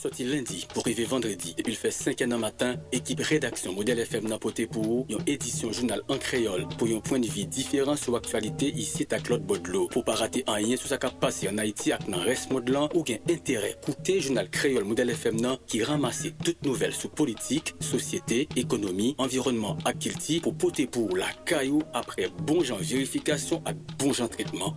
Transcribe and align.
sorti 0.00 0.24
lundi 0.24 0.66
pour 0.72 0.82
arriver 0.86 1.04
vendredi. 1.04 1.54
Depuis 1.58 1.72
le 1.72 1.76
fait 1.76 1.90
5 1.90 2.22
ans 2.22 2.38
matin, 2.38 2.76
équipe 2.90 3.20
rédaction 3.20 3.74
Modèle 3.74 3.98
FM 3.98 4.28
n'a 4.28 4.38
poté 4.38 4.66
pour 4.66 5.04
une 5.10 5.18
édition 5.26 5.72
journal 5.72 6.00
en 6.08 6.16
créole 6.16 6.66
pour 6.78 6.88
un 6.88 7.00
point 7.00 7.18
de 7.18 7.26
vue 7.26 7.44
différent 7.44 7.96
sur 7.96 8.14
l'actualité 8.14 8.68
ici 8.68 9.06
à 9.10 9.18
Claude 9.18 9.42
Baudelot. 9.42 9.88
Pour 9.88 10.04
pas 10.04 10.14
rater 10.14 10.42
un 10.46 10.58
lien 10.58 10.76
sur 10.76 10.88
ce 10.88 10.94
qui 10.94 11.06
a 11.06 11.10
passé 11.10 11.48
en 11.50 11.58
Haïti 11.58 11.92
avec 11.92 12.08
dans 12.08 12.18
reste 12.18 12.50
modelant 12.50 12.88
ou 12.94 13.02
gain 13.02 13.18
intérêt 13.28 13.76
coûter 13.84 14.20
journal 14.20 14.48
créole 14.48 14.84
Modèle 14.84 15.10
FM 15.10 15.38
nan, 15.38 15.58
qui 15.66 15.82
ramasse 15.82 16.28
toutes 16.42 16.64
nouvelles 16.64 16.94
sur 16.94 17.10
politique, 17.10 17.74
société, 17.80 18.48
économie, 18.56 19.14
environnement 19.18 19.76
à 19.84 19.92
Kilti 19.92 20.40
pour 20.40 20.54
poter 20.54 20.86
pour 20.86 21.14
la 21.14 21.28
caillou 21.44 21.82
après 21.92 22.28
bon 22.42 22.62
genre 22.62 22.78
vérification 22.78 23.62
à 23.66 23.74
bon 23.98 24.14
genre 24.14 24.30
traitement. 24.30 24.76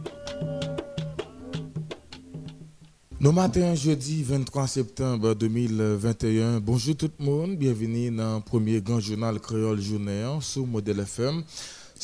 Nos 3.23 3.31
matins, 3.31 3.73
jeudi 3.73 4.21
23 4.21 4.67
septembre 4.67 5.33
2021. 5.33 6.59
Bonjour 6.59 6.93
tout 6.97 7.09
le 7.19 7.23
monde, 7.25 7.55
bienvenue 7.55 8.11
dans 8.11 8.35
le 8.35 8.41
premier 8.41 8.81
grand 8.81 8.99
journal 8.99 9.39
créole 9.39 9.79
journée 9.79 10.27
sur 10.41 10.67
Modèle 10.67 10.99
FM. 10.99 11.41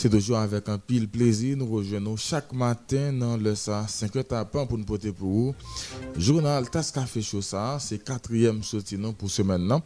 C'est 0.02 0.10
toujours 0.10 0.38
avec 0.38 0.70
un 0.70 0.78
pile 0.78 1.10
plaisir. 1.10 1.58
Nous 1.58 1.68
rejoignons 1.68 2.16
chaque 2.16 2.54
matin 2.54 3.12
dans 3.12 3.36
le 3.36 3.54
SA 3.54 3.86
5 3.86 4.26
tapants 4.26 4.66
pour 4.66 4.78
nous 4.78 4.86
porter 4.86 5.12
pour 5.12 5.28
vous. 5.28 5.54
Journal 6.18 6.70
Tas 6.70 6.90
Café 6.94 7.22
ça, 7.22 7.76
c'est 7.82 8.02
quatrième 8.02 8.64
sortie 8.64 8.98
pour 9.18 9.30
ce 9.30 9.42
maintenant. 9.42 9.82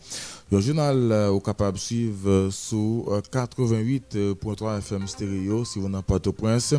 Le 0.52 0.62
journal 0.62 1.12
euh, 1.12 1.36
est 1.36 1.42
capable 1.44 1.78
de 1.78 1.82
suivre 1.82 2.30
euh, 2.30 2.52
sur 2.52 3.24
88.3 3.32 4.78
FM 4.78 5.08
stéréo 5.08 5.66
si 5.66 5.80
vous 5.80 5.90
n'avez 5.90 6.04
pas 6.04 6.20
de 6.20 6.30
prince 6.30 6.76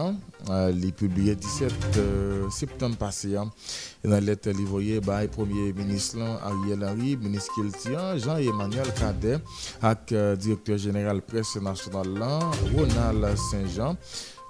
euh, 0.50 0.72
il 0.74 0.92
publié 0.92 1.34
17 1.34 1.72
euh, 1.96 2.50
septembre 2.50 2.96
passé. 2.96 3.36
Hein. 3.36 3.50
dans 4.04 4.10
la 4.10 4.20
lettre 4.20 4.50
livrée 4.50 5.00
par 5.00 5.20
le 5.22 5.28
Premier 5.28 5.72
ministre 5.72 6.18
Ariel 6.42 6.84
Henry, 6.84 7.16
ministre 7.16 7.52
Kiltian, 7.54 8.18
Jean-Emmanuel 8.18 8.86
Cadet, 8.98 9.38
avec 9.82 10.12
euh, 10.12 10.36
directeur 10.36 10.78
général 10.78 11.20
presse 11.22 11.56
nationale 11.56 12.06
Ronald 12.74 13.36
Saint-Jean, 13.50 13.96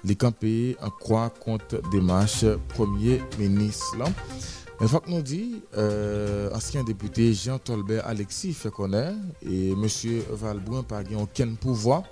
les 0.05 0.17
campés 0.17 0.77
en 0.83 0.91
croix 0.91 1.31
contre 1.31 1.81
démarche 1.91 2.45
Premier 2.75 3.21
ministre. 3.39 3.97
Il 3.97 4.56
que 5.01 5.11
nous 5.11 5.23
dit, 5.23 5.63
euh, 5.79 6.51
ancien 6.55 6.85
député 6.85 7.33
Jean 7.33 7.59
Tolbert 7.59 8.07
Alexis 8.07 8.53
fait 8.53 8.71
connaître 8.71 9.17
et 9.43 9.71
M. 9.71 9.87
Valbrun 10.31 10.85
n'a 10.91 11.19
aucun 11.19 11.55
pouvoir. 11.55 12.03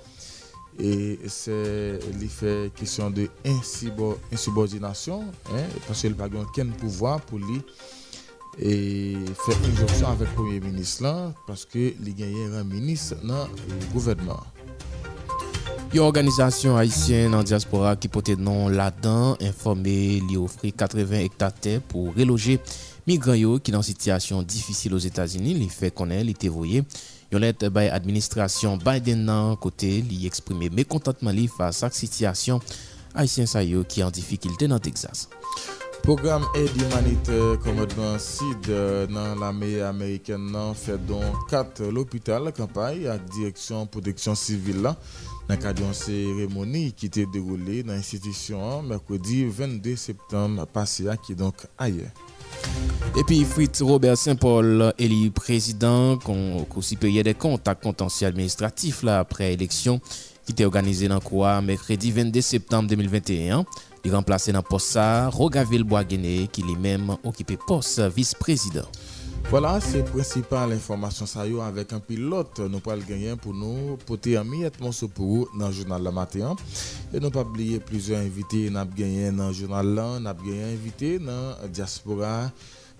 Et 0.78 1.20
c'est 1.28 2.00
fait 2.28 2.72
question 2.74 3.10
de 3.10 3.28
insubordination, 4.32 5.24
hein, 5.52 5.62
parce 5.86 6.00
qu'il 6.00 6.16
n'a 6.16 6.24
aucun 6.40 6.66
pouvoir 6.66 7.20
pour 7.20 7.38
lui 7.38 7.60
et 8.58 9.14
faire 9.46 9.56
une 9.68 9.76
jonction 9.76 10.08
avec 10.08 10.28
le 10.28 10.34
Premier 10.34 10.60
ministre 10.60 11.02
là, 11.02 11.32
parce 11.46 11.64
qu'il 11.64 11.94
a 12.22 12.58
un 12.58 12.64
ministre 12.64 13.16
dans 13.22 13.46
le 13.46 13.92
gouvernement. 13.92 14.42
Yon 15.94 16.08
organizasyon 16.08 16.74
haisyen 16.74 17.28
nan 17.30 17.44
diaspora 17.46 17.92
ki 17.94 18.08
pote 18.10 18.34
nan 18.34 18.72
ladan 18.74 19.36
informe 19.46 19.92
li 20.26 20.34
ofri 20.34 20.72
80 20.74 21.20
hektate 21.20 21.76
pou 21.86 22.10
reloje 22.16 22.56
migran 23.06 23.38
yo 23.38 23.52
ki 23.62 23.70
nan 23.70 23.84
sityasyon 23.86 24.42
difisil 24.42 24.96
os 24.98 25.06
Etasini 25.06 25.52
li 25.54 25.68
fe 25.70 25.92
konen 25.94 26.24
li 26.26 26.34
te 26.34 26.50
voye. 26.50 26.82
Yon 27.30 27.46
let 27.46 27.62
bay 27.70 27.92
administrasyon 27.94 28.82
Biden 28.82 29.22
nan 29.28 29.54
kote 29.62 29.92
li 30.08 30.24
eksprime 30.26 30.72
mekontantman 30.74 31.38
li 31.38 31.46
fasa 31.46 31.86
ak 31.86 31.94
sityasyon 31.94 32.58
haisyen 33.14 33.46
sa 33.46 33.62
yo 33.62 33.84
ki 33.86 34.02
an 34.02 34.10
difikilte 34.10 34.66
nan 34.66 34.82
Texas. 34.82 35.28
Program 36.02 36.42
Aid 36.58 36.74
Humanitaire 36.74 37.54
Komodman 37.62 38.18
SID 38.18 38.66
nan 39.14 39.38
l'Armée 39.38 39.78
Ameriken 39.86 40.50
nan 40.50 40.74
fè 40.74 40.98
don 41.06 41.22
4 41.54 41.86
l'hôpital 41.94 42.50
kampay 42.58 43.06
ak 43.14 43.30
direksyon 43.30 43.86
proteksyon 43.94 44.34
sivil 44.34 44.82
la. 44.88 44.96
nan 45.48 45.60
kadyon 45.60 45.92
seremoni 45.96 46.88
ki 46.96 47.10
te 47.12 47.24
deroule 47.28 47.82
nan 47.86 47.98
institisyon 48.00 48.86
mèrkodi 48.88 49.44
22 49.50 49.96
septem 50.00 50.60
pase 50.72 51.08
a 51.12 51.16
ki 51.20 51.36
donk 51.38 51.66
aye. 51.76 52.08
Epi 53.20 53.44
Fritz 53.46 53.82
Robert 53.84 54.16
Saint-Paul 54.18 54.90
eli 54.98 55.28
prezident 55.34 56.18
kon 56.24 56.64
kousi 56.72 56.96
peye 57.00 57.22
de 57.26 57.34
kont 57.36 57.68
ak 57.70 57.82
kontansi 57.84 58.26
administratif 58.26 59.02
la 59.06 59.20
apre 59.22 59.52
eleksyon 59.52 60.00
ki 60.44 60.56
te 60.56 60.66
organize 60.66 61.08
nan 61.10 61.22
kwa 61.24 61.58
mèrkredi 61.64 62.12
22 62.16 62.44
septem 62.44 62.88
2021 62.90 63.62
li 64.04 64.12
remplase 64.12 64.52
nan 64.52 64.64
posa 64.66 65.28
Rogaville 65.36 65.86
Boagene 65.88 66.48
ki 66.52 66.64
li 66.66 66.74
mèm 66.80 67.14
okipe 67.22 67.56
pos 67.68 67.96
vice-prezident. 68.16 68.88
Voilà, 69.50 69.78
c'est 69.78 70.02
principal 70.04 70.72
information 70.72 71.26
ça 71.26 71.46
yo 71.46 71.60
avec 71.60 71.92
un 71.92 72.00
pilote 72.00 72.58
nous 72.60 72.80
pas 72.80 72.96
le 72.96 73.02
gagner 73.02 73.36
pour 73.36 73.54
nous 73.54 73.96
porter 74.04 74.36
un 74.36 74.42
miette 74.42 74.80
morceau 74.80 75.06
pour 75.06 75.48
dans 75.56 75.68
le 75.68 75.72
journal 75.72 76.02
la 76.02 76.10
matin. 76.10 76.56
Et 77.12 77.20
nous 77.20 77.30
pas 77.30 77.42
oublier 77.42 77.78
plusieurs 77.78 78.20
invités 78.20 78.68
n'a 78.70 78.84
gagné 78.84 79.30
dans 79.30 79.48
le 79.48 79.52
journal 79.52 79.86
là, 79.86 80.18
n'a 80.18 80.34
gagné 80.34 80.72
invité 80.72 81.18
dans 81.18 81.54
diaspora 81.68 82.50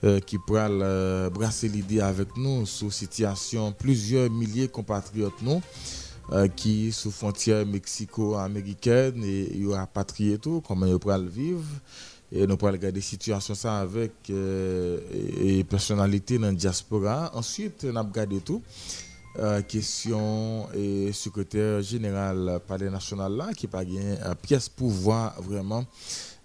euh, 0.04 0.20
qui 0.20 0.38
pral 0.38 0.80
euh, 0.82 1.30
brasser 1.30 1.68
l'idée 1.68 2.00
avec 2.00 2.36
nous 2.36 2.66
sur 2.66 2.92
situation 2.92 3.72
plusieurs 3.72 4.30
milliers 4.30 4.66
de 4.66 4.72
compatriotes 4.72 5.40
nous 5.42 5.60
euh, 6.32 6.46
qui 6.46 6.92
sous 6.92 7.10
frontière 7.10 7.66
mexico-américaine 7.66 9.24
et 9.24 9.56
y 9.56 9.62
yo 9.62 9.72
rapatrié 9.72 10.38
tout 10.38 10.62
comment 10.66 10.86
ils 10.86 10.92
yo 10.92 11.00
le 11.04 11.28
vivre. 11.28 11.64
Et 12.34 12.46
nous 12.46 12.56
pourrons 12.56 12.72
regarder 12.72 13.00
situation 13.00 13.54
ça 13.54 13.78
avec 13.80 14.12
euh, 14.30 14.98
et, 15.40 15.62
personnalité 15.64 16.36
dans 16.38 16.48
la 16.48 16.52
diaspora. 16.52 17.30
Ensuite, 17.34 17.84
nous 17.84 17.96
avons 17.96 18.08
regardé 18.08 18.40
tout. 18.40 18.60
Euh, 19.38 19.62
question 19.62 20.68
et 20.74 21.10
secrétaire 21.12 21.82
général 21.82 22.60
palais 22.68 22.88
national 22.88 23.32
là 23.32 23.48
qui 23.52 23.66
pas 23.66 23.84
gagné 23.84 24.14
euh, 24.24 24.32
pièce 24.40 24.68
pouvoir 24.68 25.34
vraiment 25.42 25.84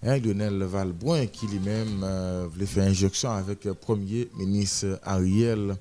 hein, 0.02 0.18
Lionel 0.18 0.64
Valbrun 0.64 1.28
qui 1.28 1.46
lui-même 1.46 2.04
voulait 2.52 2.66
faire 2.66 2.88
injection 2.88 3.30
avec 3.30 3.66
le 3.66 3.76
premier 3.76 4.28
ministre 4.40 5.00
Ariel 5.04 5.78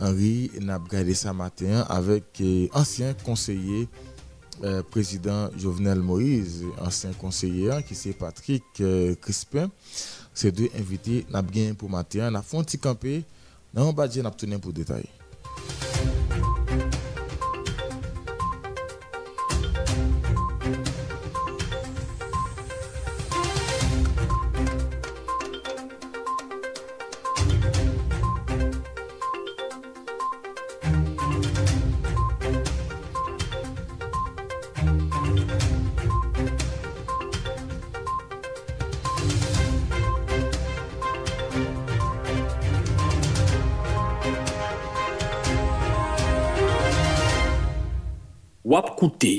Henri 0.00 0.50
n'a 0.60 0.78
regardé 0.78 1.14
ça 1.14 1.32
matin 1.32 1.84
avec 1.88 2.24
euh, 2.40 2.66
ancien 2.72 3.14
conseiller 3.24 3.88
euh, 4.62 4.82
président 4.82 5.50
Jovenel 5.56 5.98
Moïse, 5.98 6.64
ancien 6.80 7.12
conseiller 7.12 7.70
hein, 7.70 7.82
qui 7.82 7.94
c'est 7.94 8.12
Patrick 8.12 8.62
euh, 8.80 9.14
Crispin. 9.16 9.70
Ces 10.32 10.52
deux 10.52 10.68
invités 10.78 11.26
n'a 11.30 11.42
pour 11.74 11.90
matin, 11.90 12.30
n'a 12.30 12.42
font 12.42 12.62
petit 12.62 12.78
campé, 12.78 13.24
n'a 13.74 13.82
pour 14.58 14.72
détail. 14.72 15.04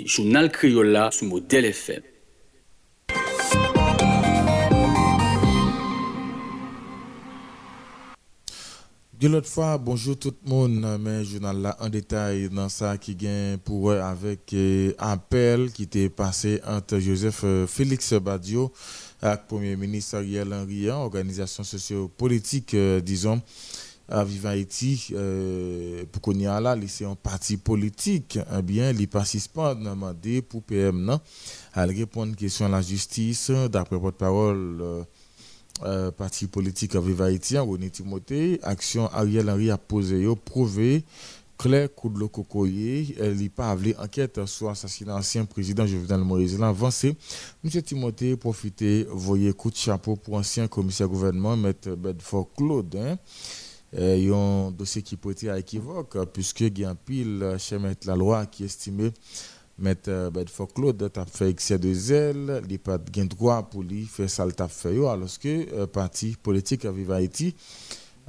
Journal 0.05 0.51
Criolla 0.51 1.09
sous 1.09 1.25
modèle 1.25 1.65
FM. 1.65 2.01
De 9.19 9.27
l'autre 9.29 9.47
fois, 9.47 9.79
bonjour 9.79 10.19
tout 10.19 10.35
le 10.45 10.49
monde, 10.49 10.99
mais 10.99 11.25
journal 11.25 11.59
là 11.59 11.75
en 11.79 11.89
détail 11.89 12.49
dans 12.49 12.69
ça 12.69 12.97
qui 12.99 13.15
gagne 13.15 13.57
pour 13.57 13.93
avec 13.93 14.53
euh, 14.53 14.93
appel 14.99 15.71
qui 15.71 15.83
était 15.83 16.09
passé 16.09 16.61
entre 16.67 16.99
Joseph 16.99 17.41
euh, 17.43 17.65
Félix 17.65 18.13
Badio 18.13 18.71
le 19.23 19.37
Premier 19.47 19.75
ministre 19.75 20.17
Ariel 20.17 20.53
Henry, 20.53 20.89
hein, 20.89 20.95
organisation 20.95 21.63
sociopolitique, 21.63 22.73
euh, 22.73 23.01
disons, 23.01 23.41
à 24.07 24.23
Viva 24.23 24.51
Haïti, 24.51 25.07
euh, 25.13 26.03
pour 26.11 26.21
qu'on 26.21 26.33
y 26.33 26.45
a 26.45 26.59
là, 26.59 26.75
c'est 26.87 27.05
un 27.05 27.15
parti 27.15 27.57
politique, 27.57 28.37
eh 28.55 28.61
bien, 28.61 28.91
les 28.91 29.07
participants 29.07 29.73
demandé 29.73 30.41
pour 30.41 30.61
PM, 30.61 31.01
non, 31.01 31.19
à 31.73 31.85
répondre 31.85 32.35
question 32.35 32.67
à 32.67 32.69
la 32.69 32.81
justice, 32.81 33.49
d'après 33.71 33.97
votre 33.97 34.17
parole, 34.17 34.79
euh, 34.81 35.03
euh, 35.83 36.11
parti 36.11 36.47
politique 36.47 36.95
à 36.95 37.01
Viva 37.01 37.25
Haïti, 37.25 37.57
René 37.57 37.89
Timothée, 37.89 38.59
action 38.63 39.07
Ariel 39.11 39.49
Henry 39.49 39.71
a 39.71 39.77
posé, 39.77 40.25
prouvé, 40.45 41.03
Claire 41.57 41.93
Koudlo 41.95 42.27
Kokoye, 42.27 43.15
elle 43.19 43.41
n'a 43.41 43.49
pas 43.49 43.71
avlé 43.71 43.95
enquête 43.97 44.45
sur 44.45 44.67
l'assassinat 44.67 45.15
ancien 45.15 45.45
président 45.45 45.87
Jovenel 45.87 46.19
Moïse. 46.19 46.59
L'avancé, 46.59 47.15
M. 47.63 47.81
Timothée 47.81 48.35
profité, 48.35 49.07
voyez 49.09 49.53
coup 49.53 49.71
de 49.71 49.75
chapeau 49.77 50.17
pour 50.17 50.35
ancien 50.35 50.67
commissaire 50.67 51.07
gouvernement, 51.07 51.53
M. 51.53 51.73
Bedford 51.95 52.49
Claude. 52.57 52.95
Hein 52.97 53.17
un 53.97 54.71
dossier 54.71 55.01
qui 55.01 55.17
peut 55.17 55.31
être 55.31 55.57
équivoque, 55.57 56.17
puisque 56.33 56.61
il 56.61 56.79
y 56.79 56.85
a 56.85 56.89
un 56.89 56.95
pile 56.95 57.55
chez 57.57 57.79
Maître 57.79 58.07
la 58.07 58.15
loi 58.15 58.45
qui 58.45 58.65
estime 58.65 59.11
Maître 59.77 60.29
Bedford 60.33 60.69
Claude 60.73 61.11
a 61.15 61.25
fait 61.25 61.49
excès 61.49 61.77
de 61.77 61.93
zèle, 61.93 62.61
il 62.67 62.71
n'a 62.71 62.77
pas 62.77 62.97
de 62.97 63.23
droit 63.25 63.63
pour 63.63 63.83
lui 63.83 64.05
faire 64.05 64.29
ça 64.29 64.45
le 64.45 64.53
fait, 64.69 64.97
alors 65.05 65.27
que 65.39 65.47
le 65.47 65.73
euh, 65.73 65.87
parti 65.87 66.37
politique 66.41 66.85
à 66.85 66.91
Vive 66.91 67.11
Haïti, 67.11 67.53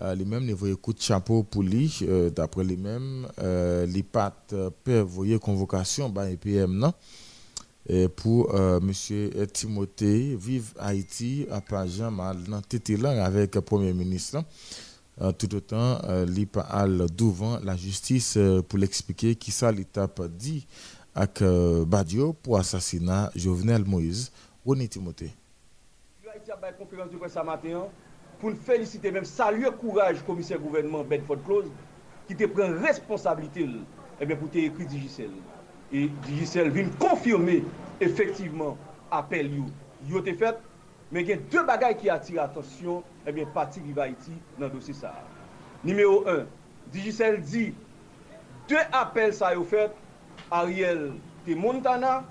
euh, 0.03 0.15
les 0.15 0.25
mêmes 0.25 0.45
niveau 0.45 0.75
coup 0.77 0.93
de 0.93 1.01
chapeau 1.01 1.45
pour 1.45 1.63
lui, 1.63 2.01
euh, 2.03 2.31
d'après 2.31 2.65
euh, 3.39 3.87
les 3.87 4.03
pattes 4.03 4.55
peuvent 4.83 5.07
voyer 5.07 5.39
convocation 5.39 6.11
par 6.11 6.27
bah, 6.27 6.37
PM 6.37 6.73
non? 6.73 6.93
Pour 8.17 8.53
M. 8.53 8.91
Timothée, 9.53 10.35
Vive 10.35 10.73
Haïti, 10.77 11.47
à 11.53 11.61
Pajan, 11.61 12.11
dans 12.11 12.61
avec 13.23 13.55
le 13.55 13.61
Premier 13.61 13.93
ministre. 13.93 14.39
Euh, 14.39 14.43
tout 15.39 15.55
autant 15.55 15.99
euh, 16.05 16.27
l'IPAL 16.27 17.07
devant 17.17 17.59
la 17.61 17.77
justice 17.77 18.37
euh, 18.37 18.63
pour 18.63 18.79
l'expliquer 18.79 19.35
qui 19.35 19.51
ça 19.51 19.73
l'étape 19.73 20.21
dit 20.29 20.67
avec 21.15 21.43
Badio 21.87 22.35
pour 22.35 22.59
assassinat 22.59 23.31
Jovenel 23.35 23.85
Moïse. 23.87 24.31
René 24.67 24.87
Timothée. 24.87 25.31
conférence 26.79 27.11
de 27.11 27.17
presse 27.17 27.33
ce 27.33 27.41
matin 27.41 27.85
pour 28.39 28.53
féliciter, 28.53 29.11
même 29.11 29.25
saluer 29.25 29.71
courage 29.81 30.23
commissaire 30.27 30.59
gouvernement 30.59 31.05
Bedford 31.05 31.39
Close 31.47 31.71
qui 32.29 32.37
te 32.37 32.45
prend 32.45 32.71
responsabilité 32.83 33.67
eh 34.21 34.27
bien, 34.27 34.37
pour 34.37 34.49
écrire 34.53 34.87
Digicel. 34.89 35.31
Et 35.93 36.11
Digicel 36.27 36.71
vient 36.71 36.89
confirmer 36.99 37.65
effectivement 38.01 38.77
appel 39.11 39.55
you. 39.55 39.67
You 40.07 40.23
fait 40.23 40.59
mais 41.13 41.23
il 41.23 41.29
y 41.29 41.33
a 41.33 41.37
deux 41.37 41.65
bagailles 41.65 41.97
qui 41.97 42.11
attirent 42.11 42.43
l'attention, 42.43 43.03
Eh 43.27 43.31
ebyen 43.31 43.49
pati 43.53 43.81
Viva 43.81 44.03
Haiti 44.03 44.33
nan 44.59 44.71
dosi 44.71 44.95
sa. 44.95 45.11
Nimeyo 45.85 46.23
1, 46.27 46.47
Digicel 46.93 47.41
di, 47.43 47.75
2 48.69 48.79
apel 48.93 49.33
sa 49.35 49.53
yo 49.53 49.65
fet, 49.65 49.91
Ariel 50.51 51.13
te 51.45 51.55
Montana, 51.55 52.25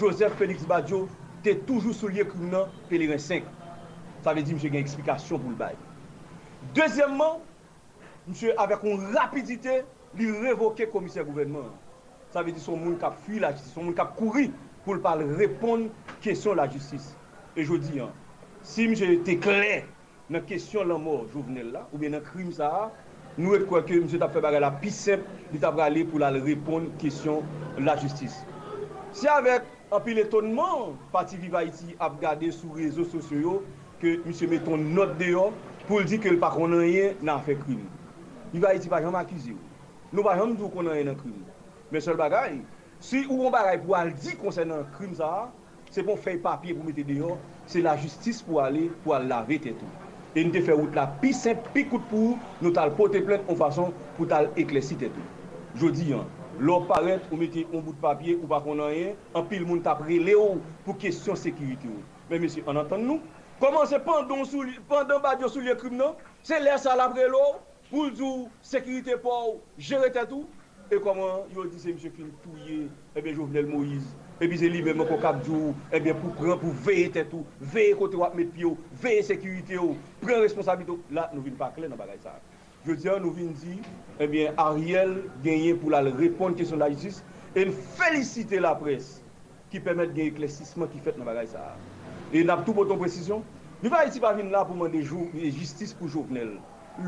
Joseph 0.00 0.34
Félix 0.34 0.66
Badiou, 0.66 1.08
te 1.42 1.54
toujou 1.54 1.94
sou 1.94 2.10
liye 2.10 2.24
koum 2.26 2.50
nan 2.50 2.72
Pelerin 2.90 3.18
5. 3.22 3.46
Sa 4.24 4.34
ve 4.34 4.42
di 4.42 4.56
msè 4.56 4.72
gen 4.72 4.82
eksplikasyon 4.82 5.42
pou 5.42 5.54
l'bay. 5.54 5.76
Dezyèmman, 6.74 7.38
msè 8.26 8.56
avèk 8.58 8.82
on 8.90 9.04
rapidite, 9.14 9.84
li 10.18 10.32
revoke 10.42 10.88
komisè 10.90 11.22
gouvenman. 11.22 11.68
Sa 12.34 12.42
ve 12.42 12.56
di 12.56 12.62
son 12.62 12.82
moun 12.82 12.98
kap 12.98 13.14
fwi 13.22 13.38
la 13.44 13.52
jistis, 13.54 13.70
son 13.76 13.86
moun 13.86 13.98
kap 13.98 14.16
kouri 14.18 14.48
pou 14.82 14.98
l'pal 14.98 15.22
repon 15.38 15.86
kèsyon 16.26 16.58
la 16.58 16.66
jistis. 16.70 17.12
E 17.54 17.62
jodi 17.62 18.02
an, 18.02 18.10
si 18.66 18.88
msè 18.90 19.14
te 19.26 19.38
kler, 19.38 19.86
nan 20.28 20.44
kesyon 20.48 20.88
lan 20.90 21.00
mor 21.00 21.24
jovenel 21.32 21.72
la, 21.72 21.86
ou 21.92 22.00
bien 22.00 22.12
nan 22.12 22.24
krim 22.24 22.50
sa 22.52 22.68
a, 22.68 22.84
nou 23.38 23.56
et 23.56 23.64
kwa 23.68 23.80
ke 23.86 23.96
mse 24.02 24.20
tap 24.20 24.34
fe 24.34 24.42
bagay 24.44 24.60
la 24.60 24.70
pi 24.82 24.90
sep, 24.92 25.24
li 25.52 25.60
tap 25.62 25.78
gale 25.78 26.04
pou 26.08 26.20
la 26.20 26.30
repon 26.34 26.90
kesyon 27.00 27.46
la 27.86 27.96
justis. 28.00 28.36
Se 29.16 29.30
avek 29.32 29.64
apil 29.96 30.20
etonman, 30.20 30.96
pati 31.14 31.38
viva 31.40 31.62
iti 31.64 31.94
ap 32.04 32.18
gade 32.20 32.50
sou 32.52 32.76
rezo 32.76 33.06
sosyo 33.08 33.40
yo, 33.40 33.54
ke 34.02 34.18
mse 34.26 34.50
meton 34.50 34.84
not 34.94 35.16
deyo, 35.20 35.48
pou 35.86 36.02
l 36.02 36.08
di 36.08 36.18
ke 36.20 36.34
l 36.34 36.40
pa 36.42 36.50
konan 36.52 36.84
ye 36.84 37.14
nan 37.24 37.40
fe 37.46 37.56
krim. 37.62 37.86
Viva 38.52 38.74
iti 38.76 38.92
pa 38.92 39.00
jam 39.04 39.16
akize 39.18 39.54
yo. 39.54 39.62
Nou 40.12 40.26
pa 40.26 40.36
jam 40.36 40.52
dou 40.58 40.68
konan 40.74 40.98
ye 40.98 41.06
nan 41.08 41.16
krim. 41.20 41.38
Men 41.88 42.04
sol 42.04 42.18
bagay, 42.20 42.58
si 43.00 43.24
ou 43.30 43.46
kon 43.46 43.54
bagay 43.54 43.80
pou 43.80 43.96
al 43.96 44.12
di 44.12 44.36
konsen 44.36 44.68
nan 44.74 44.84
krim 44.98 45.16
sa 45.16 45.30
a, 45.38 45.46
se 45.88 46.04
pon 46.04 46.20
fey 46.20 46.36
papye 46.44 46.76
pou 46.76 46.84
mete 46.84 47.06
deyo, 47.08 47.38
se 47.68 47.80
la 47.80 47.96
justis 47.96 48.42
pou 48.44 48.60
ale, 48.60 48.90
pou 49.06 49.16
al 49.16 49.24
lave 49.30 49.56
tetou. 49.64 50.07
E 50.38 50.42
nou 50.46 50.54
te 50.54 50.60
fè 50.62 50.74
wout 50.76 50.94
la 50.94 51.08
pi 51.18 51.32
semp, 51.34 51.64
pi 51.74 51.82
kout 51.90 52.04
pou 52.06 52.36
nou 52.62 52.70
tal 52.76 52.92
pote 52.94 53.18
plen 53.26 53.42
an 53.50 53.56
fason 53.58 53.88
pou 54.14 54.28
tal 54.30 54.46
eklesi 54.62 54.94
te 55.00 55.08
tou. 55.10 55.24
Jodi 55.80 56.12
an, 56.14 56.28
lò 56.62 56.76
paret 56.86 57.24
ou 57.32 57.38
meti 57.40 57.64
an 57.72 57.82
bout 57.82 57.98
papye 58.04 58.36
ou 58.36 58.46
pa 58.52 58.60
konan 58.62 58.92
yen, 58.94 59.16
an 59.34 59.48
pil 59.50 59.64
moun 59.66 59.82
tap 59.82 60.04
rele 60.06 60.36
ou 60.38 60.60
pou 60.84 60.94
kesyon 61.02 61.40
sekiriti 61.40 61.90
ou. 61.90 62.04
Men 62.30 62.44
mesi, 62.44 62.62
an 62.70 62.78
antan 62.84 63.02
nou? 63.08 63.18
Koman 63.58 63.88
se 63.90 63.98
pandan 64.06 65.24
badyo 65.24 65.50
sou 65.50 65.64
liye 65.64 65.74
krim 65.80 65.98
nan? 65.98 66.14
Se 66.46 66.60
lè 66.62 66.78
salapre 66.78 67.26
lò, 67.32 67.42
pou 67.88 68.06
l'dou, 68.06 68.46
sekiriti 68.62 69.18
pou, 69.24 69.58
jere 69.90 70.12
te 70.14 70.22
tou? 70.30 70.46
E 70.94 71.02
koman 71.02 71.50
yo 71.56 71.66
di 71.66 71.82
se 71.82 71.96
mse 71.96 72.14
fin 72.14 72.30
touye, 72.44 72.84
ebe 73.18 73.34
Jovenel 73.34 73.66
Moïse. 73.74 74.14
epi 74.40 74.58
se 74.58 74.68
li 74.70 74.82
men 74.86 74.94
mwen 74.98 75.08
kon 75.08 75.18
kap 75.22 75.40
djou, 75.42 75.72
ebyen 75.90 76.14
eh 76.14 76.20
pou 76.20 76.30
pran 76.38 76.60
pou 76.60 76.70
veye 76.86 77.08
tetou, 77.14 77.42
veye 77.72 77.96
kote 77.98 78.18
wap 78.20 78.36
met 78.38 78.52
piyo, 78.54 78.76
veye 79.02 79.24
sekurite 79.26 79.74
yo, 79.74 79.88
pran 80.22 80.44
responsabito, 80.44 80.98
la 81.14 81.26
nou 81.32 81.42
vin 81.42 81.56
pa 81.58 81.72
klen 81.74 81.90
nan 81.90 81.98
bagay 81.98 82.20
sa. 82.22 82.36
Je 82.86 82.94
diyan 82.94 83.18
nou 83.24 83.34
vin 83.34 83.50
di, 83.58 83.80
ebyen 84.22 84.52
eh 84.52 84.62
Ariel 84.62 85.16
genye 85.42 85.74
pou 85.80 85.90
la 85.90 86.04
repon 86.06 86.54
kesyon 86.58 86.84
la 86.84 86.90
jistis, 86.92 87.18
en 87.58 87.74
felisite 87.98 88.62
la 88.62 88.76
pres 88.78 89.16
ki 89.72 89.82
pemet 89.82 90.14
genye 90.14 90.36
klesisman 90.38 90.90
ki 90.92 91.02
fet 91.02 91.18
nan 91.18 91.26
bagay 91.26 91.50
sa. 91.50 91.72
E 92.30 92.44
nap 92.46 92.62
tou 92.62 92.76
poton 92.78 93.00
presisyon, 93.02 93.42
nou 93.82 93.90
va 93.90 94.04
iti 94.06 94.22
pa 94.22 94.36
vin 94.38 94.54
la 94.54 94.62
pou 94.68 94.78
mwen 94.78 94.94
de 94.94 95.02
jistis 95.50 95.96
pou 95.98 96.06
jovenel, 96.12 96.54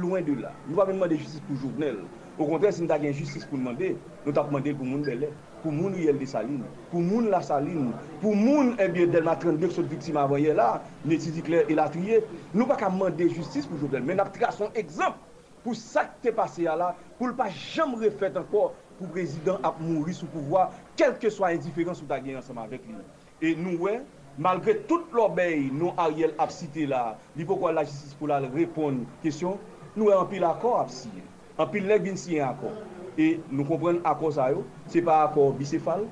loin 0.02 0.26
de 0.26 0.34
la, 0.42 0.50
nou 0.66 0.82
va 0.82 0.90
vin 0.90 0.98
mwen 0.98 1.14
de 1.14 1.22
jistis 1.22 1.46
pou 1.46 1.62
jovenel, 1.62 2.02
Au 2.40 2.46
contraire, 2.46 2.72
si 2.72 2.80
nous 2.80 2.90
avons 2.90 3.12
justice 3.12 3.44
pour 3.44 3.58
demander, 3.58 3.98
nous 4.24 4.32
avons 4.32 4.48
demandé 4.48 4.72
pour 4.72 4.86
moun 4.86 5.02
Belé, 5.02 5.28
pour 5.62 5.72
moun 5.72 5.94
yel 5.94 6.16
de 6.16 6.24
Saline, 6.24 6.62
pour 6.90 7.00
moun 7.00 7.28
La 7.28 7.42
Saline, 7.42 7.92
pour 8.22 8.34
moun 8.34 8.76
eh 8.78 8.88
bien, 8.88 9.06
Delma 9.06 9.36
32 9.36 9.68
qui 9.68 9.74
sont 9.74 9.82
victimes 9.82 10.16
avant 10.16 10.38
hier 10.38 10.54
là, 10.54 10.82
Nétidi 11.04 11.42
Claire 11.42 11.64
et 11.68 11.74
Latrier. 11.74 12.24
Nous 12.54 12.64
pas 12.64 12.76
qu'à 12.76 12.88
demander 12.88 13.28
justice 13.28 13.66
pour 13.66 13.78
Jovenel, 13.78 14.04
mais 14.04 14.14
nous 14.14 14.22
avons 14.22 14.30
tracé 14.30 14.64
un 14.64 14.70
exemple 14.74 15.18
pour 15.62 15.74
ça 15.76 16.10
qui 16.22 16.28
est 16.28 16.32
passé 16.32 16.62
là, 16.62 16.96
pour 17.18 17.26
ne 17.26 17.32
pas 17.32 17.50
jamais 17.50 18.06
refaire 18.06 18.30
encore 18.34 18.72
pour 18.96 19.08
le 19.08 19.12
président 19.12 19.58
à 19.62 19.74
mourir 19.78 20.14
sous 20.14 20.24
pouvoir, 20.24 20.72
quelle 20.96 21.18
que 21.18 21.28
soit 21.28 21.52
l'indifférence 21.52 22.00
que 22.00 22.06
vous 22.06 22.36
ensemble 22.38 22.60
avec 22.60 22.80
lui. 22.86 22.94
Et 23.42 23.54
nous, 23.54 23.76
ouais, 23.76 24.00
malgré 24.38 24.78
toute 24.78 25.12
l'obéi, 25.12 25.70
nous, 25.70 25.92
Ariel, 25.94 26.32
a 26.38 26.48
cité 26.48 26.86
là, 26.86 27.18
il 27.36 27.44
faut 27.44 27.70
la 27.70 27.84
justice 27.84 28.14
pour 28.14 28.28
la 28.28 28.38
répondre 28.38 29.00
question, 29.22 29.58
nous, 29.94 30.08
avons 30.08 30.22
un 30.22 30.24
pile 30.24 30.44
accord 30.44 30.80
à 30.80 30.88
signer. 30.88 31.22
Pil 31.68 31.86
nek 31.88 32.04
vin 32.06 32.16
siyen 32.20 32.46
akor. 32.48 32.76
E 33.20 33.34
nou 33.50 33.66
kompren 33.68 34.00
akor 34.08 34.32
sa 34.36 34.48
yo, 34.54 34.64
se 34.90 35.02
pa 35.04 35.20
akor 35.26 35.52
bisefal, 35.58 36.06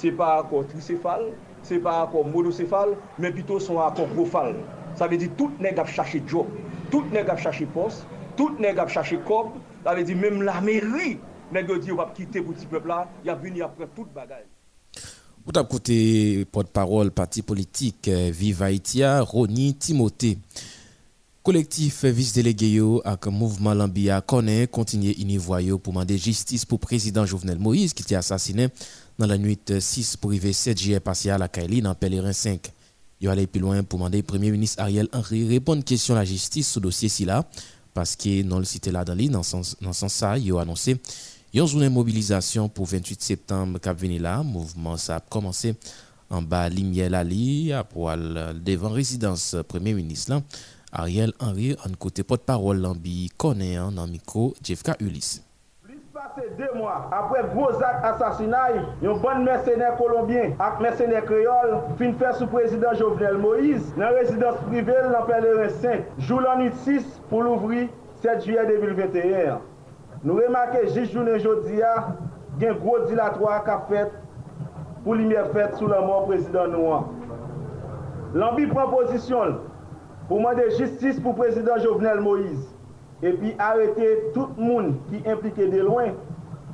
se 0.00 0.12
pa 0.16 0.34
akor 0.42 0.66
trisefal, 0.70 1.30
se 1.66 1.80
pa 1.82 2.00
akor 2.04 2.28
modosefal, 2.28 2.96
men 3.18 3.34
pito 3.36 3.60
son 3.62 3.80
akor 3.84 4.10
gofal. 4.16 4.54
Sa 4.98 5.08
ve 5.08 5.20
di 5.20 5.30
tout 5.38 5.60
nek 5.62 5.80
ap 5.80 5.90
chache 5.94 6.20
job, 6.26 6.50
tout 6.92 7.08
nek 7.14 7.30
ap 7.32 7.40
chache 7.40 7.68
pos, 7.74 8.02
tout 8.36 8.60
nek 8.60 8.80
ap 8.82 8.92
chache 8.92 9.20
kob, 9.28 9.54
sa 9.84 9.94
ve 9.96 10.04
di 10.04 10.16
menm 10.18 10.44
la 10.44 10.60
meri, 10.64 11.14
nek 11.54 11.70
yo 11.70 11.78
di 11.80 11.94
yo 11.94 12.00
ap 12.02 12.16
kite 12.16 12.42
pou 12.44 12.56
ti 12.56 12.68
pepla, 12.70 13.04
ya 13.24 13.38
vini 13.38 13.62
apre 13.64 13.88
tout 13.94 14.08
bagay. 14.14 14.44
Vous 15.46 15.58
avez 15.58 16.44
porte-parole 16.44 17.10
parti 17.10 17.40
politique 17.42 18.08
euh, 18.08 18.30
Vive 18.30 18.62
Haïtia, 18.62 19.22
Roni 19.22 19.74
Timothée. 19.74 20.38
Collectif 21.42 22.04
vice-délégué 22.04 22.82
avec 23.02 23.26
mouvement 23.28 23.72
Lambia 23.72 24.20
connaît 24.20 24.66
continuer 24.66 25.16
voyou 25.38 25.78
pour 25.78 25.94
demander 25.94 26.18
justice 26.18 26.66
pour 26.66 26.78
président 26.78 27.24
Jovenel 27.24 27.58
Moïse 27.58 27.94
qui 27.94 28.02
était 28.02 28.14
assassiné 28.14 28.68
dans 29.18 29.26
la 29.26 29.38
nuit 29.38 29.58
6 29.78 30.18
pour 30.18 30.32
arriver 30.32 30.52
7 30.52 30.78
juillet 30.78 31.00
passé 31.00 31.30
à 31.30 31.38
la 31.38 31.48
Kaili 31.48 31.80
dans 31.80 31.94
Pèlerin 31.94 32.34
5. 32.34 32.70
Il 33.22 33.28
allé 33.30 33.46
plus 33.46 33.58
loin 33.58 33.82
pour 33.82 33.98
demander 33.98 34.22
Premier 34.22 34.50
ministre 34.50 34.82
Ariel 34.82 35.08
Henry 35.14 35.48
répondre 35.48 35.82
question 35.82 36.14
la 36.14 36.26
justice 36.26 36.68
sur 36.70 36.82
dossier 36.82 37.08
ci 37.08 37.24
là 37.24 37.48
parce 37.94 38.16
que 38.16 38.42
dans 38.42 38.58
le 38.58 38.66
cité 38.66 38.90
là 38.90 39.02
dans 39.06 39.16
dans 39.16 39.42
sens 39.42 39.78
dans 39.80 39.94
sens 39.94 40.12
ça 40.12 40.32
a 40.32 40.60
annoncé 40.60 41.00
une 41.54 41.66
journée 41.66 41.88
mobilisation 41.88 42.68
pour 42.68 42.84
28 42.84 43.22
septembre 43.22 43.78
cap 43.80 43.98
venu 43.98 44.18
là, 44.18 44.42
mouvement 44.42 44.98
ça 44.98 45.16
a 45.16 45.20
commencé 45.20 45.74
en 46.28 46.42
bas 46.42 46.68
Limiel 46.68 47.14
Ali 47.14 47.72
à 47.72 47.82
poil 47.82 48.60
devant 48.62 48.90
résidence 48.90 49.56
premier 49.66 49.94
ministre 49.94 50.42
Ariel 50.92 51.30
Henry 51.38 51.76
an 51.86 51.94
kote 52.02 52.24
pot 52.26 52.42
parol 52.42 52.80
lan 52.82 52.98
bi 52.98 53.28
konen 53.38 53.94
nan 53.94 54.10
mikro 54.10 54.50
Jefka 54.58 54.96
Ulis. 54.98 55.38
Pase 56.10 56.48
de 56.58 56.66
mwa 56.74 56.96
apre 57.14 57.44
gwo 57.52 57.68
zak 57.78 58.02
asasinay, 58.08 58.80
yon 59.02 59.20
ban 59.22 59.44
mersenè 59.46 59.92
kolombien 60.00 60.56
ak 60.58 60.82
mersenè 60.82 61.22
kreol 61.28 61.76
fin 62.00 62.16
fè 62.18 62.32
sou 62.40 62.50
prezident 62.50 62.98
Jovenel 62.98 63.38
Moïse 63.38 63.94
nan 64.00 64.16
rezidans 64.18 64.58
privel 64.66 65.12
nan 65.14 65.24
Pellerin 65.30 65.70
5, 65.78 66.10
jou 66.26 66.42
lan 66.42 66.66
8-6 66.66 67.06
pou 67.30 67.46
louvri 67.46 67.86
7 68.26 68.42
juyè 68.48 68.66
2021. 68.72 69.62
Nou 70.26 70.42
remake 70.42 70.88
jijounen 70.90 71.38
jodia 71.38 71.94
gen 72.58 72.74
gwo 72.82 72.98
dilatwa 73.06 73.62
ka 73.64 73.78
fèt 73.88 74.18
pou 75.06 75.14
li 75.14 75.30
mè 75.30 75.46
fèt 75.54 75.78
sou 75.78 75.86
la 75.94 76.02
mò 76.02 76.24
prezident 76.26 76.74
nou 76.74 76.90
an. 76.98 77.10
Lan 78.34 78.58
bi 78.58 78.66
proposisyon 78.74 79.60
pou 80.30 80.38
mande 80.38 80.62
justice 80.78 81.18
pou 81.18 81.34
prezident 81.34 81.82
Jovenel 81.82 82.20
Moïse, 82.22 82.68
epi 83.26 83.50
arete 83.58 84.06
tout 84.30 84.54
moun 84.54 84.92
ki 85.08 85.24
implike 85.26 85.64
de 85.72 85.80
loin 85.82 86.12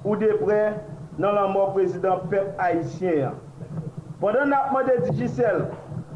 ou 0.05 0.13
de 0.21 0.29
pre 0.43 0.59
nan 1.17 1.33
la 1.33 1.47
mor 1.49 1.71
prezident 1.73 2.27
pep 2.29 2.51
haitien. 2.61 3.33
Pendan 4.21 4.53
ap 4.53 4.75
mande 4.75 4.99
di 5.07 5.15
Giselle, 5.17 5.71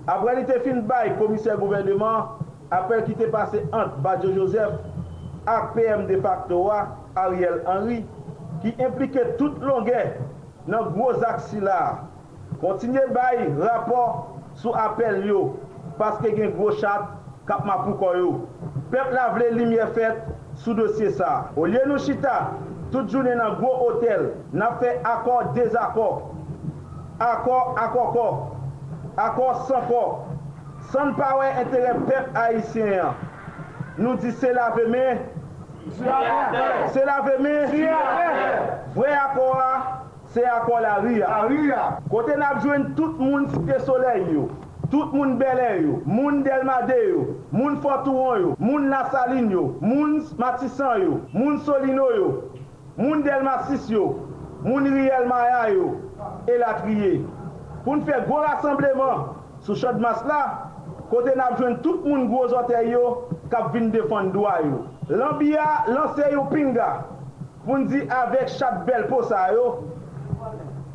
apre 0.04 0.35
li 0.37 0.44
te 0.50 0.59
fin 0.66 0.82
bay 0.90 1.14
komiser 1.16 1.56
gouvernement, 1.62 2.37
apre 2.76 2.99
ki 3.06 3.16
te 3.16 3.30
pase 3.32 3.62
ant 3.73 3.97
Badjo 4.04 4.35
Joseph, 4.37 4.76
ak 5.49 5.73
PM 5.78 6.04
de 6.11 6.18
facto 6.20 6.66
wa 6.66 6.82
Ariel 7.23 7.62
Henry, 7.64 8.02
ki 8.61 8.75
implike 8.85 9.25
tout 9.40 9.56
longè 9.64 10.11
nan 10.68 10.92
gwo 10.92 11.14
zak 11.25 11.40
sila. 11.49 11.78
Kontinye 12.61 13.06
bay 13.16 13.49
rapor 13.62 14.28
sou 14.61 14.76
apel 14.76 15.25
yo, 15.25 15.40
paske 15.97 16.37
gen 16.37 16.52
gwo 16.59 16.75
chat 16.76 17.16
kap 17.47 17.64
mapouko 17.64 18.12
yo. 18.16 18.30
Pep 18.90 19.12
la 19.14 19.28
vle 19.35 19.50
limye 19.54 19.87
fet 19.94 20.25
sou 20.64 20.75
dosye 20.75 21.11
sa. 21.14 21.50
O 21.56 21.66
liye 21.68 21.85
nou 21.87 22.00
chita, 22.02 22.52
tout 22.90 23.11
jounen 23.11 23.38
nan 23.38 23.56
gwo 23.61 23.70
hotel, 23.85 24.32
nan 24.52 24.78
fe 24.82 24.97
akor 25.06 25.52
dezakor. 25.56 26.30
Akor 27.20 27.75
akokor, 27.78 28.56
akor 29.20 29.64
sankor. 29.68 30.26
San 30.90 31.14
pawe 31.14 31.50
entere 31.61 31.94
pep 32.09 32.32
haisyen. 32.35 33.14
Nou 34.00 34.16
di 34.18 34.32
se 34.32 34.52
la 34.56 34.70
veme, 34.75 35.20
se 35.92 37.04
la 37.04 37.18
veme, 37.26 37.54
vwe 38.94 39.12
akora, 39.12 39.70
se 40.32 40.44
akor 40.47 40.80
la 40.80 40.97
ria. 41.04 42.00
Kote 42.11 42.37
nan 42.40 42.61
jwen 42.64 42.90
tout 42.97 43.18
moun 43.20 43.49
site 43.52 43.80
soley 43.85 44.25
yo. 44.32 44.49
tout 44.90 45.12
moun 45.14 45.37
Belè 45.38 45.80
yo, 45.82 46.00
moun 46.04 46.42
Delmade 46.42 46.97
yo, 47.09 47.25
moun 47.52 47.78
Fortouan 47.80 48.40
yo, 48.40 48.54
moun 48.59 48.88
nasalin 48.90 49.50
yo, 49.50 49.76
moun 49.80 50.20
matisan 50.38 51.04
yo, 51.04 51.20
moun 51.32 51.61
Solino 51.66 52.11
yo, 52.16 52.30
moun 52.97 53.23
Delmasis 53.23 53.88
yo, 53.90 54.09
moun 54.64 54.90
Riel 54.90 55.28
Maya 55.28 55.70
yo, 55.70 55.94
e 56.47 56.59
la 56.59 56.75
Pou 56.80 57.94
Poun 57.94 58.02
fè 58.04 58.18
gwo 58.26 58.42
rassembleman 58.44 59.30
sou 59.64 59.76
chod 59.78 60.00
mas 60.02 60.20
la, 60.28 60.40
kote 61.09 61.32
nan 61.38 61.56
jwen 61.56 61.78
tout 61.85 62.04
moun 62.04 62.26
gwo 62.28 62.42
zote 62.50 62.76
yo, 62.90 63.04
kap 63.52 63.70
vin 63.73 63.88
defan 63.94 64.28
dwa 64.35 64.59
yo. 64.66 64.82
Lanbiya 65.09 65.87
lanse 65.88 66.28
yo 66.32 66.44
pinga, 66.50 66.90
pou 67.64 67.78
nou 67.78 67.88
di 67.88 68.02
avek 68.12 68.52
chak 68.52 68.85
bel 68.85 69.06
posa 69.09 69.47
yo, 69.54 69.64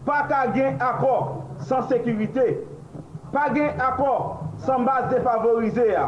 pa 0.05 0.21
ka 0.29 0.43
gen 0.53 0.77
akor, 0.83 1.41
san 1.65 1.87
sekirite, 1.89 2.59
pa 3.35 3.49
gen 3.55 3.81
akor 3.83 4.37
san 4.65 4.85
bas 4.87 5.09
defavorize 5.11 5.89
ya. 5.91 6.07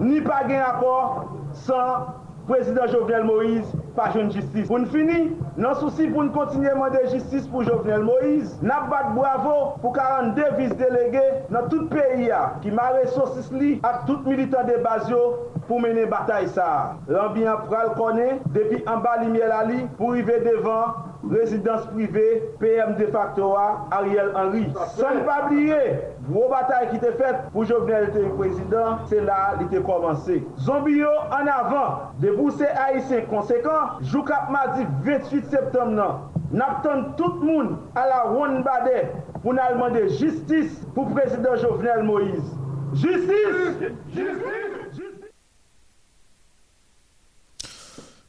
Ni 0.00 0.20
pa 0.20 0.42
gen 0.48 0.60
akor 0.60 1.24
san 1.64 2.12
prezident 2.46 2.92
Jovenel 2.92 3.24
Moïse 3.24 3.72
pa 3.96 4.10
joun 4.12 4.30
justice. 4.30 4.66
Poun 4.68 4.84
fini, 4.92 5.32
nan 5.56 5.76
souci 5.80 6.10
pou 6.10 6.24
nou 6.26 6.34
kontinye 6.34 6.74
mande 6.76 7.00
justice 7.12 7.46
pou 7.48 7.64
Jovenel 7.64 8.04
Moïse, 8.04 8.58
nan 8.62 8.90
bat 8.90 9.14
bravo 9.16 9.54
pou 9.80 9.94
42 9.96 10.50
vis 10.58 10.74
delege 10.80 11.24
nan 11.54 11.70
tout 11.72 11.88
peyi 11.92 12.28
ya 12.28 12.42
ki 12.64 12.74
mare 12.76 13.06
sosis 13.14 13.48
li 13.54 13.78
ak 13.86 14.04
tout 14.10 14.28
militant 14.28 14.68
de 14.68 14.76
Bazio 14.84 15.22
pou 15.68 15.80
mene 15.80 16.04
batay 16.10 16.50
sa. 16.52 16.68
Lan 17.08 17.32
bi 17.36 17.48
an 17.48 17.64
pral 17.70 17.94
konen, 17.96 18.42
depi 18.52 18.82
an 18.90 19.00
ba 19.04 19.16
li 19.22 19.32
miel 19.32 19.54
ali 19.62 19.80
pou 19.96 20.12
rive 20.18 20.42
devan 20.44 21.13
rezidans 21.30 21.86
prive, 21.92 22.42
PM 22.60 22.94
de 22.96 23.06
facto 23.06 23.56
a, 23.56 23.86
Ariel 23.90 24.32
Henry. 24.36 24.64
San 24.96 25.22
pa 25.26 25.42
bliye, 25.48 25.80
gro 26.28 26.46
batay 26.52 26.88
ki 26.92 27.00
te 27.02 27.12
fet 27.18 27.48
pou 27.54 27.66
Jovenel 27.68 28.10
te 28.14 28.24
prezident, 28.38 29.04
se 29.10 29.20
la 29.24 29.54
li 29.60 29.68
te 29.72 29.82
komanse. 29.86 30.40
Zombi 30.66 30.98
yo 31.00 31.12
an 31.34 31.50
avan, 31.52 32.14
debouse 32.22 32.68
Haitien 32.76 33.26
konsekant, 33.32 34.00
jou 34.04 34.24
kap 34.28 34.50
madi 34.54 34.86
28 35.06 35.50
septem 35.52 35.94
nan, 35.98 36.24
naptan 36.54 37.10
tout 37.20 37.42
moun 37.44 37.76
ala 37.98 38.24
roun 38.30 38.62
bade 38.66 39.06
pou 39.40 39.52
nan 39.52 39.66
alman 39.70 39.96
de 39.96 40.06
jistis 40.12 40.80
pou 40.96 41.10
prezident 41.16 41.56
Jovenel 41.62 42.04
Moïse. 42.08 42.48
Jistis! 42.94 43.92
Jistis! 44.14 44.83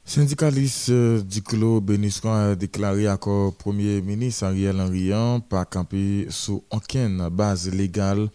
Syndikaliste 0.08 0.90
euh, 0.92 1.22
Diklo 1.24 1.82
Beniskan 1.82 2.30
a 2.30 2.56
deklaré 2.56 3.08
akor 3.08 3.56
Premier 3.58 4.04
Ministre 4.04 4.46
Ariel 4.46 4.78
Henryan 4.80 5.42
Pa 5.42 5.64
kampi 5.66 6.28
sou 6.30 6.62
anken 6.70 7.24
base 7.34 7.74
legal 7.74 8.30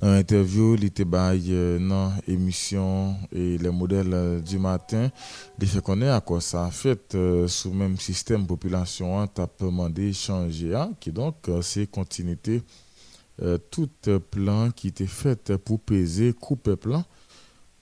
Dans 0.00 0.14
l'interview, 0.14 0.76
il 0.76 0.84
était 0.84 1.04
euh, 1.04 1.78
dans 1.78 2.10
l'émission 2.26 3.16
et 3.30 3.58
les 3.58 3.68
modèles 3.68 4.14
euh, 4.14 4.40
du 4.40 4.58
matin. 4.58 5.10
Il 5.60 5.68
fait 5.68 5.82
connaître 5.82 6.14
à 6.14 6.22
quoi 6.22 6.40
ça 6.40 6.64
a 6.64 6.70
fait 6.70 7.14
sous 7.46 7.70
même 7.70 7.98
système 7.98 8.46
population, 8.46 9.26
tu 9.26 9.42
as 9.42 9.48
demandé 9.60 10.14
changer, 10.14 10.74
hein, 10.74 10.92
qui 10.98 11.12
donc 11.12 11.50
c'est 11.60 11.86
continuité. 11.86 12.62
tout 13.70 13.90
plan 14.30 14.70
qui 14.70 14.88
était 14.88 15.06
fait 15.06 15.54
pour 15.58 15.80
peser, 15.80 16.32
couper 16.32 16.76
plan. 16.76 17.04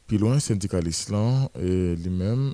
Puis 0.09 0.19
loin, 0.19 0.41
syndicaliste 0.41 1.13
et 1.61 1.95
lui-même, 1.95 2.53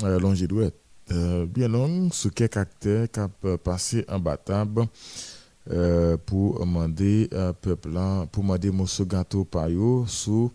Euh, 0.00 0.18
longe 0.18 0.42
dwet. 0.48 0.72
Euh, 1.10 1.44
bien 1.44 1.68
long, 1.68 2.08
sou 2.16 2.32
ke 2.32 2.46
kakter 2.48 3.10
kap 3.12 3.44
pase 3.60 4.06
an 4.08 4.22
batab 4.24 4.78
euh, 4.86 6.14
pou 6.24 6.56
mande 6.64 7.26
peplan, 7.60 8.24
pou 8.32 8.46
mande 8.46 8.70
mousso 8.72 9.04
gato 9.04 9.42
payo 9.44 10.06
sou 10.08 10.48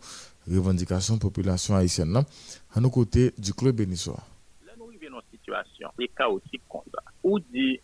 revendikasyon 0.50 1.22
populasyon 1.22 1.78
Haitien 1.78 2.10
nan, 2.18 2.26
an 2.74 2.82
nou 2.88 2.96
kote 2.96 3.28
di 3.38 3.54
klub 3.54 3.78
Beniswa. 3.78 4.18
La 4.66 4.74
nou 4.74 4.90
rive 4.90 5.14
nan 5.14 5.22
situasyon, 5.30 5.94
e 6.02 6.10
kaotik 6.18 6.66
kon 6.72 6.88
sa. 6.90 7.06
Ou 7.22 7.38
di, 7.38 7.76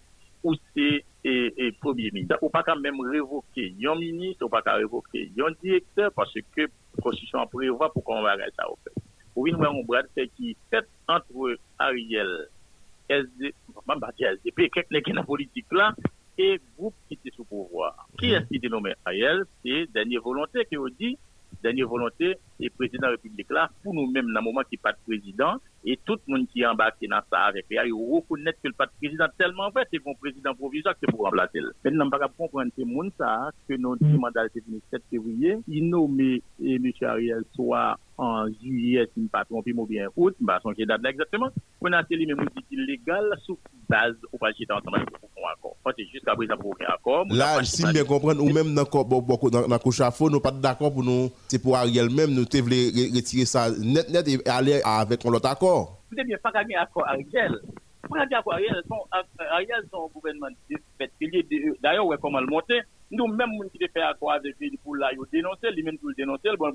ou 0.42 0.58
se 0.74 0.90
e 1.22 1.70
premier 1.86 2.10
ministre, 2.16 2.42
ou 2.42 2.50
pa 2.50 2.66
ka 2.66 2.74
mèm 2.80 2.98
revoke 3.14 3.70
yon 3.78 4.02
ministre, 4.02 4.48
ou 4.48 4.56
pa 4.56 4.66
ka 4.66 4.80
revoke 4.82 5.28
yon 5.38 5.54
direkteur, 5.62 6.10
parce 6.18 6.42
ke 6.58 6.72
prosesyon 6.98 7.46
preva 7.54 7.94
pou 7.94 8.02
kon 8.02 8.26
va 8.26 8.40
reta 8.42 8.72
ou 8.74 8.82
pe. 8.82 8.98
Ou 9.36 9.44
bien, 9.46 9.58
on 9.70 9.84
bras 9.84 10.04
qui 10.38 10.56
fait 10.70 10.86
entre 11.08 11.58
Ariel, 11.80 12.48
SD, 13.10 13.54
SDP, 14.20 14.72
quelqu'un 14.72 15.02
qui 15.02 15.10
est 15.10 15.14
dans 15.14 15.22
la 15.22 15.26
politique 15.26 15.66
là, 15.72 15.94
et 16.38 16.60
groupe 16.78 16.96
qui 17.08 17.16
était 17.16 17.36
sous 17.36 17.44
pouvoir. 17.44 18.08
Qui 18.18 18.32
est-ce 18.32 18.46
qui 18.46 18.60
dénommé 18.60 18.94
Ariel? 19.06 19.44
C'est 19.64 19.92
dernière 19.94 20.22
volonté 20.22 20.66
qui 20.66 20.76
vous 20.76 20.90
dit, 20.90 21.18
dernière 21.62 21.88
volonté, 21.88 22.38
e 22.64 22.72
prezident 22.80 23.14
republik 23.14 23.52
la, 23.54 23.68
pou 23.84 23.94
nou 23.96 24.10
menm 24.10 24.32
nan 24.34 24.46
mouman 24.46 24.68
ki 24.70 24.80
pat 24.82 25.00
prezident, 25.08 25.62
e 25.84 25.98
tout 26.08 26.22
moun 26.32 26.46
ki 26.54 26.64
ambake 26.64 27.10
nan 27.12 27.26
sa 27.28 27.50
avek, 27.50 27.68
ya 27.76 27.84
yo 27.90 28.00
rekounet 28.14 28.60
ke 28.64 28.72
l 28.72 28.78
pat 28.80 28.94
prezident 29.02 29.36
telman 29.40 29.74
vè, 29.76 29.84
se 29.92 30.00
bon 30.04 30.16
prezident 30.22 30.58
provizor 30.60 30.96
ke 31.00 31.12
pou 31.12 31.28
remblase 31.28 31.60
l. 31.60 31.74
Men 31.84 32.00
nan 32.00 32.14
baka 32.14 32.32
konpren 32.38 32.72
se 32.78 32.88
moun 32.88 33.12
sa, 33.20 33.52
ke 33.68 33.78
nou 33.80 34.00
di 34.00 34.16
mandal 34.20 34.52
se 34.54 34.64
27 34.64 35.04
fevriye, 35.12 35.60
inome 35.68 36.40
e 36.64 36.80
M. 36.80 36.88
Ariel 37.04 37.44
Soa 37.56 37.98
an 38.22 38.52
juye, 38.62 39.04
si 39.10 39.24
m 39.24 39.30
pa 39.32 39.42
trompi 39.48 39.74
mou 39.74 39.90
bien 39.90 40.08
out, 40.14 40.38
m 40.38 40.48
ba 40.48 40.60
sonje 40.62 40.86
dat 40.86 41.02
la 41.02 41.12
exactement, 41.12 41.54
pou 41.82 41.90
nan 41.92 42.06
se 42.08 42.18
li 42.18 42.28
men 42.30 42.38
moun 42.38 42.52
di 42.54 42.62
ki 42.70 42.78
legal 42.86 43.34
sou 43.42 43.58
baz 43.90 44.14
ou 44.30 44.40
pa 44.42 44.52
jita 44.54 44.78
an 44.78 44.86
saman 44.86 45.08
pou 45.10 45.32
kon 45.34 45.50
akor. 45.50 45.74
Fote 45.84 46.06
jiska 46.06 46.36
prezident 46.38 46.62
pou 46.62 46.78
kon 46.78 46.92
akor. 46.94 47.26
La, 47.34 47.58
si 47.66 47.84
m 47.84 47.92
ben 47.96 48.06
kompren, 48.08 48.40
ou 48.40 48.54
menm 48.54 48.72
nan 48.78 48.86
kouchafo, 49.82 50.30
nou 50.30 50.44
pat 50.44 50.62
d'akor 50.62 50.94
pou 50.94 51.06
nou, 51.06 51.32
se 51.50 51.60
pou 51.62 51.78
Ariel 51.80 52.14
menm 52.14 52.36
nou 52.38 52.46
nous 52.62 52.70
devons 52.70 53.16
retirer 53.16 53.46
ça 53.46 53.70
net 53.72 54.10
net 54.10 54.28
et 54.28 54.50
aller 54.50 54.82
avec 54.84 55.24
l'autre 55.24 55.50
accord. 55.50 56.00
Vous 56.12 56.20
avez 56.20 56.28
bien 56.28 56.38
pas 56.38 56.52
gagné 56.52 56.76
accord 56.76 57.08
Ariel. 57.08 57.60
La 58.14 58.26
dire 58.26 58.44
Ariel, 58.46 58.84
Ariel, 59.52 59.84
son 59.92 60.10
monter. 62.46 62.82
Nous, 63.12 63.28
même, 63.28 63.52
nous 63.52 63.70
qui 63.70 63.78
fait 63.88 64.02
accord 64.02 64.34
avec 64.34 64.56
lui 64.60 64.78
pour 64.84 64.96
là, 64.96 65.10
il 65.14 65.20
dénoncer, 65.32 65.72
lui-même 65.72 65.98
pour 65.98 66.10
le 66.10 66.16
dénoncer, 66.16 66.50
le 66.50 66.58
bon 66.58 66.72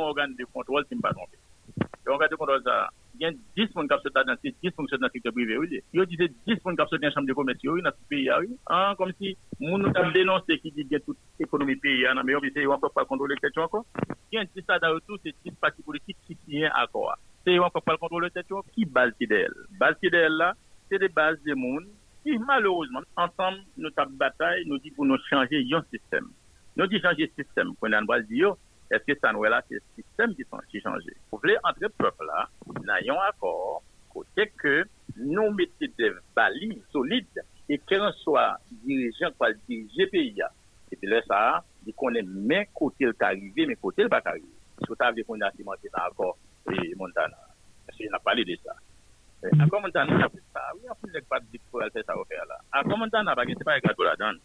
organe 0.00 0.34
de 0.34 0.44
de 0.44 2.62
ça, 2.64 2.88
a 3.26 3.32
10 3.32 3.38
personnes 3.56 3.88
qui 3.88 3.94
sont 4.04 4.10
dans 4.14 4.38
le 4.42 4.50
10 4.62 4.70
fonctionnaires 4.70 5.00
dans 5.00 5.06
le 5.06 5.12
secteur 5.12 5.32
privé. 5.32 5.82
Il 5.92 6.06
dit 6.06 6.16
10 6.16 6.28
personnes 6.46 6.56
qui 6.56 6.60
sont 6.62 6.72
dans 6.72 6.86
la 7.02 7.10
chambre 7.10 7.26
de 7.26 7.32
commerce 7.32 7.58
dans 7.62 7.90
ce 7.90 8.08
pays. 8.08 8.30
Hein, 8.30 8.94
comme 8.96 9.12
si 9.20 9.36
qu'il 9.58 10.86
y 10.90 10.94
a 10.94 11.00
toute 11.00 11.18
l'économie 11.38 11.76
pays. 11.76 12.04
Mais 12.24 12.34
on 12.34 12.40
ne 12.40 12.80
peut 12.80 12.88
pas 12.94 13.04
contrôler 13.04 13.34
cette 13.34 13.42
question 13.42 13.62
encore. 13.62 13.84
Il 14.32 14.36
y 14.36 14.38
a 14.38 14.44
10 14.44 14.62
ça 14.66 14.78
dans 14.78 14.94
le 14.94 15.00
tout, 15.00 15.18
c'est 15.24 15.34
10 15.44 15.52
partis 15.60 15.82
politiques 15.82 16.16
qui 16.26 16.36
signent 16.46 16.70
accord. 16.74 17.16
C'est 17.44 17.58
on 17.58 17.70
peut 17.70 17.80
pas 17.80 17.96
contrôler 17.96 18.28
cette 18.28 18.46
question. 18.46 18.62
Qui 18.74 18.84
base 18.84 19.12
d'elle 19.20 19.52
Base 19.78 19.96
d'elle 20.02 20.32
là, 20.32 20.54
c'est 20.90 20.98
des 20.98 21.08
bases 21.08 21.40
des 21.42 21.54
mondes 21.54 21.86
qui, 22.22 22.38
malheureusement, 22.38 23.00
ensemble, 23.16 23.60
nous 23.76 23.90
avons 23.96 24.10
bataille, 24.12 24.64
nous 24.66 24.78
dit 24.78 24.90
pour 24.90 25.06
nous 25.06 25.16
changer 25.28 25.66
un 25.72 25.82
système. 25.90 26.28
Nous 26.76 26.86
dit 26.86 27.00
changer 27.00 27.30
le 27.36 27.44
système. 27.44 27.72
Quand 27.80 27.88
on 27.92 28.04
va 28.04 28.20
dire, 28.20 28.48
est-ce 28.48 28.54
que 28.54 28.69
eske 28.96 29.16
sa 29.20 29.32
nou 29.32 29.46
e 29.46 29.50
la 29.52 29.60
se 29.68 29.78
sistem 29.96 30.34
ki 30.36 30.46
son 30.48 30.64
ki 30.70 30.82
chanje. 30.84 31.14
Pou 31.30 31.40
vle 31.42 31.56
antre 31.68 31.90
pep 31.94 32.24
la, 32.26 32.46
nan 32.82 33.06
yon 33.06 33.20
akor, 33.28 33.80
kote 34.10 34.46
ke 34.60 34.82
nou 35.16 35.54
mette 35.54 35.90
de 35.98 36.10
bali 36.36 36.72
solide, 36.94 37.44
e 37.70 37.78
kèran 37.86 38.12
swa 38.24 38.56
dirijen 38.82 39.34
kwa 39.38 39.52
dirije 39.66 40.08
peyi 40.10 40.34
ya. 40.40 40.50
E 40.90 40.98
pi 40.98 41.10
lè 41.10 41.22
sa, 41.28 41.60
di 41.86 41.94
konen 41.96 42.26
men 42.50 42.66
kote 42.74 43.06
l 43.06 43.14
karive, 43.18 43.68
men 43.70 43.78
kote 43.82 44.06
l 44.06 44.10
bak 44.10 44.26
karive. 44.26 44.50
Sou 44.86 44.98
ta 44.98 45.12
vle 45.14 45.24
konen 45.28 45.46
asimanti 45.48 45.90
nan 45.92 46.08
akor 46.08 46.34
e 46.74 46.94
Montana. 46.98 47.38
Asi 47.90 48.10
nan 48.10 48.22
pale 48.26 48.44
de 48.48 48.58
sa. 48.64 48.74
Akor 49.62 49.80
Montana 49.84 50.10
nan 50.10 50.26
apre 50.26 50.42
sa, 50.50 50.66
ou 50.74 50.82
yon 50.82 50.98
pou 50.98 51.14
lèk 51.14 51.30
pat 51.30 51.46
di 51.52 51.62
pou 51.70 51.84
al 51.84 51.94
fè 51.94 52.02
sa 52.02 52.18
ou 52.18 52.26
fè 52.26 52.42
la. 52.50 52.58
Akor 52.82 52.98
Montana 52.98 53.38
bagen 53.38 53.58
se 53.58 53.66
pa 53.66 53.78
ek 53.78 53.86
la 53.86 53.94
do 53.94 54.08
la 54.08 54.18
dan. 54.18 54.42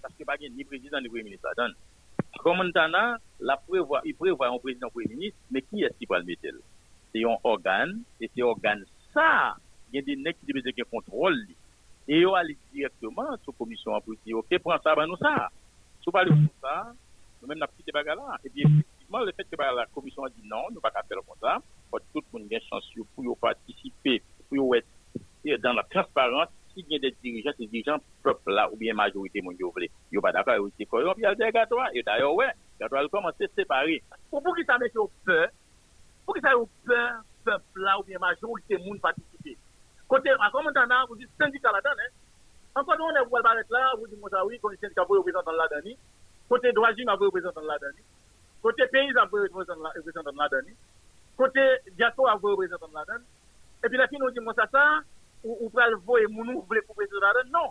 Paske 0.00 0.24
bagen 0.28 0.54
ni 0.54 0.64
prezident 0.64 1.02
ni 1.02 1.10
premi 1.10 1.32
ministra 1.32 1.56
dan. 1.58 1.74
Montana, 2.44 3.18
la 3.40 3.56
prévoit, 3.56 4.00
il 4.04 4.14
prévoit 4.14 4.48
un 4.48 4.58
président 4.58 4.88
premier 4.88 5.14
ministre, 5.14 5.38
mais 5.50 5.62
qui 5.62 5.82
est-ce 5.82 5.96
qui 5.98 6.06
va 6.06 6.18
le 6.18 6.24
mettre 6.24 6.42
C'est 7.12 7.24
un 7.24 7.36
organe, 7.42 8.02
et 8.20 8.30
c'est 8.34 8.42
organe 8.42 8.84
ça. 9.12 9.56
Il 9.92 9.96
y 9.96 9.98
a 9.98 10.02
des 10.02 10.16
nègres 10.16 10.38
qui 10.46 10.80
un 10.80 10.84
contrôle. 10.90 11.36
Et 12.08 12.20
ils 12.20 12.26
aller 12.26 12.56
directement 12.72 13.36
sur 13.42 13.52
la 13.52 13.58
commission 13.58 14.00
pour 14.00 14.14
dire, 14.24 14.38
OK, 14.38 14.58
prends 14.58 14.80
ça, 14.82 14.94
ben 14.94 15.06
nous 15.06 15.16
ça. 15.16 15.48
Si 15.98 16.06
vous 16.06 16.12
parlez 16.12 16.30
de 16.30 16.48
ça, 16.60 16.92
nous-mêmes, 17.42 17.58
nous 17.58 17.64
avons 17.64 17.72
quitté 17.76 17.92
là. 17.92 18.38
Et 18.44 18.50
puis, 18.50 18.62
effectivement, 18.62 19.20
le 19.20 19.32
fait 19.32 19.44
que 19.44 19.56
la 19.60 19.86
commission 19.94 20.24
a 20.24 20.30
dit 20.30 20.42
non, 20.44 20.62
nous 20.70 20.76
ne 20.76 20.80
pas 20.80 20.90
faire 20.90 21.18
comme 21.26 21.36
ça, 21.40 21.58
tout 22.12 22.22
le 22.32 22.38
monde 22.38 22.52
ait 22.52 22.60
chance 22.68 22.90
pour 23.14 23.38
participer, 23.38 24.22
pour 24.48 24.74
être 24.76 24.86
dans 25.62 25.72
la 25.72 25.82
transparence, 25.84 26.48
si 26.74 26.84
il 26.88 26.92
y 26.92 26.96
a 26.96 26.98
des 26.98 27.16
dirigeants, 27.22 27.52
ces 27.56 27.66
dirigeants 27.66 27.98
peuple 28.22 28.52
là, 28.52 28.70
ou 28.72 28.76
bien 28.76 28.94
majorité, 28.94 29.40
mon 29.42 29.52
Dieu, 29.52 29.66
ils 29.76 30.16
sont 30.16 30.20
pas 30.20 30.32
d'accord, 30.32 30.54
ils 30.56 30.84
sont 30.84 30.90
corrompus, 30.90 31.24
ils 31.26 31.44
sont 31.44 31.50
gâtois, 31.50 31.88
et 31.94 32.02
d'ailleurs, 32.02 32.34
ouais, 32.34 32.50
gâtois, 32.80 33.02
ils 33.02 33.08
commencent 33.08 33.40
à 33.40 33.46
se 33.46 33.54
séparer. 33.54 34.02
Pour 34.30 34.56
qui 34.56 34.64
ça 34.64 34.78
met 34.78 34.96
au 34.96 35.10
peur, 35.24 35.48
pour 36.24 36.34
qui 36.34 36.40
ça 36.40 36.56
au 36.56 36.68
peur, 36.86 37.22
peuple 37.44 37.80
là, 37.80 37.98
ou 37.98 38.02
bien 38.04 38.18
majorité, 38.18 38.78
monde 38.78 39.00
participer? 39.00 39.56
Côté, 40.08 40.30
en 40.32 40.50
commentant 40.50 40.86
là, 40.86 41.04
vous 41.08 41.16
dites 41.16 41.30
syndicat 41.38 41.72
là-dedans, 41.72 41.90
hein? 41.90 42.10
Encore 42.74 42.96
on 43.00 43.10
est 43.10 43.24
vous 43.24 43.36
allez 43.36 43.62
là, 43.70 43.94
vous 43.98 44.06
dites, 44.06 44.20
moi, 44.20 44.30
oui, 44.46 44.58
quand 44.60 44.68
le 44.68 44.76
syndicat 44.76 45.04
vous 45.08 45.14
représentant 45.14 45.52
là-dedans, 45.52 45.96
côté 46.48 46.72
droit, 46.72 46.90
vous 46.92 47.24
représentant 47.24 47.62
là-dedans, 47.62 48.02
côté 48.62 48.86
pays, 48.86 49.12
vous 49.12 49.38
représentant 49.38 50.32
là-dedans, 50.38 50.72
côté 51.36 51.60
diaspora, 51.92 52.36
vous 52.36 52.48
représentant 52.50 52.90
là-dedans, 52.94 53.24
et 53.82 53.88
puis 53.88 53.96
là, 53.96 54.06
qui 54.08 54.18
nous 54.18 54.30
dit, 54.30 54.40
moi, 54.40 54.52
ça, 54.54 54.66
ça, 54.70 55.00
ou, 55.44 55.56
ou 55.66 55.70
pral 55.70 55.94
voye 56.06 56.26
moun 56.28 56.54
ou 56.54 56.66
vle 56.68 56.82
pou 56.86 56.94
prezident 56.94 57.44
non. 57.50 57.70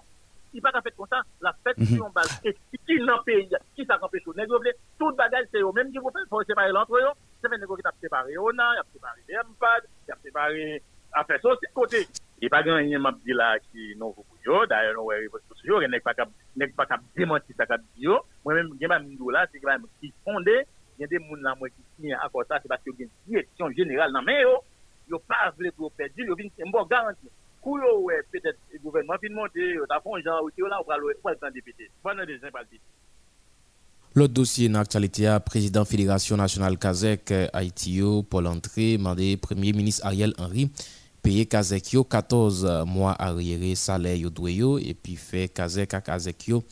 Il 0.51 0.62
pas 0.62 0.71
fait 0.82 0.95
comme 0.95 1.05
ça, 1.08 1.21
la 1.41 1.53
fête 1.63 1.77
mm 1.77 1.84
-hmm. 1.84 1.95
sur 1.95 2.10
base 2.10 2.41
qui 2.41 2.99
dans 3.05 3.21
pays, 3.23 3.49
qui 3.75 3.86
ça 3.86 3.99
empêche 4.01 4.23
tout. 4.23 4.34
Nèg 4.34 4.49
vle 4.49 4.73
tout 4.97 5.12
bagage 5.15 5.47
c'est 5.51 5.60
eux 5.60 5.71
même 5.75 5.91
qui 5.91 5.99
vous 5.99 6.10
fait 6.10 6.27
faut 6.27 6.43
séparer 6.43 6.71
l'entre 6.71 6.95
eux, 6.97 7.13
c'est 7.39 7.49
nèg 7.49 7.69
qui 7.75 7.84
t'a 7.84 7.93
séparé 8.01 8.36
ONA, 8.38 8.73
il 8.73 8.79
a 8.79 8.84
séparé 8.91 9.21
MPAD, 9.47 9.84
il 10.08 10.12
a 10.12 10.15
séparé 10.23 10.82
affaire 11.13 11.41
sociale 11.41 11.71
côté. 11.73 12.08
Il 12.41 12.49
pas 12.49 12.63
gagné 12.63 12.97
m'a 12.97 13.12
dit 13.12 13.34
là 13.34 13.60
qui 13.60 13.95
non 13.95 14.10
vous 14.10 14.25
yo 14.43 14.65
d'ailleurs 14.65 14.95
non 14.95 15.03
ouais 15.03 15.27
sociaux 15.49 15.79
nèg 15.88 16.01
pas 16.01 16.15
nèg 16.55 16.75
pas 16.75 16.88
cap 16.88 17.01
démentir 17.15 17.55
ça 17.55 17.67
cap 17.67 17.82
yo. 17.95 18.15
Moi 18.43 18.55
même 18.55 18.73
gen 18.79 18.89
pas 18.89 18.99
m'dou 18.99 19.29
là 19.29 19.45
c'est 19.51 19.60
quand 19.60 19.69
même 19.69 19.86
qui 19.99 20.12
fondé, 20.23 20.65
il 20.97 21.01
y 21.01 21.03
a 21.03 21.08
des 21.08 21.19
moun 21.19 21.41
là 21.43 21.53
moi 21.53 21.69
qui 21.69 21.84
signe 21.95 22.13
à 22.13 22.27
ça 22.47 22.60
c'est 22.60 22.67
parce 22.67 22.82
que 22.84 22.89
y 22.97 23.03
a 23.03 23.05
une 23.05 23.12
direction 23.27 23.69
générale 23.69 24.12
dans 24.13 24.23
mais 24.23 24.41
yo 24.41 24.63
yo 25.10 25.19
pas 25.19 25.53
vle 25.55 25.71
pour 25.73 25.91
perdre, 25.91 26.25
yo 26.29 26.36
vinn 26.36 26.49
c'est 26.58 26.67
bon 26.71 26.88
le 27.77 28.79
gouvernement 28.84 29.13
vient 29.21 29.36
monter, 29.36 29.75
va 30.88 30.97
le 30.97 31.13
L'autre 34.15 34.34
dossier 34.34 34.71
président 35.45 35.86
Fédération 35.86 36.36
nationale 36.38 36.77
Kazek 36.77 37.32
Haïti, 37.53 38.01
Paul 38.29 38.47
André, 38.47 38.97
demandé 38.97 39.38
Premier 39.38 39.71
ministre 39.73 40.05
Ariel 40.05 40.34
Henry 40.39 40.71
payer 41.21 41.45
Kazek 41.45 41.95
14 42.10 42.86
mois 42.88 43.15
arriérés 43.19 43.75
salaire 43.75 44.15
yo 44.15 44.29
doyo 44.29 44.77
et 44.79 44.93
puis 44.93 45.15
fait 45.15 45.49
Kazek 45.49 45.93
à 45.93 46.01
Kazek 46.01 46.47
yo 46.47 46.63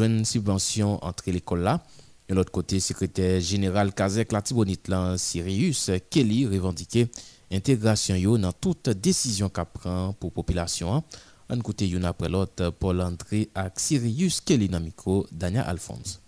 une 0.00 0.24
subvention 0.24 1.04
entre 1.04 1.30
l'école 1.30 1.60
là. 1.60 1.82
De 2.28 2.34
l'autre 2.34 2.52
côté, 2.52 2.78
secrétaire 2.78 3.40
général 3.40 3.92
Kazek 3.92 4.32
Latibonite 4.32 4.90
Sirius 5.16 5.90
Kelly 6.10 6.46
revendiqué 6.46 7.08
intégrasyon 7.50 8.20
yo 8.22 8.36
nan 8.40 8.54
tout 8.62 8.90
desisyon 8.94 9.50
ka 9.52 9.66
pran 9.68 10.14
pou 10.18 10.34
populasyon 10.34 11.00
an. 11.00 11.04
An 11.50 11.62
koute 11.66 11.88
yon 11.90 12.06
apre 12.06 12.30
lot 12.30 12.62
Paul 12.78 13.02
André 13.02 13.48
ak 13.58 13.80
Sirius 13.82 14.38
Kelly 14.46 14.68
nan 14.70 14.84
mikro, 14.86 15.24
Dania 15.30 15.66
Alphonse. 15.66 16.20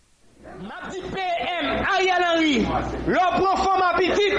Mabdi 0.63 1.01
PM, 1.15 1.69
Ariel 1.95 2.25
Henry, 2.27 2.57
lor 3.07 3.39
pran 3.39 3.63
fom 3.63 3.87
apitit, 3.87 4.35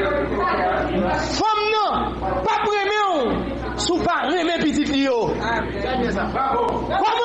fom 1.40 1.64
nan, 1.72 2.14
pa 2.44 2.60
preme 2.68 3.00
ou, 3.08 3.34
sou 3.80 4.04
pa 4.04 4.22
reme 4.28 4.60
pitit 4.62 4.92
li 4.92 5.06
yo. 5.08 5.20
Komo? 5.34 7.23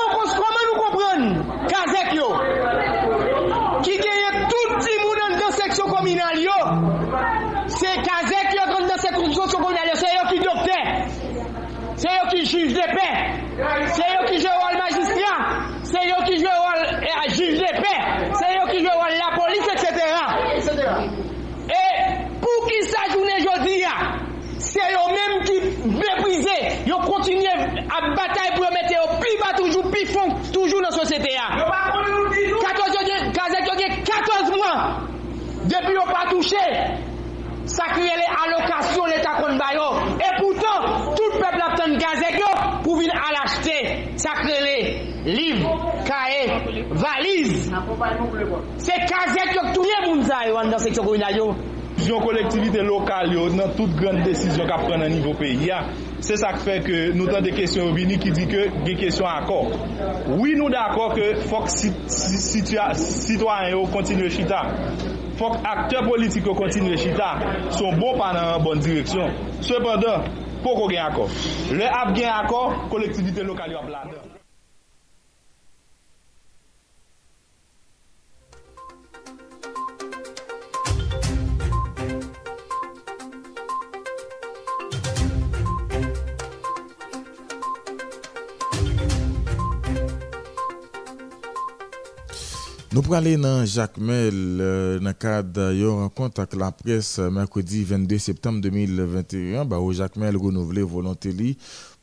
Fonksyon 9.48 9.62
komunal 9.62 9.88
yo, 9.88 9.96
se 9.96 10.06
yo 10.12 10.24
ki 10.28 10.38
dokte, 10.44 10.78
se 11.96 12.08
yo 12.08 12.24
ki 12.30 12.40
juj 12.44 12.74
de 12.74 12.86
pe, 12.92 13.08
se 13.96 14.04
yo 14.12 14.26
ki 14.28 14.36
jwe 14.42 14.52
wal 14.60 14.76
magistran, 14.76 15.40
se 15.84 16.02
yo 16.08 16.18
ki 16.26 16.36
jwe 16.42 16.52
wal 16.64 16.82
juj 17.32 17.56
de 17.56 17.70
pe, 17.80 17.94
se 18.36 18.50
yo 18.52 18.66
ki 18.68 18.82
jwe 18.84 18.94
wal 19.00 19.14
la 19.16 19.30
polis, 19.36 19.64
etc. 19.72 19.88
E 21.64 21.82
pou 22.44 22.68
ki 22.68 22.82
sa 22.90 23.06
jounen 23.14 23.40
jodi 23.46 23.80
ya, 23.80 23.96
se 24.60 24.84
yo 24.92 25.08
menm 25.16 25.40
ki 25.48 25.56
meprize, 25.96 26.58
yo 26.84 27.00
kontinye 27.08 27.56
a 27.88 28.04
batay 28.20 28.52
pou 28.52 28.68
yo 28.68 28.72
mette 28.76 28.94
yo 28.98 29.08
pli 29.16 29.34
ba 29.40 29.54
toujou, 29.56 29.88
pli 29.88 30.04
fonk 30.12 30.52
toujou 30.52 30.84
nan 30.84 30.92
sosyete 30.92 31.32
ya. 31.32 31.48
Kazek 32.68 33.64
yo 33.64 33.80
gen 33.80 34.00
14 34.04 34.56
mwan, 34.56 35.04
depi 35.72 35.96
yo 35.96 36.04
pa 36.12 36.26
touche, 36.28 36.66
sa 37.68 37.84
kriye 37.92 38.14
le 38.16 38.26
alokasyon 38.42 39.06
l'Etat 39.12 39.40
kon 39.40 39.56
bayo. 39.60 39.88
E 40.18 40.28
poutan, 40.40 41.14
tout 41.14 41.38
pepl 41.38 41.64
ap 41.66 41.74
ten 41.78 41.96
gazek 42.00 42.38
yo 42.40 42.50
pou 42.84 42.98
vin 43.00 43.12
al 43.12 43.40
achete. 43.44 43.78
Sa 44.18 44.34
kriye 44.40 44.60
le 44.64 44.76
liv, 45.38 45.64
kae, 46.08 46.84
valiz. 46.90 47.68
Se 48.82 49.00
gazek 49.10 49.54
yo 49.56 49.66
touye 49.76 49.98
moun 50.06 50.24
zay 50.26 50.48
yo 50.50 50.58
an 50.60 50.72
dan 50.72 50.80
seksyon 50.86 51.06
kominal 51.12 51.36
yo. 51.36 51.52
yon 52.06 52.22
kolektivite 52.22 52.82
lokal 52.86 53.32
yo 53.34 53.48
nan 53.50 53.72
tout 53.76 53.90
gran 53.98 54.20
desisyon 54.22 54.68
ka 54.68 54.78
pren 54.84 55.02
nan 55.02 55.12
nivou 55.12 55.34
peyi 55.38 55.68
ya. 55.68 55.82
Se 56.24 56.36
sa 56.38 56.52
k 56.54 56.62
fè 56.64 56.76
ke 56.86 57.00
nou 57.16 57.30
tan 57.30 57.44
de 57.44 57.52
kesyon 57.56 57.90
obini 57.92 58.18
ki 58.22 58.32
di 58.36 58.46
ke 58.50 58.66
ge 58.86 58.94
kesyon 59.00 59.28
akor. 59.30 59.72
Oui 60.36 60.54
nou 60.58 60.70
d'akor 60.72 61.16
ke 61.18 61.26
fok 61.50 61.70
sitwany 61.72 63.72
yo 63.74 63.84
kontinye 63.94 64.30
chita. 64.34 64.62
Fok 65.38 65.60
akte 65.62 66.02
politik 66.06 66.46
yo 66.46 66.54
kontinye 66.58 66.98
chita. 67.00 67.34
Son 67.74 67.98
bon 67.98 68.18
pa 68.20 68.32
nan 68.36 68.62
bon 68.64 68.82
direksyon. 68.82 69.34
Sependan, 69.62 70.26
pou 70.62 70.78
ko 70.78 70.88
gen 70.90 71.06
akor. 71.08 71.28
Le 71.74 71.86
ap 71.86 72.14
gen 72.16 72.30
akor, 72.34 72.84
kolektivite 72.92 73.46
lokal 73.46 73.74
yo 73.74 73.84
ap 73.84 73.94
la. 73.94 74.27
Nous 92.90 93.02
prenons 93.02 93.18
aller 93.18 93.36
dans 93.36 93.66
Jacques 93.66 93.98
Mel 93.98 94.32
euh, 94.34 94.98
dans 94.98 95.08
le 95.08 95.12
cadre 95.12 95.72
d'une 95.72 95.88
rencontre 95.88 96.40
avec 96.40 96.54
la 96.54 96.72
presse 96.72 97.18
euh, 97.18 97.28
mercredi 97.28 97.84
22 97.84 98.16
septembre 98.16 98.62
2021. 98.62 99.66
Bah, 99.66 99.78
où 99.78 99.92
Jacques 99.92 100.16
Mel 100.16 100.38
renouvelé 100.38 100.80
volonté 100.80 101.34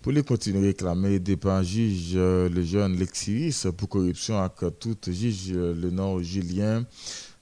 pour 0.04 0.12
les 0.12 0.22
continuer 0.22 0.60
à 0.60 0.68
réclamer 0.68 1.18
des 1.18 1.40
juge 1.64 2.12
euh, 2.16 2.48
le 2.50 2.62
jeune 2.62 2.98
Lexiris 2.98 3.66
pour 3.76 3.90
corruption 3.90 4.40
avec 4.40 4.80
tout 4.80 4.96
juge 5.08 5.54
le 5.54 5.90
nom 5.90 6.22
Julien. 6.22 6.86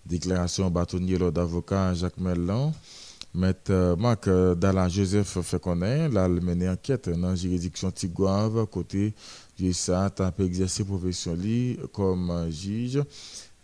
Déclaration 0.05 0.71
bâtonnier 0.71 1.17
d'avocat 1.17 1.93
Jacques 1.95 2.19
Mellan. 2.19 2.71
Maître 3.35 3.97
Marc 3.99 4.29
Dallan 4.29 4.87
Joseph 4.87 5.39
fait 5.41 5.59
connaître, 5.59 6.13
là, 6.13 6.29
mené 6.29 6.69
enquête 6.69 7.09
dans 7.09 7.29
la 7.29 7.35
juridiction 7.35 7.89
Tigouave, 7.89 8.67
côté 8.67 9.13
ça 9.73 10.05
a 10.05 10.31
pu 10.31 10.43
exercer 10.43 10.83
profession 10.83 11.37
comme 11.91 12.49
juge. 12.51 13.01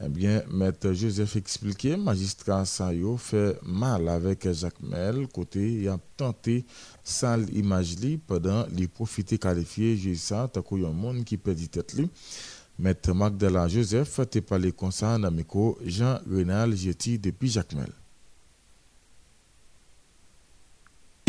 Eh 0.01 0.07
bien, 0.07 0.43
Maître 0.49 0.93
Joseph 0.93 1.35
expliqué, 1.35 1.97
magistrat 1.97 2.63
Sayo 2.63 3.17
fait 3.17 3.57
mal 3.63 4.07
avec 4.07 4.49
Jacques 4.53 4.81
Mel, 4.81 5.27
côté 5.27 5.73
il 5.73 5.89
a 5.89 5.97
tenté 6.15 6.65
sale 7.03 7.53
image 7.53 7.97
pendant 8.25 8.65
les 8.67 8.87
profiter 8.87 9.37
qualifié 9.37 9.97
juge 9.97 10.17
ça 10.19 10.47
tant 10.47 10.61
qu'il 10.61 10.83
y 10.83 10.85
a 10.85 10.87
un 10.87 10.93
monde 10.93 11.25
qui 11.25 11.35
perdit 11.37 11.67
tête 11.67 11.93
li. 11.93 12.09
Maître 12.77 13.13
Magdala 13.13 13.67
Joseph 13.67 14.21
te 14.29 14.39
parlé 14.39 14.71
comme 14.71 14.91
ça 14.91 15.17
Jean 15.85 16.19
Renal 16.31 16.77
Jetti 16.77 17.19
depuis 17.19 17.49
Jacques 17.49 17.73
Mel. 17.73 17.91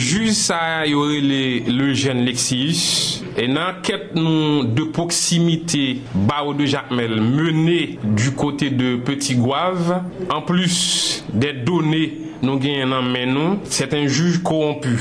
Juj 0.01 0.31
sa 0.33 0.87
yore 0.89 1.19
le, 1.21 1.41
le 1.69 1.91
jen 1.93 2.23
Lexius, 2.25 3.21
e 3.37 3.45
nan 3.53 3.83
ket 3.85 4.15
nou 4.17 4.63
de 4.65 4.87
proksimite 4.97 5.99
ba 6.15 6.39
ou 6.47 6.55
de 6.57 6.65
Jacmel 6.71 7.19
mene 7.21 7.99
du 8.17 8.31
kote 8.39 8.71
de 8.73 8.95
Petit 9.05 9.37
Gouave, 9.37 9.99
an 10.33 10.41
plus 10.49 11.21
de 11.35 11.53
donè 11.67 12.07
nou 12.41 12.57
gen 12.63 12.95
nan 12.95 13.13
men 13.13 13.37
nou, 13.37 13.59
set 13.69 13.93
un 13.99 14.09
juj 14.09 14.41
korompu. 14.47 14.97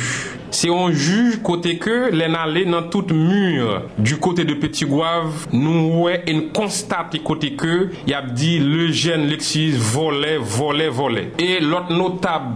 Se 0.60 0.68
yon 0.68 0.92
juj 0.92 1.38
kote 1.48 1.78
ke 1.80 2.10
lè 2.12 2.26
nan 2.28 2.50
lè 2.52 2.66
nan 2.68 2.90
tout 2.92 3.14
mûr 3.16 3.86
du 3.96 4.18
kote 4.20 4.44
de 4.44 4.58
Petit 4.60 4.84
Guav 4.90 5.46
nou 5.54 6.02
wè 6.04 6.18
en 6.34 6.42
konstate 6.56 7.22
kote 7.24 7.54
ke 7.62 7.78
yap 8.10 8.34
di 8.36 8.58
le 8.60 8.90
jen 8.92 9.24
leksis 9.30 9.78
volè, 9.94 10.34
volè, 10.58 10.90
volè. 10.92 11.24
E 11.40 11.62
lot 11.64 11.94
notab 11.94 12.50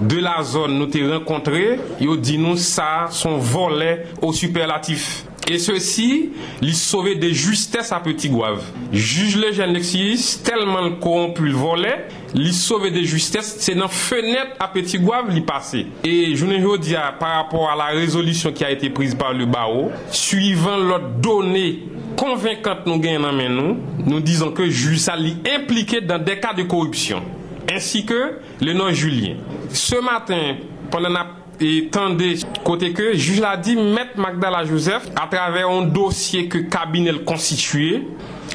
de 0.00 0.22
la 0.24 0.38
zon 0.48 0.78
nou 0.78 0.88
te 0.94 1.04
renkontre 1.04 1.76
yo 2.00 2.16
di 2.16 2.38
nou 2.40 2.56
sa 2.56 3.10
son 3.12 3.36
volè 3.52 3.98
ou 4.22 4.32
superlatif. 4.32 5.10
Et 5.50 5.58
ceci, 5.58 6.30
l'y 6.60 6.74
sauver 6.74 7.16
de 7.16 7.28
justesse 7.28 7.90
à 7.92 8.00
petit 8.00 8.28
guave. 8.28 8.62
Juge 8.92 9.36
le 9.36 9.52
jeune 9.52 9.78
tellement 10.44 10.92
corrompu 10.92 11.42
le 11.42 11.54
volet, 11.54 12.06
l'y 12.34 12.52
sauver 12.52 12.90
de 12.90 13.02
justesse, 13.02 13.56
c'est 13.58 13.74
dans 13.74 13.88
fenêtre 13.88 14.52
à 14.60 14.68
petit 14.68 14.98
guave 14.98 15.30
l'y 15.30 15.40
passer. 15.40 15.86
Et 16.04 16.36
je 16.36 16.46
ne 16.46 16.58
veux 16.58 16.78
dire 16.78 17.14
par 17.18 17.36
rapport 17.36 17.70
à 17.70 17.76
la 17.76 17.86
résolution 17.86 18.52
qui 18.52 18.64
a 18.64 18.70
été 18.70 18.88
prise 18.88 19.14
par 19.14 19.32
le 19.32 19.46
barreau, 19.46 19.90
suivant 20.10 20.76
l'autre 20.76 21.08
donnée 21.20 21.80
convaincante 22.16 22.86
nous 22.86 22.98
gagnons 22.98 23.32
nous, 23.48 23.76
nous 24.06 24.20
disons 24.20 24.52
que 24.52 24.68
juge 24.68 24.98
ça 24.98 25.16
l'y 25.16 25.36
impliqué 25.56 26.00
dans 26.00 26.22
des 26.22 26.38
cas 26.38 26.54
de 26.54 26.62
corruption. 26.62 27.22
Ainsi 27.70 28.04
que 28.04 28.38
le 28.60 28.72
non-julien. 28.72 29.36
Ce 29.70 29.96
matin, 29.96 30.56
pendant 30.90 31.08
la 31.08 31.26
et 31.62 31.88
tendez 31.90 32.38
côté 32.64 32.92
que 32.92 33.14
juge 33.14 33.40
l'a 33.40 33.56
dit 33.56 33.76
mettre 33.76 34.18
Magdala 34.18 34.64
Joseph 34.64 35.08
à 35.16 35.26
travers 35.26 35.68
un 35.68 35.82
dossier 35.82 36.48
que 36.48 36.58
cabinet 36.58 37.12
constitué 37.24 38.02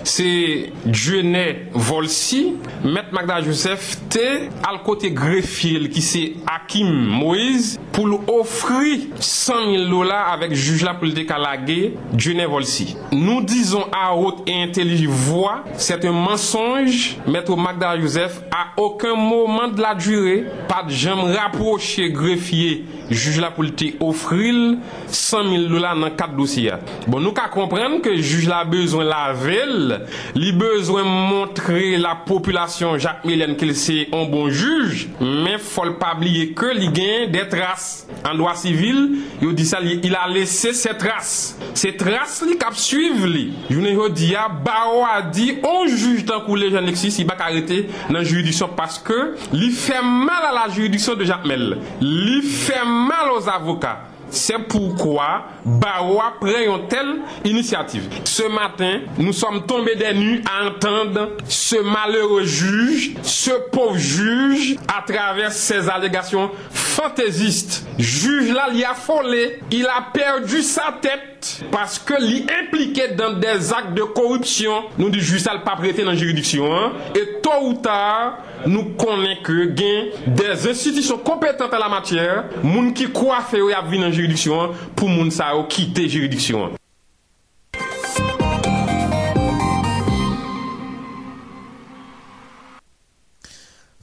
se 0.08 0.72
Djene 0.86 1.70
Volsi, 1.74 2.56
Met 2.84 3.12
Magda 3.12 3.40
Joseph 3.44 3.98
te 4.14 4.26
al 4.66 4.80
kote 4.86 5.12
grefil 5.16 5.88
ki 5.94 6.04
se 6.06 6.24
Hakim 6.48 6.90
Moïse 7.20 7.82
pou 7.96 8.08
l'ofri 8.10 9.10
100.000 9.18 9.88
dola 9.92 10.24
avek 10.34 10.54
juj 10.56 10.86
la 10.88 10.96
pou 10.98 11.10
l'te 11.10 11.26
kalage 11.28 11.94
Djene 12.14 12.48
Volsi. 12.50 12.94
Nou 13.14 13.44
dizon 13.46 13.88
a 13.96 14.12
hot 14.16 14.46
e 14.48 14.56
inteli 14.66 15.06
voa, 15.08 15.64
set 15.76 16.08
un 16.08 16.18
mensonj, 16.24 17.18
Met 17.28 17.50
Magda 17.58 17.96
Joseph 18.00 18.42
a 18.54 18.70
oken 18.80 19.18
mouman 19.18 19.74
de 19.76 19.82
la 19.82 19.94
dure, 19.98 20.46
pat 20.70 20.90
jem 20.94 21.26
raproche 21.34 22.08
grefye 22.14 22.86
juj 23.10 23.40
la 23.42 23.52
pou 23.56 23.66
l'te 23.66 23.94
ofril 24.04 24.78
100.000 25.08 25.68
dola 25.72 25.94
nan 25.98 26.16
kat 26.20 26.36
dosya. 26.38 26.82
Bon 27.08 27.24
nou 27.24 27.36
ka 27.36 27.48
kompren 27.54 28.00
ke 28.04 28.14
juj 28.18 28.48
la 28.50 28.64
bezon 28.68 29.08
la 29.08 29.32
vel 29.38 29.97
li 30.38 30.52
bezwen 30.58 31.08
montre 31.08 31.98
la 32.02 32.16
populasyon 32.28 32.98
Jacques 33.02 33.26
Mélène 33.28 33.58
kil 33.60 33.74
se 33.78 34.06
an 34.16 34.28
bon 34.32 34.50
juj, 34.50 35.08
men 35.22 35.58
fol 35.62 35.96
pabliye 36.02 36.52
ke 36.58 36.74
li 36.76 36.90
gen 36.96 37.32
de 37.34 37.44
tras. 37.52 37.88
An 38.28 38.38
doa 38.40 38.56
sivil, 38.60 39.20
yo 39.44 39.54
di 39.56 39.68
sa 39.68 39.82
li, 39.84 40.00
il 40.08 40.18
a 40.18 40.26
lese 40.32 40.74
se 40.78 40.94
tras. 41.00 41.32
Se 41.78 41.94
tras 42.00 42.42
li 42.48 42.58
kap 42.60 42.78
suiv 42.80 43.26
li. 43.30 43.48
Jounen 43.72 43.96
yo 43.96 44.10
di 44.14 44.34
ya, 44.34 44.48
ba 44.50 44.80
ou 44.94 45.06
a 45.08 45.22
di, 45.22 45.52
on 45.68 45.88
juj 45.92 46.26
tan 46.28 46.44
kou 46.48 46.60
le 46.60 46.72
jan 46.74 46.86
leksis, 46.88 47.22
i 47.22 47.28
bak 47.28 47.46
arete 47.48 47.86
nan 48.14 48.26
juridisyon 48.26 48.76
paske 48.78 49.18
li 49.56 49.72
fe 49.76 50.02
mal 50.04 50.52
a 50.52 50.54
la 50.62 50.68
juridisyon 50.74 51.20
de 51.20 51.30
Jacques 51.30 51.48
Mélène. 51.48 51.82
Li 52.02 52.42
fe 52.46 52.84
mal 52.86 53.36
os 53.38 53.50
avokat. 53.52 54.17
C'est 54.30 54.60
pourquoi 54.68 55.46
Bawa 55.66 56.34
prend 56.40 56.48
une 56.48 56.88
telle 56.88 57.22
initiative. 57.46 58.08
Ce 58.24 58.44
matin, 58.44 59.02
nous 59.18 59.34
sommes 59.34 59.66
tombés 59.66 59.96
des 59.96 60.14
nues 60.14 60.44
à 60.46 60.68
entendre 60.68 61.32
ce 61.48 61.78
malheureux 61.78 62.44
juge, 62.44 63.16
ce 63.24 63.52
pauvre 63.72 63.98
juge, 63.98 64.76
à 64.88 65.02
travers 65.12 65.52
ses 65.52 65.90
allégations 65.90 66.52
fantaisistes. 66.72 67.86
Juge 67.98 68.52
là, 68.52 68.68
il 68.74 68.84
a 68.84 68.94
folé, 68.94 69.60
il 69.72 69.86
a 69.86 70.06
perdu 70.14 70.62
sa 70.62 70.94
tête 71.02 71.37
enquête 71.38 71.64
parce 71.72 72.00
que 72.00 72.14
l'y 72.22 72.46
impliqué 72.64 73.10
dans 73.10 73.34
des 73.34 73.74
actes 73.74 73.94
de 73.94 74.04
corruption, 74.04 74.84
nous 74.98 75.10
dit 75.10 75.20
juste 75.20 75.48
à 75.48 75.58
pas 75.60 75.76
prêter 75.76 76.04
dans 76.04 76.12
la 76.12 76.18
juridiction. 76.18 76.74
Hein? 76.74 76.94
Et 77.16 77.42
tôt 77.42 77.64
ou 77.64 77.74
tard, 77.74 78.40
nous 78.66 78.96
connaissons 78.96 79.42
que 79.44 79.66
gain 79.66 80.06
des 80.28 80.68
institutions 80.68 81.18
compétentes 81.18 81.74
à 81.74 81.80
la 81.80 81.90
matière, 81.90 82.46
moun 82.64 82.94
qui 82.94 83.12
croient 83.12 83.42
faire 83.42 83.64
ou 83.64 83.70
dans 83.70 84.02
la 84.02 84.12
juridiction 84.12 84.72
pour 84.96 85.10
moun 85.10 85.32
sa 85.32 85.52
quitter 85.70 86.04
la 86.04 86.08
juridiction. 86.08 86.72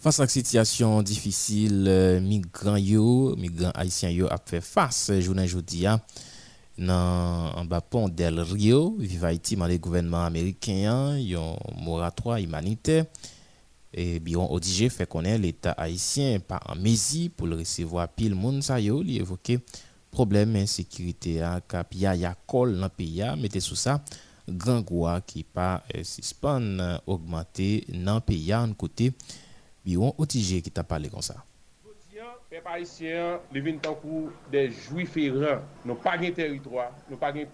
Fas 0.05 0.19
ak 0.21 0.29
sityasyon 0.29 1.01
difisil, 1.01 1.87
euh, 1.89 2.19
migran 2.21 2.77
yo, 2.77 3.33
migran 3.41 3.73
haisyen 3.73 4.11
yo 4.13 4.27
ap 4.29 4.51
fe 4.53 4.59
fas 4.61 5.07
jounen 5.17 5.49
jodi 5.49 5.87
ya. 5.87 5.95
nan 6.79 7.53
an 7.55 7.69
bapon 7.71 8.09
del 8.11 8.43
Rio, 8.49 8.97
viva 8.99 9.31
iti 9.35 9.57
man 9.57 9.71
le 9.71 9.79
gouvenman 9.79 10.27
Ameriken, 10.27 11.21
yon 11.23 11.55
moratwa 11.85 12.41
imanite, 12.43 13.05
e 13.95 14.19
biyon 14.19 14.51
odije 14.51 14.89
fe 14.91 15.07
konen 15.07 15.39
l'Etat 15.39 15.79
Haitien 15.79 16.43
pa 16.43 16.59
an 16.67 16.81
mezi 16.83 17.29
pou 17.31 17.47
l 17.47 17.61
resevo 17.61 18.01
apil 18.03 18.35
moun 18.35 18.59
sayo 18.67 18.99
li 19.07 19.21
evoke 19.23 19.61
probleme 20.15 20.65
ensekirite 20.65 21.37
a 21.47 21.61
kap 21.63 21.95
ya 21.95 22.17
yakol 22.19 22.75
nan 22.79 22.91
piya, 22.91 23.35
mette 23.39 23.63
sou 23.63 23.79
sa 23.79 24.01
gangwa 24.49 25.17
ki 25.25 25.45
pa 25.55 25.79
e, 25.89 26.03
sispan 26.05 26.67
augmente 27.07 27.87
nan 27.95 28.19
piya 28.27 28.65
an 28.67 28.75
kote 28.79 29.13
biyon 29.87 30.15
odije 30.19 30.59
ki 30.65 30.75
ta 30.75 30.83
pale 30.87 31.11
kon 31.13 31.23
sa. 31.23 31.39
Peuple 32.55 32.69
haïtien, 32.69 33.41
les 33.53 33.61
vins 33.61 33.81
des 34.53 34.71
juifs 34.71 35.17
errants, 35.17 35.61
n'ont 35.85 35.97
pas 35.97 36.17
de 36.17 36.29
territoire, 36.29 36.93
n'ont 37.11 37.17
pas 37.17 37.33
de 37.33 37.49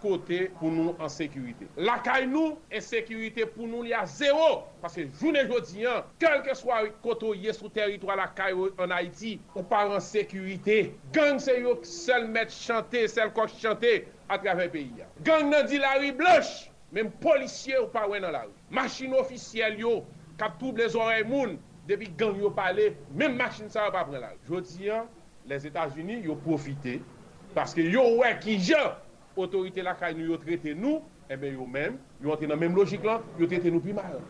côté 0.00 0.52
pour 0.56 0.70
nous 0.70 0.94
en 1.00 1.08
sécurité. 1.08 1.66
La 1.76 1.98
caille 1.98 2.28
nous, 2.28 2.56
insécurité 2.72 3.44
pour 3.44 3.66
nous, 3.66 3.82
il 3.82 3.90
y 3.90 3.92
a 3.92 4.06
zéro. 4.06 4.62
Parce 4.80 4.94
que 4.94 5.00
journée 5.20 5.42
aujourd'hui, 5.42 5.84
quel 6.16 6.42
que 6.42 6.54
soit 6.56 6.88
côté 7.02 7.52
sur 7.52 7.72
territoire 7.72 8.16
la 8.16 8.28
caille 8.28 8.54
en 8.78 8.90
Haïti, 8.92 9.40
on 9.56 9.64
part 9.64 9.90
en 9.90 9.98
sécurité. 9.98 10.94
Gang 11.12 11.40
c'est 11.40 11.60
yo 11.60 11.80
seul 11.82 12.28
mettre 12.28 12.52
chanter, 12.52 13.08
seul 13.08 13.32
coach 13.32 13.50
chanter 13.60 14.06
à 14.28 14.38
travers 14.38 14.66
le 14.66 14.70
pays. 14.70 14.92
Gang 15.24 15.50
nan 15.50 15.66
dit 15.66 15.78
la 15.78 15.94
rue 15.98 16.12
blanche, 16.12 16.70
même 16.92 17.10
policier 17.10 17.80
ou 17.80 17.88
pas 17.88 18.06
dans 18.06 18.30
la 18.30 18.42
rue. 18.42 18.50
Machine 18.70 19.12
officielle 19.14 19.80
yo, 19.80 20.04
cap 20.38 20.52
les 20.76 20.94
oreilles 20.94 21.24
moun, 21.24 21.58
depi 21.90 22.10
gang 22.18 22.38
yo 22.38 22.52
pale, 22.54 22.92
men 23.12 23.36
machin 23.38 23.70
sa 23.72 23.88
yo 23.88 23.94
pa 23.94 24.04
pren 24.06 24.22
la. 24.22 24.32
Jodi 24.48 24.90
an, 24.94 25.08
les 25.50 25.66
Etats-Unis 25.66 26.26
yo 26.28 26.36
profite, 26.44 27.00
paske 27.56 27.84
yo 27.90 28.04
wè 28.20 28.36
ki 28.42 28.58
je, 28.70 28.80
otorite 29.40 29.82
la 29.84 29.96
kay 29.98 30.14
nou 30.16 30.32
yo 30.32 30.38
trete 30.42 30.74
nou, 30.78 31.02
ebe 31.30 31.52
yo 31.54 31.66
men, 31.66 31.98
yo 32.22 32.34
ante 32.34 32.48
nan 32.50 32.60
menm 32.60 32.78
logik 32.78 33.04
lan, 33.06 33.24
yo 33.40 33.48
trete 33.50 33.72
nou 33.72 33.82
pi 33.82 33.94
mal. 33.96 34.20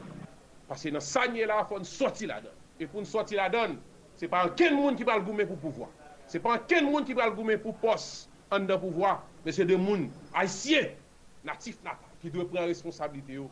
Paske 0.70 0.92
nan 0.94 1.05
sanye 1.05 1.49
la, 1.51 1.62
fon 1.68 1.85
soti 1.87 2.29
la 2.31 2.40
don. 2.44 2.57
E 2.81 2.88
pou 2.88 3.03
n 3.03 3.09
soti 3.09 3.37
la 3.37 3.51
don, 3.53 3.77
se 4.16 4.29
pa 4.31 4.44
an 4.46 4.55
ken 4.57 4.77
moun 4.79 4.96
ki 4.96 5.05
pral 5.09 5.25
goumen 5.27 5.49
pou 5.51 5.61
pouvoi. 5.66 5.90
Se 6.31 6.40
pa 6.40 6.55
an 6.57 6.66
ken 6.70 6.87
moun 6.88 7.05
ki 7.09 7.16
pral 7.18 7.35
goumen 7.37 7.61
pou 7.61 7.77
pos 7.83 8.29
an 8.55 8.68
de 8.68 8.77
pouvoi, 8.81 9.16
men 9.44 9.57
se 9.57 9.66
de 9.68 9.77
moun 9.81 10.07
haisyen, 10.37 10.94
natif 11.44 11.81
nata, 11.85 12.09
ki 12.23 12.33
dwe 12.33 12.46
pren 12.49 12.68
responsabilite 12.70 13.37
yo. 13.37 13.49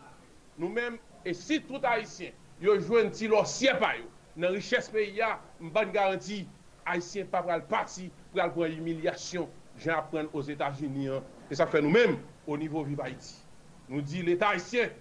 Nou 0.59 0.73
men, 0.73 0.97
e 1.27 1.35
si 1.37 1.61
tout 1.66 1.85
haisyen, 1.85 2.33
yo 2.62 2.77
jwen 2.81 3.12
ti 3.14 3.29
lor 3.31 3.47
siye 3.49 3.75
pa 3.81 3.94
yo. 3.99 4.07
Nan 4.38 4.55
riches 4.55 4.88
pe 4.92 5.03
ya, 5.16 5.37
mban 5.61 5.92
garanti, 5.92 6.44
Haitien 6.88 7.27
pa 7.29 7.42
pral 7.44 7.64
pati, 7.68 8.07
pral 8.33 8.53
pran 8.55 8.71
l'humilyasyon, 8.73 9.49
jen 9.83 9.97
apren 9.97 10.29
os 10.33 10.49
Etats-Unis. 10.53 11.21
E 11.51 11.59
sa 11.59 11.66
fè 11.68 11.83
nou 11.85 11.92
menm, 11.92 12.16
o 12.49 12.57
nivou 12.57 12.87
vive 12.87 13.05
Haiti. 13.05 13.35
Nou 13.88 14.05
di 14.05 14.23
l'Etat 14.25 14.57
Haitien, 14.57 14.94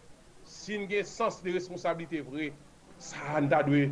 sin 0.48 0.88
gen 0.89 1.06
sens 1.08 1.39
de 1.43 1.54
responsabilite 1.56 2.24
vre, 2.28 2.52
sa 3.04 3.38
an 3.38 3.50
da 3.52 3.62
dwe 3.65 3.88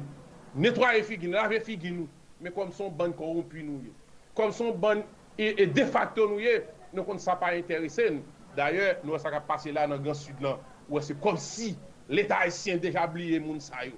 netwaye 0.56 1.04
figi 1.06 1.30
nou, 1.30 1.38
lave 1.38 1.60
figi 1.63 1.91
nou, 1.93 2.10
men 2.41 2.54
kom 2.56 2.71
son 2.75 2.93
ban 2.95 3.13
korompi 3.15 3.63
nou 3.63 3.84
ye. 3.86 3.93
Kom 4.36 4.54
son 4.56 4.73
ban 4.82 5.04
e, 5.38 5.51
e 5.51 5.67
defakto 5.67 6.28
nou 6.32 6.41
ye, 6.43 6.62
nou 6.95 7.06
kon 7.08 7.19
sa 7.21 7.38
pa 7.39 7.54
interese 7.58 8.10
nou. 8.17 8.25
D'ayor, 8.56 9.01
nou 9.04 9.17
an 9.17 9.21
sa 9.21 9.34
ka 9.34 9.41
pase 9.43 9.73
la 9.75 9.84
nan 9.91 10.01
Gran 10.04 10.15
Sud 10.15 10.39
lan, 10.43 10.62
ou 10.88 11.01
se 11.04 11.15
kom 11.21 11.38
si 11.41 11.73
l'Etat 12.10 12.46
Haitien 12.46 12.82
deja 12.82 13.06
bliye 13.12 13.39
moun 13.44 13.62
sa 13.63 13.86
yo. 13.88 13.98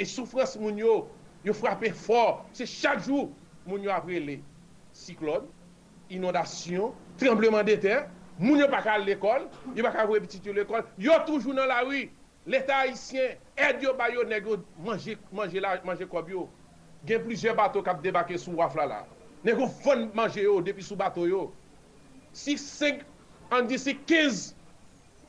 E 0.00 0.06
soufrans 0.08 0.56
moun 0.60 0.78
yo, 0.80 0.96
yo 1.46 1.54
frape 1.56 1.92
for, 1.96 2.42
se 2.56 2.66
chak 2.68 3.02
jou 3.06 3.30
moun 3.66 3.84
yo 3.84 3.92
apre 3.94 4.20
le 4.22 4.38
siklon, 4.96 5.46
inodasyon, 6.12 6.96
trembleman 7.20 7.66
de 7.68 7.76
ter, 7.80 8.08
moun 8.38 8.60
yo 8.60 8.68
baka 8.72 8.98
l'ekol, 9.00 9.46
yo 9.76 9.86
baka 9.86 10.06
vwe 10.08 10.22
ptityo 10.24 10.54
l'ekol, 10.56 10.84
yo 11.00 11.16
toujou 11.28 11.56
nan 11.56 11.70
la 11.70 11.82
wii, 11.88 12.10
l'Etat 12.46 12.88
Haitien, 12.88 13.38
ed 13.56 13.84
yo 13.84 13.94
bayo 13.98 14.26
negyo 14.28 14.58
manje, 14.84 15.16
manje, 15.32 15.62
manje 15.86 16.08
kobyo, 16.10 16.48
gen 17.06 17.22
plizye 17.24 17.54
bato 17.56 17.82
kap 17.82 18.02
debake 18.02 18.38
sou 18.38 18.60
wafla 18.60 18.86
la. 18.86 19.02
Negyo 19.44 19.68
fon 19.82 20.08
manje 20.14 20.44
yo 20.44 20.60
depi 20.62 20.84
sou 20.86 20.98
bato 20.98 21.26
yo. 21.26 21.48
Si 22.32 22.56
5, 22.56 23.02
an 23.52 23.66
di 23.68 23.78
si 23.78 23.94
15, 23.94 24.52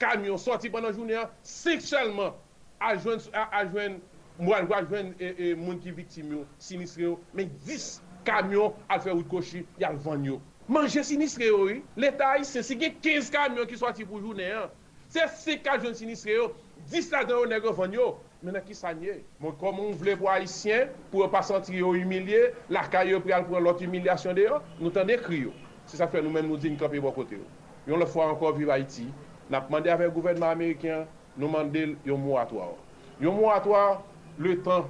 kamyon 0.04 0.42
sorti 0.42 0.72
banan 0.74 0.94
jounen, 0.96 1.32
seksyalman, 1.48 2.36
ajwen, 2.84 3.24
ajwen, 3.60 4.00
mwen 4.40 4.70
wajwen 4.72 5.14
e, 5.18 5.32
e, 5.32 5.54
moun 5.60 5.80
ki 5.82 5.96
viktim 5.96 6.36
yo, 6.36 6.44
sinistre 6.62 7.08
yo, 7.08 7.16
men 7.34 7.52
10 7.64 7.88
kamyon 8.28 8.76
al 8.92 9.02
fe 9.04 9.16
wout 9.16 9.32
koshi, 9.32 9.64
yal 9.82 9.98
van 10.04 10.28
yo. 10.28 10.42
Manje 10.68 11.04
sinistre 11.08 11.48
yo, 11.50 11.66
l'Etat 12.00 12.42
yi 12.42 12.48
se 12.52 12.64
sige 12.68 12.92
15 13.00 13.32
kamyon 13.34 13.70
ki 13.70 13.80
sorti 13.80 14.06
pou 14.08 14.22
jounen, 14.22 14.70
se 15.14 15.26
se 15.40 15.58
kajwen 15.64 15.96
sinistre 15.98 16.36
yo, 16.36 16.52
10 16.92 17.10
bon, 17.10 17.18
la 17.18 17.24
den 17.24 17.38
yo 17.38 17.46
negre 17.48 17.72
van 17.78 17.94
yo, 17.96 18.08
men 18.44 18.58
a 18.60 18.62
ki 18.64 18.76
sanye. 18.76 19.22
Mwen 19.40 19.56
komon 19.62 19.94
vle 20.00 20.16
pou 20.20 20.30
Haitien, 20.32 20.92
pou 21.12 21.24
yo 21.24 21.30
pa 21.32 21.44
senti 21.46 21.78
yo 21.80 21.94
humilye, 21.96 22.52
lakay 22.74 23.14
yo 23.14 23.22
prial 23.24 23.46
pou 23.48 23.58
an 23.60 23.64
lot 23.64 23.82
humilyasyon 23.82 24.36
de 24.38 24.48
yo, 24.50 24.60
nou 24.82 24.92
tan 24.94 25.08
de 25.08 25.18
kri 25.22 25.46
yo. 25.46 25.54
Se 25.88 26.00
sa 26.00 26.10
fe 26.12 26.22
nou 26.24 26.34
men 26.34 26.48
nou 26.50 26.60
din 26.60 26.76
kapi 26.80 27.02
bo 27.04 27.14
kote 27.16 27.40
yo. 27.40 27.48
Yon 27.88 28.02
le 28.04 28.08
fwa 28.08 28.30
anko 28.32 28.52
vive 28.58 28.74
Haiti, 28.76 29.08
Nap 29.52 29.70
mande 29.74 29.92
avek 29.92 30.14
gouvernement 30.16 30.54
Amerikyan, 30.56 31.08
nou 31.38 31.52
mande 31.52 31.98
yon 32.08 32.22
moratoire. 32.24 32.78
Yon 33.22 33.36
moratoire, 33.40 34.02
le 34.40 34.56
tan 34.64 34.88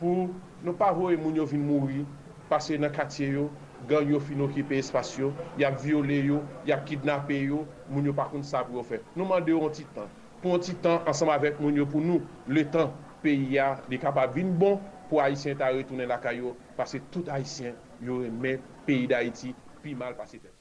pou 0.00 0.30
nou 0.62 0.74
pa 0.78 0.90
voye 0.96 1.18
moun 1.20 1.36
yo 1.38 1.46
vin 1.48 1.62
mouri, 1.66 2.02
pase 2.50 2.78
nan 2.80 2.92
katye 2.94 3.30
yo, 3.36 3.50
gan 3.90 4.06
yo 4.06 4.20
fin 4.22 4.42
okipe 4.44 4.78
espasyo, 4.78 5.32
yap 5.58 5.78
viole 5.82 6.18
yo, 6.26 6.42
yap 6.68 6.84
kidnape 6.88 7.38
yo, 7.44 7.62
moun 7.90 8.06
yo 8.10 8.14
pakoun 8.16 8.44
sa 8.46 8.64
pou 8.66 8.78
yo 8.80 8.86
fe. 8.86 9.02
Nou 9.16 9.26
mande 9.28 9.54
yon 9.54 9.72
titan, 9.74 10.06
pou 10.06 10.22
Pon 10.42 10.58
ti 10.58 10.72
tan 10.82 11.04
ansam 11.06 11.30
avek 11.30 11.60
moun 11.62 11.76
yo 11.78 11.84
pou 11.86 12.02
nou, 12.02 12.18
le 12.50 12.64
tan 12.74 12.90
peyi 13.22 13.52
ya 13.54 13.76
de 13.86 14.00
kapab 14.02 14.34
vin 14.34 14.50
bon 14.58 14.80
pou 15.10 15.22
Haitien 15.22 15.54
ta 15.60 15.70
retounen 15.70 16.10
la 16.10 16.18
kayo, 16.24 16.56
pase 16.78 16.98
tout 17.14 17.30
Haitien 17.30 17.78
yo 18.02 18.18
reme 18.24 18.56
peyi 18.88 19.06
da 19.06 19.22
Haiti, 19.22 19.54
pi 19.84 19.94
mal 19.94 20.18
pase 20.18 20.42
ten. 20.42 20.51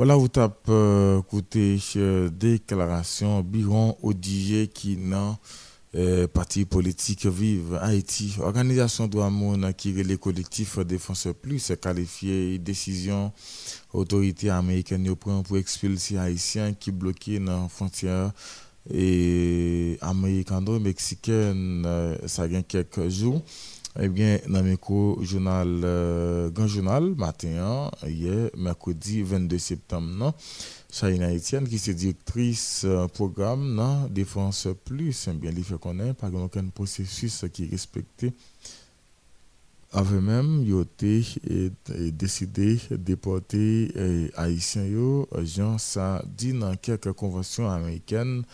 Voilà, 0.00 0.16
vous 0.16 0.28
tape 0.28 0.64
euh, 0.70 1.20
écouté 1.20 1.76
euh, 1.96 2.30
déclaration 2.30 3.42
Biron 3.42 3.98
Odier 4.02 4.66
qui 4.68 4.96
nan 4.96 5.36
euh, 5.94 6.26
parti 6.26 6.64
politique 6.64 7.26
Vive 7.26 7.78
Haïti. 7.82 8.34
Organisation 8.40 9.08
de 9.08 9.18
monde 9.18 9.70
qui 9.76 9.90
est 9.90 10.02
les 10.02 10.16
collectifs 10.16 10.78
défenseurs 10.78 11.34
plus 11.34 11.70
qualifié 11.78 12.58
décision. 12.58 13.30
Autorité 13.92 14.48
américaine 14.48 15.14
pour 15.14 15.58
expulser 15.58 16.16
haïtiens 16.16 16.72
qui 16.72 16.92
bloqués 16.92 17.38
dans 17.38 17.64
la 17.64 17.68
frontière. 17.68 18.32
Et 18.90 19.98
américano-mexicaine 20.00 21.86
ça 22.24 22.44
a 22.44 22.62
quelques 22.62 23.10
jours 23.10 23.42
eh 23.98 24.08
bien, 24.08 24.38
dans 24.48 24.62
le 24.62 25.24
journal, 25.24 25.80
euh, 25.82 26.48
Grand 26.50 26.68
Journal, 26.68 27.12
matin, 27.16 27.90
hier, 28.06 28.50
mercredi 28.56 29.22
22 29.22 29.58
septembre, 29.58 30.06
non, 30.06 30.32
Chahina 30.92 31.34
Etienne, 31.34 31.66
qui 31.66 31.74
est 31.74 31.94
directrice 31.94 32.82
euh, 32.84 33.08
programme, 33.08 34.08
Défense 34.10 34.68
Plus, 34.84 35.28
eh 35.28 35.34
bien, 35.34 35.50
il 35.56 35.64
fait 35.64 35.74
par 36.14 36.34
aucun 36.34 36.68
processus 36.68 37.44
qui 37.52 37.64
est 37.64 37.70
respecté. 37.70 38.32
Avait 39.92 40.20
même, 40.20 40.62
il 40.64 40.72
a 40.72 42.10
décidé 42.12 42.78
de 42.92 42.96
déporter 42.96 43.90
les 43.96 44.30
Haïtiens, 44.36 44.86
Jean, 45.42 45.78
ça 45.78 46.22
dit 46.38 46.52
dans 46.52 46.76
quelques 46.76 47.12
conventions 47.12 47.68
américaines, 47.68 48.44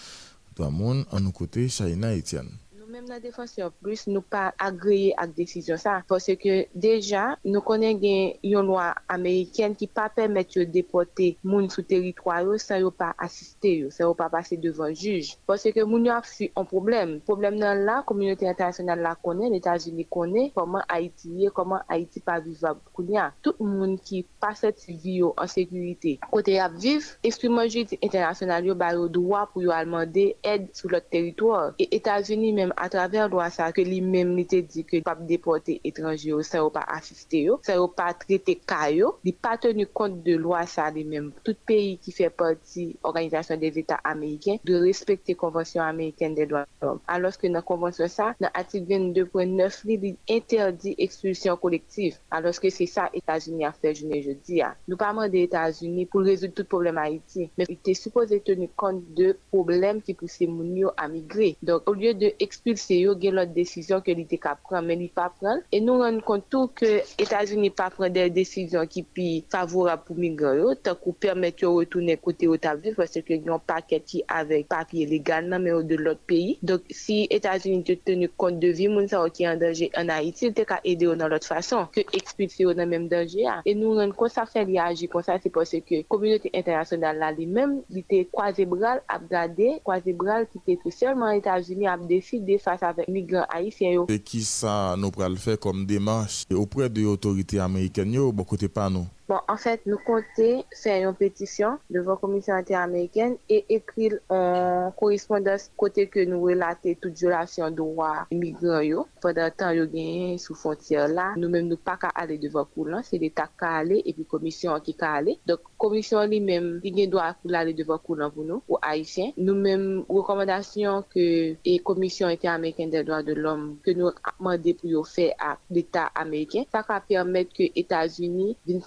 dans 0.57 0.71
monde, 0.71 1.05
en 1.11 1.21
nous 1.21 1.33
côté, 1.33 1.69
Chahina 1.69 2.17
Etienne. 2.17 2.49
Mèm 2.97 3.11
nan 3.13 3.21
defansyon 3.21 3.75
plus 3.85 4.07
nou 4.09 4.25
pa 4.25 4.55
agreye 4.57 5.11
ak 5.21 5.35
desisyon 5.37 5.77
sa. 5.77 5.99
Pwese 6.09 6.33
ke 6.41 6.53
deja 6.73 7.35
nou 7.45 7.61
konen 7.61 7.99
gen 8.01 8.39
yon 8.41 8.65
lwa 8.65 8.87
Ameriken 9.13 9.75
ki 9.77 9.85
pa 9.93 10.07
pèmèt 10.09 10.55
yo 10.57 10.63
depote 10.65 11.35
moun 11.45 11.67
sou 11.69 11.85
teritroyo 11.85 12.55
sa 12.57 12.79
yo 12.81 12.89
pa 12.89 13.11
asiste 13.21 13.69
yo, 13.83 13.91
sa 13.93 14.07
yo 14.07 14.15
pa 14.17 14.31
pase 14.33 14.57
devan 14.57 14.95
juj. 14.97 15.35
Pwese 15.45 15.75
ke 15.77 15.85
moun 15.85 16.07
yo 16.09 16.15
ap 16.15 16.25
su 16.25 16.49
an 16.57 16.65
problem. 16.71 17.19
Problem 17.29 17.59
nan 17.61 17.83
la, 17.85 17.99
Komunite 18.09 18.49
Internasyonal 18.49 19.05
la 19.05 19.13
konen, 19.21 19.53
l'Etats-Unis 19.53 20.09
konen, 20.09 20.49
koman 20.57 20.89
Haiti 20.89 21.35
ye, 21.43 21.53
koman 21.53 21.85
Haiti 21.93 22.25
pa 22.25 22.39
vivab 22.41 22.81
kounya. 22.97 23.27
Tout 23.45 23.61
moun 23.61 23.99
ki 24.01 24.23
paset 24.41 24.81
si 24.81 24.97
vi 25.05 25.19
yo 25.19 25.35
an 25.37 25.53
sekurite. 25.53 26.15
Kote 26.33 26.57
ap 26.65 26.81
viv, 26.81 27.13
Ekstremojit 27.21 27.93
Internasyonal 28.01 28.73
yo 28.73 28.81
ba 28.81 28.95
yo 28.97 29.05
dwa 29.13 29.45
pou 29.53 29.61
yo 29.69 29.77
almande 29.77 30.31
ed 30.41 30.73
sou 30.73 30.89
lot 30.97 31.13
teritroyo. 31.13 31.77
E 31.77 31.91
Etats-Unis 32.01 32.57
mèm 32.57 32.73
a 32.87 32.91
traver 32.93 33.27
lwa 33.33 33.49
sa 33.51 33.73
ke 33.75 33.85
li 33.87 33.99
mem 34.01 34.35
li 34.39 34.47
te 34.49 34.63
di 34.63 34.85
ke 34.87 35.03
pap 35.07 35.23
depote 35.29 35.79
etranje 35.87 36.31
yo, 36.31 36.41
sa 36.47 36.63
yo 36.63 36.71
pa 36.71 36.85
asiste 36.97 37.43
yo, 37.49 37.59
sa 37.67 37.75
yo 37.79 37.89
pa 37.91 38.13
trete 38.15 38.57
ka 38.63 38.87
yo, 38.95 39.17
li 39.27 39.35
pa 39.35 39.57
tenu 39.61 39.89
kont 39.91 40.23
de 40.27 40.37
lwa 40.39 40.63
sa 40.71 40.89
li 40.95 41.03
mem. 41.09 41.33
Tout 41.47 41.59
peyi 41.69 41.97
ki 42.03 42.15
fe 42.15 42.31
parti 42.31 42.87
Organizasyon 43.07 43.61
des 43.61 43.79
Etats 43.83 44.01
Ameriken 44.05 44.61
de 44.67 44.79
respekte 44.83 45.35
Konvensyon 45.39 45.85
Ameriken 45.85 46.35
de 46.35 46.47
Droit 46.47 46.67
de 46.67 46.87
l'Homme. 46.87 47.03
Aloske 47.11 47.51
nan 47.51 47.65
konvensyon 47.67 48.11
sa, 48.13 48.33
nan 48.43 48.55
atik 48.55 48.87
22.9 48.89 49.81
li 49.91 49.99
li 50.03 50.13
interdi 50.31 50.95
ekspulsyon 51.03 51.59
kolektif. 51.63 52.21
Aloske 52.35 52.71
se 52.75 52.87
sa 52.91 53.09
Etats-Unis 53.17 53.69
a 53.69 53.73
fe 53.75 53.95
jounen 53.95 54.23
je 54.23 54.37
di 54.47 54.61
ya. 54.61 54.73
Nou 54.87 55.01
pa 55.01 55.13
man 55.17 55.31
de 55.33 55.43
Etats-Unis 55.47 56.11
pou 56.13 56.27
rezout 56.27 56.55
tout 56.57 56.69
problem 56.71 57.01
Haiti, 57.03 57.49
men 57.59 57.71
li 57.71 57.79
te 57.83 57.97
suppose 57.99 58.39
tenu 58.47 58.69
kont 58.79 59.03
de 59.19 59.33
problem 59.53 60.03
ki 60.05 60.17
pouse 60.19 60.49
moun 60.51 60.75
yo 60.79 60.93
a 60.97 61.09
migre. 61.11 61.55
Donk, 61.67 61.87
ou 61.89 61.99
liye 61.99 62.15
de 62.19 62.33
se 62.81 63.01
yo 63.01 63.17
gen 63.21 63.37
lot 63.39 63.53
desisyon 63.57 64.03
ke 64.05 64.15
li 64.17 64.27
te 64.29 64.39
ka 64.43 64.55
pran 64.67 64.87
men 64.87 65.01
li 65.03 65.09
pa 65.13 65.29
pran, 65.33 65.63
e 65.73 65.81
nou 65.83 66.05
ren 66.05 66.21
kontou 66.25 66.71
ke 66.77 67.03
Etats-Unis 67.23 67.75
pa 67.77 67.89
pran 67.95 68.13
de 68.15 68.29
desisyon 68.33 68.89
ki 68.91 69.05
pi 69.17 69.29
favora 69.53 69.97
pou 70.01 70.17
migran 70.19 70.61
yo. 70.61 70.75
Tak 70.77 71.07
ou 71.07 71.17
permet 71.17 71.63
yo 71.63 71.73
retounen 71.79 72.21
kote 72.23 72.49
yo 72.49 72.57
ta 72.61 72.75
viv 72.79 72.99
wase 73.01 73.23
ke 73.27 73.39
yon 73.39 73.63
paket 73.67 74.07
ki 74.07 74.23
avek 74.31 74.69
papye 74.71 75.07
legal 75.11 75.47
nan 75.49 75.65
men 75.65 75.75
yo 75.75 75.83
de 75.87 75.99
lot 76.01 76.21
peyi 76.29 76.57
donk 76.63 76.87
si 76.95 77.25
Etats-Unis 77.31 77.87
te 77.87 77.97
tenu 78.07 78.29
kont 78.37 78.61
de 78.63 78.73
vi 78.77 78.89
moun 78.93 79.09
sa 79.11 79.23
yo 79.25 79.33
ki 79.33 79.49
an 79.51 79.61
danje 79.61 79.91
an 79.99 80.13
Haiti 80.13 80.53
te 80.57 80.67
ka 80.69 80.81
ede 80.85 81.09
yo 81.09 81.15
nan 81.19 81.33
lot 81.33 81.47
fason 81.47 81.87
ke 81.95 82.05
ekspulse 82.17 82.63
yo 82.65 82.75
nan 82.77 82.91
menm 82.91 83.09
danje 83.11 83.43
ya, 83.43 83.61
e 83.65 83.75
nou 83.79 83.97
ren 83.99 84.13
kon 84.17 84.33
sa 84.33 84.47
fe 84.49 84.65
li 84.69 84.79
aji 84.83 85.09
kon 85.13 85.25
sa 85.27 85.39
se 85.43 85.53
pose 85.53 85.81
ke 85.87 86.03
Komunite 86.11 86.51
Internasyonal 86.53 87.21
la 87.23 87.31
li 87.35 87.47
menm 87.51 87.81
li 87.93 88.03
te 88.07 88.23
kwa 88.33 88.51
zebral 88.57 89.03
ap 89.13 89.27
gade, 89.31 89.79
kwa 89.87 89.99
zebral 90.05 90.47
ki 90.51 90.63
te 90.67 90.79
tout 90.83 90.95
selman 90.95 91.39
Etats-Unis 91.41 91.91
ap 91.93 92.07
defide 92.11 92.59
fase 92.67 92.87
avèk 92.89 93.11
migran 93.13 93.47
haisyen 93.53 93.97
yo. 93.97 94.07
E 94.13 94.19
ki 94.19 94.43
sa 94.47 94.97
nou 94.99 95.15
pral 95.15 95.39
fè 95.41 95.57
kom 95.63 95.87
demanche 95.89 96.47
opre 96.59 96.91
de 96.93 97.07
otorite 97.09 97.63
Ameriken 97.63 98.15
yo 98.19 98.33
bo 98.35 98.47
kote 98.49 98.71
pa 98.73 98.91
nou? 98.93 99.07
Bon, 99.29 99.41
en 99.49 99.57
fait, 99.57 99.81
nous 99.87 99.99
comptons 99.99 100.63
faire 100.73 101.09
une 101.09 101.15
pétition 101.15 101.79
devant 101.91 102.13
la 102.13 102.17
Commission 102.17 102.55
interaméricaine 102.55 103.37
et 103.49 103.65
écrire 103.69 104.19
en 104.29 104.93
correspondance 104.97 105.73
côté 105.77 106.07
que 106.07 106.25
nous 106.25 106.41
relatons 106.41 106.95
toute 107.01 107.19
violation 107.19 107.69
de 107.71 107.77
droits 107.77 108.27
migrants. 108.31 109.07
Pendant 109.21 109.47
le 109.47 109.51
temps, 109.51 109.75
nous 109.75 109.83
avons 109.83 110.39
sous 110.39 110.55
frontière 110.55 111.09
là. 111.09 111.35
Nous-mêmes, 111.37 111.67
nous 111.67 111.77
pas 111.77 111.97
qu'à 111.97 112.09
aller 112.15 112.39
devant 112.39 112.65
coulant. 112.67 113.01
C'est 113.03 113.19
l'État 113.19 113.49
qui 113.59 113.65
aller 113.65 114.03
et 114.05 114.13
puis 114.13 114.23
la 114.23 114.29
Commission 114.29 114.81
qui 114.81 114.95
a 115.01 115.15
aller. 115.15 115.41
Donc, 115.45 115.59
la 115.59 115.71
Commission 115.77 116.25
lui-même, 116.25 116.81
il 116.85 117.11
doit 117.11 117.35
aller 117.53 117.75
devant 117.75 117.99
coulant 117.99 118.31
pour 118.31 118.45
nous, 118.45 118.61
pour 118.61 118.79
Haïtiens. 118.83 119.33
Nous-mêmes, 119.37 120.05
recommandation 120.09 121.05
que 121.13 121.57
la 121.65 121.79
Commission 121.83 122.29
interaméricaine 122.29 122.91
des 122.91 123.03
droits 123.03 123.25
de 123.25 123.33
l'homme 123.35 123.79
que 123.83 123.91
nous 123.91 124.11
demandons 124.39 124.75
pour 124.75 125.09
faire 125.09 125.35
à 125.41 125.59
l'État 125.69 126.11
américain, 126.15 126.63
ça 126.71 126.85
va 126.89 127.01
permettre 127.01 127.53
que 127.53 127.65
les 127.65 127.73
États-Unis 127.75 128.57
viennent 128.65 128.83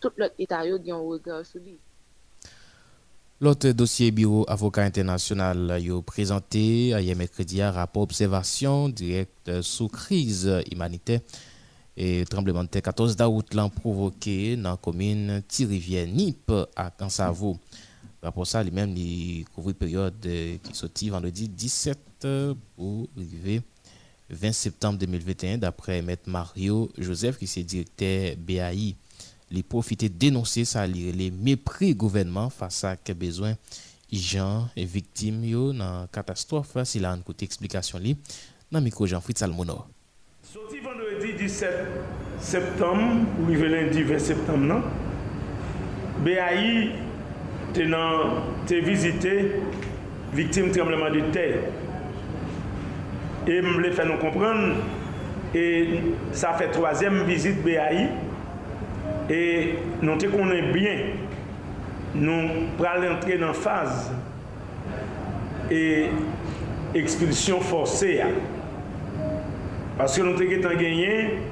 tout 0.00 0.10
l'autre 0.16 0.34
État 0.38 0.58
a 0.58 0.64
un 0.64 0.98
regard 0.98 1.44
sur 1.44 1.60
lui. 1.60 1.78
L'autre 3.42 3.70
dossier 3.70 4.10
bureau 4.10 4.44
avocat 4.48 4.82
international 4.82 5.70
a 5.70 6.02
présenté 6.02 6.88
hier 6.88 7.16
mercredi 7.16 7.62
rapport 7.62 8.02
observation 8.02 8.90
direct 8.90 9.62
sous 9.62 9.88
crise 9.88 10.60
humanitaire 10.70 11.20
et 11.96 12.24
tremblement 12.26 12.64
de 12.64 12.68
terre 12.68 12.82
14 12.82 13.16
d'août 13.16 13.54
l'an 13.54 13.70
provoqué 13.70 14.56
dans 14.56 14.72
la 14.72 14.76
commune 14.76 15.42
Thirivière 15.48 16.06
Nip 16.06 16.52
à 16.76 16.90
Kansavo. 16.90 17.56
Rapport 18.22 18.46
ça 18.46 18.62
lui-même 18.62 18.94
il 18.94 19.46
couvre 19.54 19.72
période 19.72 20.20
qui 20.20 20.74
sortit 20.74 21.08
vendredi 21.08 21.48
17 21.48 22.26
pour 22.76 23.08
arriver 23.16 23.62
20 24.28 24.52
septembre 24.52 24.98
2021 24.98 25.56
d'après 25.56 26.02
Maître 26.02 26.28
Mario 26.28 26.90
Joseph 26.98 27.38
qui 27.38 27.46
est 27.46 27.64
directeur 27.64 28.36
BAI 28.36 28.96
li 29.50 29.62
profite 29.66 30.08
denonse 30.08 30.64
sa 30.68 30.84
li 30.86 31.10
le 31.14 31.30
mepri 31.34 31.92
gouvenman 31.98 32.52
fasa 32.54 32.94
ke 32.96 33.14
bezwen 33.18 33.56
jan 34.10 34.68
e 34.78 34.84
viktim 34.86 35.42
yo 35.46 35.70
nan 35.76 36.08
katastrofe 36.14 36.84
si 36.86 37.02
la 37.02 37.14
an 37.14 37.24
kote 37.26 37.46
eksplikasyon 37.46 38.02
li 38.04 38.16
nan 38.70 38.84
mikro 38.86 39.06
Jean-Fritz 39.10 39.42
Salmono. 39.42 39.84
Soti 40.46 40.78
vendredi 40.82 41.34
17 41.38 42.40
septem 42.40 43.02
ou 43.42 43.50
i 43.50 43.58
velen 43.58 43.90
di 43.92 44.04
20 44.06 44.22
septem 44.30 44.66
nan, 44.70 44.86
BAI 46.24 46.70
te, 47.74 47.86
nan, 47.90 48.40
te 48.70 48.80
vizite 48.84 49.34
viktim 50.34 50.70
trembleman 50.74 51.14
de 51.16 51.26
ter. 51.34 51.60
E 53.50 53.60
m 53.62 53.78
le 53.82 53.90
fè 53.96 54.06
nou 54.06 54.20
kompran 54.22 54.76
e 55.56 55.64
sa 56.36 56.54
fè 56.58 56.70
troazèm 56.74 57.24
vizit 57.28 57.58
BAI 57.66 58.29
E 59.30 59.76
nou 60.02 60.16
te 60.18 60.26
konen 60.32 60.72
byen, 60.74 61.20
nou 62.18 62.64
pral 62.80 63.04
entre 63.06 63.36
nan 63.38 63.54
faz 63.54 64.08
e 65.70 65.82
ekspedisyon 66.98 67.62
forse 67.62 68.08
ya. 68.10 68.26
Paske 70.00 70.24
nou 70.26 70.34
te 70.34 70.48
ketan 70.50 70.74
genyen, 70.80 71.44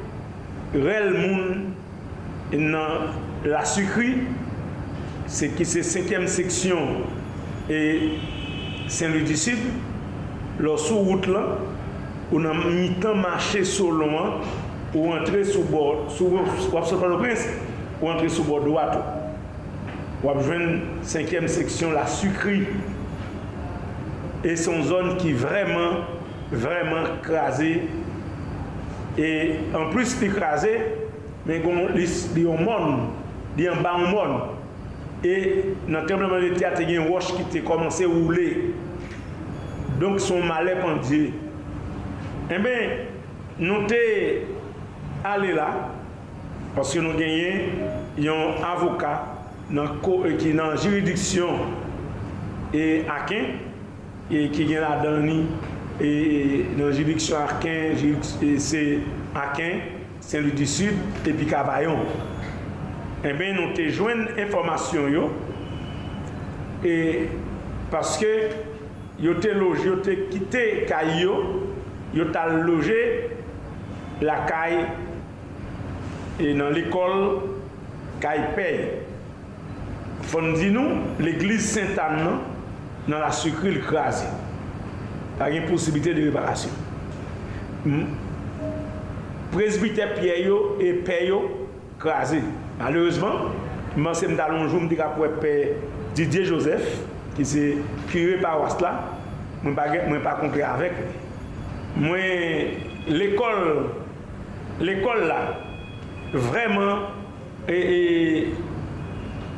rel 0.74 1.14
moun 1.20 2.58
nan 2.58 3.14
la 3.46 3.62
sukri, 3.68 4.24
se 5.30 5.52
ki 5.54 5.68
se 5.68 5.86
5e 5.86 6.24
seksyon 6.34 7.04
e 7.70 7.80
Saint-Louis-du-Sud, 8.88 9.62
lor 10.64 10.82
sou 10.82 11.06
wout 11.06 11.30
la, 11.30 11.44
ou 12.32 12.42
nan 12.42 12.58
mi 12.64 12.90
tan 12.98 13.22
mache 13.22 13.62
sou 13.68 13.94
loman, 13.94 14.42
ou 14.96 15.12
antre 15.14 15.44
sou 15.46 15.62
bor, 15.68 16.08
sou 16.10 16.40
wap 16.40 16.88
sou 16.88 16.98
palo 16.98 17.22
prinsi. 17.22 17.67
ou 18.00 18.10
entrer 18.10 18.28
sous 18.28 18.44
bord 18.44 18.60
droite. 18.60 18.98
Ou 20.22 20.30
une 20.52 20.80
cinquième 21.02 21.46
section, 21.46 21.92
la 21.92 22.06
sucrerie. 22.06 22.66
Et 24.44 24.56
c'est 24.56 24.74
une 24.74 24.82
zone 24.82 25.16
qui 25.16 25.30
est 25.30 25.34
vraiment, 25.34 26.04
vraiment 26.50 27.02
crasée. 27.22 27.82
Et 29.16 29.52
en 29.74 29.90
plus, 29.90 30.06
c'est 30.06 30.28
crasé, 30.28 30.80
mais 31.46 31.60
il 31.60 32.42
y 32.42 32.46
a 32.46 32.52
un 32.52 32.62
monde, 32.62 33.00
il 33.56 33.64
y 33.64 33.68
a 33.68 33.72
un 33.72 33.80
bas 33.80 33.96
monde. 33.96 34.40
Et 35.24 35.64
dans 35.88 36.00
le 36.00 36.06
tremblement 36.06 36.40
de 36.40 36.50
terre, 36.50 36.74
il 36.80 36.90
y 36.90 36.96
a 36.96 37.00
une 37.00 37.08
roche 37.08 37.32
qui 37.50 37.58
a 37.58 37.60
commencé 37.62 38.04
à 38.04 38.08
rouler. 38.08 38.74
Donc, 39.98 40.20
son 40.20 40.42
malais 40.42 40.76
pendu. 40.76 41.32
Eh 42.50 42.58
bien, 42.58 42.80
nous 43.58 43.74
sommes 43.74 43.86
allés 45.24 45.52
là. 45.52 45.90
Paske 46.78 47.00
nou 47.02 47.18
genye 47.18 47.72
yon 48.22 48.60
avoka 48.62 49.16
nan, 49.66 49.96
eh, 49.98 50.52
nan 50.54 50.76
jiridiksyon 50.78 51.72
e 52.70 53.02
aken, 53.10 53.48
e 54.30 54.44
ki 54.54 54.66
gen 54.68 54.84
la 54.84 54.92
dani 55.02 55.40
e 55.98 56.12
nan 56.78 56.92
jiridiksyon 56.92 57.48
aken, 57.48 57.96
jiridiksyon 57.96 58.44
e, 58.46 58.60
se 58.62 58.82
aken, 59.34 59.82
sen 60.22 60.46
li 60.46 60.54
di 60.54 60.68
sud, 60.70 61.26
epi 61.26 61.48
kavayon. 61.50 62.06
E 63.24 63.26
eh 63.26 63.34
ben 63.34 63.58
nou 63.58 63.74
te 63.74 63.88
jwen 63.90 64.28
informasyon 64.36 65.10
yo, 65.16 65.26
e 66.86 66.94
paske 67.90 68.32
yo 69.18 69.34
te 69.42 69.50
loje, 69.50 69.82
yo 69.90 69.98
te 69.98 70.14
kite 70.30 70.64
kay 70.86 71.24
yo, 71.24 71.42
yo 72.14 72.30
tal 72.30 72.60
loje 72.70 73.02
la 74.22 74.44
kay 74.46 75.07
e 76.38 76.54
nan 76.56 76.74
l'ekol 76.74 77.42
Kaipey. 78.22 79.04
Fon 80.28 80.52
di 80.58 80.70
nou, 80.74 81.02
l'Eglise 81.22 81.70
Saint-Anne 81.70 82.24
nan, 82.24 82.40
nan 83.08 83.22
la 83.22 83.30
sukri 83.34 83.72
l'krasi. 83.76 84.26
A 85.38 85.50
gen 85.52 85.68
posibite 85.70 86.12
de 86.16 86.26
reparasyon. 86.26 86.74
Hmm. 87.84 88.08
Presbite 89.54 90.08
Pieryo 90.16 90.76
e 90.82 90.92
Peyo 91.06 91.38
krasi. 92.02 92.42
Malheureseman, 92.78 93.54
man 93.96 94.18
se 94.18 94.28
mdalon 94.28 94.68
joun 94.68 94.84
mdi 94.86 94.98
kapwe 94.98 95.30
pe 95.40 95.54
Didier 96.18 96.44
Joseph, 96.46 96.98
ki 97.38 97.46
se 97.46 97.62
kire 98.10 98.40
pa 98.42 98.56
wast 98.58 98.82
la, 98.82 98.92
mwen 99.62 99.78
pa, 99.78 99.86
pa 100.26 100.36
kontre 100.42 100.66
avek. 100.66 100.98
Mwen 101.98 102.76
l'ekol, 103.08 103.88
l'ekol 104.82 105.24
la, 105.30 105.40
vraiment, 106.32 106.98
et, 107.68 108.48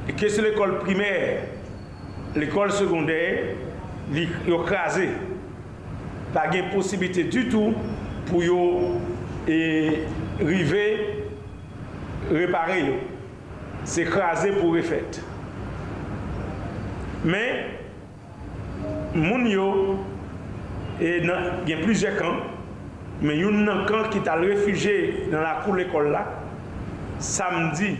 et 0.08 0.12
que 0.12 0.28
c'est 0.28 0.42
l'école 0.42 0.78
primaire, 0.78 1.42
l'école 2.34 2.72
secondaire, 2.72 3.54
ils 4.12 4.52
ont 4.52 4.62
crasé. 4.62 5.08
Pas 6.32 6.48
de 6.48 6.72
possibilité 6.74 7.24
du 7.24 7.48
tout 7.48 7.74
pour 8.26 8.42
et 9.48 10.04
arriver 10.40 11.24
réparer 12.30 13.00
c'est 13.84 14.04
crasé 14.04 14.52
pour 14.52 14.74
refaire 14.74 15.02
mais 17.24 17.66
moun 19.14 19.46
yo 19.46 19.98
et 21.00 21.18
il 21.18 21.68
y 21.68 21.72
a 21.72 21.76
plusieurs 21.78 22.16
camps 22.16 22.36
mais 23.22 23.36
il 23.36 23.40
y 23.40 23.44
a 23.44 23.72
un 23.72 23.84
camp 23.86 24.08
qui 24.10 24.20
t'a 24.20 24.34
réfugié 24.34 25.26
dans 25.32 25.40
la 25.40 25.62
cour 25.64 25.72
de 25.74 25.78
l'école 25.78 26.12
là 26.12 26.26
samedi, 27.20 27.94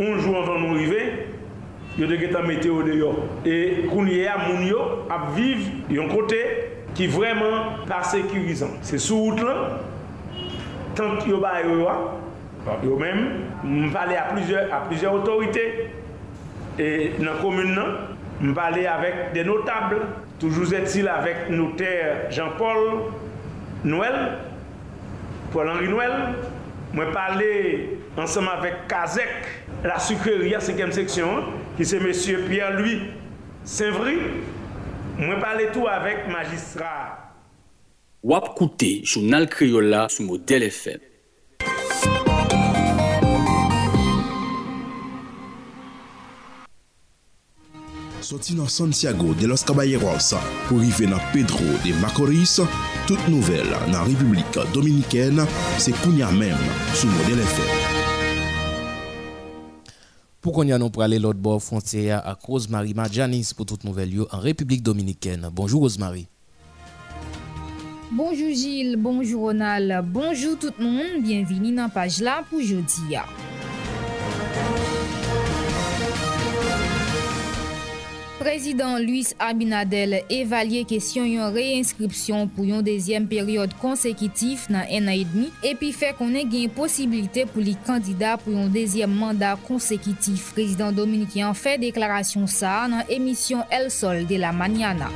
onjou 0.00 0.36
anvan 0.40 0.64
nou 0.64 0.76
rive, 0.78 1.02
yo 1.98 2.08
de 2.08 2.18
geta 2.20 2.42
meteo 2.46 2.82
de 2.86 2.96
yo. 2.96 3.12
E 3.44 3.86
kounye 3.90 4.26
a 4.28 4.38
moun 4.46 4.64
yo 4.66 4.84
ap 5.12 5.32
viv 5.36 5.92
yon 5.92 6.10
kote 6.12 6.40
ki 6.96 7.08
vreman 7.12 7.84
par 7.88 8.06
sekirizan. 8.08 8.78
Se 8.84 9.00
sou 9.00 9.30
out 9.30 9.42
lan, 9.44 9.78
tant 10.96 11.28
yo 11.28 11.40
ba 11.42 11.58
yo 11.62 11.78
yo 11.82 11.90
a, 11.92 11.96
yo 12.84 12.96
men, 13.00 13.22
m'pale 13.64 14.16
a 14.16 14.80
plize 14.88 15.08
otorite, 15.10 15.66
e 16.80 16.88
nan 17.20 17.36
komune 17.42 17.76
nan, 17.76 18.16
m'pale 18.42 18.86
avèk 18.88 19.32
de 19.36 19.44
notable, 19.46 20.00
toujou 20.40 20.66
zetil 20.66 21.08
avèk 21.08 21.50
noter 21.52 22.30
Jean-Paul 22.32 23.12
Nouel, 23.84 24.16
Paul-Henri 25.52 25.88
Nouel, 25.88 26.12
Mwen 26.92 27.12
pale 27.14 27.52
ansam 28.20 28.50
avek 28.52 28.82
Kazek, 28.90 29.46
la 29.86 29.96
sukreria 30.02 30.60
5e 30.60 30.90
seksyon, 30.92 31.46
ki 31.78 31.86
se 31.88 32.00
Monsie 32.02 32.42
Pierre-Louis 32.48 33.06
Saint-Vry. 33.64 34.18
Mwen 35.16 35.40
pale 35.40 35.70
tou 35.72 35.88
avek 35.88 36.26
magistra. 36.32 36.90
Wap 38.22 38.52
koute 38.58 38.98
jounal 39.06 39.48
Kriola 39.50 40.04
sou 40.12 40.28
model 40.28 40.68
FM. 40.68 41.11
Soti 48.22 48.54
nan 48.54 48.68
Santiago 48.68 49.34
de 49.34 49.48
los 49.50 49.64
Caballeros 49.66 50.30
pou 50.68 50.78
rive 50.78 51.08
nan 51.10 51.18
Pedro 51.32 51.64
de 51.82 51.90
Macorís, 51.98 52.60
tout 53.08 53.18
nouvel 53.26 53.66
nan 53.90 54.06
Republik 54.06 54.60
Dominikèn 54.72 55.42
se 55.82 55.90
kounya 56.04 56.30
mèm 56.30 56.60
sou 56.94 57.10
model 57.10 57.42
FM. 57.42 57.72
Pou 60.38 60.54
konya 60.54 60.78
nou 60.78 60.94
prale 60.94 61.18
lot 61.22 61.38
bo 61.42 61.56
frontiya 61.62 62.20
ak 62.22 62.46
Rosemary 62.46 62.94
Madjanis 62.94 63.50
pou 63.58 63.66
tout 63.66 63.82
nouvel 63.82 64.14
yo 64.20 64.28
an 64.30 64.44
Republik 64.46 64.86
Dominikèn. 64.86 65.48
Bonjour 65.50 65.82
Rosemary. 65.82 66.28
Bonjour 68.12 68.54
Gilles, 68.54 68.94
bonjour 68.96 69.48
Ronald, 69.50 70.06
bonjour 70.12 70.58
tout 70.60 70.78
nou 70.78 70.94
moun, 70.94 71.22
bienveni 71.26 71.74
nan 71.74 71.90
page 71.90 72.22
la 72.22 72.44
pou 72.46 72.62
jodi 72.62 73.16
ya. 73.16 73.26
Prezident 78.42 78.98
Luis 78.98 79.36
Abinadel 79.38 80.16
evalye 80.26 80.80
kesyon 80.90 81.28
yon 81.30 81.52
reinskripsyon 81.54 82.48
pou 82.50 82.66
yon 82.66 82.82
dezyem 82.82 83.28
peryode 83.30 83.76
konsekitif 83.78 84.64
nan 84.66 84.82
enay 84.90 85.22
dmi 85.30 85.46
epi 85.70 85.92
fe 85.94 86.10
konen 86.18 86.50
gen 86.50 86.72
posibilite 86.74 87.46
pou 87.52 87.62
li 87.62 87.76
kandida 87.86 88.34
pou 88.42 88.50
yon 88.56 88.72
dezyem 88.74 89.14
mandat 89.14 89.62
konsekitif. 89.68 90.50
Prezident 90.58 90.90
Dominikian 90.90 91.54
fe 91.54 91.76
deklarasyon 91.86 92.50
sa 92.50 92.80
nan 92.90 93.06
emisyon 93.06 93.62
El 93.70 93.92
Sol 93.94 94.26
de 94.26 94.42
la 94.42 94.50
Maniana. 94.50 95.12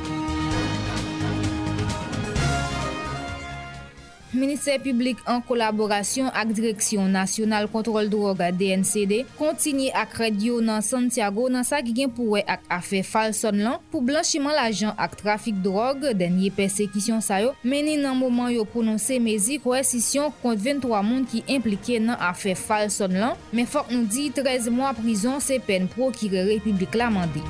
Ministère 4.35 4.81
public 4.83 5.19
en 5.31 5.41
collaboration 5.41 6.27
ak 6.35 6.51
Direksyon 6.51 7.07
Nasyonal 7.15 7.69
Kontrol 7.71 8.09
Droga 8.11 8.51
DNCD 8.51 9.23
kontinye 9.39 9.93
ak 9.95 10.19
radyo 10.19 10.59
nan 10.59 10.83
Santiago 10.83 11.47
nan 11.47 11.63
sa 11.63 11.79
ki 11.79 11.95
gen 11.95 12.11
pouwe 12.11 12.43
ak 12.43 12.67
afe 12.67 13.05
falson 13.07 13.63
lan 13.63 13.79
pou 13.93 14.03
blanchiman 14.03 14.59
l'ajan 14.59 14.99
ak 14.99 15.15
trafik 15.23 15.63
drog 15.63 16.09
denye 16.19 16.51
persekisyon 16.51 17.23
sayo 17.23 17.55
meni 17.63 17.95
nan 18.03 18.19
mouman 18.19 18.51
yo 18.51 18.67
prononse 18.67 19.21
mezi 19.23 19.61
kwa 19.63 19.79
esisyon 19.85 20.35
kont 20.43 20.59
23 20.59 21.07
moun 21.07 21.23
ki 21.31 21.47
implike 21.47 22.03
nan 22.03 22.19
afe 22.19 22.59
falson 22.59 23.15
lan 23.15 23.39
men 23.55 23.71
fok 23.71 23.95
nou 23.95 24.11
di 24.11 24.27
13 24.35 24.75
mwa 24.75 24.91
prison 24.99 25.39
se 25.39 25.63
pen 25.63 25.87
prokire 25.95 26.43
republik 26.51 26.99
la 26.99 27.15
mandi. 27.15 27.47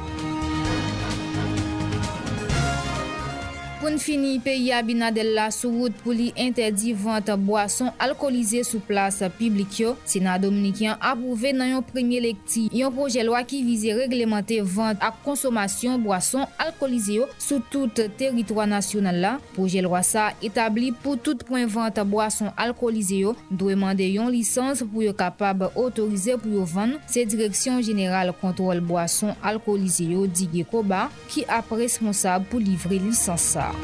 Poun 3.87 4.01
fini, 4.03 4.41
peyi 4.43 4.73
Abinadel 4.75 5.29
la 5.37 5.45
sou 5.55 5.71
wout 5.71 5.95
pou 6.03 6.11
li 6.11 6.33
interdi 6.43 6.91
vante 6.99 7.31
boason 7.39 7.93
alkolize 8.03 8.65
sou 8.67 8.83
plas 8.83 9.21
publik 9.39 9.77
yo. 9.79 9.93
Sena 10.11 10.33
Dominikyan 10.43 10.97
apouve 10.99 11.53
nan 11.55 11.71
yon 11.71 11.85
premye 11.87 12.19
lekti. 12.25 12.65
Yon 12.75 12.91
proje 12.97 13.23
lwa 13.23 13.45
ki 13.47 13.61
vize 13.63 13.95
reglemente 13.95 14.59
vante 14.67 15.07
ak 15.07 15.21
konsomasyon 15.23 16.03
boason 16.03 16.51
alkolize 16.65 17.21
yo 17.21 17.29
sou 17.37 17.63
tout 17.71 18.03
teritwa 18.19 18.67
nasyonal 18.67 19.21
la. 19.23 19.33
Proje 19.55 19.85
lwa 19.87 20.03
sa 20.03 20.33
etabli 20.43 20.91
pou 21.05 21.15
tout 21.15 21.47
pwen 21.47 21.71
vante 21.71 22.03
boason 22.03 22.51
alkolize 22.59 23.23
yo. 23.23 23.37
Dwe 23.55 23.79
mande 23.79 24.11
yon 24.11 24.35
lisans 24.35 24.83
pou 24.83 25.07
yo 25.07 25.15
kapab 25.15 25.69
otorize 25.77 26.35
pou 26.43 26.59
yo 26.59 26.67
vante. 26.75 26.99
Se 27.07 27.23
direksyon 27.23 27.79
general 27.87 28.35
kontrol 28.43 28.83
boason 28.83 29.39
alkolize 29.47 30.11
yo 30.11 30.27
Digi 30.27 30.67
Koba 30.75 31.07
ki 31.31 31.47
ap 31.47 31.71
responsab 31.79 32.51
pou 32.51 32.59
livre 32.59 32.99
lisans 32.99 33.53
sa. 33.55 33.76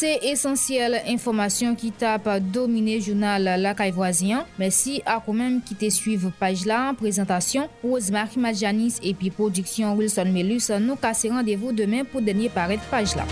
C'est 0.00 0.16
essentiel 0.22 1.02
information 1.06 1.74
qui 1.74 1.92
tape 1.92 2.26
dominer 2.50 3.02
journal 3.02 3.42
La 3.44 3.90
Voisien. 3.90 4.46
Merci 4.58 5.02
à 5.04 5.22
quand 5.24 5.34
même 5.34 5.60
qui 5.60 5.74
te 5.74 5.90
suivent 5.90 6.32
page 6.40 6.64
là, 6.64 6.94
présentation, 6.94 7.68
Rosemary 7.84 8.38
Majanis 8.38 8.94
et 9.02 9.12
puis 9.12 9.28
production 9.28 9.94
Wilson 9.94 10.24
Melus. 10.32 10.70
Nous 10.80 10.96
casser 10.96 11.28
rendez-vous 11.28 11.72
demain 11.72 12.04
pour 12.04 12.22
dernier 12.22 12.48
paraître 12.48 12.84
page 12.84 13.14
là. 13.14 13.26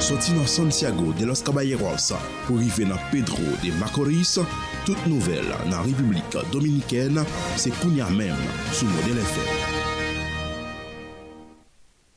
Soti 0.00 0.32
nan 0.32 0.46
Santiago 0.46 1.12
de 1.18 1.26
los 1.26 1.42
Caballeros 1.44 2.06
pou 2.46 2.56
rive 2.56 2.86
nan 2.88 2.98
Pedro 3.12 3.44
de 3.60 3.68
Macorís, 3.76 4.38
tout 4.86 4.96
nouvel 5.10 5.44
nan 5.68 5.84
Republik 5.84 6.38
Dominikèn 6.54 7.20
se 7.60 7.68
kounya 7.82 8.08
mèm 8.16 8.40
sou 8.72 8.88
model 8.88 9.20
FM. 9.20 9.52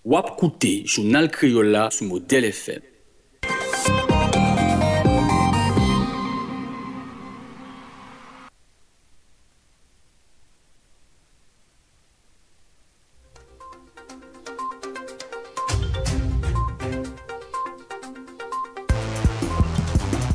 Wap 0.08 0.34
koute 0.40 0.74
Jounal 0.88 1.28
Kriola 1.36 1.90
sou 1.92 2.08
model 2.08 2.48
FM. 2.54 2.93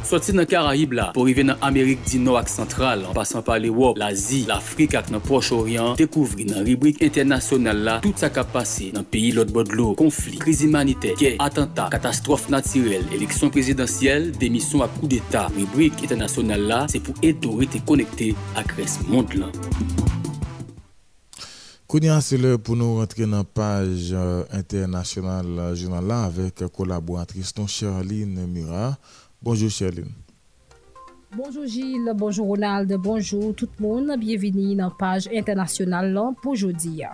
Soti 0.08 0.32
nan 0.32 0.46
Karayib 0.48 0.94
la, 0.96 1.10
pou 1.12 1.28
rive 1.28 1.42
nan 1.44 1.58
Amerik 1.60 2.00
di 2.08 2.16
nou 2.16 2.38
ak 2.40 2.48
Sentral, 2.48 3.02
an 3.04 3.12
pasan 3.12 3.42
pa 3.44 3.58
l'Europe, 3.60 4.00
l'Azi, 4.00 4.38
l'Afrik 4.48 4.94
ak 4.96 5.10
nan 5.12 5.20
Proche-Orient, 5.20 5.98
dekouvri 6.00 6.46
nan 6.48 6.64
ribrik 6.64 7.02
internasyonal 7.04 7.82
la, 7.84 7.96
tout 8.00 8.16
sa 8.16 8.30
ka 8.32 8.46
pase 8.48 8.88
nan 8.94 9.04
peyi 9.04 9.34
lot 9.36 9.52
bodlo, 9.52 9.90
konflik, 10.00 10.38
kriz 10.40 10.62
imanite, 10.64 11.12
gey, 11.20 11.36
atenta, 11.44 11.90
katastrof 11.92 12.46
natirel, 12.48 13.04
eleksyon 13.18 13.52
prezidentiyel, 13.52 14.30
demisyon 14.40 14.86
ak 14.86 14.96
kou 14.96 15.12
d'Etat. 15.12 15.52
Ribrik 15.58 16.00
internasyonal 16.00 16.64
la, 16.72 16.80
se 16.88 17.04
pou 17.04 17.12
eto 17.20 17.58
rete 17.60 17.84
konekte 17.84 18.32
ak 18.56 18.78
res 18.80 18.96
mond 19.12 19.36
lan. 19.36 19.52
Kounia, 21.88 22.20
c'est 22.20 22.36
l'heure 22.36 22.58
pour 22.58 22.76
nous 22.76 22.96
rentrer 22.96 23.24
dans 23.26 23.38
la 23.38 23.44
page 23.44 24.10
euh, 24.12 24.44
internationale 24.52 25.46
là 26.06 26.24
avec 26.24 26.62
collaboratrice 26.72 27.54
ton 27.54 27.66
Charline 27.66 28.46
Mira. 28.46 28.98
Bonjour 29.40 29.70
Sherline. 29.70 30.12
Bonjour 31.36 31.66
Gilles, 31.66 32.12
bonjour 32.16 32.46
Ronald, 32.48 32.92
bonjour 32.96 33.54
tout 33.54 33.68
moun. 33.78 34.16
Bienveni 34.18 34.74
nan 34.74 34.90
page 34.98 35.28
internasyonal 35.30 36.08
lan 36.10 36.34
pou 36.42 36.56
jodi 36.56 36.96
ya. 37.02 37.12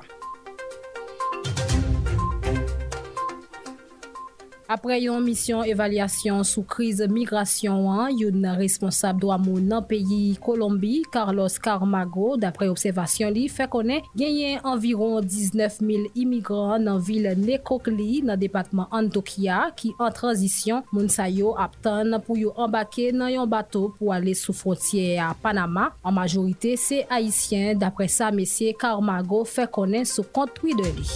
Apre 4.74 4.96
yon 4.98 5.22
misyon 5.22 5.68
evalyasyon 5.70 6.40
sou 6.42 6.64
kriz 6.66 6.98
migrasyon 7.06 7.84
an, 7.92 8.08
yon 8.18 8.42
responsab 8.58 9.20
do 9.22 9.28
amoun 9.30 9.68
nan 9.70 9.84
peyi 9.86 10.34
Kolombi, 10.42 11.04
Carlos 11.14 11.60
Carmago, 11.62 12.32
dapre 12.42 12.66
observasyon 12.72 13.30
li, 13.36 13.44
fe 13.46 13.68
konen 13.70 14.02
genyen 14.18 14.64
anviron 14.66 15.22
19.000 15.22 16.18
imigran 16.18 16.88
nan 16.88 16.98
vil 17.06 17.30
Nekokli 17.38 18.24
nan 18.26 18.40
depatman 18.40 18.90
Antokia 18.90 19.60
ki 19.78 19.92
an 20.02 20.10
transisyon 20.16 20.82
moun 20.90 21.06
sayo 21.12 21.54
aptan 21.54 22.18
pou 22.26 22.34
yo 22.40 22.50
ambake 22.58 23.12
nan 23.14 23.30
yon 23.30 23.54
bato 23.54 23.86
pou 23.94 24.10
ale 24.16 24.34
sou 24.34 24.56
frontye 24.58 25.20
a 25.22 25.30
Panama. 25.38 25.92
An 26.02 26.18
majorite 26.18 26.74
se 26.82 27.04
Haitien, 27.06 27.78
dapre 27.78 28.10
sa 28.10 28.34
mesye 28.34 28.74
Carmago 28.74 29.44
fe 29.46 29.70
konen 29.70 30.02
sou 30.02 30.26
kontwi 30.34 30.74
de 30.82 30.90
li. 30.98 31.10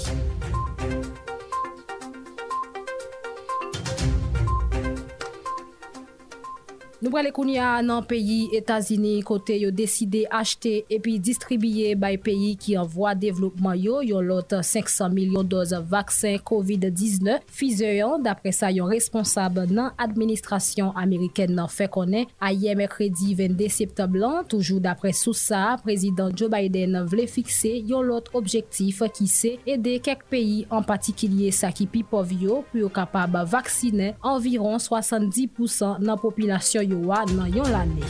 Nou 6.99 7.13
prele 7.15 7.31
koun 7.31 7.53
ya 7.53 7.77
nan 7.87 8.03
peyi 8.11 8.49
Etazini 8.59 9.21
kote 9.23 9.55
yo 9.55 9.69
deside 9.71 10.25
achete 10.35 10.81
epi 10.91 11.13
distribye 11.23 11.93
bay 11.95 12.17
peyi 12.19 12.57
ki 12.59 12.73
anvoa 12.81 13.13
devlopman 13.15 13.77
yo 13.79 14.01
yon 14.03 14.27
lot 14.27 14.51
500 14.67 15.07
milyon 15.15 15.47
doz 15.47 15.77
vaksin 15.93 16.41
COVID-19 16.49 17.45
fizeyon 17.55 18.25
dapre 18.25 18.51
sa 18.57 18.73
yon 18.75 18.91
responsab 18.91 19.61
nan 19.71 19.93
administrasyon 19.95 20.91
Ameriken 20.99 21.55
nan 21.61 21.71
fe 21.71 21.87
konen 21.87 22.27
a 22.43 22.51
ye 22.51 22.75
mekredi 22.81 23.31
22 23.39 23.71
septemblan 23.77 24.43
toujou 24.51 24.83
dapre 24.83 25.15
sou 25.15 25.37
sa, 25.39 25.77
prezident 25.85 26.35
Joe 26.35 26.51
Biden 26.51 26.99
vle 27.07 27.29
fikse 27.31 27.77
yon 27.79 28.11
lot 28.11 28.27
objektif 28.35 29.05
ki 29.15 29.29
se 29.31 29.55
ede 29.71 29.95
kek 30.03 30.27
peyi 30.35 30.65
an 30.75 30.83
patikilye 30.83 31.55
sa 31.55 31.71
ki 31.71 31.87
pipov 31.95 32.35
yo 32.35 32.65
pou 32.73 32.83
yo 32.83 32.91
kapab 32.91 33.39
vaksine 33.55 34.17
environ 34.19 34.83
70% 34.83 36.03
nan 36.03 36.19
popilasyon 36.19 36.88
yo 36.91 36.99
wa 37.09 37.25
nan 37.25 37.53
yon 37.57 37.69
lane. 37.71 38.05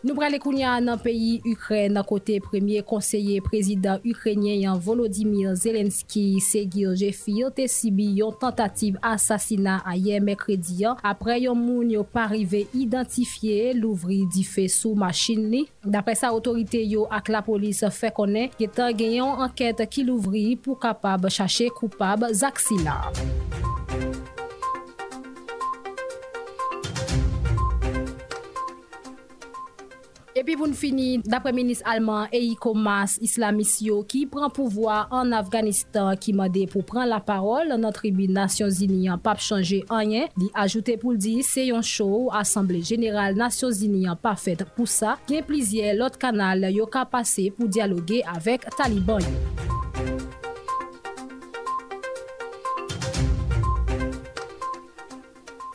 Nou 0.00 0.16
prale 0.16 0.38
kounya 0.40 0.78
nan 0.80 0.96
peyi 1.02 1.42
Ukren 1.44 1.92
nan 1.92 2.06
kote 2.08 2.38
premye 2.40 2.80
konseye 2.88 3.42
prezident 3.44 4.00
Ukrenyen 4.08 4.62
yon 4.62 4.78
Volodymyr 4.80 5.52
Zelenski 5.60 6.40
segir 6.40 6.94
jefir 6.96 7.50
te 7.52 7.66
sibi 7.68 8.06
yon 8.16 8.32
tentative 8.40 8.96
asasina 9.04 9.76
a 9.84 9.92
ye 10.00 10.16
mekredi 10.24 10.78
yon 10.86 11.04
apre 11.04 11.36
yon 11.42 11.60
moun 11.60 11.92
yo 11.92 12.06
parive 12.16 12.62
identifiye 12.72 13.74
louvri 13.76 14.22
di 14.32 14.46
fe 14.48 14.70
sou 14.72 14.96
machin 14.96 15.44
li. 15.52 15.66
Dapre 15.84 16.16
sa 16.16 16.32
otorite 16.32 16.80
yo 16.80 17.04
ak 17.12 17.28
la 17.28 17.44
polis 17.44 17.84
fe 17.92 18.08
konen 18.16 18.48
getan 18.56 18.96
genyon 18.96 19.44
anket 19.44 19.84
ki 19.92 20.08
louvri 20.08 20.46
pou 20.56 20.80
kapab 20.80 21.28
chache 21.28 21.68
koupab 21.76 22.24
zaksila. 22.32 23.02
Epi 30.40 30.54
pou 30.56 30.64
nou 30.64 30.78
fini, 30.78 31.18
dapre 31.28 31.50
menis 31.52 31.82
alman 31.84 32.30
Eiko 32.32 32.70
Mas 32.72 33.18
Islamisyo 33.20 33.98
ki 34.08 34.22
pran 34.32 34.48
pouvoi 34.56 35.02
an 35.12 35.34
Afganistan 35.36 36.16
ki 36.16 36.32
mande 36.38 36.62
pou 36.72 36.80
pran 36.88 37.10
la 37.10 37.18
parol 37.20 37.74
nan 37.74 37.92
tribune 37.92 38.32
Nasyon 38.38 38.72
Zinian 38.72 39.20
pap 39.20 39.42
chanje 39.44 39.82
anyen, 39.92 40.32
li 40.40 40.48
ajoute 40.64 40.96
pou 41.02 41.12
ldi 41.12 41.42
se 41.44 41.66
yon 41.68 41.84
show 41.84 42.30
Assemble 42.40 42.80
General 42.80 43.36
Nasyon 43.36 43.76
Zinian 43.82 44.16
pa 44.16 44.32
fet 44.40 44.64
pou 44.72 44.88
sa, 44.88 45.18
gen 45.28 45.44
plizye 45.44 45.92
lot 45.98 46.16
kanal 46.16 46.70
yo 46.72 46.88
ka 46.88 47.04
pase 47.04 47.50
pou 47.58 47.68
dialoge 47.68 48.24
avek 48.32 48.70
Taliban. 48.80 49.28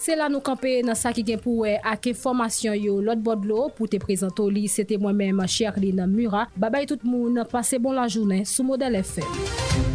Se 0.06 0.14
la 0.14 0.28
nou 0.30 0.38
kampe 0.46 0.70
nan 0.86 0.94
sa 0.94 1.10
ki 1.18 1.24
gen 1.26 1.40
pou 1.42 1.64
we 1.64 1.72
ak 1.82 2.12
informasyon 2.12 2.78
yo 2.78 3.00
lot 3.02 3.24
bodlo 3.26 3.72
pou 3.74 3.90
te 3.90 3.98
prezento 4.04 4.46
li. 4.54 4.68
Sete 4.70 5.00
mwen 5.02 5.18
menm 5.18 5.42
Cherline 5.50 6.06
Mura. 6.12 6.46
Babay 6.62 6.86
tout 6.86 7.02
moun, 7.10 7.42
pase 7.50 7.82
bon 7.82 7.98
la 7.98 8.06
jounen 8.06 8.46
sou 8.46 8.68
model 8.70 9.02
FM. 9.02 9.95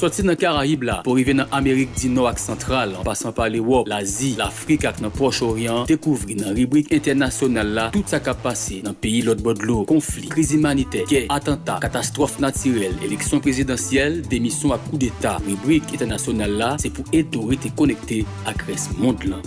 Soti 0.00 0.22
nan 0.24 0.36
Karayib 0.40 0.86
la, 0.88 0.94
pou 1.04 1.18
rive 1.18 1.34
nan 1.36 1.50
Amerik 1.52 1.90
di 1.92 2.08
nou 2.08 2.24
ak 2.24 2.38
sentral, 2.40 2.94
an 2.96 3.04
pasan 3.04 3.34
pa 3.36 3.50
l'Ewop, 3.52 3.84
l'Azi, 3.90 4.30
l'Afrik 4.38 4.86
ak 4.88 5.02
nan 5.04 5.12
Proche-Orient, 5.12 5.84
dekouvri 5.90 6.38
nan 6.38 6.54
ribrik 6.56 6.88
internasyonal 6.96 7.74
la, 7.76 7.84
tout 7.92 8.08
sa 8.08 8.22
kap 8.24 8.40
pase 8.40 8.78
nan 8.86 8.96
peyi 8.96 9.20
lot 9.26 9.42
bodlo, 9.44 9.82
konflik, 9.90 10.30
kriz 10.32 10.54
imanite, 10.56 11.04
kè, 11.10 11.26
atentat, 11.36 11.84
katastrof 11.84 12.38
natirel, 12.40 12.96
eleksyon 13.04 13.44
prezidentyel, 13.44 14.22
demisyon 14.32 14.72
ak 14.78 14.88
kou 14.88 15.02
d'Etat. 15.04 15.44
Ribrik 15.44 15.92
internasyonal 15.92 16.56
la, 16.62 16.72
se 16.80 16.88
pou 16.96 17.04
eto 17.20 17.44
rete 17.52 17.68
konekte 17.76 18.22
ak 18.48 18.64
res 18.72 18.88
mond 18.96 19.28
lan. 19.28 19.44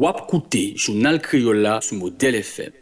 Wap 0.00 0.24
koute, 0.32 0.70
jounal 0.80 1.20
kriyola 1.20 1.82
sou 1.84 2.00
model 2.00 2.40
FM. 2.40 2.72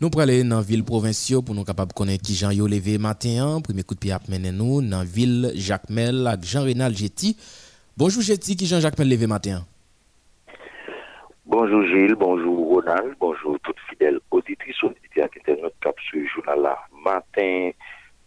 Nous 0.00 0.10
aller 0.20 0.44
dans 0.44 0.58
la 0.58 0.62
ville 0.62 0.84
provinciale 0.84 1.42
pour 1.42 1.56
nous 1.56 1.64
capables 1.64 1.88
de 1.88 1.92
connaître 1.92 2.22
qui 2.22 2.36
Jean 2.36 2.52
yo 2.52 2.68
levé 2.68 2.98
matin. 2.98 3.60
Premier 3.60 3.82
coup 3.82 3.96
de 3.96 3.98
pied 3.98 4.12
à 4.12 4.20
mener 4.28 4.52
nous 4.52 4.80
dans 4.80 4.98
la 4.98 5.04
ville 5.04 5.50
Jacques 5.56 5.90
Mel 5.90 6.24
avec 6.24 6.44
Jean-Renal 6.44 6.94
Jetty. 6.96 7.36
Bonjour 7.96 8.22
Jetty, 8.22 8.54
qui 8.54 8.66
Jean-Jacques 8.66 8.96
Mel 8.96 9.08
levé 9.08 9.26
matin? 9.26 9.66
Bonjour 11.44 11.82
Gilles, 11.82 12.14
bonjour 12.14 12.68
Ronald, 12.68 13.16
bonjour 13.18 13.58
toutes 13.64 13.80
fidèles 13.90 14.20
auditrices, 14.30 14.80
auditeurs 14.84 15.28
qui 15.30 15.40
étaient 15.40 15.60
notre 15.60 15.76
cap 15.80 15.96
sur 15.98 16.20
le 16.20 16.28
journal 16.28 16.62
là. 16.62 16.78
Matin, 17.04 17.70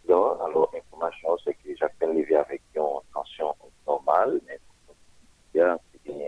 non, 0.10 0.42
alors 0.46 0.70
l'information 0.74 1.38
c'est 1.46 1.54
que 1.54 1.74
Jacques 1.80 1.96
Mel 2.02 2.18
levé 2.18 2.36
avec 2.36 2.62
une 2.76 2.84
tension 3.14 3.56
normale, 3.88 4.42
mais 4.46 4.60
bien, 5.54 5.78
c'est 5.94 6.04
bien 6.04 6.20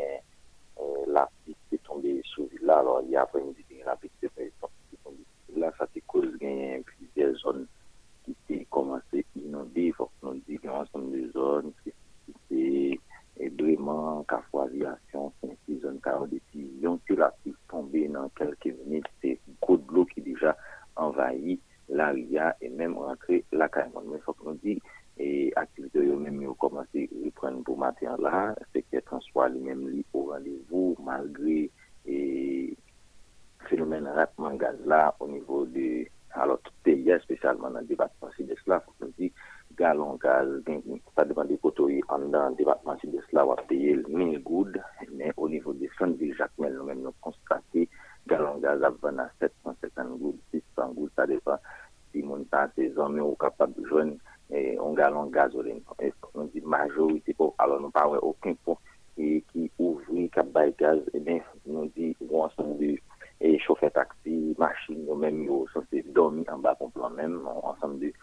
euh, 0.79 0.83
la 1.11 1.27
petite 1.43 1.57
qui 1.67 1.75
est 1.75 1.83
tombée 1.83 2.21
sous 2.33 2.47
ville 2.47 2.65
là, 2.65 2.79
alors 2.79 3.01
il 3.05 3.11
y 3.11 3.17
a 3.17 3.23
après-midi 3.23 3.61
la 3.85 3.97
petite 3.97 4.31
la 5.63 5.71
sa 5.79 5.87
te 5.95 6.03
koz 6.11 6.29
genyen 6.41 6.83
plizye 6.87 7.31
zon 7.41 7.65
ki 8.23 8.35
te 8.47 8.59
komanse 8.75 9.23
inonde, 9.39 9.89
fok 9.97 10.11
nou 10.23 10.39
di 10.47 10.59
gen 10.61 10.77
ansom 10.79 11.09
de 11.11 11.25
zon, 11.35 11.73
ki 11.83 11.91
te 12.49 13.49
breman, 13.57 14.23
ka 14.29 14.39
fwa 14.49 14.67
avyasyon, 14.67 15.31
sen 15.41 15.55
si 15.65 15.79
zon 15.83 15.99
ka 16.03 16.15
ou 16.21 16.29
desisyon, 16.31 16.99
ki 17.07 17.17
la 17.19 17.29
pou 17.41 17.55
tombe 17.71 18.03
nan 18.15 18.31
kelke 18.39 18.73
minute, 18.79 19.11
se 19.21 19.35
koud 19.63 19.91
lo 19.95 20.05
ki 20.11 20.23
deja 20.27 20.55
envayi 21.01 21.57
la 21.99 22.11
ria 22.15 22.51
e 22.63 22.69
menm 22.71 22.99
rentre 23.01 23.41
la 23.51 23.67
kaymon. 23.73 24.07
Men 24.11 24.23
fok 24.27 24.43
nou 24.45 24.59
di, 24.63 24.77
e 25.19 25.51
aktivite 25.59 26.05
yo 26.05 26.15
menm 26.19 26.41
yo 26.45 26.55
komanse 26.61 27.07
repren 27.11 27.61
pou 27.67 27.79
maten 27.79 28.21
la, 28.23 28.51
se 28.71 28.85
ke 28.87 29.03
transwa 29.09 29.49
li 29.51 29.61
menm 29.65 29.89
li 29.91 30.05
ou 30.13 30.31
randevou 30.31 30.95
malgre 31.05 31.67
e 32.05 32.17
phénomène 33.69 34.07
rapement 34.07 34.53
gaz 34.55 34.75
là 34.85 35.15
au 35.19 35.27
niveau 35.27 35.65
de 35.65 36.05
alors 36.35 36.59
tout 36.61 36.71
pays 36.83 37.11
spécialement 37.21 37.69
dans 37.69 37.79
le 37.79 37.85
département 37.85 38.31
sud-est 38.31 38.67
là 38.67 38.83
faut 38.99 39.05
dire 39.17 39.31
galon 39.77 40.15
gaz 40.15 40.47
ça 41.15 41.25
dépend 41.25 41.45
des 41.45 41.57
poteaux 41.57 41.89
en 42.09 42.19
dans 42.19 42.49
le 42.49 42.55
département 42.55 42.97
sud-est 42.99 43.31
là 43.31 43.45
on 43.45 43.49
va 43.53 43.61
payer 43.63 43.97
1000 44.07 44.41
gouttes 44.43 44.77
mais 45.13 45.31
au 45.37 45.47
niveau 45.47 45.73
de 45.73 45.87
Jacmel 46.37 46.73
nous 46.73 46.83
même 46.85 47.01
nous 47.01 47.13
constaté 47.21 47.89
galon 48.27 48.57
gaz 48.57 48.81
à 48.83 48.89
20 48.89 49.19
à 49.19 49.29
750 49.39 50.19
gouttes 50.19 50.39
600 50.51 50.93
gouttes 50.93 51.11
ça 51.15 51.27
dépend 51.27 51.57
si 52.11 52.23
mon 52.23 52.43
temps 52.45 52.67
ces 52.75 52.97
hommes 52.97 53.19
sont 53.19 53.35
capables 53.35 53.73
de 53.81 53.87
joindre 53.87 54.15
un 54.51 54.93
gallon 54.93 55.25
gasoline 55.27 55.81
on 56.33 56.45
dit 56.45 56.61
majorité 56.61 57.33
pour 57.33 57.55
alors 57.57 57.79
nous 57.81 57.91
pas 57.91 58.07
aucun 58.07 58.53
point 58.63 58.77
et 59.17 59.43
qui 59.51 59.71
ouvre 59.77 60.01
cap 60.31 60.47
gaz 60.79 60.99
et 61.13 61.19
bien 61.19 61.39
nous 61.65 61.87
dit 61.95 62.15
bon 62.21 62.43
ensemble 62.43 62.97
e 63.43 63.57
choufe 63.59 63.89
taksi, 63.91 64.55
machin 64.57 65.03
yo 65.07 65.15
menm 65.19 65.43
yo, 65.43 65.65
son 65.73 65.83
se 65.91 65.99
domi 66.15 66.45
an 66.47 66.61
ba 66.63 66.71
komplan 66.79 67.11
menm, 67.17 67.43
ansam 67.67 67.97
de 67.99 68.13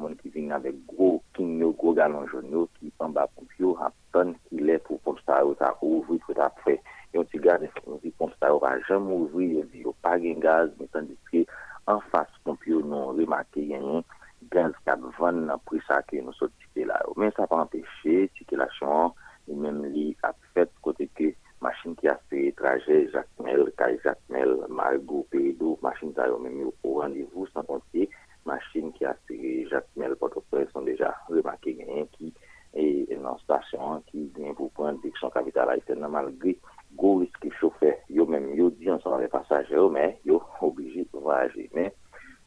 moun 0.00 0.14
ki 0.16 0.30
vin 0.32 0.54
avèk 0.56 0.78
gro 0.88 1.10
kin 1.36 1.58
yo, 1.60 1.68
gro 1.76 1.92
galon 1.98 2.24
joun 2.32 2.48
yo, 2.54 2.62
ki 2.78 2.88
an 3.04 3.12
ba 3.12 3.26
pomp 3.34 3.52
yo, 3.60 3.74
an 3.84 3.92
ton 4.14 4.32
ki 4.48 4.62
lè 4.64 4.78
pou 4.86 4.96
pomp 5.04 5.20
sa 5.26 5.42
yo 5.44 5.52
ta 5.60 5.74
ouvri, 5.84 6.16
pou 6.24 6.36
ta 6.38 6.48
pre, 6.62 6.78
yon 7.12 7.28
ti 7.28 7.40
gade 7.44 7.68
yon 7.84 8.00
di 8.00 8.14
pomp 8.16 8.32
sa 8.38 8.48
yo 8.54 8.62
pa 8.62 8.72
jam 8.88 9.10
ouvri, 9.12 9.50
yon 9.58 9.68
di 9.74 9.84
yo 9.84 9.92
pa 10.00 10.14
gen 10.22 10.40
gaz, 10.40 10.72
men 10.80 10.88
tan 10.94 11.10
di 11.10 11.18
ki 11.28 11.44
an 11.92 12.00
fas 12.08 12.32
pomp 12.46 12.64
yo 12.64 12.80
non 12.80 13.12
remake 13.20 13.66
yon 13.66 13.84
yon, 13.90 14.08
gaz 14.54 14.72
kap 14.88 15.04
van 15.18 15.44
nan 15.50 15.60
prisa 15.68 16.00
ke 16.08 16.24
nou 16.24 16.32
sot 16.40 16.56
tike 16.62 16.88
la 16.88 16.96
yo. 17.04 17.12
Men 17.20 17.36
sa 17.36 17.44
pa 17.50 17.60
empeshe, 17.66 18.30
tike 18.38 18.56
la 18.56 18.70
chan, 18.78 19.12
yon 19.50 19.60
menm 19.66 19.84
li 19.92 20.08
ap 20.24 20.40
fet 20.56 20.72
kote 20.80 21.10
ke 21.20 21.34
machine 21.60 21.94
qui 21.96 22.08
a 22.08 22.18
fait 22.28 22.52
trajet 22.56 23.08
Jacmel, 23.10 23.72
Kai 23.76 23.98
Jacmel, 24.02 24.56
Margot, 24.68 25.26
Pédo, 25.30 25.78
machine 25.82 26.12
qui 26.12 26.20
a 26.20 26.26
même 26.38 26.70
au 26.82 26.94
rendez-vous 27.00 27.46
sans 27.48 27.62
compter, 27.62 28.08
machine 28.46 28.92
qui 28.92 29.04
a 29.04 29.14
fait 29.26 29.66
Jacmel, 29.68 30.16
Port-au-Prince 30.16 30.70
sont 30.72 30.82
déjà 30.82 31.14
remarqués 31.28 31.76
qui 32.12 32.32
est 32.74 33.08
une 33.10 33.28
station 33.42 34.02
qui 34.06 34.30
vient 34.36 34.54
pour 34.54 34.70
prendre 34.70 35.00
direction 35.00 35.30
capitale 35.30 35.70
haïtienne 35.70 36.06
malgré 36.08 36.56
gros 36.96 37.16
risque 37.16 37.52
chauffeur. 37.58 37.94
Yo 38.08 38.26
même 38.26 38.54
yo 38.54 38.70
dit 38.70 38.90
ensemble 38.90 39.16
avec 39.16 39.30
passagers, 39.30 39.88
mais 39.90 40.20
yo 40.24 40.42
obligé 40.60 41.06
de 41.12 41.18
voyager. 41.18 41.70
Mais 41.74 41.92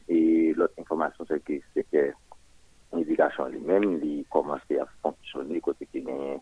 et 0.08 0.52
l'autre 0.54 0.74
information 0.78 1.24
c'est 1.28 1.42
que 1.44 1.54
c'est 1.74 1.86
que 1.90 2.12
l'éducation 2.94 3.46
lui-même, 3.46 4.00
il 4.02 4.24
commence 4.30 4.60
à 4.70 4.86
fonctionner 5.02 5.60
côté 5.60 5.86
qui 5.86 6.00
gagne 6.00 6.38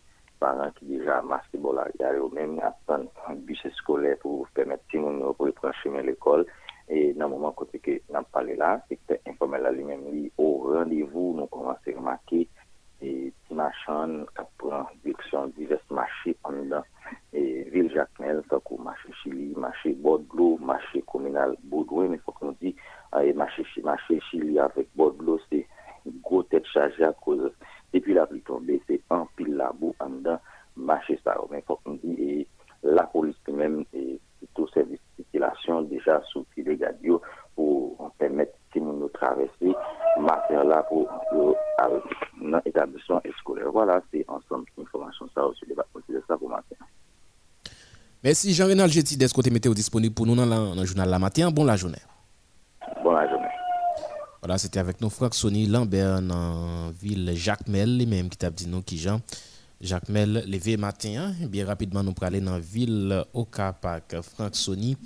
qui 0.77 0.87
déjà 0.87 1.23
masqué 1.23 1.59
bon 1.59 1.73
là 1.73 1.87
il 1.95 2.01
y 2.01 2.05
a 2.05 2.13
même 2.33 2.59
attendre 2.61 3.11
un 3.29 3.35
bus 3.35 3.63
scolaire 3.77 4.17
pour 4.21 4.49
permettre 4.49 4.85
le 4.93 5.01
monde 5.01 5.37
pour 5.37 5.53
prendre 5.53 5.75
chemin 5.83 6.03
l'école. 6.03 6.47
Et 6.89 7.13
dans 7.15 7.27
le 7.27 7.33
moment 7.33 7.53
côté 7.53 7.79
que 7.79 8.01
n'a 8.13 8.23
parlé 8.23 8.57
là 8.57 8.81
c'est 8.89 8.99
que 9.07 9.15
informel 9.29 9.67
lui-même 9.73 10.03
au 10.39 10.73
rendez-vous 10.73 11.35
nous 11.37 11.47
commençons 11.47 11.79
à 11.87 11.97
remarquer 11.97 12.49
et 13.01 13.33
petits 13.45 13.55
machins 13.55 14.25
qui 14.37 14.43
prend 14.59 14.87
direction 15.05 15.47
divers 15.49 15.79
marchés 15.91 16.37
en 16.45 16.53
dedans 16.53 16.83
et 17.33 17.63
ville 17.71 17.93
Jacmel 17.93 18.43
tant 18.49 18.61
que 18.61 18.81
marché 18.83 19.09
Chili 19.23 19.55
marché 19.57 19.93
Bordeaux 19.93 20.59
marché 20.59 21.03
communal 21.03 21.57
Baudouin 21.65 22.09
mais 22.09 22.19
faut 22.19 22.33
qu'on 22.33 22.55
dit 22.61 22.75
marché 23.35 23.65
marché 23.83 24.21
Chili 24.31 24.59
avec 24.59 24.89
Bordeaux 24.95 25.41
c'est 25.51 25.67
gros 26.23 26.43
tête 26.43 26.67
chargée 26.67 27.05
à 27.05 27.13
cause 27.13 27.53
depuis 27.93 28.15
la 28.15 28.27
pluie 28.27 28.43
tombée, 28.43 28.81
c'est 28.87 29.01
un 29.11 29.27
pile 29.37 29.55
la 29.57 29.73
boue 29.73 29.95
en 30.01 30.11
dedans, 30.11 30.39
marcher 30.77 31.19
ça. 31.25 31.37
Mais 31.51 31.59
il 31.59 31.65
faut 31.65 31.79
qu'on 31.85 31.99
dise, 32.03 32.47
la 32.83 33.05
police 33.05 33.37
même, 33.53 33.85
et 33.93 34.19
tout 34.55 34.67
service 34.69 34.99
de 35.19 35.25
circulation 35.25 35.83
déjà 35.83 36.21
sous 36.33 36.45
les 36.57 36.77
gadios 36.77 37.21
pour 37.55 38.13
permettre 38.19 38.53
que 38.73 38.79
nous 38.81 39.09
traverser 39.09 39.73
matière 40.19 40.65
là 40.65 40.83
pour 40.89 41.09
l'établissement 42.65 43.21
scolaire. 43.39 43.71
Voilà, 43.73 44.03
c'est 44.11 44.25
ensemble 44.29 44.67
d'informations 44.77 45.29
ça 45.35 45.47
aussi, 45.47 45.65
de 45.67 46.23
ça 46.27 46.37
pour 46.37 46.49
matin. 46.49 46.77
Merci 48.25 48.53
Jean-Renal 48.53 48.89
Jetti 48.89 49.17
d'être 49.17 49.35
côté 49.35 49.51
météo 49.51 49.75
disponible 49.75 50.15
pour 50.15 50.27
nous 50.27 50.37
dans 50.37 50.75
le 50.75 50.85
journal 50.85 51.09
La 51.09 51.19
Matin. 51.19 51.51
Bon 51.51 51.65
la 51.65 51.77
journée. 51.77 51.99
Voilà, 54.43 54.59
c'était 54.59 54.81
avec 54.81 55.01
nous 55.01 55.09
Franck 55.09 55.37
Sonny 55.37 55.67
Lambert 55.67 56.21
dans 56.21 56.87
la 56.87 56.93
ville 57.01 57.33
Jacques 57.37 57.69
Mel, 57.69 57.97
lui-même 57.97 58.29
qui 58.29 58.37
t'a 58.37 58.51
dit 58.51 58.67
nous 58.67 58.83
qui 58.83 58.99
Jean. 58.99 59.21
Jacques 59.81 60.09
Mel, 60.09 60.45
levé 60.49 60.77
matin, 60.77 61.33
hein. 61.41 61.47
bien 61.47 61.65
rapidement 61.65 62.03
nous 62.03 62.13
aller 62.23 62.41
dans 62.41 62.55
la 62.55 62.59
ville 62.59 63.25
au 63.33 63.45
Cap 63.45 63.87
Franck 64.21 64.57
Sonny 64.57 64.97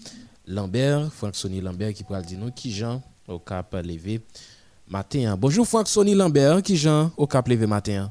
Lambert, 0.47 1.13
Franck 1.13 1.37
Sonny 1.37 1.61
Lambert 1.61 1.93
qui 1.93 2.03
pourra 2.03 2.23
dire 2.23 2.39
nous 2.39 2.51
qui 2.51 2.73
Jean 2.73 3.03
au 3.29 3.39
Cap 3.39 3.75
levé 3.75 4.23
matin. 4.89 5.37
Bonjour 5.39 5.69
Franck 5.69 5.89
Sonny 5.89 6.15
Lambert, 6.15 6.63
qui 6.63 6.79
Jean 6.79 7.11
au 7.19 7.27
Cap 7.27 7.47
levé 7.47 7.67
matin. 7.67 8.11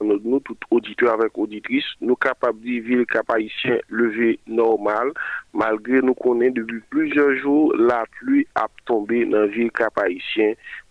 Nous, 0.00 0.20
nous 0.24 0.40
tout 0.40 0.56
auditeurs 0.70 1.14
avec 1.14 1.36
auditrices, 1.38 1.84
nous 2.00 2.16
capables 2.16 2.60
de 2.60 2.80
ville 2.80 3.06
cap 3.06 3.30
haïtien 3.30 3.78
levé 3.88 4.38
normal, 4.46 5.12
malgré 5.52 6.00
nous 6.00 6.14
connaissons 6.14 6.54
depuis 6.54 6.80
plusieurs 6.90 7.34
jours 7.36 7.74
la 7.76 8.04
pluie 8.18 8.46
a 8.54 8.66
tombé 8.84 9.24
dans 9.24 9.40
la 9.40 9.46
ville 9.46 9.70
cap 9.70 9.94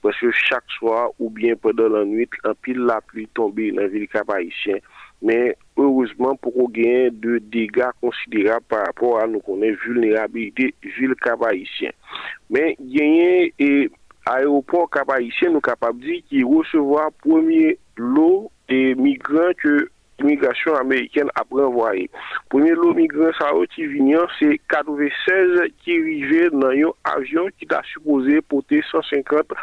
parce 0.02 0.20
que 0.20 0.32
chaque 0.32 0.70
soir 0.78 1.10
ou 1.20 1.30
bien 1.30 1.56
pendant 1.56 1.90
la 1.90 2.06
nuit, 2.06 2.30
un 2.44 2.54
pile 2.54 2.80
la 2.80 3.02
pluie 3.02 3.28
tombée 3.34 3.72
dans 3.72 3.82
la 3.82 3.88
ville 3.88 4.08
cap. 4.08 4.30
Mais 5.22 5.58
heureusement, 5.78 6.36
pour 6.36 6.54
qu'on 6.54 6.68
gagne 6.70 7.10
de 7.12 7.40
dégâts 7.40 7.90
considérables 8.02 8.66
par 8.68 8.86
rapport 8.86 9.20
à 9.20 9.28
nous 9.28 9.40
connaître 9.40 9.82
vulnérabilité 9.84 10.76
ville 10.84 11.16
cap 11.16 11.42
haïtien. 11.44 11.92
Mais 12.50 12.76
gagner 12.80 13.54
et 13.58 13.90
aéroport 14.26 14.90
cap 14.90 15.10
nous 15.50 15.62
capable 15.62 16.00
de 16.00 16.06
dire 16.06 16.22
qu'il 16.28 16.46
recevoir 16.46 17.12
premier 17.14 17.78
lot 17.98 18.52
de 18.72 18.96
migran 19.00 19.54
ke 19.62 19.76
imigrasyon 20.22 20.80
Ameriken 20.80 21.30
ap 21.36 21.52
renvoye. 21.52 22.08
Pwemye 22.50 22.76
lo 22.78 22.94
migran 22.96 23.34
sa 23.36 23.52
ou 23.56 23.68
ti 23.68 23.88
vinyan, 23.90 24.30
se 24.40 24.56
96 24.72 25.66
ki 25.84 25.98
rive 26.06 26.50
nan 26.56 26.76
yon 26.78 26.96
avyon 27.12 27.52
ki 27.60 27.68
ta 27.72 27.82
supose 27.92 28.40
pote 28.52 28.80
150, 28.92 29.56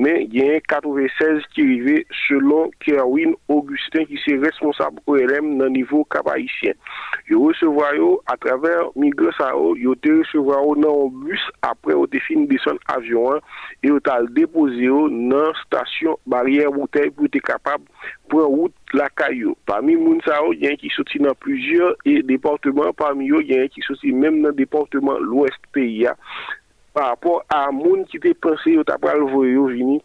men 0.00 0.26
gen 0.32 0.58
96 0.66 1.46
ki 1.54 1.66
rive 1.68 1.96
selon 2.24 2.72
Kerwin 2.82 3.36
Augustin 3.52 4.08
ki 4.10 4.18
se 4.24 4.36
responsab 4.42 4.98
OLM 5.06 5.54
nan 5.60 5.74
nivou 5.76 6.06
kabayisyen. 6.10 6.78
Yo 7.30 7.46
resevoyo 7.46 8.16
a 8.30 8.36
traver 8.42 8.90
migran 8.98 9.34
sa 9.38 9.52
ou, 9.54 9.76
yo 9.78 9.94
te 10.02 10.16
resevoyo 10.18 10.74
nan 10.80 11.20
bus 11.22 11.46
apre 11.66 11.94
o 11.94 12.08
te 12.10 12.22
fin 12.26 12.48
deson 12.50 12.80
avyon 12.90 13.36
an, 13.36 13.46
yo 13.86 14.02
tal 14.04 14.26
depoze 14.34 14.82
yo 14.82 15.06
nan 15.10 15.54
stasyon 15.62 16.18
barrière 16.30 16.74
bouteille 16.74 17.14
pou 17.14 17.30
te 17.30 17.42
kapab 17.44 17.84
prendre 18.30 18.46
route 18.46 18.74
la 18.94 19.08
caillou. 19.10 19.56
Parmi 19.66 19.96
moun 19.96 20.20
sa 20.24 20.38
il 20.52 20.60
y 20.60 20.66
a 20.66 20.76
qui 20.76 20.88
sorti 20.88 21.18
dans 21.18 21.34
plusieurs 21.34 21.94
et 22.04 22.22
départements 22.22 22.92
parmi 22.96 23.30
eux 23.30 23.42
il 23.42 23.50
y 23.50 23.58
a 23.58 23.68
qui 23.68 23.82
sorti 23.82 24.12
même 24.12 24.40
dans 24.42 24.48
le 24.48 24.54
département 24.54 25.18
l'ouest 25.18 25.60
pays 25.72 26.08
par 26.94 27.08
rapport 27.08 27.44
à 27.48 27.70
moun 27.70 28.04
qui 28.06 28.16
était 28.16 28.34
pensé 28.34 28.76
au 28.76 28.84
tapal 28.84 29.20
voyo 29.20 29.66
vini 29.66 30.00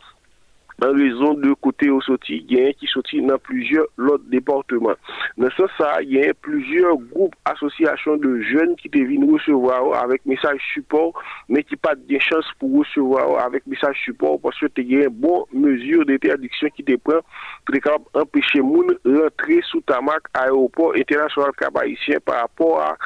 en 0.81 0.91
raison 0.91 1.33
de 1.35 1.53
côté 1.53 1.89
au 1.89 2.01
sorti, 2.01 2.45
il 2.49 2.57
y 2.57 2.65
a 2.65 2.73
qui 2.73 2.87
sorti 2.87 3.21
dans 3.21 3.37
plusieurs 3.37 3.85
autres 3.97 4.23
départements. 4.27 4.95
Dans 5.37 5.49
ce 5.51 5.63
sens, 5.77 5.87
il 6.01 6.13
y 6.13 6.23
a 6.23 6.33
plusieurs 6.33 6.97
groupes, 6.97 7.35
associations 7.45 8.17
de 8.17 8.41
jeunes 8.41 8.75
qui 8.75 8.89
te 8.89 8.97
viennent 8.97 9.31
recevoir 9.31 10.03
avec 10.03 10.25
message 10.25 10.61
support, 10.73 11.13
mais 11.47 11.63
qui 11.63 11.75
pas 11.75 11.95
de 11.95 12.19
chance 12.19 12.45
pour 12.59 12.79
recevoir 12.79 13.45
avec 13.45 13.65
message 13.67 13.97
support 14.03 14.39
parce 14.41 14.59
que 14.59 14.67
tu 14.67 14.81
as 14.81 15.05
une 15.05 15.09
bonne 15.09 15.43
mesure 15.53 16.05
d'interdiction 16.05 16.67
qui 16.75 16.83
te 16.83 16.95
prend 16.97 17.21
pour 17.65 18.21
empêcher 18.21 18.61
moun 18.61 18.95
rentrer 19.05 19.61
sous 19.63 19.81
tamac 19.81 20.23
aéroport 20.33 20.93
international 20.95 21.51
cap 21.57 21.73
par 22.25 22.41
rapport 22.41 22.81
à 22.81 22.97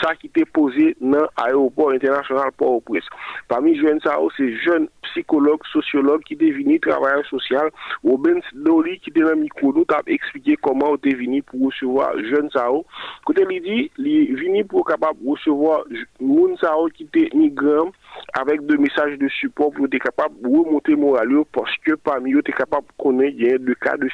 ça 0.00 0.14
qui 0.14 0.26
était 0.28 0.44
posé 0.44 0.96
dans 1.00 1.26
l'aéroport 1.38 1.90
international 1.90 2.50
Port-au-Prince. 2.56 3.04
Parmi 3.48 3.74
les 3.74 3.80
jeunes, 3.80 4.00
c'est 4.36 4.56
jeunes 4.56 4.88
psychologues, 5.02 5.60
sociologues 5.72 6.22
qui 6.22 6.36
deviennent 6.36 6.78
travailleurs 6.80 7.26
sociaux. 7.26 7.58
Robin 8.04 8.40
Dolly 8.54 8.98
qui 9.00 9.10
était 9.10 9.20
dans 9.20 9.30
le 9.30 9.36
micro, 9.36 9.72
nous 9.72 9.84
a 9.90 10.00
expliqué 10.06 10.56
comment 10.56 10.94
est 10.94 11.14
venu 11.14 11.42
pour 11.42 11.66
recevoir 11.66 12.12
jeunes 12.18 12.50
Sao. 12.50 12.84
Côté 13.24 13.44
il 13.50 13.62
dit, 13.62 13.90
il 13.98 14.08
est 14.08 14.34
venu 14.34 14.64
pour 14.64 14.86
recevoir 15.26 15.84
jeunes 16.20 16.56
Sao 16.60 16.88
qui 16.94 17.04
étaient 17.04 17.34
migrants 17.36 17.92
avec 18.34 18.64
des 18.66 18.78
messages 18.78 19.18
de 19.18 19.28
support 19.28 19.72
pour 19.72 19.86
être 19.86 19.98
capable 19.98 20.40
de 20.40 20.48
remonter 20.48 20.94
moral 20.94 21.28
parce 21.52 21.74
que 21.84 21.94
parmi 21.94 22.32
eux, 22.34 22.42
tu 22.42 22.50
es 22.50 22.54
capable 22.54 22.86
de 22.86 23.02
connaître 23.02 23.36
des 23.36 23.74
cas 23.80 23.96
de 23.96 24.08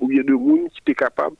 ou 0.00 0.08
bien 0.08 0.22
de 0.22 0.34
monde 0.34 0.68
qui 0.70 0.80
étaient 0.80 0.94
capable 0.94 1.36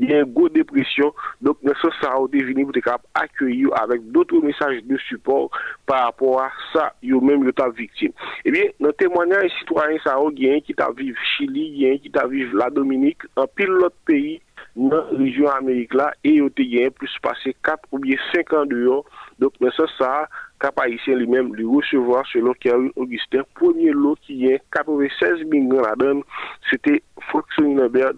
il 0.00 0.10
y 0.10 0.14
a 0.14 0.20
une 0.20 0.32
grosse 0.32 0.52
dépression. 0.52 1.14
Donc, 1.40 1.58
nous 1.62 1.74
sommes 1.76 1.90
ça 2.00 2.18
au 2.18 2.28
devenu 2.28 2.64
pour 2.64 2.76
être 2.76 3.82
avec 3.82 4.10
d'autres 4.10 4.40
messages 4.40 4.82
de 4.84 4.96
support 4.98 5.50
par 5.86 6.04
rapport 6.04 6.42
à 6.42 6.50
ça, 6.72 6.94
yo 7.02 7.20
même 7.20 7.44
yo 7.44 7.52
victime. 7.72 8.12
Eh 8.44 8.50
bien, 8.50 8.64
dans 8.80 8.92
témoignage 8.92 9.50
citoyen 9.58 9.98
ça 10.04 10.16
qui 10.64 10.74
t'a 10.74 10.90
vivre 10.96 11.18
Chili, 11.36 11.74
il 11.76 12.00
qui 12.00 12.10
t'a 12.10 12.26
vivre 12.26 12.56
la 12.56 12.70
Dominique, 12.70 13.22
un 13.36 13.46
pile 13.46 13.66
l'autre 13.66 13.96
pays 14.04 14.40
dans 14.74 14.96
la 15.10 15.18
région 15.18 15.48
Amérique 15.48 15.94
là 15.94 16.12
et 16.22 16.34
yo 16.34 16.48
te 16.50 16.88
plus 16.90 17.10
passer 17.22 17.56
4 17.64 17.80
ou 17.92 17.98
bien 17.98 18.16
5 18.34 18.52
ans 18.52 18.66
dehors. 18.66 19.04
Donc, 19.38 19.52
nous 19.60 19.70
sommes 19.72 19.86
ça 19.98 20.28
Cap 20.58 20.80
lui-même 21.06 21.54
lui 21.54 21.66
recevoir 21.66 22.26
selon 22.32 22.54
Kerry 22.54 22.90
Augustin 22.96 23.42
premier 23.54 23.90
lot 23.90 24.16
qui 24.22 24.46
est 24.46 24.62
96 24.72 25.44
millions 25.44 25.82
la 25.82 25.94
donne 25.94 26.22
c'était 26.70 27.02
Foxon 27.30 27.76
Lambert 27.76 28.12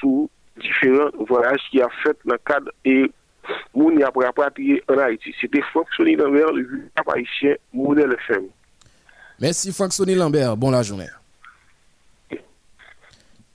sous 0.00 0.28
différents 0.60 1.10
voyages 1.26 1.60
qu'il 1.70 1.82
a 1.82 1.88
fait 2.02 2.16
dans 2.24 2.34
le 2.34 2.38
cadre 2.38 2.70
et 2.84 3.10
Moun 3.74 3.98
y 3.98 4.02
a 4.02 4.10
pratiqué 4.10 4.82
en 4.88 4.98
Haïti. 4.98 5.34
C'était 5.40 5.62
Franck 5.70 5.86
Sonny 5.96 6.16
Lambert, 6.16 6.52
le 6.52 6.90
haïtien, 7.06 7.54
modèle 7.72 8.16
FM. 8.28 8.46
Merci 9.40 9.72
Franck 9.72 9.92
Sonny 9.92 10.14
Lambert. 10.14 10.56
Bon 10.56 10.70
la 10.70 10.82
journée. 10.82 11.06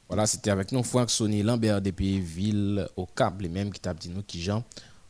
Voilà, 0.07 0.25
c'était 0.25 0.51
avec 0.51 0.71
nous 0.71 0.83
Franck 0.83 1.09
Sonny 1.09 1.41
Lambert 1.41 1.81
depuis 1.81 2.19
Ville 2.19 2.85
au 2.97 3.05
Cap, 3.05 3.41
les 3.41 3.49
mêmes 3.49 3.71
qui 3.71 3.79
t'a 3.79 3.93
dit 3.93 4.09
nous 4.09 4.23
qui 4.23 4.41
Jean 4.41 4.63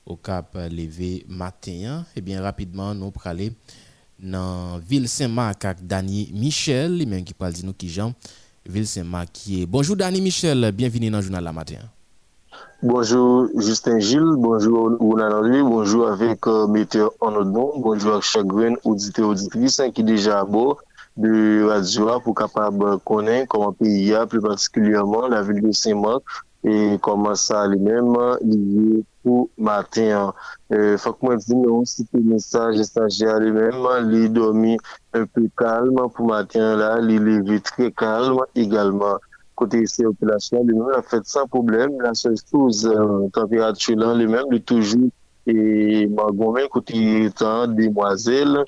au 0.05 0.15
Cap 0.15 0.55
levé 0.55 1.25
matin. 1.27 2.05
Et 2.15 2.19
eh 2.19 2.21
bien 2.21 2.41
rapidement, 2.41 2.93
nous 2.93 3.11
aller 3.25 3.51
dans 4.19 4.77
Ville 4.77 5.09
Saint-Marc 5.09 5.65
avec 5.65 5.87
Dani 5.87 6.31
Michel, 6.33 6.97
les 6.97 7.05
mêmes 7.05 7.23
qui 7.23 7.33
parlent 7.33 7.53
de 7.53 7.65
nous 7.65 7.73
qui 7.73 7.89
Jean 7.89 8.13
Ville 8.65 8.87
Saint-Marc. 8.87 9.49
Bonjour 9.67 9.95
Dani 9.95 10.21
Michel, 10.21 10.71
bienvenue 10.73 11.09
dans 11.09 11.17
le 11.17 11.23
journal 11.23 11.43
la 11.43 11.51
matin. 11.51 11.75
Bonjour 12.83 13.47
Justin 13.57 13.99
Gilles, 13.99 14.35
bonjour 14.37 14.91
Ounan 14.99 15.63
bonjour 15.63 16.07
avec 16.07 16.47
euh, 16.47 16.65
Météo 16.67 17.09
Anodon, 17.21 17.73
bonjour 17.77 18.13
avec 18.13 18.23
chagrin 18.23 18.73
auditeur 18.83 19.29
auditrice 19.29 19.79
hein, 19.79 19.91
qui 19.91 20.01
est 20.01 20.03
déjà 20.03 20.39
à 20.39 20.45
bord 20.45 20.81
de 21.15 21.67
Radio 21.67 22.19
pour 22.21 22.33
capable 22.33 22.97
connaître 22.99 23.49
comment 23.49 23.71
pays 23.71 24.13
a 24.15 24.25
plus 24.25 24.41
particulièrement 24.41 25.27
la 25.27 25.43
ville 25.43 25.61
de 25.61 25.71
Saint-Marc 25.71 26.23
et 26.63 26.97
comment 27.01 27.35
ça 27.35 27.67
lui-même 27.67 28.15
pour 29.23 29.49
matin. 29.57 30.33
Euh, 30.71 30.97
faut 30.97 31.13
que 31.13 31.25
moi 31.25 31.35
dise 31.35 31.53
non, 31.53 31.85
si 31.85 32.05
le 32.13 32.21
message 32.21 32.81
stagiaire 32.81 33.39
lui-même, 33.39 33.75
il 34.11 34.31
dormi 34.31 34.77
un 35.13 35.25
peu 35.25 35.47
calme 35.57 35.95
pour 36.13 36.27
matin 36.27 36.75
là, 36.75 36.99
il 37.01 37.51
est 37.51 37.65
très 37.65 37.91
calme 37.91 38.39
également 38.55 39.17
côté 39.55 39.85
circulation 39.85 40.63
lui-même 40.63 40.89
a 40.95 41.03
fait 41.03 41.23
sans 41.23 41.45
problème. 41.45 41.91
La 42.01 42.13
seule 42.15 42.35
chose, 42.49 42.87
euh, 42.87 43.27
température 43.31 43.95
là 43.95 44.15
lui-même, 44.15 44.45
il 44.51 44.61
toujours 44.63 45.09
et 45.47 46.07
Margomin 46.07 46.67
côté 46.69 47.29
temps 47.35 47.67
demoiselle 47.67 48.63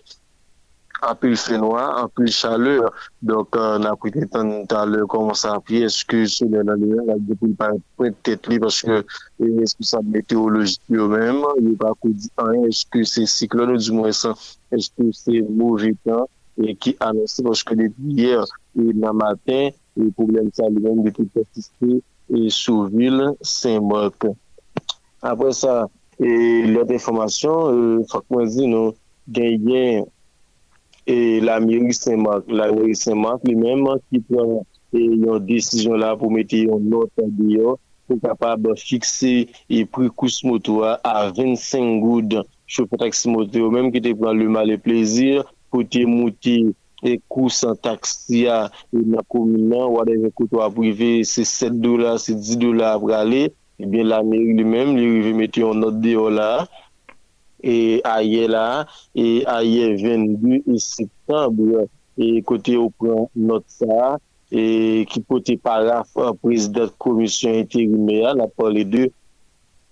un 1.07 1.15
peu 1.15 1.35
fait 1.35 1.57
noir, 1.57 2.03
un 2.03 2.07
peu 2.07 2.25
chaleur. 2.25 2.91
Donc, 3.21 3.55
euh, 3.55 3.77
on 3.79 3.83
a 3.83 3.95
pris 3.95 4.11
le 4.11 4.27
temps 4.27 4.65
tout 4.65 4.75
à 4.75 4.85
l'heure, 4.85 5.07
comment 5.07 5.33
ça 5.33 5.59
puis 5.63 5.81
est-ce 5.81 6.05
que 6.05 6.25
c'est 6.25 6.45
le 6.45 6.61
lui 6.61 6.99
a 6.99 7.15
depuis 7.17 7.53
pas 7.53 7.71
peut-être 7.97 8.59
parce 8.59 8.81
que 8.81 9.05
est-ce 9.39 9.75
que 9.75 9.83
ça 9.83 9.99
météorologie 10.03 10.77
même, 10.89 11.43
il 11.59 11.69
n'est 11.69 11.75
pas 11.75 11.93
dit 12.03 12.31
rien, 12.37 12.65
est-ce 12.65 12.85
que 12.85 13.03
c'est 13.03 13.25
cyclone 13.25 13.77
du 13.77 13.91
moins 13.91 14.09
est-ce 14.09 14.89
que 14.97 15.11
c'est 15.11 15.41
mauvais 15.41 15.95
temps? 16.05 16.27
Et 16.61 16.75
qui 16.75 16.95
annonce 16.99 17.41
parce 17.43 17.63
que 17.63 17.73
depuis 17.73 17.93
hier 17.99 18.43
et 18.77 18.81
le 18.81 19.13
matin, 19.13 19.69
le 19.97 20.11
problème 20.11 20.49
ça 20.53 20.69
lui-même 20.69 21.03
depuis 21.03 21.25
persister 21.25 22.03
et 22.29 22.49
sous 22.49 22.85
ville 22.85 23.31
Saint-Marc. 23.41 24.27
Après 25.21 25.53
ça, 25.53 25.87
et 26.19 26.67
l'autre 26.67 26.93
information, 26.93 27.69
euh, 27.71 28.03
faut 28.09 28.19
que 28.19 28.25
moi 28.29 28.45
dise, 28.45 28.61
nous, 28.61 28.93
gagner 29.27 30.03
et 31.05 31.39
la 31.39 31.59
mairie 31.59 31.93
Saint-Marc, 31.93 32.43
la 32.47 32.71
mairie 32.71 32.95
Saint-Marc 32.95 33.41
lui-même 33.45 33.87
qui 34.11 34.19
prend 34.19 34.65
une 34.93 35.39
décision 35.39 35.93
là 35.93 36.15
pour 36.15 36.31
mettre 36.31 36.55
une 36.55 36.89
note 36.89 37.11
dehors 37.17 37.79
pour 38.07 38.19
capable 38.21 38.77
fixer 38.77 39.47
et 39.69 39.85
prix 39.85 40.09
course 40.09 40.43
moto 40.43 40.83
à 40.83 41.31
25 41.35 41.99
gouttes. 41.99 42.35
Chauffeur 42.67 42.99
taxi 42.99 43.29
moto 43.29 43.69
même 43.71 43.91
qui 43.91 44.01
te 44.01 44.13
prend 44.13 44.33
le 44.33 44.47
mal 44.49 44.71
et 44.71 44.77
plaisir 44.77 45.43
pour 45.69 45.87
te 45.87 46.03
monter 46.05 46.65
et 47.03 47.19
course 47.27 47.63
en 47.63 47.75
taxi 47.75 48.47
à 48.47 48.71
la 48.93 49.21
commune 49.27 49.73
ou 49.73 49.99
à 49.99 50.05
des 50.05 50.17
privé 50.73 51.23
c'est 51.23 51.43
7 51.43 51.79
dollars 51.79 52.19
c'est 52.19 52.35
10 52.35 52.57
dollars 52.57 52.99
pour 52.99 53.11
aller 53.11 53.45
et 53.45 53.53
eh 53.79 53.85
bien 53.85 54.03
la 54.03 54.23
mairie 54.23 54.53
lui-même 54.53 54.95
lui 54.95 55.21
veut 55.21 55.33
mettre 55.33 55.59
une 55.59 55.79
note 55.79 55.99
dehors 55.99 56.29
là 56.29 56.67
et 57.63 58.01
ailleurs 58.03 58.49
là, 58.49 58.85
et 59.15 59.45
ailleurs 59.45 59.97
22 59.97 60.77
septembre, 60.77 61.87
et 62.17 62.41
côté 62.41 62.77
au 62.77 62.89
prend 62.89 63.31
note 63.35 63.65
ça, 63.67 64.17
et 64.51 65.07
qui 65.09 65.21
peut 65.21 65.41
paraphe 65.61 66.13
président 66.41 66.85
de 66.85 66.91
commission 66.97 67.51
intérimaire, 67.57 68.35
la 68.35 68.47
parlé 68.47 68.85
de, 68.85 69.11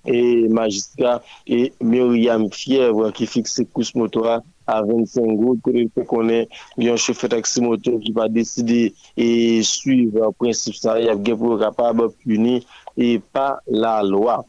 et 0.05 0.47
magistrat, 0.49 1.21
et 1.47 1.73
Myriam 1.81 2.51
Fièvre, 2.51 3.11
qui 3.11 3.25
fixe 3.25 3.61
course 3.71 3.95
motoires 3.95 4.41
à 4.67 4.77
à 4.77 4.81
25 4.83 5.21
gouttes. 5.35 5.59
qu'on 6.07 6.29
est, 6.29 6.47
il 6.77 6.85
y 6.85 6.89
a 6.89 6.93
un 6.93 6.97
chauffeur 6.97 7.29
taxi 7.29 7.61
moto 7.61 7.99
qui 7.99 8.11
va 8.11 8.27
décider 8.29 8.93
et 9.17 9.61
suivre 9.63 10.25
le 10.25 10.31
principe 10.31 10.75
ça, 10.75 10.99
il 10.99 11.05
y 11.05 11.09
a 11.09 11.35
pour 11.35 11.59
capable 11.59 12.11
punir 12.23 12.61
et 12.97 13.19
pas 13.19 13.59
la 13.67 14.01
loi. 14.03 14.45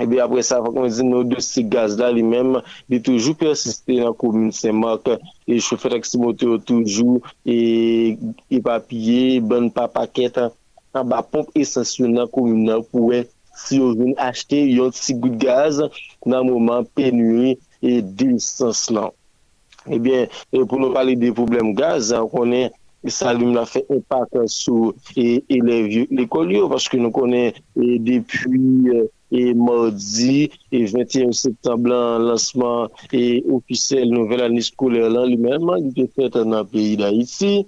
Ebe 0.00 0.18
apre 0.18 0.42
sa, 0.42 0.58
fakon 0.64 0.90
zin 0.90 1.10
nou 1.12 1.26
dosi 1.26 1.62
gaz 1.70 1.94
la 2.00 2.08
li 2.10 2.24
menm, 2.26 2.58
li 2.90 2.98
toujou 3.06 3.38
persiste 3.38 4.00
nan 4.00 4.16
komoun 4.18 4.50
Saint-Marc, 4.54 5.12
e 5.46 5.60
choufer 5.62 5.94
ak 5.98 6.08
si 6.08 6.18
mote 6.18 6.48
yo 6.48 6.58
toujou, 6.58 7.20
e 7.46 8.58
papye, 8.66 9.38
ban 9.38 9.70
pa 9.74 9.86
paket, 9.86 10.40
an 10.94 11.10
ba 11.10 11.22
pomp 11.22 11.54
esensyon 11.58 12.16
nan 12.18 12.30
komoun 12.34 12.66
nan 12.66 12.82
pou 12.90 13.12
we 13.12 13.24
si 13.54 13.78
yo 13.78 13.92
vin 13.94 14.16
achete 14.18 14.58
yon 14.66 14.90
si 14.98 15.14
gout 15.14 15.38
gaz 15.38 15.78
nan 16.26 16.48
mouman 16.48 16.88
penuri 16.98 17.54
e 17.78 18.00
dilisans 18.02 18.88
lan. 18.90 19.14
Ebyen, 19.86 20.26
pou 20.66 20.80
nou 20.80 20.90
pale 20.96 21.14
de 21.20 21.30
problem 21.36 21.70
gaz, 21.78 22.10
an 22.10 22.26
konen... 22.32 22.74
sa 23.10 23.32
li 23.36 23.44
m 23.44 23.52
la 23.52 23.64
fe 23.68 23.82
impak 23.92 24.32
sou 24.48 24.94
e, 25.16 25.42
elev 25.52 25.88
yo. 25.92 26.04
L'ekol 26.16 26.52
yo, 26.54 26.68
paske 26.72 27.00
nou 27.00 27.12
konen 27.14 27.52
e, 27.52 27.98
depi 28.00 29.04
et 29.40 29.54
mardi 29.54 30.50
et 30.72 30.84
21 30.84 31.32
septembre 31.32 31.90
lancement 32.30 32.88
et 33.12 33.44
officiel 33.50 34.10
nouvelle 34.10 34.42
année 34.48 34.66
scolaire 34.70 35.10
là 35.10 35.26
lui-même 35.26 35.70
il 35.78 35.88
était 35.90 36.10
fait 36.14 36.30
dans 36.30 36.58
le 36.58 36.64
pays 36.64 36.96
d'Haïti 36.96 37.66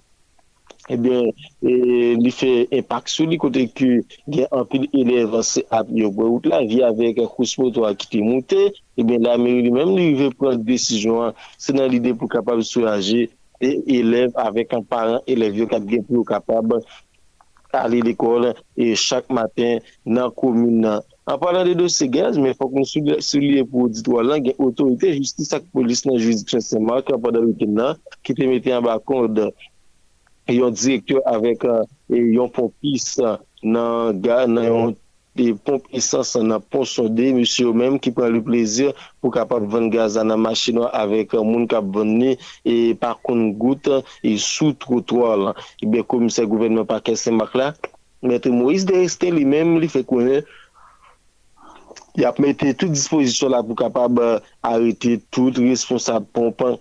Ebyen, 0.88 1.32
eh 1.66 2.14
li 2.14 2.30
fe 2.30 2.50
impak 2.78 3.08
sou 3.10 3.26
li 3.26 3.38
kote 3.42 3.64
ki 3.74 3.88
gen 4.30 4.52
anpil 4.54 4.84
eleve 5.00 5.40
se 5.42 5.64
ap 5.78 5.88
yo 5.90 6.12
gwe 6.14 6.28
out 6.30 6.44
la, 6.52 6.60
vi 6.70 6.78
avek 6.86 7.18
kousmo 7.34 7.72
to 7.74 7.82
akite 7.88 8.20
moute, 8.22 8.60
ebyen 9.00 9.26
la 9.26 9.34
meri 9.42 9.64
li 9.66 9.72
menm 9.74 9.96
li 9.98 10.12
ve 10.20 10.30
pran 10.38 10.62
desijon 10.68 11.34
se 11.58 11.74
nan 11.74 11.90
li 11.90 11.98
de 12.04 12.14
pou 12.14 12.30
kapab 12.30 12.62
sou 12.62 12.86
aje 12.92 13.26
e 13.58 13.72
eleve 13.98 14.38
avek 14.46 14.76
an 14.78 14.86
paran 14.86 15.18
eleve 15.26 15.64
yo 15.64 15.66
kap 15.72 15.82
gen 15.90 16.06
pou 16.06 16.22
kapab 16.28 16.78
ale 17.74 17.98
l'ekol 18.06 18.52
e 18.78 18.94
chak 18.94 19.26
maten 19.34 19.82
nan 20.06 20.30
komoun 20.38 20.80
nan. 20.86 21.02
An 21.26 21.40
palan 21.42 21.64
de 21.66 21.74
do 21.74 21.88
se 21.90 22.06
gaz, 22.06 22.36
men 22.38 22.54
fok 22.54 22.70
moun 22.70 22.86
sou 22.86 23.40
liye 23.42 23.64
pou 23.66 23.90
ditwa 23.90 24.20
lan 24.22 24.44
gen 24.44 24.54
otorite 24.62 25.08
justice 25.16 25.56
ak 25.56 25.64
polis 25.74 26.04
nan 26.06 26.20
jurisdiksyon 26.20 26.62
seman 26.62 27.00
ki 27.02 27.16
an 27.16 27.22
padan 27.24 27.48
wiken 27.48 27.72
nan, 27.74 27.96
ki 28.22 28.36
te 28.38 28.46
mette 28.46 28.70
an 28.70 28.84
bakon 28.86 29.32
de 29.34 29.48
yon 30.54 30.76
direktor 30.78 31.24
avèk 31.26 31.64
yon 32.14 32.44
euh, 32.46 32.52
pompis 32.54 33.08
nan 33.66 34.20
gaz, 34.22 34.46
nan 34.46 34.68
yon 34.68 34.94
de 35.34 35.48
esans 35.98 36.30
nan 36.46 36.62
pon 36.62 36.86
sonde, 36.86 37.26
monsye 37.34 37.66
ou 37.66 37.74
menm 37.74 37.98
ki 37.98 38.12
pran 38.14 38.30
li 38.30 38.42
plezir 38.46 38.94
pou 39.18 39.34
kapap 39.34 39.66
ven 39.72 39.90
gaz 39.90 40.14
nan 40.22 40.38
machino 40.44 40.86
avèk 40.86 41.34
euh, 41.34 41.42
moun 41.42 41.66
kap 41.66 41.88
venne 41.96 42.36
e 42.62 42.94
par 43.02 43.18
kon 43.26 43.48
gout 43.58 43.90
e 44.22 44.36
sou 44.38 44.78
trotwal. 44.78 45.50
Eh 45.50 45.90
Ibe 45.90 46.06
komise 46.06 46.46
gouvernement 46.46 46.86
pa 46.86 47.02
kese 47.02 47.34
mak 47.34 47.58
la, 47.58 47.72
mètre 48.22 48.54
Moïse 48.54 48.86
de 48.86 49.02
Estel 49.02 49.40
li 49.40 49.44
menm 49.44 49.80
li 49.82 49.90
fè 49.90 50.04
konen 50.06 50.46
y 52.16 52.24
ap 52.24 52.38
mette 52.40 52.72
tout 52.80 52.92
disposisyon 52.92 53.52
la 53.52 53.62
pou 53.66 53.76
kapab 53.78 54.18
euh, 54.20 54.38
arete 54.64 55.18
tout 55.30 55.54
responsable 55.60 56.26
pompan 56.32 56.78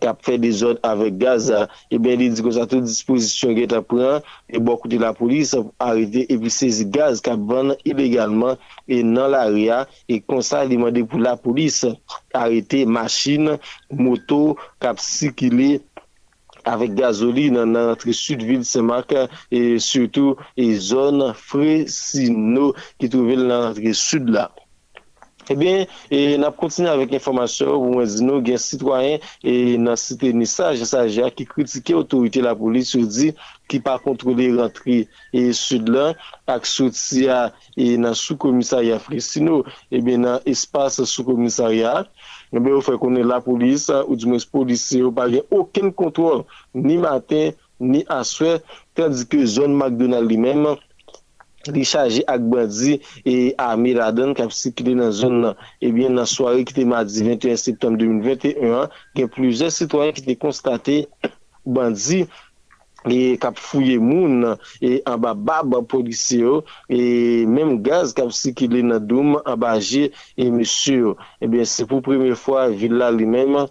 kap 0.00 0.20
fè 0.24 0.36
de 0.40 0.50
zon 0.52 0.78
avèk 0.84 1.18
gaz. 1.20 1.48
Eh 1.52 1.96
e 1.96 2.00
ben 2.02 2.18
li 2.20 2.28
di 2.32 2.44
kon 2.44 2.54
sa 2.56 2.66
tout 2.68 2.84
disposisyon 2.84 3.56
gen 3.56 3.70
ta 3.72 3.82
pran 3.84 4.24
e 4.48 4.60
bo 4.60 4.76
koute 4.80 4.98
la 5.00 5.12
polis 5.16 5.54
arete 5.82 6.26
epi 6.32 6.52
sezi 6.52 6.88
gaz 6.92 7.22
kap 7.24 7.40
ban 7.48 7.74
ilegalman 7.88 8.56
e 8.88 9.02
nan 9.02 9.32
la 9.34 9.46
ria, 9.52 9.84
e 10.08 10.20
kon 10.20 10.44
sa 10.44 10.64
li 10.64 10.78
mande 10.80 11.04
pou 11.08 11.20
la 11.22 11.36
polis 11.40 11.82
arete 12.36 12.84
machin, 12.86 13.56
moto, 13.90 14.56
kap 14.82 15.00
sikile 15.02 15.76
avèk 16.72 16.94
gazoli 16.98 17.46
nan 17.54 17.76
antre 17.80 18.12
sud-vil 18.16 18.64
Semak 18.66 19.14
e 19.50 19.78
surtout 19.78 20.36
e 20.58 20.74
zon 20.90 21.32
Fresino 21.48 22.72
ki 22.98 23.10
touvel 23.12 23.46
nan 23.46 23.70
antre 23.70 23.94
Sud 23.94 24.30
la. 24.34 24.48
Ebyen, 25.46 25.86
eh 26.10 26.32
e 26.34 26.38
nap 26.42 26.56
kontine 26.58 26.90
avèk 26.90 27.12
informasyon 27.14 27.70
ou 27.70 27.92
mwen 27.92 28.08
zino 28.10 28.40
gen 28.42 28.58
sitwayen 28.58 29.22
e 29.46 29.76
nan 29.78 29.94
site 29.94 30.32
Nisaj, 30.34 30.80
Jessaja, 30.80 31.28
ki 31.30 31.46
kritike 31.46 31.94
otorite 31.94 32.42
la 32.42 32.56
polis 32.58 32.90
ou 32.98 33.06
di 33.06 33.30
ki 33.70 33.78
pa 33.86 33.94
kontrole 34.02 34.48
rentri 34.56 35.04
e 35.30 35.44
sud 35.54 35.86
lan 35.94 36.18
ak 36.50 36.66
sotia 36.66 37.52
e 37.78 37.94
nan 37.94 38.18
sou 38.18 38.34
komisarya 38.42 38.98
Fresino. 38.98 39.62
Ebyen, 39.94 40.18
eh 40.18 40.24
nan 40.26 40.50
espase 40.50 41.06
sou 41.06 41.22
komisarya 41.30 42.08
Mbe 42.54 42.74
ou 42.76 42.84
fè 42.84 42.96
konen 43.00 43.26
la 43.26 43.40
polis, 43.44 43.88
ou 44.04 44.16
di 44.18 44.28
mwes 44.30 44.46
polisi 44.48 45.02
ou 45.02 45.14
pa 45.14 45.26
gen 45.32 45.46
oken 45.54 45.92
kontrol, 45.96 46.44
ni 46.74 46.98
maten, 47.02 47.54
ni 47.82 48.04
aswe, 48.12 48.58
tandis 48.96 49.26
ke 49.28 49.42
zon 49.50 49.74
McDonald 49.76 50.30
li 50.30 50.38
menman, 50.40 50.78
li 51.74 51.82
chaje 51.84 52.22
ak 52.30 52.44
bandi 52.50 52.98
e 53.26 53.54
ame 53.58 53.94
radan 53.98 54.34
kap 54.38 54.52
si 54.54 54.70
ki 54.72 54.86
de 54.86 54.94
nan 54.98 55.12
zon 55.12 55.40
nan. 55.42 55.56
Ebyen 55.82 56.14
nan 56.14 56.28
soare 56.30 56.62
ki 56.66 56.76
te 56.76 56.84
madi 56.86 57.24
21 57.26 57.58
septem 57.58 57.98
2021, 57.98 58.86
gen 59.18 59.32
plusieurs 59.34 59.74
sitwoyen 59.74 60.14
ki 60.16 60.26
te 60.28 60.38
konstate 60.38 61.00
bandi 61.66 62.24
e 63.06 63.36
kap 63.38 63.58
fouye 63.58 63.98
moun 63.98 64.56
e 64.82 65.00
amba 65.06 65.34
bab 65.34 65.74
polisyo 65.88 66.64
e 66.90 67.46
menm 67.46 67.78
gaz 67.82 68.12
kap 68.16 68.32
sikile 68.34 68.82
nan 68.82 69.06
doum 69.06 69.38
amba 69.46 69.78
je 69.80 70.10
e 70.36 70.50
mesyo 70.50 71.16
e 71.40 71.46
ben 71.46 71.64
se 71.64 71.86
pou 71.86 72.02
premye 72.02 72.34
fwa 72.34 72.68
villa 72.68 73.10
li 73.14 73.26
menm 73.26 73.66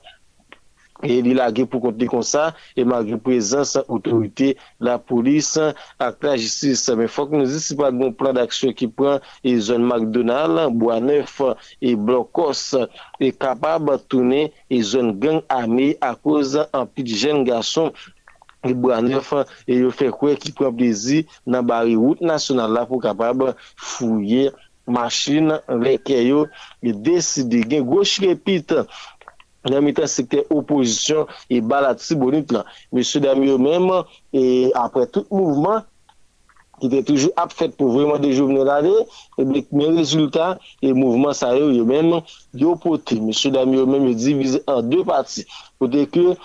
e 1.03 1.19
li 1.21 1.33
lage 1.36 1.65
pou 1.67 1.83
konti 1.83 2.07
kon 2.07 2.23
sa 2.23 2.53
e 2.77 2.86
magre 2.88 3.17
prezans 3.21 3.75
otorite 3.83 4.53
la 4.79 4.95
polis 4.97 5.51
ak 5.59 6.23
la 6.23 6.36
jistis 6.39 6.88
men 6.95 7.11
fok 7.11 7.36
nou 7.36 7.49
zis 7.49 7.67
si 7.69 7.77
pa 7.79 7.91
goun 7.91 8.15
plan 8.15 8.36
d'aksyon 8.38 8.75
ki 8.79 8.88
pran 8.95 9.19
e 9.43 9.57
zon 9.59 9.83
McDonald 9.83 10.79
Boanef 10.79 11.41
e 11.83 11.95
Blokos 11.99 12.71
e 13.19 13.31
kapab 13.36 13.91
toune 14.07 14.47
e 14.71 14.81
zon 14.81 15.13
gang 15.19 15.43
ame 15.51 15.93
a 15.99 16.15
koz 16.15 16.55
an 16.63 16.88
pi 16.88 17.03
di 17.03 17.19
jen 17.19 17.43
gason 17.47 17.91
e 18.66 18.74
Boaneuf 18.74 19.32
e 19.68 19.80
yo 19.84 19.91
fe 19.93 20.11
kwe 20.11 20.36
ki 20.41 20.53
pran 20.57 20.76
plezi 20.76 21.26
nan 21.45 21.66
bari 21.70 21.95
wout 21.95 22.22
nasyonal 22.26 22.72
la 22.76 22.86
pou 22.89 23.03
kapab 23.03 23.51
fouye 23.76 24.49
machin 24.88 25.53
reke 25.68 26.18
yo 26.26 26.45
e 26.82 26.93
deside 26.93 27.63
gen 27.70 27.86
goch 27.89 28.20
repit 28.22 28.74
nan 29.70 29.84
mitan 29.84 30.07
sekte 30.09 30.45
oposisyon 30.53 31.26
e 31.49 31.61
balat 31.61 31.99
si 32.01 32.16
bonit 32.16 32.51
lan. 32.53 32.66
Mese 32.93 33.20
Dami 33.22 33.49
yo 33.49 33.57
menm, 33.57 33.89
tout 35.09 35.26
mouvman, 35.34 35.86
ki 36.82 36.89
te 36.91 36.99
toujou 37.07 37.32
ap 37.39 37.53
fet 37.55 37.74
pou 37.80 37.93
vreman 37.95 38.22
de 38.22 38.34
jouvene 38.36 38.66
lade, 38.68 38.93
e 39.39 39.45
blek 39.47 39.72
men 39.74 39.97
rezultat, 39.97 40.61
e 40.84 40.91
mouvman 40.93 41.34
sa 41.34 41.53
yo 41.57 41.72
yo 41.74 41.86
ke 46.13 46.36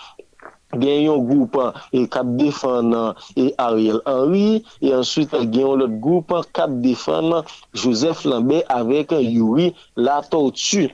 gen 0.79 1.05
yon 1.09 1.27
goupan 1.29 1.75
e 1.93 2.07
kap 2.07 2.27
defan 2.39 2.95
e 3.37 3.51
Ariel 3.59 4.01
Henry, 4.07 4.63
e 4.81 4.93
answit 4.95 5.31
gen 5.35 5.65
yon 5.67 5.79
lot 5.83 6.01
goupan 6.05 6.47
kap 6.53 6.71
defan 6.85 7.43
Joseph 7.75 8.25
Lambert 8.25 8.67
avek 8.69 9.13
Yuri 9.19 9.75
Latortu. 9.97 10.89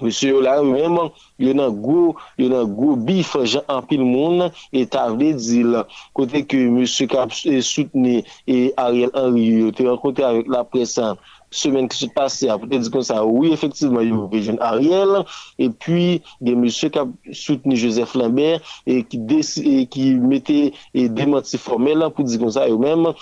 Mese 0.00 0.28
yo 0.30 0.40
la 0.40 0.56
yo 0.56 0.64
menm, 0.64 1.10
yon 1.38 1.58
nan 1.60 1.74
gwo 2.76 2.94
bif 3.06 3.34
jan 3.44 3.82
moun 4.00 4.48
etavle 4.72 5.34
di 5.36 5.62
la 5.62 5.84
kote 6.16 6.46
ke 6.48 6.56
M. 6.56 6.78
Kap 7.10 7.32
souteni 7.32 8.24
e 8.46 8.72
Ariel 8.76 9.12
Henry 9.14 9.44
yo 9.60 9.72
te 9.72 9.84
renkote 9.84 10.24
avik 10.24 10.48
la 10.48 10.64
presan 10.64 11.18
semaine 11.50 11.88
qui 11.88 11.98
se 11.98 12.06
passe, 12.06 12.42
a 12.44 12.58
peut-être 12.58 12.80
dit 12.80 12.90
comme 12.90 13.02
ça, 13.02 13.24
oui, 13.24 13.52
effectivement, 13.52 14.00
il 14.00 14.08
y 14.08 14.12
a 14.12 14.14
une 14.14 14.42
jeune 14.42 14.58
Ariel, 14.60 15.24
et 15.58 15.70
puis, 15.70 16.22
il 16.40 16.48
y 16.48 16.52
a 16.52 16.56
monsieur 16.56 16.88
qui 16.88 16.98
a 16.98 17.06
soutenu 17.32 17.76
Joseph 17.76 18.14
Lambert, 18.14 18.60
et 18.86 19.04
qui, 19.04 19.20
et 19.64 19.86
qui 19.86 20.14
mettait 20.14 20.72
et 20.94 21.08
démenti 21.08 21.58
formel 21.58 22.04
pour 22.14 22.24
dire 22.24 22.38
comme 22.38 22.50
ça, 22.50 22.68
et 22.68 22.76
même, 22.76 23.12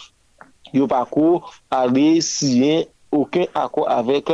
il 0.73 0.81
n'y 0.81 0.85
a 0.85 0.89
pas 0.89 1.07
qu'à 1.07 1.79
aller 1.79 2.21
si 2.21 2.85
aucun 3.11 3.45
accord 3.55 3.89
avec 3.89 4.31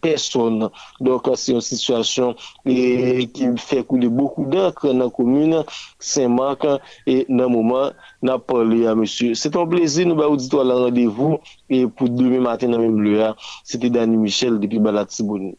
personne. 0.00 0.68
Donc, 1.00 1.28
c'est 1.34 1.52
une 1.52 1.60
situation 1.60 2.34
qui 2.66 3.28
fait 3.56 3.84
couler 3.84 4.08
beaucoup 4.08 4.44
d'encre 4.44 4.92
dans 4.92 5.04
la 5.04 5.10
commune 5.10 5.64
Saint-Marc 5.98 6.66
et 7.06 7.26
dans 7.28 7.44
le 7.44 7.48
moment, 7.48 7.90
n'a 8.22 8.38
parlé 8.38 8.86
à 8.86 8.94
monsieur. 8.94 9.34
C'est 9.34 9.56
un 9.56 9.66
plaisir, 9.66 10.06
nous 10.06 10.20
allons 10.20 10.36
dire 10.36 10.64
le 10.64 10.74
rendez-vous 10.74 11.38
et 11.68 11.86
pour 11.86 12.08
demain 12.08 12.40
matin 12.40 12.68
dans 12.68 12.78
même 12.78 13.00
lieu. 13.00 13.24
C'était 13.64 13.90
Danny 13.90 14.16
Michel 14.16 14.58
depuis 14.58 14.78
Balatiboni. 14.78 15.56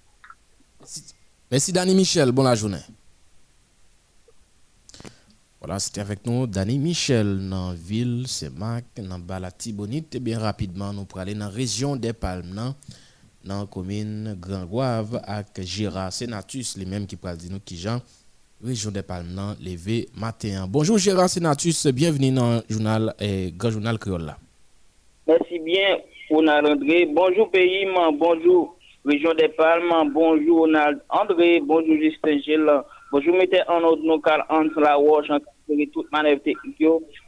Merci 1.52 1.72
Danny 1.72 1.94
Michel, 1.96 2.32
bonne 2.32 2.56
journée. 2.56 2.78
Voilà, 5.66 5.80
c'était 5.80 6.02
avec 6.02 6.26
nous 6.26 6.46
Danny 6.46 6.78
Michel 6.78 7.40
dans 7.50 7.70
la 7.70 7.74
ville, 7.74 8.26
c'est 8.28 8.54
Mac, 8.54 8.84
dans 8.98 9.18
Balati 9.18 9.72
Bonite. 9.72 10.14
Et 10.14 10.20
bien 10.20 10.38
rapidement, 10.38 10.92
nous 10.92 11.06
pour 11.06 11.22
aller 11.22 11.34
dans 11.34 11.46
la 11.46 11.48
région 11.48 11.96
des 11.96 12.12
Palmes, 12.12 12.74
dans 13.46 13.60
la 13.62 13.66
commune 13.66 14.36
Grand 14.38 14.66
Guave, 14.66 15.22
avec 15.24 15.62
Gérard 15.62 16.12
Senatus, 16.12 16.76
les 16.78 16.86
mêmes 16.86 17.08
qui 17.08 17.16
parlent 17.16 17.38
de 17.38 17.50
nous 17.50 17.62
qui 17.64 17.82
région 18.62 18.92
des 18.92 19.04
Palmes, 19.04 19.56
levé 19.64 20.10
matin. 20.20 20.66
Bonjour 20.68 20.98
Gérard 20.98 21.30
Sénatus, 21.30 21.88
bienvenue 21.88 22.34
dans 22.34 22.56
le 22.56 22.62
journal, 22.70 23.14
eh, 23.22 23.54
Grand 23.56 23.72
Journal 23.72 23.98
Créole. 23.98 24.36
Merci 25.26 25.60
bien, 25.60 25.98
Ronald 26.30 26.68
André. 26.68 27.06
Bonjour 27.06 27.50
pays, 27.50 27.88
bonjour 28.20 28.78
région 29.06 29.34
des 29.34 29.48
Palmes, 29.48 30.12
bonjour 30.14 30.60
Ronald 30.60 31.00
André, 31.08 31.62
bonjour 31.62 31.96
Justin 32.02 32.38
Gilles, 32.40 32.82
bonjour 33.14 33.34
mettez 33.38 33.62
en 33.70 33.82
ordre 33.82 34.06
local 34.06 34.44
entre 34.50 34.82
la 34.82 34.98
En 35.74 35.86
toute 35.92 36.12
manœuvre 36.12 36.42
technique. 36.44 36.84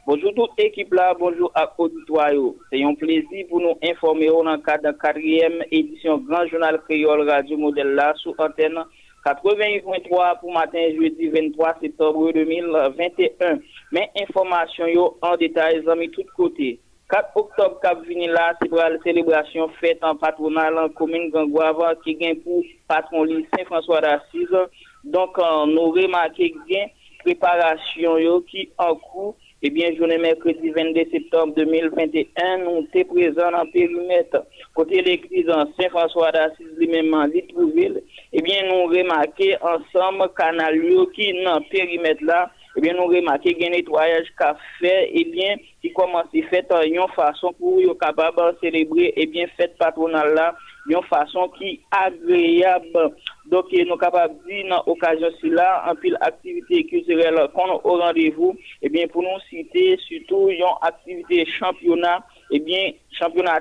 Bonjour 0.06 0.32
toute 0.34 0.50
équipe 0.58 0.94
là, 0.94 1.14
bonjour 1.18 1.50
à 1.54 1.72
auditoire. 1.78 2.30
C'est 2.70 2.82
un 2.84 2.94
plaisir 2.94 3.46
pour 3.48 3.60
nous 3.60 3.76
informer 3.82 4.28
dans 4.28 4.44
le 4.44 4.58
cadre 4.58 4.84
de 4.84 4.88
la 4.88 4.92
quatrième 4.92 5.64
édition 5.72 6.18
Grand 6.18 6.46
Journal 6.46 6.80
Créole 6.88 7.28
Radio 7.28 7.56
Modèle 7.56 7.94
là 7.94 8.14
sous 8.16 8.34
antenne 8.38 8.84
88.3 9.24 10.38
pour 10.40 10.52
matin 10.52 10.78
jeudi 10.96 11.28
23 11.28 11.78
septembre 11.80 12.32
2021. 12.32 13.58
Mais 13.90 14.10
information 14.22 14.86
yo 14.86 15.18
en 15.22 15.36
détail, 15.36 15.82
amis 15.88 16.10
tout 16.10 16.22
côté. 16.36 16.78
4 17.10 17.36
octobre 17.36 17.80
cap 17.80 18.00
vini 18.06 18.28
là, 18.28 18.54
c'est 18.60 18.68
pour 18.68 18.78
la 18.78 18.98
célébration 19.02 19.68
fête 19.80 20.02
en 20.02 20.14
patronal 20.14 20.78
en 20.78 20.88
commune 20.88 21.30
Gangouava 21.30 21.94
qui 22.04 22.14
gagne 22.14 22.36
pour 22.36 22.62
patron 22.86 23.26
Saint-François 23.56 24.00
d'Assise. 24.00 24.56
Donc, 25.04 25.38
euh, 25.38 25.66
nous 25.66 25.90
remarquons 25.90 26.58
bien 26.66 26.86
préparation 27.26 28.18
yo 28.18 28.40
qui 28.42 28.70
en 28.78 28.94
cours. 28.94 29.34
Eh 29.62 29.70
bien, 29.70 29.96
journée 29.96 30.18
mercredi 30.18 30.70
22 30.70 31.06
septembre 31.10 31.54
2021, 31.56 32.58
nous 32.58 32.86
sommes 32.92 33.04
présents 33.04 33.50
le 33.50 33.70
périmètre 33.72 34.44
côté 34.74 35.02
l'église 35.02 35.46
Saint-François 35.80 36.30
d'Assise, 36.30 36.76
lui-même 36.76 37.12
en 37.14 37.24
Litrouville. 37.24 38.02
Eh 38.32 38.42
bien, 38.42 38.62
nous 38.68 38.84
remarquons 38.84 39.56
ensemble 39.62 40.30
canal 40.36 40.78
qui 41.14 41.32
dans 41.42 41.58
le 41.58 41.68
périmètre 41.70 42.22
là, 42.22 42.50
eh 42.76 42.80
bien, 42.80 42.92
nous 42.94 43.06
remarquons 43.06 43.48
qu'il 43.48 43.62
y 43.62 43.64
a 43.64 43.68
un 43.68 43.70
nettoyage 43.70 44.26
qu'a 44.38 44.56
fait, 44.78 45.10
eh 45.12 45.24
bien, 45.24 45.56
qui 45.80 45.90
commence 45.92 46.26
à 46.26 46.48
faire 46.48 46.82
une 46.82 47.00
façon 47.16 47.52
pour 47.58 47.80
être 47.80 47.94
capable 47.94 48.36
de 48.36 48.58
célébrer, 48.60 49.14
eh 49.16 49.26
bien, 49.26 49.46
fête 49.56 49.76
patronale 49.78 50.34
là, 50.34 50.54
une 50.88 51.02
façon 51.04 51.48
qui 51.58 51.80
agréable. 51.90 53.14
Donc, 53.46 53.66
nous 53.72 53.86
sommes 53.86 53.98
capables 53.98 54.34
de 54.44 54.48
dire, 54.48 54.66
dans 54.68 54.82
l'occasion 54.86 55.28
là, 55.44 55.84
en 55.88 55.94
pile 55.94 56.16
activité 56.20 56.84
culturelle 56.84 57.48
qu'on 57.54 57.80
au 57.84 57.98
rendez-vous, 57.98 58.56
eh 58.82 58.88
bien, 58.88 59.06
pour 59.08 59.22
nous 59.22 59.40
citer 59.48 59.96
surtout 59.98 60.48
une 60.48 60.64
activité 60.82 61.46
championnat, 61.46 62.24
eh 62.50 62.60
bien, 62.60 62.90
championnat 63.10 63.60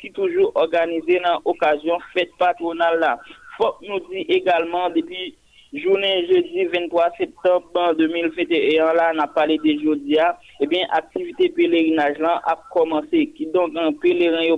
qui 0.00 0.12
toujours 0.12 0.52
organisé 0.54 1.20
dans 1.20 1.40
l'occasion 1.44 1.98
fête 2.12 2.30
patronale 2.38 2.98
là. 2.98 3.18
Faut 3.56 3.74
nous 3.82 4.00
dire 4.10 4.24
également, 4.28 4.88
depuis 4.90 5.36
Journée 5.72 6.26
jeudi 6.26 6.64
23 6.64 7.10
septembre 7.16 7.94
2021, 7.96 8.92
là, 8.92 9.12
on 9.14 9.20
a 9.20 9.28
parlé 9.28 9.56
de 9.58 9.80
jeudi, 9.80 10.16
eh 10.60 10.66
bien, 10.66 10.84
activité 10.90 11.48
pèlerinage 11.48 12.18
là 12.18 12.42
a 12.44 12.60
commencé. 12.72 13.28
Qui 13.36 13.46
donc 13.46 13.70
un 13.76 13.92
pèlerin 13.92 14.52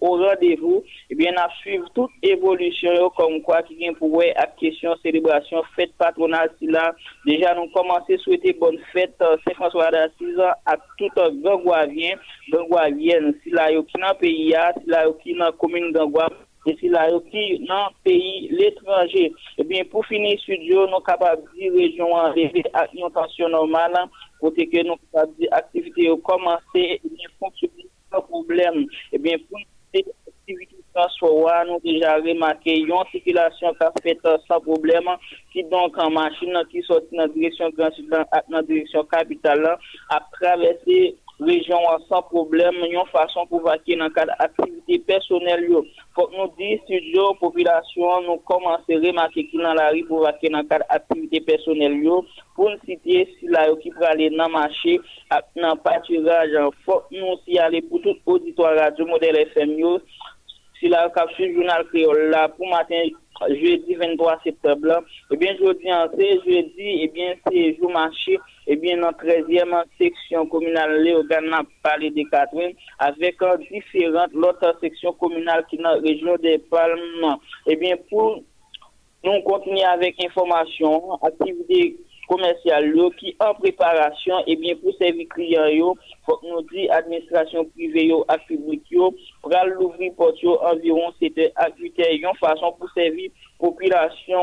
au 0.00 0.16
rendez-vous, 0.16 0.82
eh 1.10 1.14
bien, 1.14 1.32
on 1.36 1.40
a 1.42 1.50
suivi 1.60 1.84
toute 1.94 2.10
évolution 2.22 3.10
comme 3.14 3.42
quoi 3.42 3.62
qui 3.62 3.74
vient 3.74 3.92
pour 3.92 4.22
à 4.36 4.46
question 4.58 4.96
célébration 5.02 5.62
fête 5.76 5.92
patronale 5.98 6.50
si 6.58 6.66
là. 6.66 6.94
Déjà, 7.26 7.54
nous 7.54 7.68
commencé 7.68 8.14
à 8.14 8.18
souhaiter 8.18 8.54
bonne 8.54 8.78
fête 8.90 9.16
euh, 9.20 9.36
Saint-François 9.46 9.90
d'Assise 9.90 10.40
à 10.64 10.76
tout 10.96 11.10
Gangouavien, 11.42 12.16
Gangouavien, 12.50 13.34
si 13.42 13.50
là, 13.50 13.68
qui 13.68 14.00
dans 14.00 14.08
le 14.08 14.18
pays, 14.18 14.54
si 14.82 14.90
là, 14.90 15.04
qui 15.22 15.34
dans 15.34 15.44
la 15.44 15.52
commune 15.52 15.92
Gangouavien 15.92 16.38
et 16.66 16.76
si 16.76 16.88
la 16.88 17.10
qui 17.30 17.58
dans 17.66 17.88
pays, 18.04 18.48
l'étranger. 18.50 19.32
Eh 19.58 19.64
bien, 19.64 19.84
pour 19.84 20.04
finir, 20.06 20.38
studio, 20.40 20.86
nous 20.86 21.00
capables 21.00 21.42
de 21.58 21.70
région 21.70 22.16
à 22.16 22.32
une 22.94 23.10
tension 23.10 23.48
normale, 23.48 24.08
côté 24.40 24.68
que 24.68 24.82
nous 24.82 24.94
sommes 24.94 24.98
capables 25.12 25.32
d'activité 25.50 26.10
commencer 26.22 26.60
et 26.74 27.00
bien 27.04 27.28
fonctionner 27.38 27.86
sans 28.12 28.22
problème. 28.22 28.86
Eh 29.12 29.18
bien, 29.18 29.36
pour 29.48 29.58
l'activité 29.92 30.76
transport, 30.94 31.50
nous 31.66 31.80
déjà 31.80 32.16
remarqué 32.16 32.78
une 32.78 32.92
circulation 33.10 33.74
qui 33.74 33.84
a 33.84 33.92
fait 34.02 34.18
sans 34.48 34.60
problème, 34.60 35.08
qui 35.52 35.64
donc 35.64 35.98
en 35.98 36.10
machine 36.10 36.56
qui 36.70 36.82
sortit 36.82 37.16
dans 37.16 37.26
direction 37.28 37.70
Grand 37.76 37.92
Sud, 37.92 38.14
direction 38.68 39.04
capitale, 39.04 39.76
a 40.08 40.20
traversé 40.32 41.16
région 41.40 41.78
sans 42.08 42.22
problème, 42.22 42.74
une 42.90 43.04
façon 43.12 43.46
pour 43.46 43.62
vaquer 43.62 43.96
dans 43.96 44.10
cadre 44.10 44.32
d'activité 44.38 44.98
personnelle. 45.00 45.68
Faut 46.14 46.30
nous 46.36 46.52
dire, 46.56 46.78
studio, 46.84 47.34
population, 47.34 48.22
nous 48.22 48.36
commençons 48.38 48.82
à 48.88 48.94
remarquer 48.94 49.48
dans 49.54 49.74
la 49.74 49.90
rue 49.90 50.04
pour 50.04 50.22
vaquer 50.22 50.48
dans 50.48 50.64
cadre 50.64 50.84
d'activité 50.90 51.40
personnelle. 51.40 52.00
Pour 52.54 52.70
nous 52.70 52.78
citer, 52.84 53.28
si 53.38 53.46
la 53.48 53.74
qui 53.76 53.90
peut 53.90 54.04
aller 54.04 54.30
dans 54.30 54.48
marché, 54.48 55.00
dans 55.56 55.76
pâturage, 55.76 56.50
faut 56.84 57.02
nous 57.10 57.38
aller 57.58 57.82
pour 57.82 58.00
tout 58.00 58.16
auditoire 58.26 58.76
radio 58.76 59.06
modèle 59.06 59.36
FM. 59.36 59.98
Si 60.78 60.88
la 60.88 61.08
capsule 61.10 61.54
journal 61.54 61.84
créole 61.86 62.30
là, 62.30 62.48
pour 62.48 62.68
matin, 62.68 63.02
jeudi 63.48 63.94
23 63.94 64.40
septembre, 64.44 65.04
eh 65.30 65.36
bien, 65.36 65.56
jeudi, 65.56 65.86
c'est 66.16 66.40
jeudi, 66.44 67.00
eh 67.02 67.08
bien, 67.08 67.34
c'est 67.46 67.76
jour 67.76 67.90
marché, 67.90 68.38
eh 68.66 68.76
bien, 68.76 68.98
dans 68.98 69.12
13e 69.12 69.84
section 69.98 70.46
communale, 70.46 71.02
Léogan 71.02 71.52
a 71.52 71.62
parlé 71.82 72.10
de 72.10 72.22
Catherine, 72.30 72.74
avec 72.98 73.36
différentes 73.70 74.34
autres 74.34 74.76
sections 74.80 75.12
communales 75.12 75.64
qui 75.68 75.76
dans 75.78 75.94
la 75.94 76.00
région 76.00 76.36
des 76.36 76.58
Palmes. 76.58 77.36
Eh 77.66 77.76
bien, 77.76 77.96
pour 78.08 78.42
nous 79.24 79.40
continuer 79.42 79.84
avec 79.84 80.22
information, 80.24 81.14
activité 81.22 81.96
commerciale 82.28 82.92
qui 83.18 83.36
en 83.40 83.54
préparation 83.54 84.34
et 84.46 84.56
bien 84.56 84.74
pour 84.76 84.92
servir 84.94 85.26
clients 85.28 85.66
yo 85.66 85.96
faut 86.26 86.40
nous 86.42 86.62
dire 86.72 86.92
administration 86.92 87.64
privée 87.66 88.06
yo 88.06 88.24
et 88.32 88.38
public 88.46 88.82
yo 88.90 89.14
pour 89.42 89.52
l'ouvrir 89.66 90.12
porte 90.16 90.44
environ 90.44 91.12
c'était 91.20 91.52
activité 91.56 92.16
une 92.16 92.28
façon 92.40 92.72
pour 92.78 92.90
servir 92.92 93.30
population 93.58 94.42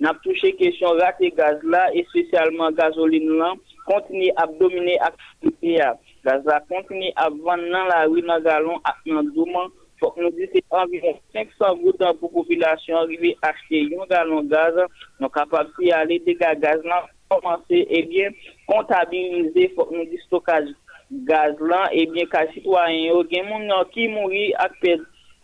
n'a 0.00 0.12
touché 0.22 0.54
question 0.54 0.90
raté 0.90 1.30
gaz 1.36 1.58
là 1.62 1.90
et 1.94 2.04
spécialement 2.10 2.70
gasoline 2.72 3.30
là 3.38 3.54
continue 3.86 4.30
à 4.36 4.46
dominer 4.46 4.98
activité 5.00 5.78
gaz 6.24 6.44
là 6.44 6.62
continue 6.68 7.12
à 7.16 7.28
vendre 7.28 7.68
dans 7.70 7.84
la 7.84 8.04
rue 8.06 8.22
dans 8.22 8.40
galon 8.40 8.78
dans 9.06 9.22
doucement 9.22 9.68
faut 10.00 10.14
nous 10.16 10.30
dire 10.30 10.48
c'est 10.52 10.64
environ 10.70 11.18
500 11.32 11.76
gouttes 11.76 12.02
pour 12.20 12.32
population 12.32 12.96
arriver 12.96 13.36
acheter 13.42 13.88
un 14.00 14.06
gallon 14.06 14.42
de 14.42 14.50
gaz 14.50 14.74
nous 15.20 15.28
capable 15.28 15.70
d'y 15.78 15.92
aller 15.92 16.18
des 16.20 16.34
gaz 16.34 16.82
là 16.84 17.06
commencer 17.28 17.86
et 17.88 18.02
bien 18.02 18.30
comptabiliser 18.66 19.72
faut 19.74 19.88
dire 19.90 20.20
stockage 20.26 20.68
gaz 21.10 21.54
et 21.92 22.06
bien 22.06 22.26
qu'à 22.26 22.46
citoyen 22.52 23.12
yo 23.12 23.24
gen 23.30 23.46
moun 23.48 23.70
qui 23.92 24.08
mouri 24.08 24.52
ak 24.54 24.80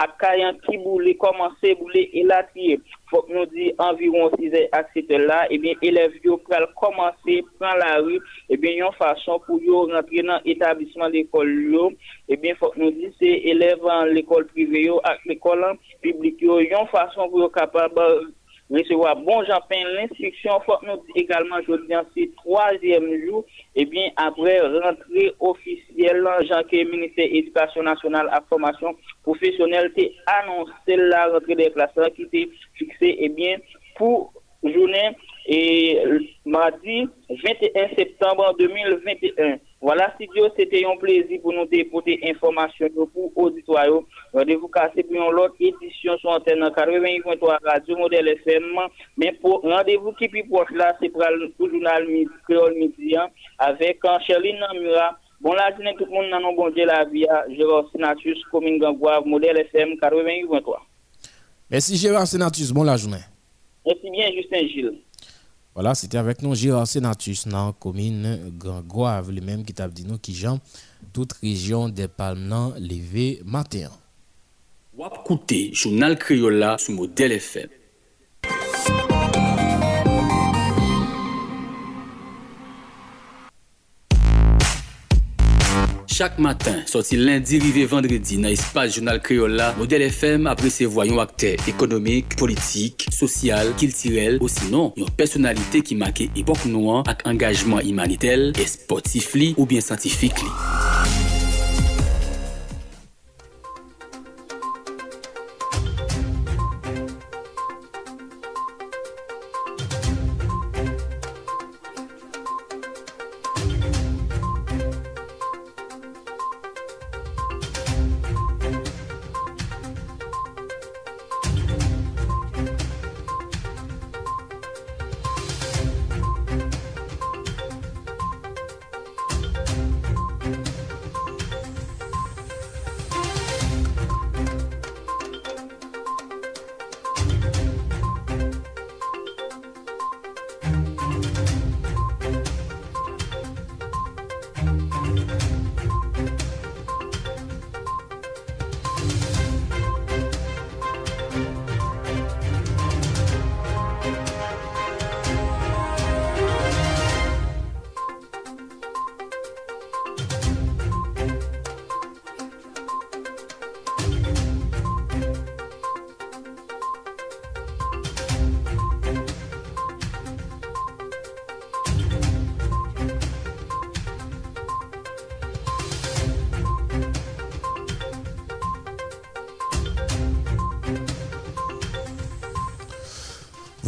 ak 0.01 0.17
kayan 0.23 0.57
ki 0.65 0.79
boule 0.85 1.13
komanse 1.21 1.75
boule 1.81 2.03
elatiye. 2.17 2.79
Fok 3.11 3.29
nou 3.35 3.47
di 3.51 3.69
anviron 3.83 4.33
6 4.37 4.57
e 4.57 4.63
ak 4.77 4.93
7 4.95 5.19
la, 5.27 5.41
ebyen 5.53 5.81
elev 5.85 6.15
yo 6.25 6.39
pral 6.47 6.69
komanse, 6.81 7.41
pran 7.59 7.79
la 7.81 7.97
ri, 8.07 8.21
ebyen 8.49 8.79
eh 8.79 8.83
yon 8.85 8.97
fason 8.99 9.43
pou 9.47 9.61
yo 9.65 9.85
rentre 9.91 10.25
nan 10.27 10.47
etablisman 10.49 11.13
l'ekol 11.13 11.51
yo, 11.75 11.89
eh 12.29 12.37
ebyen 12.37 12.59
fok 12.61 12.79
nou 12.81 12.95
di 12.95 13.11
se 13.19 13.35
elev 13.53 13.85
an 13.91 14.15
l'ekol 14.15 14.47
prive 14.55 14.85
yo 14.87 15.01
ak 15.11 15.27
l'ekol 15.29 15.67
an 15.69 15.81
publik 16.05 16.41
yo, 16.45 16.61
yon 16.63 16.89
fason 16.95 17.29
pou 17.29 17.45
yo 17.45 17.51
kapab 17.53 17.99
recevoir 18.71 19.17
bon 19.17 19.43
j'en 19.45 19.61
l'instruction 19.71 20.61
faut 20.61 20.79
nous 20.83 21.03
également 21.17 21.57
aujourd'hui 21.57 21.95
c'est 22.15 22.31
troisième 22.37 23.27
jour 23.27 23.45
et 23.75 23.85
bien 23.85 24.09
après 24.17 24.61
rentrée 24.61 25.33
officielle 25.41 26.27
Jean 26.49 26.63
que 26.63 26.91
ministère 26.91 27.27
éducation 27.31 27.83
nationale 27.83 28.29
à 28.31 28.41
formation 28.49 28.95
professionnelle 29.23 29.93
t'est 29.95 30.13
annoncé 30.27 30.97
la 30.97 31.29
rentrée 31.29 31.57
des 31.57 31.71
classes 31.71 31.91
qui 32.15 32.23
était 32.23 32.49
fixée 32.75 33.17
et 33.19 33.29
bien 33.29 33.57
pour 33.97 34.33
journée 34.63 35.17
et 35.47 35.99
mardi 36.45 37.09
21 37.29 37.95
septembre 37.97 38.55
2021. 38.59 39.59
Voilà, 39.83 40.13
studio, 40.15 40.45
c'était 40.59 40.85
un 40.85 40.97
plaisir 40.99 41.41
pour 41.41 41.55
nous 41.55 41.65
déporter 41.65 42.21
information 42.29 42.87
pour 42.91 43.33
auditoires. 43.35 43.87
Rendez-vous 44.35 44.69
cassé 44.69 45.03
pour 45.03 45.15
une 45.17 45.23
autre 45.23 45.55
édition 45.59 46.19
sur 46.19 46.31
antenne 46.31 46.61
88.3 46.61 47.59
Radio 47.65 47.97
Modèle 47.97 48.29
FM. 48.29 48.77
Mais 49.17 49.33
pour 49.41 49.63
rendez-vous 49.63 50.13
qui 50.13 50.29
plus 50.29 50.47
proche 50.47 50.71
là, 50.73 50.95
c'est 51.01 51.09
pour 51.09 51.23
le 51.23 51.51
journal 51.59 52.07
Créole 52.47 52.75
Midi 52.75 53.15
avec 53.59 54.01
Charline 54.27 54.59
Namura. 54.59 55.19
Bon, 55.41 55.55
là, 55.55 55.71
je 55.71 55.97
tout 55.97 56.05
le 56.05 56.11
monde 56.11 56.31
dans 56.31 56.41
nos 56.41 56.55
bon 56.55 56.69
Dieu 56.69 56.85
la 56.85 57.07
vie. 57.07 57.25
Gérard 57.57 57.89
Sinatus, 57.91 58.45
commune 58.51 58.79
Gangouave, 58.79 59.25
Modèle 59.25 59.57
FM 59.61 59.95
88.3. 59.95 60.75
Merci 61.71 61.97
Gérard 61.97 62.27
Senatus, 62.27 62.71
bon 62.71 62.83
la 62.83 62.99
journée. 62.99 63.25
Merci 63.87 64.11
bien, 64.11 64.31
Justin 64.35 64.67
Gilles. 64.67 64.99
Voilà, 65.81 65.95
c'était 65.95 66.19
avec 66.19 66.43
nous 66.43 66.55
Gérard 66.55 66.87
Senatus 66.87 67.49
dans 67.49 67.69
la 67.69 67.73
commune 67.73 68.53
Gangouave, 68.59 69.31
lui-même 69.31 69.65
qui 69.65 69.73
t'a 69.73 69.89
dit 69.89 70.05
nous 70.05 70.19
qui 70.19 70.35
Jean, 70.35 70.59
toute 71.11 71.33
région 71.43 71.89
des 71.89 72.07
Palmes 72.07 72.75
levé 72.79 73.41
matin. 73.47 73.89
Wap 74.95 75.27
journal 75.73 76.19
sous 76.79 76.93
modèle 76.93 77.33
FM. 77.33 77.69
Chak 86.21 86.37
matin, 86.37 86.83
soti 86.85 87.17
lundi, 87.17 87.57
rive 87.57 87.87
vendredi 87.89 88.37
nan 88.37 88.53
espas 88.53 88.91
jounal 88.93 89.23
kreola, 89.25 89.71
Model 89.79 90.03
FM 90.05 90.51
apresevo 90.53 91.07
yon 91.09 91.23
akte 91.23 91.55
ekonomik, 91.73 92.37
politik, 92.37 93.07
sosyal, 93.09 93.73
kiltirel, 93.81 94.37
osinon 94.45 94.93
yon 95.01 95.09
personalite 95.17 95.81
ki 95.81 95.97
make 95.97 96.29
epok 96.37 96.69
nouan 96.69 97.09
ak 97.09 97.25
engajman 97.33 97.89
imanitel, 97.89 98.51
esportif 98.61 99.33
li 99.33 99.55
ou 99.57 99.65
bien 99.65 99.81
santifik 99.81 100.45
li. 100.45 101.30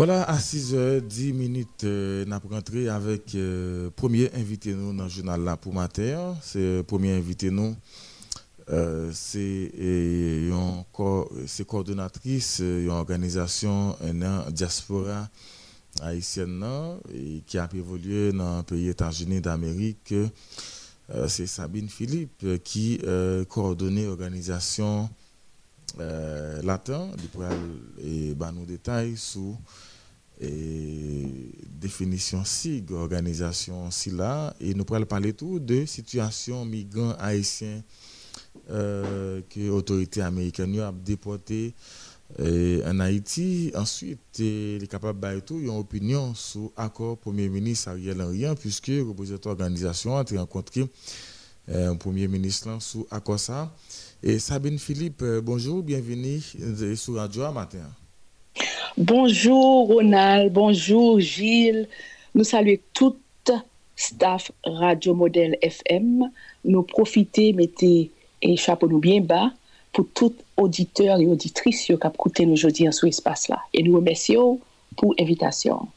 Voilà, 0.05 0.24
à 0.24 0.36
6h10 0.36 1.32
minutes, 1.32 1.84
euh, 1.84 2.24
nous 2.24 2.34
avons 2.34 2.90
avec 2.90 3.34
le 3.34 3.88
premier 3.94 4.34
invité 4.34 4.74
nous 4.74 4.92
dans 4.92 5.05
le 5.05 5.09
journal 5.09 5.40
là 5.44 5.57
pour 5.57 5.72
matin. 5.72 6.34
C'est 6.42 6.59
le 6.59 6.82
premier 6.82 7.12
invité 7.12 7.53
nous. 7.53 7.76
Euh, 8.68 9.12
c'est 9.14 9.70
euh, 9.78 10.50
c'est 11.46 11.64
coordonnatrice 11.64 12.61
d'une 12.61 12.90
organisation 12.90 13.96
diaspora 14.50 15.28
haïtienne 16.00 16.64
qui 17.46 17.59
a 17.59 17.68
évolué 17.72 18.32
dans 18.32 18.57
le 18.57 18.62
pays 18.64 18.88
États-Unis 18.88 19.40
d'Amérique. 19.40 20.12
Euh, 21.14 21.28
c'est 21.28 21.46
Sabine 21.46 21.88
Philippe 21.88 22.42
euh, 22.42 22.59
qui 22.59 22.98
euh, 23.05 23.44
coordonnait 23.44 24.07
l'organisation 24.07 25.09
euh, 26.00 26.61
Latin. 26.62 27.09
Il 27.18 27.28
pourra 27.28 27.50
bah, 28.36 28.50
nous 28.53 28.64
détails 28.66 29.16
et 30.43 31.53
définition 31.80 32.45
SIG, 32.45 32.90
organisation 32.93 33.90
SILA, 33.90 34.55
et 34.61 34.74
nous 34.74 34.84
pourrons 34.84 35.05
parler 35.05 35.32
tout 35.32 35.59
de 35.59 35.84
situation 35.86 36.64
migrants 36.64 37.14
haïtiens 37.18 37.82
euh, 38.70 39.40
que 39.49 39.61
l'autorité 39.61 40.22
américaine 40.22 40.78
a 40.80 40.93
déporté 40.93 41.74
euh, 42.40 42.90
en 42.90 43.01
Haïti. 43.01 43.72
Ensuite, 43.74 44.38
il 44.38 44.82
est 44.82 44.90
capable 44.90 45.20
de 45.34 45.40
tout 45.40 45.59
une 45.59 45.70
opinion 45.70 46.34
sur 46.34 46.72
l'accord 46.78 47.18
Premier 47.18 47.49
ministre 47.49 47.90
Ariel 47.90 48.22
Henry, 48.22 48.45
puisque 48.59 48.88
le 48.88 49.03
représentant 49.03 49.55
de 49.55 49.59
l'organisation 49.59 50.16
a 50.16 50.24
rencontré 50.36 50.88
euh, 51.68 51.95
Premier 51.95 52.28
ministre 52.28 52.80
sur 52.80 53.07
l'accord 53.12 53.38
ça. 53.38 53.74
Et 54.22 54.38
Sabine 54.38 54.78
Philippe, 54.78 55.22
euh, 55.22 55.40
bonjour, 55.43 55.82
bienvenue 55.82 56.40
sur 56.97 57.16
Radio 57.16 57.53
matin. 57.53 57.90
Bonjour 58.98 59.88
Ronald, 59.88 60.53
bonjour 60.53 61.18
Gilles. 61.20 61.88
Nous 62.34 62.44
saluons 62.44 62.78
tout 62.92 63.16
staff 63.96 64.50
Radio 64.64 65.14
Modèle 65.14 65.57
FM. 65.62 66.30
Nous 66.64 66.82
profitons, 66.82 67.53
mettez 67.55 68.11
et 68.42 68.57
chapeau 68.57 68.88
nous 68.88 68.98
bien 68.98 69.20
bas 69.20 69.53
pour 69.92 70.07
tout 70.14 70.34
auditeur 70.57 71.20
et 71.20 71.26
auditrice 71.26 71.84
qui 71.84 71.92
a 71.92 71.96
écouté 71.96 72.46
nous 72.46 72.55
aujourd'hui 72.55 72.92
sur 72.92 73.09
espace 73.09 73.48
là. 73.48 73.61
Et 73.72 73.82
nous 73.82 73.96
remercions 73.96 74.61
pour 74.96 75.14
l'invitation. 75.18 75.88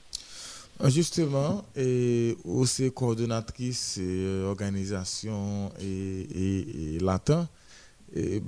Euh, 0.83 0.89
Justement, 0.89 1.63
et 1.75 2.35
aussi 2.43 2.91
coordonnatrice 2.91 3.97
euh, 3.99 4.49
organisation 4.49 5.71
et, 5.81 6.27
et, 6.35 6.95
et 6.95 6.99
latin. 6.99 7.47
Et, 8.15 8.41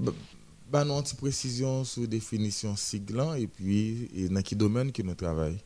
bah, 0.69 0.83
nous, 0.83 1.01
précision 1.19 1.83
sur 1.83 2.07
définition 2.07 2.75
siglant 2.75 3.33
et 3.33 3.47
puis 3.47 4.09
dans 4.29 4.41
quel 4.41 4.57
domaine 4.57 4.91
que 4.91 5.01
nous 5.01 5.15
travaillons. 5.15 5.57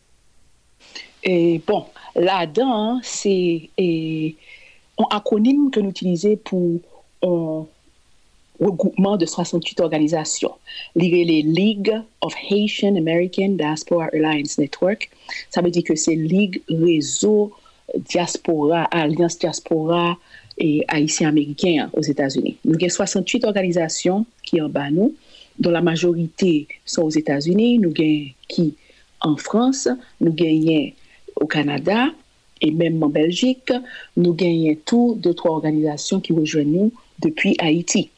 Bon, 1.68 1.86
là-dedans, 2.16 2.99
c'est 3.04 3.70
et, 3.78 4.36
un 4.97 5.16
acronyme 5.16 5.72
que 5.72 5.80
nous 5.80 5.89
utilisons 5.89 6.38
pour 6.43 6.80
un 7.24 7.66
regroupement 8.64 9.18
de 9.18 9.26
68 9.26 9.80
organisations. 9.80 10.54
Les 10.95 11.41
League 11.41 11.93
of 12.22 12.34
Haitian 12.49 12.95
American 12.95 13.49
Diaspora 13.49 14.10
Alliance 14.14 14.58
Network. 14.58 15.10
Ça 15.49 15.62
veut 15.62 15.72
dire 15.72 15.84
que 15.84 15.95
c'est 15.95 16.16
Ligue 16.16 16.62
Réseau 16.70 17.52
Diaspora, 17.97 18.84
Alliance 18.91 19.39
Diaspora 19.39 20.18
et 20.62 20.86
Haïtien-Américain 20.88 21.89
aux 21.93 22.01
États-Unis. 22.01 22.55
Nous 22.64 22.76
avons 22.76 22.89
68 22.89 23.45
organisations 23.45 24.26
qui 24.43 24.62
en 24.62 24.70
bas 24.70 24.91
nous, 24.91 25.16
dont 25.57 25.72
la 25.72 25.82
majorité 25.82 26.68
sont 26.86 27.01
aux 27.01 27.09
États-Unis. 27.09 27.80
Nous 27.80 27.91
avons 27.97 28.26
qui 28.47 28.76
en 29.22 29.36
France, 29.36 29.89
nous 30.20 30.34
gagnons 30.34 30.91
au 31.36 31.47
Canada 31.47 32.09
et 32.62 32.72
même 32.72 33.01
en 33.01 33.09
Belgique, 33.09 33.74
nous 34.16 34.34
gagnons 34.34 34.78
tout 34.86 35.18
deux, 35.20 35.34
trois 35.34 35.51
organisations 35.51 36.20
qui 36.20 36.32
rejoignent 36.32 36.72
nous 36.72 36.91
depuis 37.20 37.55
Haïti. 37.59 38.09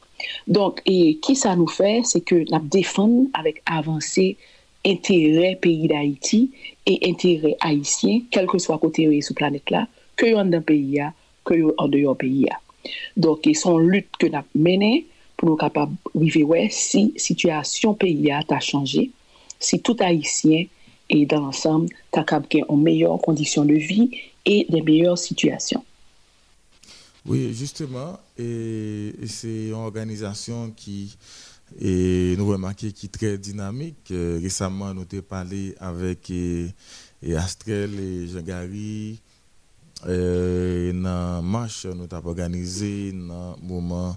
Donc, 0.46 0.80
et 0.86 1.16
qui 1.16 1.36
ça 1.36 1.56
nous 1.56 1.66
fait, 1.66 2.02
c'est 2.04 2.20
que 2.20 2.34
nous 2.34 2.68
défendons 2.68 3.30
avec 3.34 3.62
avancée 3.66 4.36
intérêt 4.86 5.56
pays 5.60 5.88
d'Haïti 5.88 6.50
et 6.84 7.08
intérêt 7.08 7.56
haïtien, 7.60 8.20
quel 8.30 8.46
que 8.46 8.58
soit 8.58 8.78
côté 8.78 9.20
sur 9.22 9.34
planète 9.34 9.70
là, 9.70 9.88
que 10.16 10.34
dans 10.34 10.62
pays 10.62 10.96
là, 10.96 11.12
que 11.44 11.74
en 11.78 11.88
dehors 11.88 12.16
pays. 12.16 12.48
Donc, 13.16 13.46
et 13.46 13.54
son 13.54 13.78
lutte 13.78 14.16
que 14.18 14.26
nous 14.26 14.42
menée 14.54 15.06
pour 15.36 15.50
nous 15.50 15.56
capables 15.56 15.94
de 16.14 16.42
ouais, 16.42 16.68
si 16.70 17.12
situation 17.16 17.94
pays 17.94 18.30
a 18.30 18.60
changé, 18.60 19.10
si 19.58 19.80
tout 19.80 19.96
haïtien 20.00 20.66
et 21.10 21.26
dans 21.26 21.40
l'ensemble, 21.40 21.88
capable 22.12 22.46
en 22.68 22.76
meilleures 22.76 23.18
conditions 23.18 23.64
de 23.64 23.74
vie 23.74 24.10
et 24.44 24.66
des 24.68 24.82
meilleures 24.82 25.18
situations. 25.18 25.84
Oui, 27.26 27.54
justement, 27.54 28.18
c'est 28.36 29.66
une 29.68 29.72
organisation 29.72 30.72
qui, 30.76 31.16
et 31.80 32.34
nous 32.36 32.54
qui 32.74 33.06
est 33.06 33.12
très 33.12 33.38
dynamique. 33.38 34.10
Euh, 34.10 34.38
récemment, 34.42 34.92
nous 34.92 35.06
avons 35.10 35.22
parlé 35.22 35.74
avec 35.80 36.30
et 37.24 37.34
Astrel 37.34 37.98
et 37.98 38.26
Jean-Gary. 38.28 39.18
Dans 40.06 41.42
marche, 41.42 41.86
nous 41.86 42.06
avons 42.10 42.28
organisé 42.28 43.12
dans 43.12 43.56
moment 43.62 44.16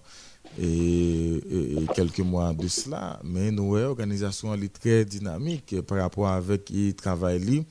et, 0.59 0.63
et- 0.65 1.83
et 1.83 1.87
quelques 1.93 2.19
mois 2.19 2.53
de 2.53 2.67
cela, 2.67 3.19
mais 3.23 3.51
nous, 3.51 3.69
ouais, 3.71 3.83
organisation 3.83 4.53
elle 4.53 4.63
est 4.65 4.73
très 4.73 5.05
dynamique 5.05 5.79
par 5.81 5.99
rapport 5.99 6.27
avec 6.27 6.69
le 6.69 6.91
travail. 6.93 7.63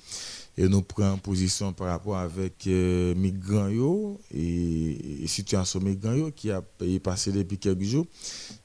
Et 0.58 0.68
nous 0.68 0.80
prenons 0.82 1.18
position 1.18 1.72
par 1.72 1.88
rapport 1.88 2.16
avec 2.16 2.66
euh, 2.66 3.14
migrants 3.14 3.68
yo, 3.68 4.18
et, 4.34 5.22
et 5.22 5.26
situation 5.26 5.80
migrants 5.80 6.14
yo, 6.14 6.30
qui 6.30 6.50
a 6.50 6.62
passé 7.02 7.30
depuis 7.30 7.58
quelques 7.58 7.82
jours. 7.82 8.06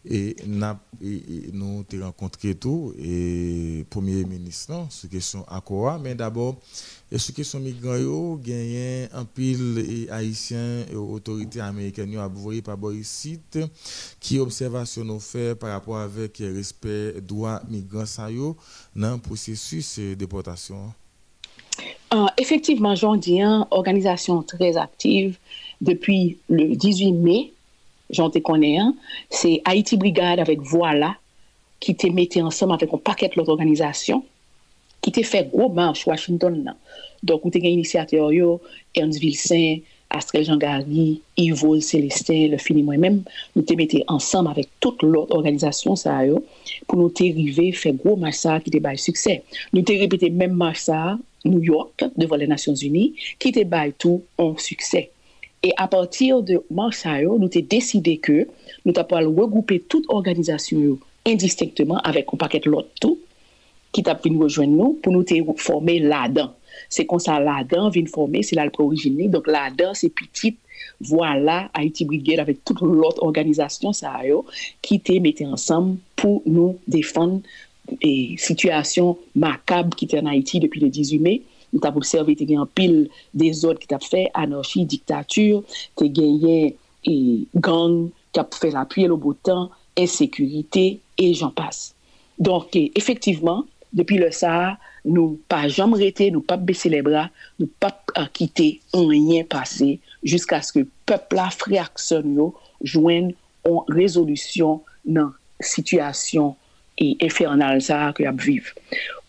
Et, 0.05 0.35
nous 0.45 0.63
avons 0.63 1.85
rencontré 2.01 2.55
tout 2.55 2.93
et 2.97 3.85
premier 3.89 4.23
ministre 4.23 4.71
non, 4.71 4.89
sur 4.89 5.09
question 5.09 5.45
ACOA 5.47 5.99
mais 5.99 6.15
d'abord 6.15 6.59
sur 7.15 7.35
question 7.35 7.59
migrants 7.59 7.97
yo 7.97 8.39
gagné 8.43 9.07
un 9.13 9.25
pile 9.25 10.07
haïtien 10.09 10.85
et 10.91 10.95
autorités 10.95 11.59
américaines 11.59 12.17
a 12.17 12.25
envoyé 12.25 12.61
par 12.61 12.77
Boris 12.77 13.27
qui 14.19 14.39
observation 14.39 15.03
nous 15.03 15.19
fait 15.19 15.55
par 15.55 15.71
rapport 15.71 15.97
avec 15.97 16.37
respect 16.37 17.21
droit 17.21 17.61
migrants 17.69 18.03
dans 18.95 19.13
le 19.15 19.21
processus 19.21 19.99
de 19.99 20.13
déportation 20.15 20.93
euh, 22.13 22.25
effectivement, 22.37 22.95
j'en 22.95 23.15
dis, 23.15 23.41
une 23.41 23.65
organisation 23.71 24.43
très 24.43 24.77
active 24.77 25.37
depuis 25.79 26.37
le 26.49 26.75
18 26.75 27.13
mai, 27.13 27.53
j'en 28.09 28.29
te 28.29 28.39
connais, 28.39 28.79
c'est 29.29 29.61
Haïti 29.65 29.97
Brigade 29.97 30.39
avec 30.39 30.61
Voilà 30.61 31.15
qui 31.79 31.95
te 31.95 32.07
mettait 32.07 32.41
ensemble 32.41 32.73
avec 32.73 32.93
un 32.93 32.97
paquet 32.97 33.31
d'autres 33.35 33.49
organisations 33.49 34.23
qui 35.01 35.11
te 35.11 35.23
fait 35.23 35.49
gros 35.49 35.69
marche 35.69 36.05
Washington. 36.05 36.75
Donc, 37.23 37.41
vous 37.43 37.51
avez 37.55 37.71
initiateur, 37.71 38.29
Ernst 38.93 39.19
Vilsain, 39.19 39.77
Astrel 40.11 40.43
Jean 40.43 40.57
Gary, 40.57 41.21
Yves 41.37 41.79
Célestin, 41.79 42.49
le 42.49 42.57
fini 42.57 42.83
moi-même, 42.83 43.23
nous 43.55 43.61
te 43.63 43.73
mettions 43.73 44.03
ensemble 44.07 44.49
avec 44.49 44.67
toute 44.79 45.01
l'autre 45.01 45.33
organisation 45.33 45.95
ça, 45.95 46.19
pour 46.87 46.99
nous 46.99 47.11
arriver 47.19 47.71
faire 47.71 47.93
gros 47.93 48.17
marche 48.17 48.45
qui 48.63 48.69
te 48.69 48.77
bail 48.77 48.97
succès. 48.97 49.43
Nous 49.73 49.81
te 49.81 49.93
répété 49.93 50.29
même 50.29 50.53
marche 50.53 50.81
ça 50.81 51.17
New 51.45 51.61
York 51.61 52.03
devant 52.17 52.35
les 52.35 52.47
Nations 52.47 52.75
Unies 52.75 53.15
qui 53.39 53.51
te 53.51 53.63
bail 53.63 53.93
tout 53.97 54.23
en 54.37 54.57
succès. 54.57 55.11
Et 55.63 55.73
à 55.77 55.87
partir 55.87 56.41
de 56.41 56.63
marche 56.71 57.05
nous 57.05 57.11
avons 57.11 57.49
décidé 57.69 58.17
que 58.17 58.47
nous 58.85 58.93
avons 58.95 59.41
regrouper 59.41 59.79
toute 59.79 60.05
organisation 60.09 60.97
indistinctement 61.25 61.97
avec 61.99 62.27
un 62.33 62.37
paquet 62.37 62.59
de 62.59 62.69
l'autre 62.69 62.89
tout 62.99 63.19
qui 63.91 64.03
t'a 64.03 64.19
nous 64.25 64.39
rejoindre 64.39 64.93
pour 65.01 65.13
nous 65.13 65.25
former 65.57 65.99
là-dedans. 65.99 66.53
C'est 66.89 67.05
comme 67.05 67.19
ça 67.19 67.39
là-dedans 67.39 67.89
vient 67.89 68.05
former, 68.05 68.41
c'est 68.41 68.55
là 68.55 68.65
le 68.65 68.71
origine. 68.79 69.29
Donc 69.29 69.47
là-dedans, 69.47 69.93
c'est 69.93 70.09
petit, 70.09 70.55
voilà, 70.99 71.69
Haïti 71.73 72.05
Brigade 72.05 72.39
avec 72.39 72.63
toute 72.63 72.81
l'autre 72.81 73.21
organisation 73.23 73.91
ça 73.93 74.19
qui 74.81 74.99
te 74.99 75.11
mettait 75.19 75.45
ensemble 75.45 75.97
pour 76.15 76.41
nous 76.45 76.79
défendre 76.87 77.41
e 77.99 78.37
situasyon 78.41 79.17
makab 79.43 79.95
ki 79.97 80.07
te 80.11 80.19
an 80.21 80.29
Haiti 80.31 80.61
depi 80.63 80.83
le 80.83 80.91
18 80.93 81.23
me, 81.23 81.39
nou 81.71 81.83
tap 81.83 81.97
observe 81.99 82.35
te 82.37 82.47
gen 82.47 82.63
an 82.63 82.69
pil 82.77 83.05
de 83.37 83.49
zot 83.55 83.79
ki 83.81 83.89
tap 83.91 84.05
fe 84.05 84.27
anarchi, 84.37 84.85
diktatur, 84.89 85.63
te 85.99 86.07
genyen 86.11 86.71
e 87.07 87.15
gang, 87.55 88.11
tap 88.35 88.55
fe 88.57 88.71
la 88.73 88.85
pli 88.89 89.07
el 89.07 89.15
obotan, 89.15 89.69
ensekurite, 89.99 90.85
e 91.19 91.27
jan 91.33 91.51
pas. 91.55 91.89
Donk, 92.41 92.75
efektiveman, 92.97 93.65
depi 93.95 94.19
le 94.21 94.31
Sahar, 94.35 94.77
nou 95.05 95.37
pa 95.49 95.65
jam 95.69 95.93
rete, 95.97 96.29
nou 96.33 96.45
pa 96.45 96.57
bese 96.59 96.91
le 96.91 97.01
bra, 97.05 97.25
nou 97.59 97.69
pa 97.81 97.91
akite, 98.19 98.75
an 98.97 99.11
yen 99.15 99.47
pase, 99.49 99.95
jiska 100.25 100.61
skè 100.63 100.85
pepla 101.09 101.49
freakson 101.53 102.35
yo 102.37 102.51
jwen 102.85 103.31
an 103.67 103.93
rezolusyon 103.93 104.81
nan 105.05 105.31
situasyon 105.61 106.53
E 107.01 107.15
infernal 107.25 107.81
sa 107.81 108.11
ki 108.13 108.27
ap 108.29 108.41
viv. 108.45 108.69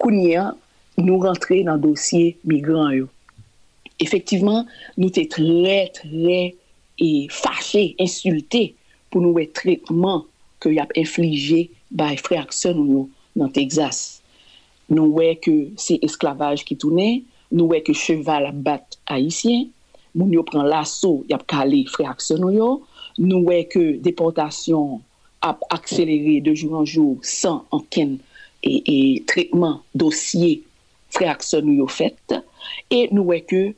Kounye, 0.02 0.50
nou 1.00 1.22
rentre 1.24 1.62
nan 1.64 1.80
dosye 1.80 2.34
migran 2.48 2.92
yo. 2.98 3.08
Efektiveman, 4.02 4.66
nou 4.98 5.08
te 5.14 5.24
tre, 5.30 5.78
tre 5.96 6.40
e 7.00 7.10
fache, 7.32 7.92
insulte 8.02 8.72
pou 9.08 9.22
nou 9.24 9.36
we 9.38 9.46
trekman 9.56 10.24
ki 10.62 10.76
ap 10.82 10.92
inflige 11.00 11.66
bay 11.92 12.18
fre 12.20 12.40
akson 12.42 12.76
nou 12.78 13.06
nan 13.38 13.52
Texas. 13.54 14.20
Nou 14.92 15.14
we 15.16 15.32
ke 15.40 15.54
se 15.80 15.96
esklavaj 16.04 16.66
ki 16.68 16.76
toune, 16.80 17.22
nou 17.52 17.70
we 17.72 17.80
ke 17.84 17.94
cheval 17.96 18.50
ap 18.50 18.58
bat 18.66 18.98
haisyen, 19.08 19.70
moun 20.12 20.32
yo 20.34 20.44
pran 20.44 20.68
laso 20.68 21.22
yap 21.30 21.46
kale 21.48 21.84
fre 21.92 22.08
akson 22.10 22.42
nou 22.44 22.52
yo, 22.52 22.70
nou 23.20 23.46
we 23.48 23.62
ke 23.72 23.84
deportasyon 24.04 25.00
ap 25.45 25.64
akseleri 25.74 26.40
de 26.45 26.55
joun 26.55 26.82
anjou 26.82 27.18
san 27.26 27.62
anken 27.74 28.16
e, 28.62 28.78
e 28.86 28.99
trekman 29.28 29.80
dosye 29.99 30.61
freakson 31.12 31.66
nou 31.66 31.82
yo 31.82 31.88
fet, 31.90 32.36
e 32.88 33.07
nou 33.12 33.28
weke 33.32 33.72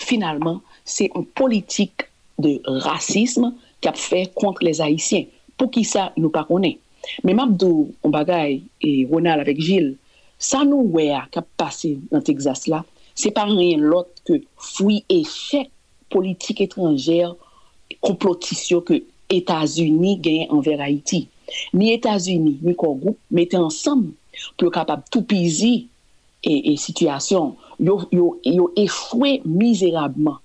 finalman 0.00 0.60
se 0.88 1.08
yon 1.08 1.26
politik 1.38 2.06
de 2.38 2.56
rasisme 2.86 3.52
ki 3.82 3.90
ap 3.90 3.98
fè 4.00 4.24
kontre 4.38 4.66
les 4.66 4.80
Haitien, 4.82 5.26
pou 5.58 5.70
ki 5.74 5.84
sa 5.86 6.08
nou 6.16 6.30
pa 6.34 6.44
konen. 6.48 6.78
Men 7.24 7.38
mabdou, 7.38 7.88
on 8.04 8.12
bagay, 8.14 8.58
e 8.82 8.90
Ronald 9.10 9.44
avek 9.44 9.60
Gilles, 9.62 9.96
sa 10.38 10.62
nou 10.66 10.86
wè 10.94 11.10
a 11.16 11.24
kap 11.34 11.48
pase 11.58 11.96
nan 12.12 12.24
Texas 12.26 12.66
la, 12.70 12.84
se 13.18 13.32
pa 13.34 13.46
rien 13.50 13.82
lot 13.90 14.22
ke 14.26 14.38
fwi 14.76 15.02
e 15.10 15.22
chèk 15.26 15.70
politik 16.12 16.62
etranjèr 16.64 17.34
komplotisyon 18.04 18.84
ke 18.86 19.02
Etasuni 19.28 20.16
gen 20.24 20.48
anver 20.54 20.80
Haiti. 20.82 21.26
Ni 21.76 21.92
Etasuni, 21.94 22.58
ni 22.62 22.74
Kongou, 22.78 23.16
mette 23.30 23.58
ansam 23.60 24.08
pou 24.56 24.68
yo 24.68 24.74
kapab 24.74 25.04
toupizi 25.12 25.88
e 26.44 26.76
situasyon. 26.80 27.54
Yo, 27.82 28.00
yo, 28.14 28.30
yo 28.46 28.70
efwe 28.78 29.38
mizerabman 29.46 30.38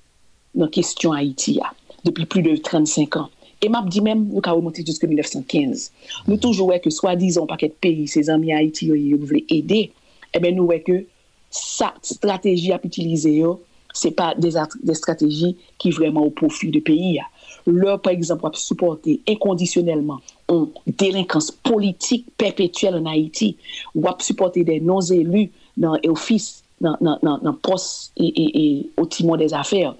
nan 0.54 0.70
kestyon 0.74 1.16
Haiti 1.18 1.58
ya, 1.60 1.72
ah, 1.72 1.98
depi 2.06 2.28
pli 2.30 2.44
de 2.46 2.58
35 2.62 3.22
an. 3.22 3.32
E 3.64 3.70
map 3.72 3.88
di 3.88 4.02
men, 4.04 4.26
nou 4.28 4.44
ka 4.44 4.52
remonte 4.52 4.84
jiske 4.84 5.08
1915. 5.08 5.88
Nou 6.28 6.36
toujou 6.42 6.68
wè 6.74 6.82
ke 6.84 6.92
swa 6.92 7.14
dizon 7.16 7.48
paket 7.48 7.78
peyi, 7.82 8.10
se 8.12 8.26
zanmi 8.28 8.52
Haiti 8.52 8.90
yo 8.92 8.98
yo 9.00 9.22
vle 9.24 9.46
ede, 9.54 9.86
e 10.34 10.42
ben 10.44 10.58
nou 10.58 10.68
wè 10.74 10.82
ke 10.84 11.06
sa 11.54 11.94
strategi 12.04 12.74
ap 12.76 12.84
itilize 12.90 13.32
yo, 13.32 13.56
se 13.94 14.12
pa 14.12 14.34
de 14.36 14.52
strategi 14.98 15.54
ki 15.80 15.94
vreman 15.96 16.26
ou 16.26 16.34
profi 16.36 16.74
de 16.74 16.82
peyi 16.84 17.16
ya. 17.22 17.30
lor 17.66 18.02
par 18.02 18.14
exemple 18.14 18.48
ap 18.50 18.58
supporte 18.60 19.20
inkondisyonelman 19.30 20.20
an 20.52 20.68
delinkans 21.00 21.52
politik 21.66 22.28
perpetuel 22.40 23.00
an 23.00 23.10
Haiti, 23.12 23.54
wap 23.96 24.24
supporte 24.26 24.66
de 24.68 24.80
non 24.84 25.04
zelu 25.04 25.48
nan 25.80 25.98
e 26.04 26.12
ofis 26.12 26.64
nan, 26.84 26.98
nan, 27.00 27.18
nan, 27.24 27.40
nan 27.46 27.56
pos 27.64 28.12
e, 28.20 28.28
e, 28.28 28.46
e 28.52 28.66
o 29.00 29.06
timon 29.08 29.40
des 29.40 29.56
afer, 29.56 29.94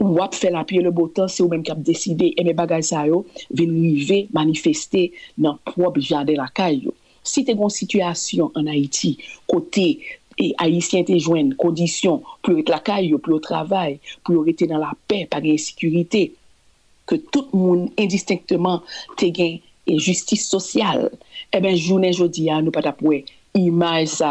wap 0.00 0.34
fel 0.34 0.58
apye 0.58 0.82
le 0.82 0.90
botan 0.94 1.30
se 1.30 1.44
ou 1.44 1.52
menm 1.52 1.64
kap 1.66 1.80
deside 1.86 2.32
eme 2.40 2.56
bagay 2.58 2.82
sa 2.86 3.04
yo, 3.08 3.22
ven 3.54 3.72
rive 3.78 4.24
manifeste 4.34 5.08
nan 5.38 5.60
prob 5.70 6.00
jade 6.02 6.36
lakay 6.38 6.82
yo. 6.88 6.96
Si 7.24 7.44
te 7.46 7.54
gon 7.56 7.72
situasyon 7.72 8.52
an 8.58 8.68
Haiti, 8.68 9.14
kote 9.48 9.86
e 10.34 10.50
Haitien 10.58 11.06
te 11.06 11.16
jwen 11.20 11.54
kondisyon 11.60 12.24
pou 12.42 12.56
yo 12.56 12.64
et 12.64 12.72
lakay 12.72 13.12
yo, 13.12 13.20
pou 13.22 13.36
yo 13.36 13.42
travay, 13.44 14.00
pou 14.24 14.36
yo 14.36 14.42
rete 14.44 14.68
nan 14.68 14.82
la 14.82 14.92
pe, 15.08 15.22
pa 15.30 15.40
gen 15.44 15.60
sekurite, 15.62 16.26
ke 17.10 17.20
tout 17.30 17.52
moun 17.56 17.88
indistinkteman 18.00 18.82
te 19.20 19.30
gen 19.34 19.58
e 19.84 19.98
justice 20.00 20.48
sosyal, 20.48 21.08
e 21.10 21.56
eh 21.56 21.60
ben 21.60 21.76
jounen 21.76 22.14
jodi 22.16 22.48
ya 22.48 22.60
nou 22.62 22.74
pata 22.74 22.94
pou 22.96 23.12
e 23.12 23.24
imaj 23.58 24.06
sa, 24.18 24.30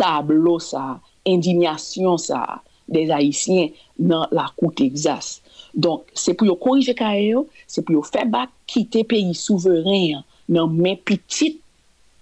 tablo 0.00 0.56
sa, 0.62 0.98
indignasyon 1.28 2.18
sa, 2.20 2.62
des 2.88 3.10
Haitien 3.10 3.72
nan 3.98 4.28
la 4.32 4.48
koute 4.58 4.84
exas. 4.84 5.40
Donk, 5.74 6.06
se 6.14 6.34
pou 6.36 6.48
yo 6.48 6.56
korije 6.60 6.94
ka 6.96 7.14
yo, 7.18 7.44
se 7.70 7.82
pou 7.82 7.96
yo 7.96 8.02
febak 8.06 8.52
kite 8.70 9.04
peyi 9.08 9.34
souveren 9.38 10.22
nan 10.52 10.74
men 10.76 10.98
pitit 11.06 11.60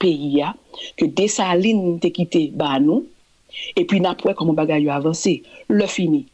peyi 0.03 0.39
ya, 0.41 0.53
ke 0.99 1.09
desa 1.11 1.51
lin 1.59 1.99
te 2.03 2.13
kite 2.15 2.49
ba 2.59 2.79
nou, 2.83 3.05
epi 3.79 4.01
na 4.03 4.15
pou 4.19 4.33
e 4.33 4.37
koman 4.39 4.59
bagay 4.59 4.87
yo 4.87 4.95
avanse. 4.95 5.41
Le 5.71 5.89
fini, 5.91 6.25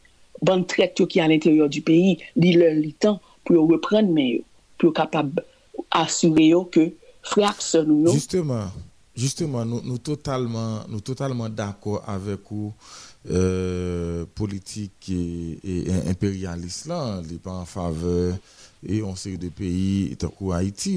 ban 0.45 0.63
tret 0.69 1.01
yo 1.01 1.07
ki 1.09 1.23
an 1.23 1.33
l'interior 1.33 1.69
du 1.71 1.83
peyi, 1.85 2.17
li 2.39 2.55
lor 2.57 2.77
li 2.77 2.93
tan, 3.01 3.19
pour 3.49 3.67
reprendre 3.67 4.09
mais 4.11 4.43
pour 4.77 4.93
capable 4.93 5.43
assurer 5.89 6.53
que 6.71 6.91
frère 7.23 7.55
nous 7.87 8.11
Justement, 8.13 8.67
justement 9.15 9.65
nous, 9.65 9.81
nous 9.81 9.97
totalement 9.97 10.81
nous 10.87 10.99
totalement 11.01 11.49
d'accord 11.49 12.03
avec 12.07 12.41
vous 12.51 12.71
euh, 13.31 14.25
politique 14.35 15.09
et, 15.09 15.59
et 15.63 15.91
impérialiste 16.07 16.85
là, 16.85 17.21
n'est 17.27 17.39
pas 17.39 17.51
en 17.53 17.65
faveur 17.65 18.35
et 18.87 19.01
on 19.01 19.15
de 19.37 19.49
pays 19.49 20.15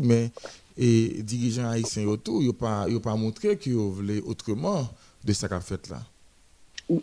mais 0.03 0.31
et 0.77 1.23
dirigeants 1.23 1.71
haïtiens 1.71 2.05
autour, 2.07 2.43
ils 2.43 2.53
pas 2.53 2.87
pas 3.03 3.17
montré 3.17 3.57
qu'ils 3.57 3.75
voulaient 3.77 4.21
autrement 4.21 4.87
de 5.25 5.33
ce 5.33 5.47
qu'a 5.47 5.61
fait 5.61 5.89
là. 5.89 6.03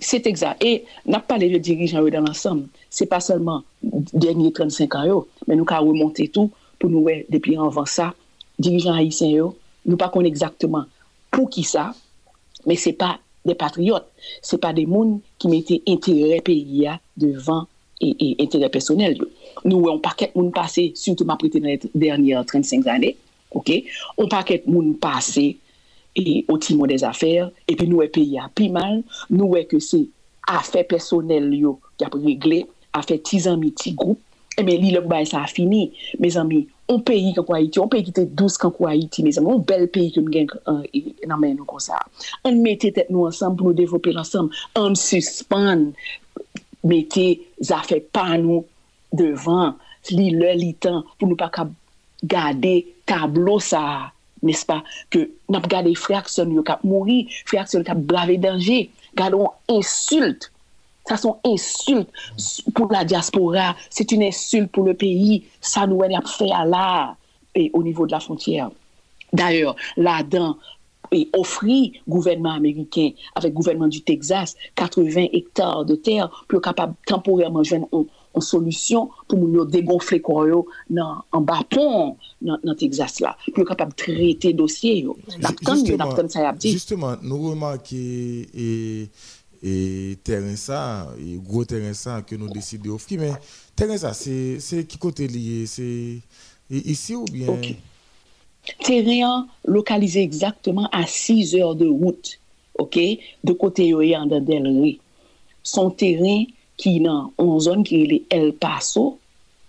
C'est 0.01 0.27
exact. 0.27 0.64
Et 0.64 0.85
n'a 1.06 1.19
pas 1.19 1.38
les 1.38 1.60
dirigeants 1.60 2.03
dans 2.03 2.22
l'ensemble. 2.22 2.68
C'est 2.89 3.06
pas 3.06 3.19
seulement 3.19 3.64
dernier 3.81 4.51
35 4.51 4.95
ans, 4.95 5.26
mais 5.47 5.56
nous 5.56 5.65
avons 5.69 5.89
remonté 5.89 6.27
tout 6.27 6.51
pour 6.77 6.89
nous 6.89 7.07
depuis 7.30 7.57
avant 7.57 7.85
ça, 7.85 8.14
dirigeants 8.57 8.93
haïtiens, 8.93 9.30
yo, 9.30 9.57
nous 9.85 9.97
pas 9.97 10.11
exactement 10.23 10.85
pour 11.31 11.49
qui 11.49 11.64
ça, 11.64 11.93
mais 12.65 12.76
c'est 12.76 12.93
pas 12.93 13.19
des 13.45 13.56
patriotes, 13.56 14.07
c'est 14.41 14.60
pas 14.60 14.73
des 14.73 14.85
gens 14.85 15.19
qui 15.38 15.47
mettaient 15.47 15.81
intérêt 15.88 16.41
pays 16.41 16.89
devant 17.18 17.68
et, 18.01 18.15
et 18.19 18.43
intérêt 18.43 18.69
personnel. 18.69 19.18
Yo. 19.18 19.26
Nous 19.65 19.88
avons 19.88 19.99
pas 19.99 20.10
paquet 20.10 20.31
moun 20.35 20.51
passé, 20.51 20.93
surtout 20.95 21.26
m'a 21.26 21.35
prêté 21.35 21.60
dans 21.60 21.68
les 21.68 21.80
dernières 21.93 22.45
35 22.45 22.88
années, 22.88 23.18
ok? 23.51 23.72
On 24.18 24.27
paquet 24.27 24.64
de 24.65 24.72
moun 24.72 24.97
passé 24.97 25.57
e 26.18 26.44
o 26.49 26.57
timon 26.61 26.90
des 26.90 27.03
afer, 27.07 27.49
epi 27.69 27.88
nou 27.90 28.03
e 28.03 28.10
peyi 28.11 28.40
api 28.41 28.69
mal, 28.73 29.02
nou 29.34 29.57
e 29.60 29.65
ke 29.69 29.81
se 29.84 30.06
afe 30.49 30.84
personel 30.90 31.52
yo 31.57 31.77
ki 31.98 32.07
ap 32.07 32.18
regle, 32.19 32.64
afe 32.98 33.19
ti 33.26 33.40
zanmi, 33.44 33.72
ti 33.77 33.94
group, 33.98 34.22
e 34.57 34.65
men 34.65 34.81
li 34.81 34.91
lòk 34.95 35.07
baye 35.10 35.27
sa 35.30 35.44
a 35.45 35.49
fini, 35.49 35.88
me 36.19 36.31
zanmi, 36.34 36.64
on 36.90 37.03
peyi 37.06 37.34
kankou 37.36 37.56
Haiti, 37.56 37.80
on 37.80 37.91
peyi 37.91 38.07
ki 38.07 38.15
te 38.18 38.26
douz 38.26 38.57
kankou 38.60 38.90
Haiti, 38.90 39.23
me 39.23 39.34
zanmi, 39.36 39.53
on 39.53 39.64
bel 39.65 39.86
peyi 39.94 40.11
ki 40.15 40.23
nou 40.23 40.34
gen 40.34 40.49
uh, 40.65 40.81
nan 41.30 41.40
men 41.40 41.56
nou 41.60 41.68
kon 41.69 41.84
sa. 41.84 42.02
An 42.48 42.60
mette 42.64 42.91
tet 42.95 43.11
nou 43.14 43.30
ansam 43.30 43.56
pou 43.56 43.69
nou 43.69 43.77
devopel 43.77 44.19
ansam, 44.19 44.49
an 44.80 44.98
suspande, 44.99 45.94
mette 46.90 47.27
zafè 47.69 48.02
pa 48.15 48.34
nou 48.41 48.65
devan, 49.15 49.77
li 50.15 50.31
lè 50.34 50.56
li 50.57 50.73
tan 50.81 51.03
pou 51.19 51.30
nou 51.30 51.38
pa 51.40 51.52
ka 51.53 51.68
gade 52.26 52.73
tablo 53.07 53.60
sa 53.64 53.84
a, 53.86 54.07
n'est-ce 54.43 54.65
pas, 54.65 54.83
que 55.09 55.29
nous 55.49 55.59
gardé 55.61 55.95
frères 55.95 56.23
qui 56.23 56.33
sont 56.33 56.63
mourir, 56.83 57.27
frères 57.45 57.65
qui 57.65 57.71
sont 57.71 57.83
bravé 57.95 58.37
danger, 58.37 58.89
gardons 59.15 59.49
insulte 59.69 60.51
ça 61.09 61.17
sont 61.17 61.37
insultes 61.43 62.11
pour 62.75 62.91
la 62.91 63.03
diaspora, 63.03 63.75
c'est 63.89 64.11
une 64.11 64.21
insulte 64.21 64.71
pour 64.71 64.83
le 64.83 64.93
pays. 64.93 65.43
Ça 65.59 65.87
nous 65.87 66.03
a 66.03 66.21
fait 66.27 66.51
à 66.51 66.65
l'art 66.65 67.15
et 67.55 67.71
au 67.73 67.81
niveau 67.81 68.05
de 68.05 68.11
la 68.11 68.19
frontière. 68.19 68.69
D'ailleurs, 69.33 69.75
là-dedans, 69.97 70.57
et 71.11 71.27
offrit 71.33 71.93
gouvernement 72.07 72.51
américain 72.51 73.09
avec 73.33 73.53
gouvernement 73.53 73.87
du 73.87 74.01
Texas 74.01 74.55
80 74.75 75.29
hectares 75.33 75.83
de 75.83 75.95
terre 75.95 76.45
pour 76.47 76.61
capable 76.61 76.93
temporairement 77.07 77.63
joindre 77.63 77.87
une, 78.35 78.41
solution 78.41 79.10
pour 79.27 79.39
nous 79.39 79.65
dégonfler 79.65 80.22
quoi 80.22 80.47
en 81.31 81.41
bas 81.41 81.61
pont 81.69 82.18
dans 82.41 82.76
Texas 82.77 83.19
là 83.19 83.38
pour 83.53 83.65
capable 83.65 83.93
traiter 83.93 84.53
dossier 84.53 85.06
justement, 85.76 86.15
justement 86.61 87.15
nous 87.22 87.49
remarquons 87.49 87.95
et 87.95 89.10
et 89.61 90.18
terrain 90.23 90.56
ça, 90.56 91.07
et 91.19 91.38
gros 91.38 91.65
terrain 91.65 91.93
ça 91.93 92.22
que 92.22 92.35
nous 92.35 92.49
décidons 92.49 92.91
d'offrir. 92.91 93.19
Mais 93.19 93.31
terrain 93.76 93.97
ça, 93.97 94.14
c'est 94.14 94.88
qui 94.88 94.97
côté 94.97 95.27
lié? 95.27 95.65
C'est 95.65 96.19
ici 96.69 97.15
ou 97.15 97.26
bien? 97.26 97.60
Terrain 98.84 99.47
localisé 99.65 100.22
exactement 100.22 100.88
à 100.91 101.06
6 101.06 101.56
heures 101.56 101.76
de 101.76 101.88
route, 101.88 102.39
ok, 102.77 102.99
de 103.43 103.53
côté 103.53 103.88
Yoyan 103.88 104.27
de 104.27 104.39
Delray. 104.39 104.99
Son 105.64 105.89
terrain 105.89 106.43
ki 106.80 106.99
nan 107.03 107.30
on 107.41 107.57
zon 107.64 107.84
ki 107.88 108.03
li 108.10 108.19
El 108.34 108.53
Paso, 108.61 109.11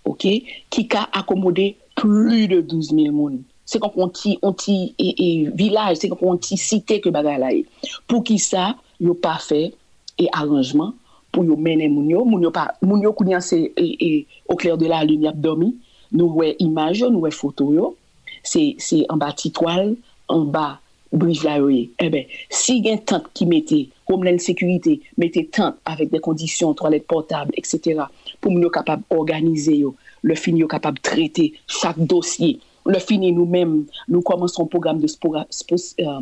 ok, 0.07 0.27
ki 0.71 0.87
ka 0.91 1.05
akomode 1.19 1.73
plu 1.99 2.47
de 2.49 2.61
12.000 2.63 3.11
moun. 3.13 3.41
Se 3.71 3.79
kon 3.79 3.91
kon 3.93 4.09
ti, 4.15 4.35
ti 4.59 4.77
e, 4.99 5.11
e, 5.11 5.27
vilaj, 5.55 5.99
se 5.99 6.09
kon 6.11 6.19
kon 6.19 6.41
ti 6.43 6.57
site 6.59 6.99
ke 7.03 7.11
bagay 7.13 7.37
la 7.39 7.51
e. 7.55 7.61
Pou 8.09 8.23
ki 8.25 8.35
sa, 8.41 8.71
yo 8.99 9.15
pa 9.15 9.37
fe 9.39 9.69
e 10.19 10.27
aranjman 10.35 10.91
pou 11.31 11.47
yo 11.47 11.55
menen 11.55 11.93
moun 11.93 12.09
yo. 12.11 12.25
Moun 12.27 12.43
yo, 12.43 12.51
yo 13.05 13.13
kounyan 13.15 13.43
se 13.45 13.61
e, 13.69 13.87
e 13.95 14.11
o 14.51 14.57
kler 14.59 14.79
de 14.81 14.91
la 14.91 15.05
lun 15.07 15.23
yap 15.27 15.39
domi, 15.39 15.71
nou 16.11 16.41
we 16.41 16.51
imaj 16.63 17.05
yo, 17.05 17.11
nou 17.13 17.23
we 17.27 17.31
foto 17.31 17.69
yo. 17.75 17.93
Se, 18.43 18.73
se 18.81 19.05
an 19.11 19.21
ba 19.21 19.31
titwal, 19.37 19.93
an 20.33 20.47
ba 20.51 20.65
briv 21.11 21.45
la 21.47 21.59
yo 21.61 21.71
e. 21.71 21.85
Eh 21.95 22.09
Ebe, 22.09 22.25
si 22.51 22.81
gen 22.83 22.99
tant 23.07 23.29
ki 23.37 23.47
mette 23.47 23.85
pou 24.11 24.19
mnen 24.19 24.41
sekurite, 24.43 24.97
mette 25.21 25.45
tant 25.55 25.77
avèk 25.87 26.11
de 26.11 26.19
kondisyon, 26.23 26.75
toalet 26.75 27.05
portable, 27.07 27.55
etc. 27.55 28.03
Pou 28.43 28.51
mnen 28.51 28.65
yo 28.67 28.71
kapab 28.75 29.05
organize 29.15 29.71
yo, 29.77 29.93
le 30.27 30.35
fini 30.35 30.65
yo 30.65 30.67
kapab 30.71 30.99
trete 30.99 31.53
chak 31.71 31.99
dosye. 32.11 32.57
Le 32.91 32.99
fini 32.99 33.29
e 33.29 33.35
nou 33.37 33.47
men, 33.47 33.85
nou 34.11 34.25
komanson 34.27 34.67
program 34.67 34.99
de 34.99 35.07
spora, 35.11 35.45
spos, 35.53 35.93
euh, 36.03 36.19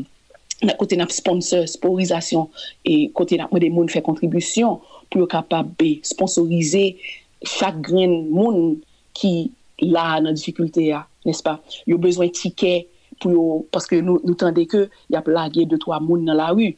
kote 0.77 0.99
nap 0.99 1.09
sponsor, 1.15 1.65
sporizasyon, 1.71 2.45
e 2.85 3.07
kote 3.17 3.39
nap 3.39 3.55
mwen 3.55 3.63
de 3.63 3.71
moun 3.73 3.89
fè 3.89 4.03
kontribusyon, 4.05 4.77
pou 5.09 5.23
yo 5.23 5.29
kapab 5.31 5.71
be 5.79 5.95
sponsorize 6.05 6.91
chak 7.47 7.79
gren 7.87 8.13
moun 8.29 8.77
ki 9.17 9.49
la 9.87 10.19
nan 10.21 10.37
difikulte 10.37 10.85
ya, 10.85 11.01
nespa? 11.25 11.57
Yo 11.89 11.97
bezwen 11.97 12.29
tike 12.35 12.83
pou 13.17 13.33
yo, 13.33 13.47
paske 13.73 13.97
nou, 14.03 14.21
nou 14.21 14.37
tende 14.37 14.67
ke, 14.69 14.85
yap 15.09 15.31
lage 15.31 15.65
2-3 15.71 16.03
moun 16.05 16.29
nan 16.29 16.37
la 16.37 16.51
wu, 16.53 16.69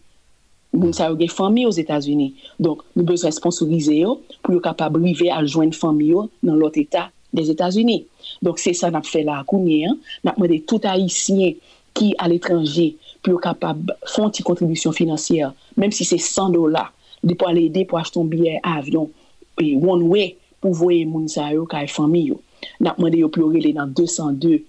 moun 0.73 0.93
sa 0.95 1.09
yo 1.11 1.17
gen 1.19 1.31
fami 1.31 1.65
yo 1.65 1.71
Etats-Unis. 1.75 2.37
Donk, 2.59 2.83
nou 2.95 3.07
bez 3.07 3.25
responsorize 3.27 3.95
yo 3.97 4.17
pou 4.41 4.55
yo 4.55 4.61
kapab 4.63 4.95
rive 5.01 5.29
aljwen 5.33 5.73
fami 5.75 6.11
yo 6.13 6.27
nan 6.45 6.59
lot 6.59 6.77
etat 6.79 7.11
des 7.35 7.51
Etats-Unis. 7.51 8.05
Donk, 8.43 8.59
se 8.61 8.73
sa 8.77 8.91
nap 8.93 9.07
fe 9.07 9.23
la 9.27 9.41
akounye, 9.43 9.91
nap 10.25 10.39
mwede 10.39 10.61
tout 10.67 10.87
haisyen 10.87 11.57
ki 11.97 12.13
al 12.23 12.35
etranje 12.35 12.93
pou 13.21 13.35
yo 13.35 13.41
kapab 13.43 13.91
fon 14.13 14.31
ti 14.33 14.45
kontribusyon 14.47 14.95
finansyer, 14.95 15.51
menm 15.75 15.93
si 15.95 16.07
se 16.07 16.19
100 16.21 16.55
dola, 16.55 16.87
di 17.21 17.35
pou 17.35 17.51
al 17.51 17.59
ede 17.61 17.83
pou 17.89 17.99
achton 17.99 18.29
biye 18.31 18.59
avyon, 18.63 19.11
pe 19.59 19.73
one 19.77 20.07
way 20.07 20.35
pou 20.63 20.73
voye 20.77 21.03
moun 21.09 21.27
sa 21.31 21.51
yo 21.53 21.67
ka 21.69 21.83
e 21.83 21.91
fami 21.91 22.29
yo. 22.31 22.39
Nap 22.81 22.99
mwede 23.01 23.19
yo 23.21 23.29
pou 23.33 23.43
yo 23.43 23.51
rele 23.51 23.73
nan 23.75 23.91
202, 23.97 24.61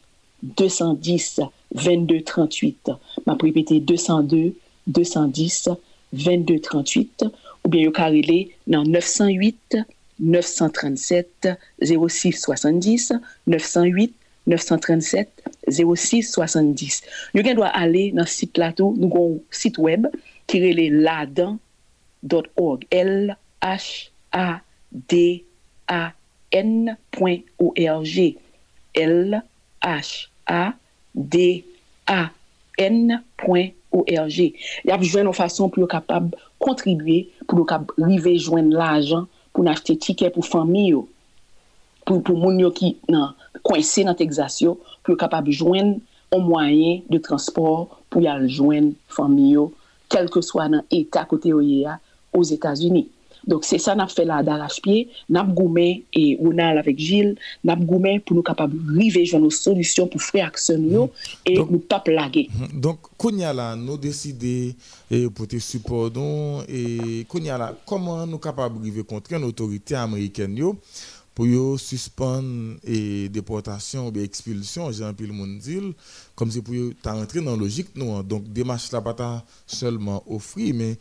210, 0.58 1.46
22, 1.78 2.20
38. 2.26 2.90
Map 3.28 3.42
repete 3.46 3.78
202, 3.78 4.50
210, 4.90 5.70
22, 5.70 5.78
38. 5.78 5.91
Ou 7.64 7.68
bien 7.68 7.82
yo 7.82 7.90
karele 7.93 8.48
dans 8.66 8.84
908 8.84 9.76
937 10.18 11.48
06 11.80 12.32
70 12.32 13.12
908 13.47 14.14
937 14.47 15.43
06 15.68 16.22
70. 16.32 17.02
Vous 17.34 17.43
doit 17.55 17.66
aller 17.68 18.12
dans 18.12 18.22
le 18.22 18.26
site 18.26 18.59
là 18.59 18.72
tout, 18.72 18.97
nous 18.98 19.09
avons 19.09 19.43
site 19.51 19.78
web 19.78 20.06
qui 20.47 20.59
est 20.59 20.90
ladan.org. 20.90 22.84
L 22.90 23.36
H 23.62 24.09
A 24.32 24.60
D 24.90 25.44
A 25.86 26.12
N.org. 26.51 28.34
L 28.94 29.43
H 29.82 30.28
A 30.47 30.74
D 31.14 31.64
A 32.06 32.30
N.org. 32.78 33.72
ORG. 33.93 34.39
Y 34.86 34.93
ap 34.94 35.05
jwen 35.05 35.28
nou 35.28 35.36
fason 35.36 35.70
pou 35.73 35.85
yo 35.85 35.89
kapab 35.90 36.32
kontribuye, 36.62 37.28
pou 37.47 37.60
yo 37.62 37.66
kapab 37.69 37.93
rive 38.01 38.35
jwen 38.39 38.73
l'ajan 38.74 39.28
pou 39.52 39.66
nan 39.66 39.77
achete 39.77 39.98
tiket 40.01 40.36
pou 40.36 40.47
fami 40.47 40.89
yo. 40.90 41.05
Pou, 42.02 42.19
pou 42.24 42.35
moun 42.35 42.59
yo 42.59 42.73
ki 42.74 42.97
nan 43.12 43.36
kwense 43.62 44.06
nan 44.09 44.19
teksasyon, 44.19 44.78
pou 45.02 45.14
yo 45.14 45.20
kapab 45.20 45.51
jwen 45.52 45.98
an 46.32 46.47
mwayen 46.48 47.05
de 47.12 47.20
transport 47.23 47.93
pou 48.09 48.24
yal 48.24 48.48
jwen 48.48 48.94
fami 49.12 49.52
yo, 49.52 49.69
kelke 50.12 50.40
swa 50.44 50.70
nan 50.73 50.89
eta 50.93 51.27
kote 51.28 51.52
yo 51.52 51.60
ye 51.64 51.85
a, 51.93 52.01
os 52.32 52.51
Etats-Unis. 52.55 53.11
Donc 53.47 53.64
c'est 53.64 53.78
ça 53.78 53.94
n'a 53.94 54.06
fait 54.06 54.24
là 54.24 54.43
d'arrache-pied, 54.43 55.09
n'a 55.28 55.43
goumé 55.44 56.05
et 56.12 56.39
on 56.40 56.56
a 56.59 56.78
avec 56.78 56.98
Gilles, 56.98 57.36
n'a 57.64 57.77
goumé 57.77 58.20
pour 58.20 58.36
nous 58.36 58.43
capable 58.43 58.77
arriver 58.90 59.24
joindre 59.24 59.47
une 59.47 59.51
solution 59.51 60.06
pour 60.06 60.23
faire 60.23 60.47
action 60.47 60.78
mm-hmm. 60.78 61.09
et 61.47 61.55
donc, 61.56 61.70
nous 61.70 61.78
pas 61.78 62.01
plaguer. 62.01 62.48
Mm-hmm. 62.51 62.81
Donc 62.81 62.98
là 63.55 63.77
nous 63.77 63.97
décider 63.97 64.74
et 65.10 65.28
pour 65.28 65.47
te 65.47 65.59
support 65.59 66.10
et 66.69 67.27
là 67.44 67.74
comment 67.86 68.27
nous 68.27 68.39
capable 68.39 68.78
arriver 68.81 69.05
contre 69.05 69.32
une 69.32 69.44
autorité 69.44 69.94
américaine 69.94 70.56
yo 70.56 70.77
pour 71.35 71.47
yo 71.47 71.78
suspendre 71.78 72.77
et 72.85 73.28
déportation 73.28 74.09
ou 74.09 74.19
expulsion 74.19 74.93
Jean-Pierre 74.93 75.32
Mondil 75.32 75.94
comme 76.35 76.51
si 76.51 76.60
pour 76.60 76.74
rentrer 77.05 77.40
dans 77.40 77.52
la 77.52 77.56
logique 77.56 77.89
nous 77.94 78.12
hein. 78.12 78.23
donc 78.23 78.52
démarche 78.52 78.90
là 78.93 79.01
pas 79.01 79.44
seulement 79.66 80.23
offrir 80.27 80.74
mais 80.74 80.98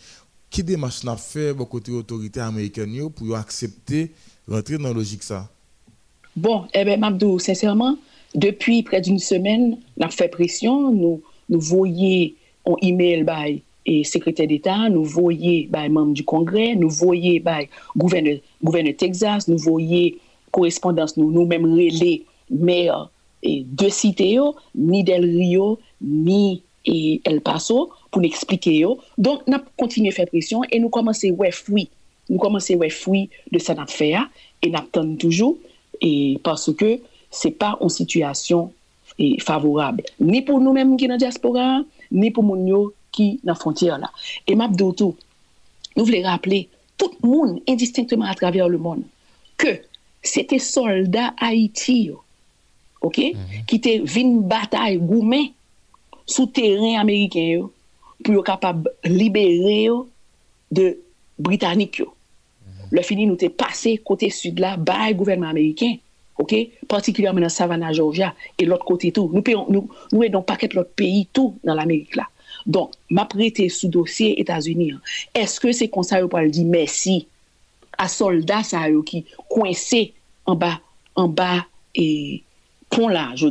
qui 0.52 0.64
démarche 0.64 1.04
n'a 1.04 1.16
fait 1.16 1.52
au 1.52 1.66
côté 1.66 1.92
autorité 1.92 2.42
américaine 2.42 3.10
pour 3.10 3.36
accepter 3.36 4.12
rentrer 4.48 4.78
dans 4.78 4.90
la 4.90 4.94
logique 4.94 5.24
ça? 5.24 5.50
Bon 6.36 6.66
eh 6.74 6.86
ben 6.86 7.00
Mabdou 7.00 7.40
sincèrement 7.40 7.98
depuis 8.36 8.84
près 8.84 9.02
d'une 9.02 9.20
semaine 9.20 9.78
n'a 9.98 10.10
fait 10.10 10.28
pression. 10.28 10.92
Nous 10.92 11.22
nous 11.50 11.60
voyons 11.60 12.32
un 12.68 12.76
email 12.82 13.24
by 13.24 13.64
et 13.86 14.04
secrétaire 14.04 14.48
d'État, 14.48 14.90
nous 14.90 15.04
voyons 15.04 15.68
bah, 15.70 15.90
membres 15.90 16.14
du 16.14 16.24
Congrès, 16.24 16.76
nous 16.76 16.90
voyons 16.90 17.42
bah, 17.44 17.60
gouverneur, 17.98 18.38
gouverneur 18.64 18.94
Texas, 18.96 19.48
nous 19.48 19.58
voyons 19.58 20.12
correspondance, 20.52 21.18
nous 21.18 21.32
nous-mêmes 21.32 21.66
relais 21.66 22.22
maire 22.52 23.10
et 23.42 23.64
deux 23.66 23.90
cités, 23.90 24.38
ni 24.76 25.04
Del 25.04 25.26
Rio, 25.26 25.80
ni 26.00 26.62
et 26.86 27.22
El 27.26 27.42
Paso, 27.42 27.92
pour 28.12 28.22
nous 28.22 28.28
expliquer. 28.28 28.86
Donc, 29.18 29.42
nous 29.48 29.58
continué 29.78 30.10
à 30.10 30.12
faire 30.12 30.28
pression 30.28 30.62
et 30.70 30.80
nous 30.80 30.90
commençons 30.90 31.36
à 31.42 31.52
fouiller. 31.52 31.90
Nous 32.30 32.38
commençons 32.38 32.80
à 32.82 32.90
fouiller 32.90 33.30
de 33.52 33.58
cette 33.58 33.80
affaire 33.80 34.30
et 34.62 34.70
nous 34.70 34.78
attendons 34.78 35.16
toujours 35.16 35.58
et 36.02 36.38
parce 36.44 36.72
que 36.74 37.00
ce 37.32 37.48
n'est 37.48 37.54
pas 37.54 37.78
une 37.82 37.90
situation 37.90 38.72
favorable, 39.40 40.04
ni 40.20 40.42
pour 40.42 40.60
nous-mêmes 40.60 40.98
qui 40.98 41.04
sommes 41.04 41.10
dans 41.10 41.14
la 41.14 41.18
diaspora, 41.18 41.82
ni 42.12 42.32
pour 42.32 42.44
nous 42.44 42.94
qui 43.12 43.40
dans 43.44 43.56
frontière 43.56 43.98
là. 43.98 44.10
Et 44.48 44.56
m'a 44.56 44.70
tout, 44.70 45.16
nous 45.96 46.06
voulons 46.06 46.24
rappeler 46.24 46.70
tout 46.98 47.12
le 47.22 47.30
monde 47.30 47.62
indistinctement 47.68 48.26
à 48.26 48.36
travers 48.36 48.70
le 48.70 48.78
monde 48.78 49.04
que 49.58 49.80
c'était 50.24 50.60
soldats 50.60 51.34
Haïti 51.40 52.12
OK? 53.02 53.20
Qui 53.68 53.76
étaient 53.76 54.02
vinn 54.04 54.42
bataille 54.42 54.98
gourmet 54.98 55.52
sous 56.26 56.46
terrain 56.46 57.00
pour 58.24 58.36
être 58.36 58.44
capable 58.44 58.92
libérer 59.04 59.90
de 60.72 60.98
britanniques 61.40 62.02
Le 62.92 63.02
fini 63.02 63.26
nous 63.26 63.36
t'est 63.36 63.50
passé 63.50 63.98
côté 63.98 64.30
sud 64.30 64.60
là 64.60 64.78
par 64.78 65.08
le 65.08 65.14
gouvernement 65.14 65.50
américain 65.50 65.96
OK? 66.38 66.56
Particulièrement 66.88 67.42
dans 67.42 67.50
Savannah 67.50 67.94
Georgia 67.94 68.34
et 68.58 68.66
l'autre 68.66 68.86
côté 68.86 69.12
tout. 69.12 69.30
Nous 69.34 69.42
payons 69.42 69.66
nous 69.70 69.90
nous 70.12 70.24
aidons 70.24 70.42
paquet 70.42 70.70
l'autre 70.74 70.92
pays 70.96 71.28
tout 71.32 71.58
dans 71.64 71.74
l'Amérique 71.74 72.16
là. 72.16 72.28
Donc 72.66 72.92
m'a 73.10 73.26
prêté 73.26 73.70
sous 73.70 73.88
dossier 73.88 74.40
États-Unis 74.40 74.94
est-ce 75.34 75.60
que 75.60 75.72
c'est 75.72 75.90
comme 75.90 76.04
ça 76.04 76.26
pour 76.28 76.40
dire 76.42 76.66
merci 76.66 77.28
à 77.98 78.08
soldats 78.08 78.62
qui 79.06 79.26
coincés 79.50 80.14
en 80.46 80.56
bas 80.56 80.80
en 81.16 81.28
bas 81.28 81.66
et 81.96 82.44
pont 82.90 83.08
là 83.08 83.32
je 83.36 83.48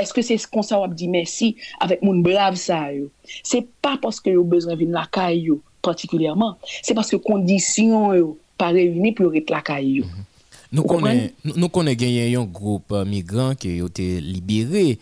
Eske 0.00 0.24
se 0.26 0.36
kon 0.52 0.66
sa 0.66 0.80
wap 0.82 0.94
di 0.96 1.08
mersi 1.08 1.54
avèk 1.80 2.02
moun 2.04 2.22
brav 2.24 2.58
sa 2.60 2.86
yo? 2.92 3.08
Se 3.40 3.62
pa 3.84 3.96
poske 4.02 4.34
yo 4.34 4.44
bezwen 4.44 4.78
vin 4.80 4.94
lakay 4.96 5.46
yo 5.48 5.60
partikulyèman, 5.86 6.56
se 6.82 6.94
paske 6.96 7.20
kondisyon 7.24 8.10
yo 8.18 8.32
pa 8.60 8.72
reyuni 8.76 9.14
pou 9.16 9.28
yo 9.28 9.36
ret 9.36 9.52
lakay 9.52 10.00
yo. 10.00 10.04
Mm 10.04 10.12
-hmm. 10.12 10.32
Nou 10.74 11.70
konen 11.70 11.94
genyen 11.98 12.32
yon 12.32 12.48
group 12.50 12.90
uh, 12.90 13.04
migran 13.06 13.54
ki 13.58 13.76
yo 13.78 13.90
te 13.92 14.18
libere 14.20 14.96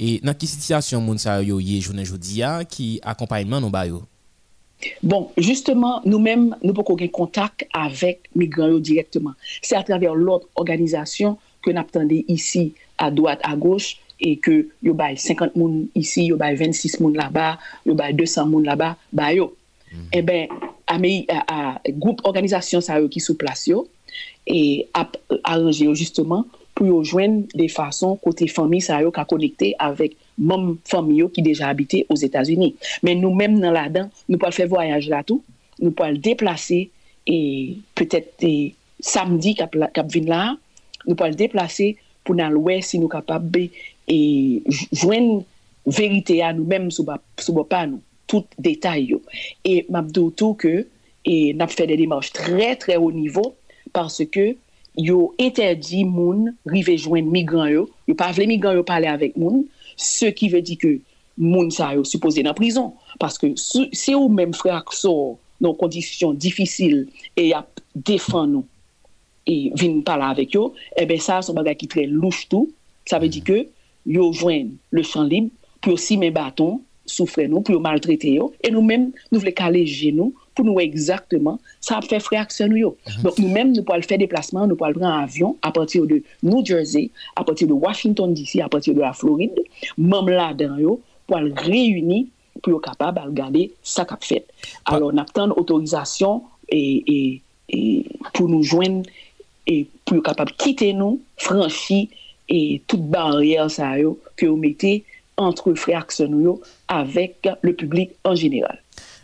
e 0.00 0.16
nan 0.24 0.36
ki 0.38 0.48
sityasyon 0.48 1.04
moun 1.04 1.20
sa 1.20 1.36
yo 1.44 1.60
ye 1.60 1.80
jounen 1.82 2.06
joudiya 2.08 2.56
ki 2.64 2.96
akompanyman 3.12 3.60
nou 3.60 3.72
ba 3.72 3.84
yo? 3.86 4.02
Bon, 4.98 5.28
justement, 5.38 6.02
nou 6.02 6.18
men 6.18 6.48
nou 6.56 6.74
pou 6.74 6.88
kon 6.88 6.98
gen 6.98 7.12
kontak 7.14 7.68
avek 7.76 8.26
migran 8.34 8.72
yo 8.72 8.80
direktman. 8.82 9.36
Se 9.62 9.76
a 9.78 9.84
traver 9.86 10.16
lot 10.18 10.48
organizasyon 10.58 11.36
ke 11.62 11.76
nap 11.76 11.92
tende 11.94 12.24
isi 12.32 12.72
a 12.98 13.12
doat, 13.12 13.44
a 13.46 13.52
goch, 13.54 13.92
e 14.22 14.36
ke 14.38 14.60
yo 14.86 14.94
bay 14.98 15.18
50 15.18 15.58
moun 15.58 15.88
isi, 15.98 16.28
yo 16.30 16.38
bay 16.40 16.54
26 16.56 17.00
moun 17.02 17.18
la 17.18 17.28
ba, 17.34 17.56
yo 17.88 17.96
bay 17.98 18.14
200 18.14 18.46
moun 18.48 18.68
la 18.68 18.78
ba, 18.78 18.94
bay 19.12 19.40
yo. 19.40 19.50
Mm 19.92 19.98
-hmm. 19.98 20.08
E 20.18 20.22
ben, 20.22 20.48
ame, 20.86 21.12
a, 21.28 21.40
a, 21.46 21.58
a 21.76 21.90
goup 21.92 22.22
organizasyon 22.24 22.80
sa 22.80 23.00
yo 23.02 23.08
ki 23.12 23.20
sou 23.20 23.36
plas 23.36 23.66
yo, 23.68 23.86
e 24.46 24.86
ap 24.92 25.16
aranje 25.44 25.84
yo 25.84 25.94
justement 25.94 26.46
pou 26.72 26.88
yo 26.88 27.02
jwen 27.04 27.42
de 27.52 27.68
fason 27.70 28.16
kote 28.22 28.48
fami 28.50 28.80
sa 28.84 29.00
yo 29.04 29.12
ka 29.14 29.24
konekte 29.28 29.72
avèk 29.82 30.16
mom 30.40 30.76
fami 30.88 31.20
yo 31.20 31.28
ki 31.32 31.44
deja 31.44 31.68
habite 31.68 32.02
os 32.12 32.24
Etats-Unis. 32.24 32.74
Men 33.04 33.20
nou 33.22 33.36
menm 33.36 33.58
nan 33.60 33.76
la 33.76 33.88
dan, 33.92 34.08
nou 34.26 34.40
pou 34.40 34.48
al 34.48 34.56
fè 34.56 34.66
voyaj 34.70 35.08
la 35.12 35.22
tou, 35.26 35.42
nou 35.78 35.92
pou 35.92 36.08
al 36.08 36.18
deplase 36.22 36.86
e 37.28 37.38
petèt 37.98 38.46
e 38.48 38.72
samdi 39.02 39.54
kap, 39.58 39.76
kap 39.94 40.08
vin 40.12 40.30
la, 40.30 40.54
nou 41.04 41.14
pou 41.14 41.28
al 41.28 41.36
deplase 41.38 41.92
pou 42.24 42.38
nan 42.38 42.54
lwè 42.54 42.80
si 42.86 43.00
nou 43.02 43.10
kapab 43.12 43.44
be 43.52 43.68
et 44.08 44.62
joindre 44.92 45.44
vérité 45.86 46.42
à 46.42 46.52
nous-mêmes 46.52 46.90
sous 46.90 47.06
sous 47.38 47.64
pas 47.64 47.86
nous 47.86 48.00
tout 48.26 48.44
détail 48.58 49.14
et 49.64 49.86
m'abdou 49.90 50.30
tout 50.30 50.54
que 50.54 50.86
et 51.24 51.54
n'a 51.54 51.66
fait 51.66 51.86
des 51.86 51.96
démarches 51.96 52.32
très 52.32 52.76
très 52.76 52.96
haut 52.96 53.12
niveau 53.12 53.54
parce 53.92 54.24
que 54.24 54.56
yo 54.96 55.34
interdit 55.40 56.04
moun 56.04 56.54
rive 56.66 56.96
joindre 56.96 57.30
migrants 57.30 57.66
yo 57.66 57.90
yo 58.06 58.14
pas 58.14 58.32
les 58.32 58.46
migrants 58.46 58.72
yo 58.72 58.82
parler 58.82 59.08
avec 59.08 59.36
moun 59.36 59.64
ce 59.96 60.26
qui 60.26 60.48
veut 60.48 60.62
dire 60.62 60.78
que 60.78 61.00
moun 61.38 61.70
sa 61.70 61.94
yo 61.94 62.04
supposé 62.04 62.42
dans 62.42 62.54
prison 62.54 62.94
parce 63.18 63.38
que 63.38 63.54
c'est 63.56 64.14
ou 64.14 64.28
même 64.28 64.54
frère 64.54 64.84
sort 64.92 65.38
dans 65.60 65.74
conditions 65.74 66.32
difficiles 66.32 67.08
et 67.36 67.54
a 67.54 67.66
défend 67.94 68.46
nous 68.46 68.66
et 69.46 69.72
vient 69.74 70.00
parler 70.00 70.24
avec 70.24 70.56
eux 70.56 70.72
et 70.96 71.02
eh 71.02 71.06
ben 71.06 71.18
ça 71.18 71.42
son 71.42 71.54
bagage 71.54 71.76
qui 71.76 71.88
très 71.88 72.06
louche 72.06 72.48
ça 73.04 73.18
veut 73.18 73.28
dire 73.28 73.44
que 73.44 73.66
yo 74.06 74.32
joignent 74.32 74.72
le 74.90 75.02
champ 75.02 75.24
libre 75.24 75.50
pour 75.80 75.94
aussi 75.94 76.16
mes 76.16 76.30
bâtons 76.30 76.80
souffrir 77.04 77.48
nous 77.48 77.60
pour 77.60 77.80
maltraiter 77.80 78.34
yo 78.34 78.52
et 78.62 78.70
nous 78.70 78.82
mêmes 78.82 79.12
nous 79.30 79.40
voulons 79.40 79.52
caler 79.52 80.12
nous 80.12 80.34
pour 80.54 80.64
nous 80.64 80.78
exactement 80.80 81.58
ça 81.80 82.00
fait 82.00 82.22
réaction 82.26 82.68
nous 82.68 82.94
donc 83.22 83.38
nous 83.38 83.48
mêmes 83.48 83.72
nous 83.72 83.82
pouvons 83.82 84.02
faire 84.02 84.18
déplacement 84.18 84.66
nous 84.66 84.76
pouvons 84.76 84.92
prendre 84.92 85.06
un 85.06 85.22
avion 85.22 85.56
à 85.62 85.72
partir 85.72 86.06
de 86.06 86.22
New 86.42 86.64
Jersey 86.64 87.10
à 87.36 87.44
partir 87.44 87.68
de 87.68 87.72
Washington 87.72 88.32
DC 88.32 88.60
à 88.60 88.68
partir 88.68 88.94
de 88.94 89.00
la 89.00 89.12
Floride 89.12 89.60
même 89.98 90.28
là 90.28 90.54
dedans 90.54 90.78
yo 90.78 91.00
pour 91.26 91.38
le 91.38 91.52
réunir 91.54 92.26
pour 92.62 92.74
être 92.74 92.80
capable 92.82 93.20
de 93.20 93.26
regarder 93.26 93.72
ça 93.82 94.04
qu'a 94.04 94.18
fait. 94.20 94.46
Alors 94.84 95.10
on 95.12 95.16
attend 95.18 95.50
autorisation 95.50 96.42
et, 96.68 97.02
et, 97.06 97.42
et 97.68 98.04
pour 98.34 98.48
nous 98.48 98.62
joindre 98.62 99.02
et 99.66 99.86
pour 100.04 100.18
être 100.18 100.44
et 102.52 102.82
toute 102.86 103.08
barrière 103.08 103.66
que 104.36 104.46
vous 104.46 104.56
mettez 104.56 105.04
entre 105.38 105.72
frères 105.72 106.06
avec 106.86 107.48
le 107.62 107.72
public 107.72 108.10
en 108.24 108.34
général. 108.34 108.78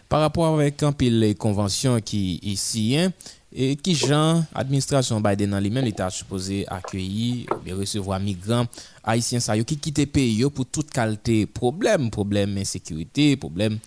Par 0.09 0.21
rapport 0.21 0.47
avec 0.59 0.83
un 0.83 0.93
pile 0.93 1.21
les 1.21 1.35
conventions 1.35 2.01
qui 2.01 2.41
ici 2.43 2.97
hein, 2.97 3.13
et 3.55 3.77
qui 3.77 3.95
genre 3.95 4.43
administration 4.55 5.21
Biden 5.21 5.53
en 5.53 5.61
lui-même 5.61 5.85
était 5.85 6.09
supposé 6.09 6.65
accueillir 6.69 7.47
et 7.67 7.73
recevoir 7.75 8.19
migrants 8.19 8.65
haïtiens 9.05 9.41
qui 9.67 9.77
quittent 9.77 10.11
pays 10.11 10.43
pour 10.49 10.65
toute 10.65 10.91
qualité 10.91 11.45
problème 11.45 12.11
problème 12.11 12.57
insécurité 12.57 13.37
problème 13.37 13.79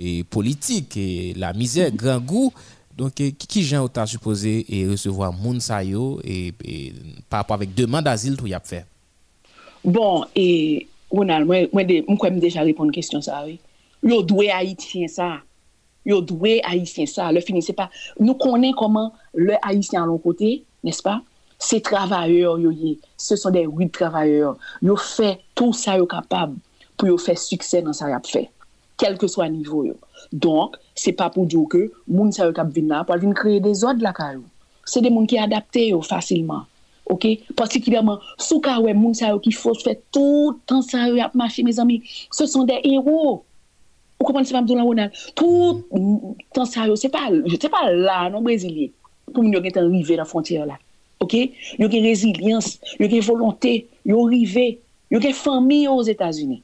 et 0.00 0.24
politique 0.24 0.96
et 0.96 1.34
la 1.36 1.52
misère 1.52 1.92
grand 1.92 2.18
goût 2.18 2.52
donc 2.98 3.14
qui 3.14 3.62
genre 3.62 3.88
t'a 3.88 4.04
supposé 4.06 4.66
et 4.68 4.86
recevoir 4.86 5.32
moun 5.32 5.60
sa 5.60 5.84
et, 5.84 6.52
et, 6.64 6.92
par 7.30 7.38
rapport 7.38 7.54
avec 7.54 7.72
demande 7.72 8.04
d'asile 8.04 8.36
tout 8.36 8.48
y 8.48 8.54
a 8.54 8.60
fait? 8.60 8.84
Bon 9.84 10.24
et 10.34 10.88
Ronald, 11.10 11.46
moi, 11.46 11.68
moi, 11.72 11.84
moi, 12.06 12.30
déjà 12.30 12.62
répondre 12.62 12.90
à 12.90 12.92
question 12.92 13.22
ça, 13.22 13.44
oui. 13.46 13.60
Yo 14.02 14.22
doué 14.22 14.50
haïtien 14.50 15.06
ça. 15.08 15.38
Yo 16.04 16.20
doué 16.20 16.60
haïtien 16.64 17.06
ça. 17.06 17.32
Le 17.32 17.40
fini, 17.40 17.62
c'est 17.62 17.72
pas, 17.72 17.88
nous 18.18 18.34
connaissons 18.34 18.76
comment 18.76 19.12
le 19.32 19.54
haïtien 19.62 20.02
à 20.02 20.06
l'autre 20.06 20.24
côté, 20.24 20.64
n'est-ce 20.82 21.02
pas? 21.02 21.22
Ces 21.58 21.80
travailleurs, 21.80 22.58
ce 23.16 23.36
sont 23.36 23.50
des 23.50 23.66
oui 23.66 23.88
travailleurs. 23.90 24.56
Yo 24.82 24.96
fait 24.96 25.38
tout 25.54 25.72
ça, 25.72 25.96
yo 25.96 26.06
capable 26.06 26.56
pour 26.96 27.08
yo 27.08 27.16
faire 27.16 27.38
succès 27.38 27.80
dans 27.80 27.92
ça, 27.92 28.10
yo 28.10 28.16
fait. 28.26 28.50
Quel 28.98 29.16
que 29.16 29.28
soit 29.28 29.48
le 29.48 29.54
niveau, 29.54 29.84
yo. 29.84 29.94
Donc, 30.32 30.76
c'est 30.94 31.12
pas 31.12 31.30
pour 31.30 31.46
dire 31.46 31.66
que, 31.70 31.92
moun 32.08 32.32
sa 32.32 32.46
yo 32.46 32.52
venir 32.52 33.34
créer 33.34 33.60
des 33.60 33.84
ordres 33.84 34.02
là, 34.02 34.12
C'est 34.84 35.00
des 35.00 35.08
gens 35.08 35.24
qui 35.24 35.38
adaptés 35.38 35.94
facilement. 36.02 36.64
OK? 37.08 37.26
Particulièrement 37.56 38.18
sous 38.36 38.60
ouais 38.82 38.94
moun 38.94 39.14
sa 39.14 39.38
qui 39.38 39.52
faut 39.52 39.74
faire 39.74 39.96
tout 40.12 40.58
temps 40.66 40.82
ça 40.82 41.06
marché 41.34 41.62
mes 41.62 41.78
amis. 41.80 42.02
Ce 42.30 42.46
sont 42.46 42.64
des 42.64 42.80
héros. 42.84 43.44
Vous 44.20 44.26
comprenez 44.26 44.44
c'est 44.44 44.52
pas 44.52 44.82
Ronald. 44.82 45.12
Tout 45.34 45.84
temps 46.52 46.64
ça 46.64 46.84
c'est 46.96 47.08
pas 47.08 47.30
je 47.30 47.68
pas 47.68 47.90
là 47.90 48.28
non 48.30 48.42
brésilien 48.42 48.88
pour 49.32 49.42
nous 49.42 49.58
être 49.58 49.76
arrivé 49.76 50.16
dans 50.16 50.22
la 50.22 50.24
frontière 50.24 50.66
là. 50.66 50.78
OK? 51.20 51.34
Y 51.34 51.52
a 51.80 51.86
une 51.86 52.04
résilience 52.04 52.78
y 52.98 53.04
a 53.04 53.06
une 53.06 53.20
volonté 53.20 53.88
y 54.04 54.12
a 54.12 54.22
arrivé 54.22 54.80
y 55.10 55.16
a 55.16 55.18
une 55.18 55.32
famille 55.32 55.88
aux 55.88 56.02
États-Unis. 56.02 56.62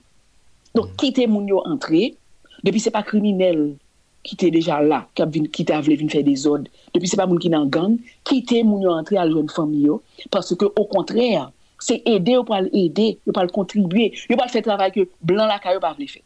Donc 0.74 0.96
quitter 0.96 1.26
moun 1.26 1.46
yo 1.48 1.62
entrer 1.64 2.16
depuis 2.64 2.80
c'est 2.80 2.90
pas 2.90 3.04
criminel 3.04 3.76
qui 4.24 4.34
était 4.34 4.50
déjà 4.50 4.82
là, 4.82 5.06
qui 5.52 5.64
t'a 5.64 5.80
voulu 5.80 6.08
faire 6.08 6.24
des 6.24 6.46
ordres. 6.46 6.70
Depuis, 6.94 7.06
c'est 7.06 7.16
pas 7.16 7.26
moun 7.26 7.38
qui 7.38 7.50
dans 7.50 7.66
gang, 7.66 7.98
qui 8.24 8.38
était 8.38 8.62
moun 8.62 8.88
entrer 8.88 9.18
à 9.18 9.26
une 9.26 9.48
famille, 9.50 9.90
parce 10.30 10.54
que, 10.56 10.64
au 10.64 10.84
contraire, 10.86 11.52
c'est 11.78 12.02
aider 12.06 12.38
ou 12.38 12.44
pas 12.44 12.62
aider, 12.72 13.18
ou 13.26 13.32
pas 13.32 13.46
contribuer, 13.46 14.14
ou 14.30 14.36
pas 14.36 14.48
faire 14.48 14.62
travail 14.62 14.92
que 14.92 15.06
blanc 15.22 15.46
la 15.46 15.58
caillou 15.58 15.78
pas 15.78 15.94
le 15.98 16.06
faire. 16.06 16.22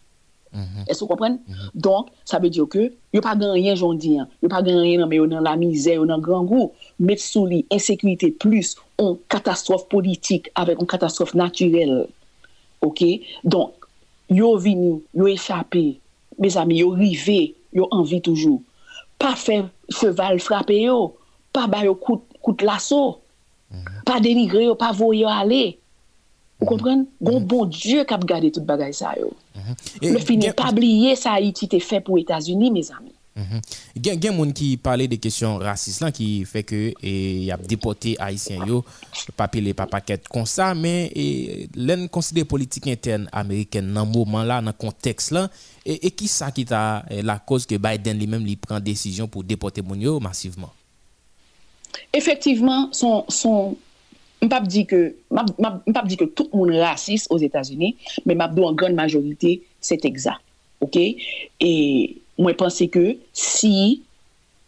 Mm-hmm. 0.54 0.88
Est-ce 0.88 1.00
que 1.00 1.04
vous 1.04 1.08
comprenez? 1.08 1.36
Mm-hmm. 1.36 1.70
Donc, 1.74 2.08
ça 2.24 2.38
veut 2.38 2.48
dire 2.48 2.68
que, 2.68 2.92
a 3.16 3.20
pas 3.20 3.34
gagné 3.34 3.72
rien, 3.72 3.94
dis, 3.94 4.18
a 4.18 4.48
pas 4.48 4.62
gagné 4.62 4.96
rien, 4.96 5.06
mais 5.06 5.18
dans 5.18 5.40
la 5.40 5.56
misère, 5.56 6.06
dans 6.06 6.16
le 6.16 6.22
grand 6.22 6.44
goût, 6.44 6.72
mettre 7.00 7.22
sous 7.22 7.46
les 7.46 7.66
insécurité 7.72 8.30
plus, 8.30 8.76
une 9.00 9.16
catastrophe 9.28 9.88
politique 9.88 10.50
avec 10.54 10.80
une 10.80 10.86
catastrophe 10.86 11.34
naturelle. 11.34 12.06
OK? 12.80 13.04
Donc, 13.42 13.72
yo 14.30 14.56
vini, 14.56 15.02
yo 15.14 15.26
échappé, 15.26 15.98
mes 16.38 16.56
amis, 16.56 16.78
yo 16.78 16.90
rivé, 16.90 17.54
yo 17.72 17.88
envie 17.90 18.20
toujours. 18.20 18.62
Pas 19.18 19.34
faire 19.36 19.68
cheval 19.90 20.38
frapper 20.38 20.82
yo, 20.82 21.16
pas 21.52 21.66
ba 21.66 21.84
yo 21.84 21.94
coup, 21.94 22.22
coup 22.40 22.52
de 22.52 22.64
lasso, 22.64 23.20
mhm. 23.70 24.02
pas 24.04 24.20
dénigrer 24.20 24.64
yo, 24.64 24.74
pas 24.74 24.92
voyer 24.92 25.24
aller. 25.24 25.78
Vous 26.60 26.66
mhm. 26.66 26.68
comprenez? 26.68 27.04
Bon, 27.20 27.40
bon 27.40 27.64
Dieu 27.66 28.04
qui 28.04 28.14
a 28.14 28.18
gardé 28.18 28.50
toute 28.50 28.64
bagaille 28.64 28.94
ça 28.94 29.14
yo. 29.18 29.32
Mhm. 29.56 30.12
Le 30.12 30.18
fini, 30.18 30.50
pas 30.52 30.70
oublier 30.70 31.16
ça 31.16 31.32
Haïti 31.32 31.66
était 31.66 31.80
fait 31.80 32.00
pour 32.00 32.16
les 32.16 32.22
États-Unis, 32.22 32.70
mes 32.70 32.90
amis. 32.92 33.12
Gen 33.98 34.18
gen 34.22 34.34
moun 34.36 34.52
ki 34.56 34.72
pale 34.82 35.06
de 35.10 35.18
kesyon 35.20 35.60
rasis 35.62 35.98
lan 36.02 36.12
ki 36.14 36.26
fe 36.48 36.62
ke 36.66 36.80
y 36.96 37.50
ap 37.54 37.62
depote 37.70 38.14
Haitien 38.18 38.64
yo 38.68 38.80
papi 39.38 39.62
le 39.62 39.74
papaket 39.78 40.26
kon 40.30 40.46
sa 40.48 40.72
men 40.78 41.08
len 41.78 42.06
konside 42.12 42.46
politik 42.48 42.88
interne 42.90 43.30
Ameriken 43.36 43.92
nan 43.94 44.10
mouman 44.10 44.46
la 44.48 44.60
nan 44.64 44.76
konteks 44.78 45.30
lan 45.34 45.52
E 45.88 46.12
ki 46.12 46.28
sa 46.28 46.50
ki 46.52 46.66
ta 46.68 47.02
eh, 47.08 47.22
la 47.24 47.38
koz 47.40 47.64
ke 47.68 47.78
Biden 47.80 48.18
li 48.20 48.28
menm 48.28 48.44
li 48.44 48.58
pren 48.60 48.82
desisyon 48.84 49.30
pou 49.32 49.46
depote 49.46 49.80
moun 49.80 50.02
yo 50.04 50.18
masiveman? 50.20 50.72
Efektiveman, 52.12 52.90
son... 52.92 53.24
son 53.32 53.76
Mpap 54.38 54.68
di, 54.70 54.84
di 54.86 56.16
ke 56.18 56.26
tout 56.30 56.50
moun 56.54 56.70
rasis 56.78 57.26
os 57.34 57.42
Etats-Unis, 57.42 57.98
men 58.22 58.38
mpap 58.38 58.54
do 58.54 58.68
an 58.68 58.76
gran 58.78 58.94
majorite, 58.94 59.56
set 59.82 60.06
exa. 60.06 60.36
Ok? 60.84 60.94
E 61.58 61.72
mwen 62.38 62.54
pense 62.58 62.86
ke 62.94 63.16
si 63.34 64.04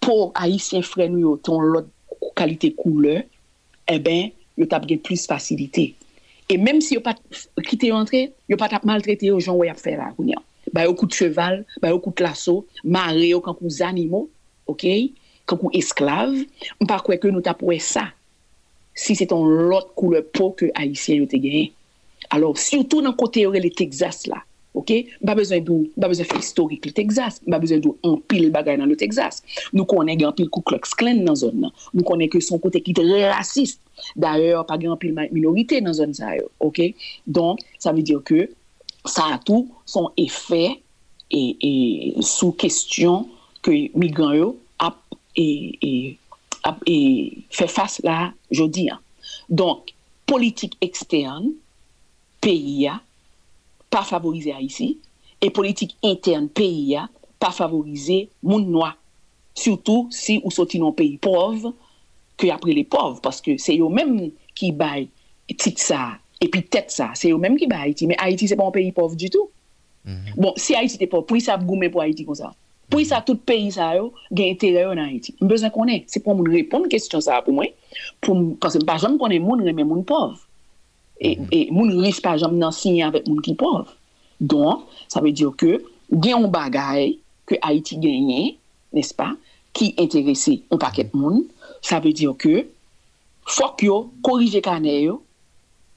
pou 0.02 0.32
Haitien 0.34 0.82
fren 0.82 1.14
yo 1.22 1.36
ton 1.46 1.62
lot 1.70 1.86
kalite 2.38 2.72
koule, 2.74 3.20
e 3.22 3.94
eh 3.94 4.02
ben, 4.02 4.34
yo 4.58 4.66
tap 4.66 4.88
gen 4.90 4.98
plus 5.06 5.28
fasilite. 5.30 5.92
E 6.50 6.58
menm 6.58 6.82
si 6.82 6.96
yo 6.98 7.04
pat 7.04 7.22
kite 7.62 7.92
yo 7.92 8.00
antre, 8.00 8.26
yo 8.50 8.58
pat 8.58 8.74
ap 8.74 8.86
maltrete 8.88 9.30
yo 9.30 9.38
jan 9.38 9.54
woy 9.54 9.70
ap 9.70 9.78
fè 9.78 9.94
la 9.94 10.10
kounyan. 10.16 10.42
bay 10.74 10.88
yo 10.88 10.94
kout 10.98 11.14
cheval, 11.14 11.62
bay 11.82 11.94
yo 11.94 12.00
kout 12.02 12.22
laso, 12.24 12.60
mare 12.84 13.28
yo 13.30 13.40
kankou 13.44 13.70
zanimo, 13.72 14.26
ok, 14.70 14.86
kankou 15.50 15.72
esklav, 15.76 16.34
mpa 16.82 17.00
kwe 17.06 17.18
ke 17.20 17.32
nou 17.32 17.44
tapwe 17.44 17.78
sa, 17.82 18.08
si 18.94 19.16
se 19.18 19.26
ton 19.30 19.46
lot 19.70 19.92
koule 19.98 20.22
po 20.34 20.52
ke 20.58 20.70
Haitien 20.76 21.22
yo 21.22 21.30
te 21.30 21.40
genye. 21.40 21.70
Alors, 22.30 22.58
si 22.60 22.76
yo 22.76 22.84
tou 22.84 23.02
nan 23.02 23.16
kote 23.18 23.42
yore 23.42 23.62
le 23.62 23.72
Texas 23.74 24.26
la, 24.30 24.42
ok, 24.76 24.92
ba 25.26 25.34
bezwen 25.38 25.64
dou, 25.66 25.88
ba 25.98 26.10
bezwen 26.10 26.28
fe 26.30 26.38
historik 26.38 26.86
le 26.86 26.92
Texas, 26.94 27.40
ba 27.50 27.58
bezwen 27.62 27.82
dou 27.82 27.96
an 28.06 28.20
pil 28.30 28.50
bagay 28.54 28.78
nan 28.78 28.90
le 28.90 28.98
Texas, 28.98 29.40
nou 29.74 29.88
konen 29.88 30.18
gen 30.18 30.30
an 30.30 30.36
pil 30.36 30.50
kou 30.52 30.62
klok 30.66 30.86
sklen 30.90 31.24
nan 31.26 31.38
zon 31.38 31.56
nan, 31.64 31.74
nou 31.94 32.06
konen 32.06 32.30
ke 32.30 32.42
son 32.44 32.62
kote 32.62 32.82
ki 32.84 32.94
tre 32.98 33.24
rasist, 33.32 33.80
d'ayor 34.20 34.62
pa 34.68 34.78
gen 34.80 34.94
an 34.94 35.00
pil 35.00 35.16
minorite 35.16 35.80
nan 35.82 35.96
zon 35.96 36.14
zay, 36.16 36.42
ok, 36.62 36.84
don, 37.26 37.58
sa 37.82 37.94
ve 37.96 38.04
dire 38.06 38.22
ke, 38.26 38.46
sa 39.08 39.30
a 39.34 39.38
tou 39.42 39.68
son 39.88 40.10
efè 40.20 40.64
e, 41.30 41.42
e 41.56 41.72
sou 42.26 42.52
kestyon 42.58 43.28
ke 43.64 43.88
migran 43.98 44.34
yo 44.36 44.50
ap 44.80 44.98
e, 45.38 45.46
e, 45.80 45.92
e 46.86 46.98
fè 47.54 47.68
fass 47.70 48.00
la 48.04 48.30
jodi 48.52 48.88
an. 48.92 49.00
Donk, 49.50 49.92
politik 50.30 50.76
ekstern, 50.84 51.52
peyi 52.40 52.84
ya, 52.84 52.98
pa 53.90 54.04
favorize 54.06 54.52
a 54.54 54.60
e 54.60 55.50
politik 55.50 55.96
intern 56.02 56.48
peyi 56.48 56.92
ya, 56.92 57.08
pa 57.40 57.50
favorize 57.50 58.28
moun 58.42 58.68
noa. 58.70 58.94
Soutou 59.56 60.08
si 60.14 60.38
ou 60.44 60.52
soti 60.54 60.78
nan 60.78 60.94
peyi 60.94 61.18
pov, 61.18 61.72
ke 62.38 62.52
apre 62.52 62.72
le 62.76 62.84
pov, 62.88 63.18
paske 63.24 63.58
se 63.58 63.74
yo 63.76 63.88
menm 63.92 64.30
ki 64.54 64.70
bay 64.72 65.08
tit 65.58 65.80
sa 65.80 66.19
epi 66.40 66.62
tet 66.62 66.90
sa, 66.94 67.12
se 67.14 67.30
yo 67.30 67.38
menm 67.38 67.58
ki 67.60 67.68
ba 67.70 67.82
Haiti, 67.84 68.08
men 68.08 68.18
Haiti 68.20 68.48
se 68.48 68.56
pa 68.56 68.64
an 68.66 68.74
peyi 68.74 68.92
pov 68.96 69.16
du 69.16 69.28
tout. 69.30 69.50
Mm 70.04 70.16
-hmm. 70.16 70.34
Bon, 70.36 70.52
si 70.56 70.74
Haiti 70.74 70.98
te 70.98 71.06
pov, 71.06 71.26
pou 71.26 71.36
y 71.36 71.40
sa 71.40 71.56
goumen 71.56 71.90
pou 71.90 72.00
Haiti 72.00 72.24
kon 72.24 72.34
sa. 72.34 72.54
Pou 72.88 73.00
y 73.00 73.04
sa 73.04 73.20
tout 73.20 73.38
peyi 73.46 73.70
sa 73.72 73.94
yo, 73.94 74.12
gen 74.32 74.54
etere 74.54 74.82
yo 74.82 74.94
nan 74.94 75.10
Haiti. 75.10 75.34
Mbezen 75.40 75.70
konen, 75.70 76.02
se 76.06 76.20
pou 76.20 76.34
moun 76.34 76.50
repon 76.50 76.88
kestyon 76.88 77.20
sa 77.20 77.42
pou 77.42 77.52
mwen, 77.52 77.68
pou 78.20 78.34
mwen, 78.34 78.56
kase 78.58 78.78
mpa 78.80 78.96
jom 78.98 79.18
konen 79.18 79.42
moun 79.42 79.60
remen 79.64 79.86
moun 79.86 80.04
pov. 80.04 80.40
E, 81.20 81.36
mm 81.36 81.44
-hmm. 81.44 81.48
e 81.52 81.70
moun 81.70 82.02
ris 82.02 82.20
pa 82.20 82.36
jom 82.36 82.56
nan 82.58 82.72
sinye 82.72 83.04
avèk 83.04 83.28
moun 83.28 83.42
ki 83.42 83.54
pov. 83.54 83.88
Don, 84.40 84.82
sa 85.08 85.20
ve 85.20 85.32
diyo 85.32 85.52
ke, 85.52 85.78
gen 86.08 86.32
yon 86.32 86.50
bagay 86.50 87.18
ke 87.46 87.58
Haiti 87.62 88.00
genyen, 88.00 88.56
nespa, 88.92 89.36
ki 89.72 89.94
enterese 89.96 90.62
yon 90.70 90.78
paket 90.80 91.12
moun, 91.12 91.44
sa 91.82 92.00
ve 92.00 92.12
diyo 92.12 92.32
ke, 92.34 92.64
fok 93.44 93.82
yo, 93.82 94.10
korije 94.22 94.60
kane 94.64 95.02
yo, 95.02 95.20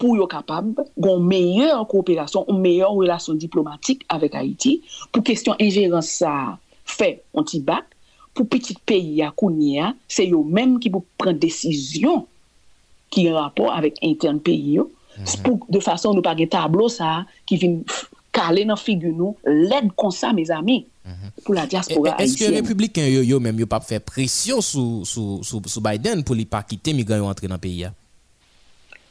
pou 0.04 0.18
yo 0.20 0.28
kapab 0.28 0.76
gon 1.00 1.24
meyèr 1.24 1.80
kooperasyon, 1.88 2.44
ou 2.52 2.60
meyèr 2.60 2.92
relasyon 2.92 3.40
diplomatik 3.40 4.04
avèk 4.12 4.36
Haiti, 4.36 4.82
pou 5.16 5.24
kestyon 5.24 5.56
injerans 5.64 6.12
sa 6.20 6.34
fè 6.84 7.16
ontibak, 7.32 7.88
pou 8.36 8.50
petit 8.50 8.76
peyi 8.84 9.22
ya 9.22 9.32
kounye 9.32 9.78
ya, 9.78 9.94
se 10.12 10.28
yo 10.28 10.42
menm 10.44 10.76
ki 10.84 10.92
pou 10.92 11.08
pren 11.22 11.40
desisyon 11.40 12.26
ki 13.14 13.30
yon 13.30 13.40
rapor 13.40 13.72
avèk 13.72 14.02
intern 14.04 14.42
peyi 14.44 14.82
yo, 14.82 14.90
de 15.70 15.80
fason 15.84 16.18
nou 16.18 16.26
pa 16.26 16.36
gen 16.36 16.52
tablo 16.52 16.90
sa 16.92 17.22
ki 17.48 17.62
vin 17.62 17.80
kale 18.34 18.66
nan 18.66 18.80
figu 18.82 19.14
nou 19.14 19.38
led 19.46 19.92
konsa 19.96 20.34
me 20.36 20.44
zami 20.50 20.82
pou 21.46 21.56
la 21.56 21.68
diaspora 21.70 22.18
Haitienne. 22.18 22.34
Eske 22.34 22.50
republikan 22.58 23.08
yo 23.08 23.22
yo 23.24 23.40
menm 23.44 23.62
yo 23.62 23.70
pa 23.70 23.80
fe 23.84 24.02
presyon 24.04 24.64
sou 24.66 25.84
Biden 25.86 26.26
pou 26.26 26.36
li 26.36 26.48
pa 26.50 26.64
kite 26.66 26.96
migran 26.98 27.22
yo 27.22 27.30
entre 27.30 27.52
nan 27.52 27.62
peyi 27.62 27.86
ya? 27.86 27.94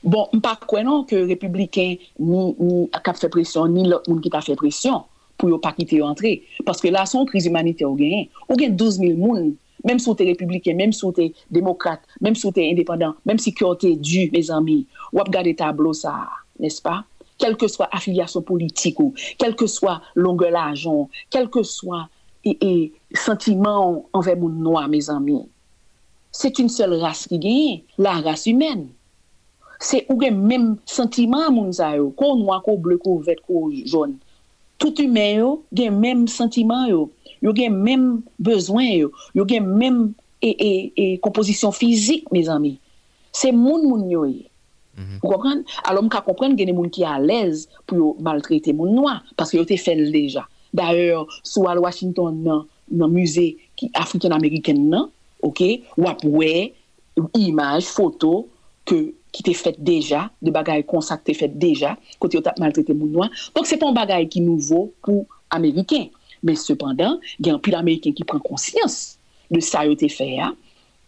Bon, 0.03 0.27
mpa 0.35 0.57
kwenon 0.66 1.07
ke 1.07 1.23
republikan 1.31 1.97
ni 2.19 2.85
kap 3.07 3.19
fe 3.20 3.31
presyon 3.33 3.74
ni 3.74 3.87
lot 3.89 4.07
moun 4.11 4.23
ki 4.23 4.33
pa 4.35 4.43
fe 4.45 4.59
presyon 4.59 5.05
pou 5.39 5.51
yo 5.51 5.59
pa 5.62 5.73
kite 5.77 5.99
yo 5.99 6.07
entre. 6.11 6.37
Paske 6.66 6.91
la 6.91 7.07
son 7.09 7.27
kriz 7.27 7.47
humanite 7.49 7.87
ou 7.87 7.99
gen. 7.99 8.29
Ou 8.49 8.59
gen 8.59 8.74
12 8.79 9.03
mil 9.03 9.19
moun 9.19 9.53
Mem 9.83 9.99
sou 9.99 10.15
te 10.15 10.24
republiken, 10.27 10.77
mem 10.79 10.93
sou 10.95 11.11
te 11.15 11.33
mem 11.51 12.37
sou 12.39 12.55
te 12.55 12.62
independant, 12.62 13.16
mem 13.27 13.39
si 13.43 13.53
kyo 13.55 13.73
te 13.74 13.97
du, 13.99 14.29
me 14.31 14.43
zami, 14.47 14.83
wap 15.15 15.31
gade 15.35 15.57
tablo 15.59 15.91
sa, 15.97 16.29
nespa? 16.62 17.01
Kelke 17.43 17.66
swa 17.66 17.89
afilyasyon 17.97 18.45
politik 18.47 19.01
ou, 19.03 19.16
kelke 19.43 19.66
swa 19.66 19.99
longe 20.15 20.47
lajon, 20.55 21.09
kelke 21.35 21.65
swa 21.66 22.05
sentiman 22.45 24.03
anve 24.15 24.37
moun 24.39 24.62
noa. 24.62 24.87
Se 26.33 26.49
t'un 26.49 26.70
sel 26.70 26.95
rase 27.03 27.41
la 27.99 28.20
rase 28.23 28.47
humen. 28.47 28.87
Se 29.83 30.05
ou 30.09 30.19
gen 30.21 30.39
mem 30.47 30.69
sentiman 30.87 31.51
moun 31.55 31.73
zayou, 31.75 32.13
ko 32.19 32.37
noa, 32.39 32.61
ko 32.63 32.77
ble, 32.79 33.01
ko 33.03 33.19
vet, 33.27 33.41
ko 33.49 33.67
joun. 33.83 34.15
Tout 34.83 34.99
humen 35.03 35.37
yo, 35.41 35.51
gen 35.75 35.99
mem 36.03 36.29
sentiman 36.31 36.87
yo. 36.91 37.09
yo 37.43 37.53
gen 37.53 37.75
menm 37.83 38.23
bezwen 38.39 38.93
yo, 38.95 39.11
yo 39.35 39.45
gen 39.45 39.67
menm 39.79 40.15
e 40.43 41.19
kompozisyon 41.23 41.75
fizik, 41.75 42.31
me 42.33 42.43
zami. 42.47 42.77
Se 43.35 43.51
moun 43.55 43.85
moun 43.89 44.09
yo 44.11 44.25
ye. 44.31 44.47
Ou 45.23 45.33
kompren? 45.33 45.63
Alon 45.89 46.11
ka 46.13 46.23
kompren 46.25 46.55
gen 46.59 46.71
moun 46.77 46.91
ki 46.93 47.05
a 47.09 47.17
lez 47.23 47.67
pou 47.89 47.99
yo 47.99 48.13
maltrete 48.23 48.75
moun 48.77 48.95
noa, 48.95 49.19
paske 49.39 49.59
yo 49.59 49.67
te 49.67 49.79
fel 49.81 50.05
deja. 50.15 50.47
D'ayor, 50.73 51.27
sou 51.45 51.67
al 51.69 51.83
Washington 51.83 52.39
nan 52.47 53.11
muse 53.13 53.51
Afrikan-Ameriken 53.99 54.87
nan, 54.93 55.11
wap 55.43 56.23
we, 56.25 56.71
imaj, 57.37 57.89
foto, 57.91 58.47
ki 59.33 59.45
te 59.47 59.55
fet 59.57 59.79
deja, 59.81 60.27
de 60.45 60.53
bagay 60.55 60.85
konsak 60.89 61.25
te 61.27 61.35
fet 61.37 61.55
deja, 61.61 61.95
kote 62.21 62.37
yo 62.39 62.45
tap 62.45 62.61
maltrete 62.61 62.95
moun 62.97 63.15
noa. 63.15 63.31
Donk 63.57 63.69
se 63.69 63.79
pon 63.81 63.97
bagay 63.97 64.29
ki 64.31 64.45
nouvo 64.45 64.91
pou 65.05 65.25
Ameriken. 65.53 66.11
Men 66.43 66.59
sepandan, 66.59 67.21
gen 67.41 67.61
pi 67.63 67.73
l'Ameriken 67.73 68.15
ki 68.17 68.27
pren 68.29 68.43
konsyans 68.43 69.17
de 69.53 69.61
sa 69.63 69.85
yo 69.87 69.95
te 69.99 70.09
fè 70.11 70.29
ya, 70.35 70.53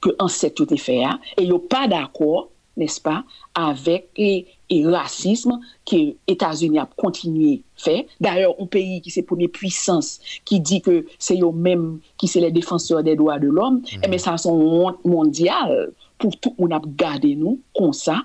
ke 0.05 0.13
anset 0.23 0.61
yo 0.61 0.67
te 0.69 0.79
fè 0.81 1.01
ya, 1.01 1.15
e 1.41 1.47
yo 1.49 1.59
pa 1.71 1.85
d'akor, 1.91 2.51
nes 2.79 2.97
pa, 3.03 3.21
avek 3.55 4.19
e 4.19 4.79
rasism 4.91 5.53
ki 5.87 6.01
Etats-Unis 6.31 6.83
ap 6.83 6.95
kontinuye 6.99 7.61
fè. 7.79 8.01
D'ayor, 8.23 8.55
ou 8.59 8.67
peyi 8.71 9.01
ki 9.03 9.13
se 9.15 9.23
pwene 9.27 9.47
puissance, 9.55 10.41
ki 10.47 10.59
di 10.63 10.81
ke 10.85 11.01
se 11.23 11.39
yo 11.39 11.53
menm 11.55 12.01
ki 12.21 12.31
se 12.31 12.43
le 12.43 12.51
defanseur 12.55 13.05
de 13.07 13.15
doa 13.19 13.39
de 13.43 13.51
l'om, 13.51 13.81
e 14.01 14.07
men 14.07 14.23
sa 14.23 14.37
son 14.41 14.59
mondial 15.07 15.93
pou 16.21 16.35
tout 16.37 16.55
moun 16.59 16.75
ap 16.77 16.87
gade 16.99 17.35
nou 17.39 17.59
kon 17.77 17.93
sa. 17.97 18.23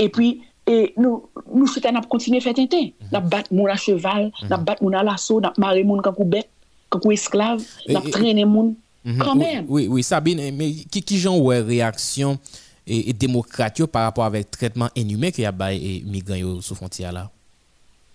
E 0.00 0.08
pi, 0.12 0.34
E 0.62 0.92
nou 0.94 1.66
chete 1.66 1.90
nap 1.90 2.06
kontine 2.10 2.38
fè 2.42 2.52
tenten. 2.54 2.92
Nap 3.10 3.26
bat 3.30 3.48
moun 3.50 3.70
a 3.72 3.76
cheval, 3.80 4.28
nap 4.46 4.62
bat 4.66 4.82
moun 4.82 4.94
a 4.94 5.02
lasso, 5.02 5.40
nap 5.42 5.56
mare 5.58 5.82
moun 5.86 6.02
kankou 6.04 6.26
bet, 6.28 6.46
kankou 6.92 7.14
esklav, 7.14 7.64
nap 7.90 8.06
trene 8.14 8.46
moun. 8.46 8.76
Kanmen. 9.02 9.66
Oui, 9.66 9.88
oui, 9.90 10.04
Sabine, 10.06 10.52
ki 10.86 11.18
jan 11.18 11.40
wè 11.42 11.58
reaksyon 11.66 12.38
e 12.86 13.10
demokratyo 13.14 13.88
par 13.90 14.06
rapport 14.06 14.26
avèk 14.28 14.52
tretman 14.54 14.94
enumè 14.98 15.32
ki 15.34 15.42
yabay 15.42 16.02
migran 16.06 16.38
yo 16.38 16.54
sou 16.62 16.78
fontya 16.78 17.10
la? 17.14 17.26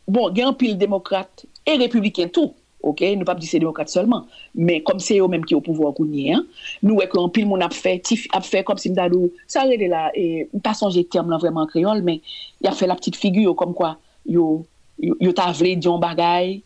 Bon, 0.07 0.32
gen 0.32 0.56
pil 0.56 0.78
demokrat 0.80 1.44
e 1.68 1.76
republiken 1.84 2.32
tou. 2.32 2.56
Ok, 2.86 3.02
nou 3.18 3.26
pa 3.26 3.34
di 3.34 3.48
se 3.49 3.58
demokrate 3.58 3.90
solman, 3.90 4.28
men 4.54 4.84
kom 4.86 4.99
se 5.02 5.16
yo 5.18 5.26
menm 5.32 5.45
ki 5.48 5.56
yo 5.56 5.62
pouvo 5.66 5.88
akounye, 5.90 6.38
nou 6.86 6.99
wek 6.99 7.16
an 7.18 7.32
pil 7.34 7.48
moun 7.49 7.66
ap 7.66 7.74
fe, 7.74 7.95
ap 8.38 8.45
fe 8.45 8.62
kom 8.68 8.78
si 8.78 8.91
mdadou, 8.94 9.32
sa 9.49 9.66
rede 9.66 9.90
la, 9.90 10.06
m 10.14 10.62
pa 10.64 10.76
sonje 10.78 11.02
term 11.10 11.32
lan 11.34 11.41
vreman 11.41 11.68
kreol, 11.72 12.04
men 12.06 12.22
ya 12.64 12.76
fe 12.78 12.88
la 12.88 12.95
ptit 12.99 13.18
figu 13.18 13.41
yo 13.48 13.56
kom 13.58 13.74
kwa, 13.78 13.95
yo 14.30 15.34
ta 15.36 15.49
vle 15.58 15.74
diyon 15.80 16.04
bagay, 16.04 16.60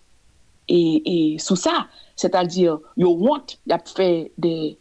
e 0.67 1.17
sou 1.41 1.55
sa, 1.59 1.87
se 2.19 2.29
ta 2.31 2.43
dir, 2.43 2.83
yo 2.99 3.15
want, 3.15 3.55
ya 3.71 3.79
fe 3.79 4.27
de, 4.35 4.75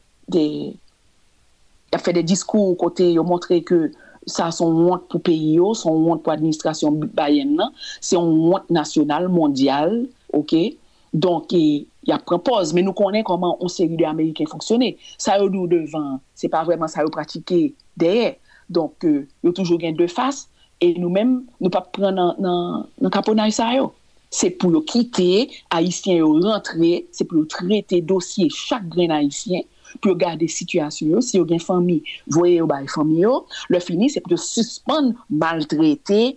ya 1.95 2.03
fe 2.03 2.19
de 2.19 2.27
diskou 2.27 2.75
kote, 2.81 3.07
yo 3.15 3.23
montre 3.27 3.63
ke 3.71 3.85
sa 4.27 4.51
son 4.53 4.83
want 4.83 5.07
pou 5.07 5.23
peyi 5.31 5.55
yo, 5.61 5.73
son 5.79 6.03
want 6.11 6.27
pou 6.27 6.35
administrasyon 6.35 7.01
bayen 7.15 7.55
nan, 7.63 7.73
se 8.03 8.19
yon 8.19 8.35
want 8.51 8.67
nasyonal, 8.75 9.31
mondyal, 9.31 10.03
ok, 10.37 10.75
Donk, 11.13 11.53
y 11.53 12.13
ap 12.15 12.23
prepoz, 12.29 12.71
men 12.77 12.87
nou 12.87 12.95
konen 12.97 13.25
koman 13.27 13.57
on 13.59 13.73
seri 13.73 13.99
de 13.99 14.07
Ameriken 14.07 14.49
fonksyonè. 14.51 14.93
Sa 15.19 15.37
yo 15.41 15.49
nou 15.51 15.67
devan, 15.71 16.21
se 16.39 16.51
pa 16.53 16.63
vreman 16.67 16.91
sa 16.91 17.05
yo 17.05 17.11
pratike 17.15 17.73
deye. 18.01 18.37
Donk, 18.71 19.05
euh, 19.05 19.27
yo 19.43 19.51
toujou 19.51 19.81
gen 19.83 19.97
de 19.99 20.07
fas, 20.07 20.45
e 20.79 20.93
nou 20.95 21.11
men 21.11 21.41
nou 21.59 21.73
pa 21.75 21.83
pren 21.83 22.15
nan, 22.15 22.37
nan, 22.39 22.87
nan 23.03 23.13
kaponay 23.13 23.51
sa 23.55 23.73
yo. 23.75 23.91
Se 24.31 24.53
pou 24.55 24.71
yo 24.71 24.85
kite, 24.87 25.51
Haitien 25.75 26.21
yo 26.21 26.31
rentre, 26.39 26.93
se 27.11 27.27
pou 27.27 27.43
yo 27.43 27.49
trete 27.51 27.99
dosye 28.07 28.47
chak 28.55 28.87
gren 28.95 29.11
Haitien, 29.11 29.67
pou 29.99 30.13
yo 30.13 30.19
gade 30.21 30.47
situasyon 30.47 31.17
yo, 31.17 31.23
si 31.27 31.41
yo 31.41 31.43
gen 31.51 31.63
fami, 31.63 31.99
voye 32.31 32.61
yo 32.61 32.69
bay 32.71 32.87
fami 32.95 33.25
yo, 33.25 33.41
le 33.75 33.83
fini 33.83 34.07
se 34.15 34.23
pou 34.23 34.37
yo 34.37 34.39
suspon 34.39 35.17
maltrete 35.43 36.37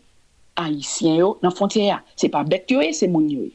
Haitien 0.57 1.19
yo 1.21 1.35
nan 1.45 1.53
fontye 1.53 1.91
ya. 1.91 2.01
Se 2.17 2.33
pa 2.33 2.41
bek 2.47 2.73
yo 2.73 2.81
e, 2.81 2.89
se 2.97 3.05
moun 3.05 3.29
yo 3.29 3.45
e. 3.45 3.53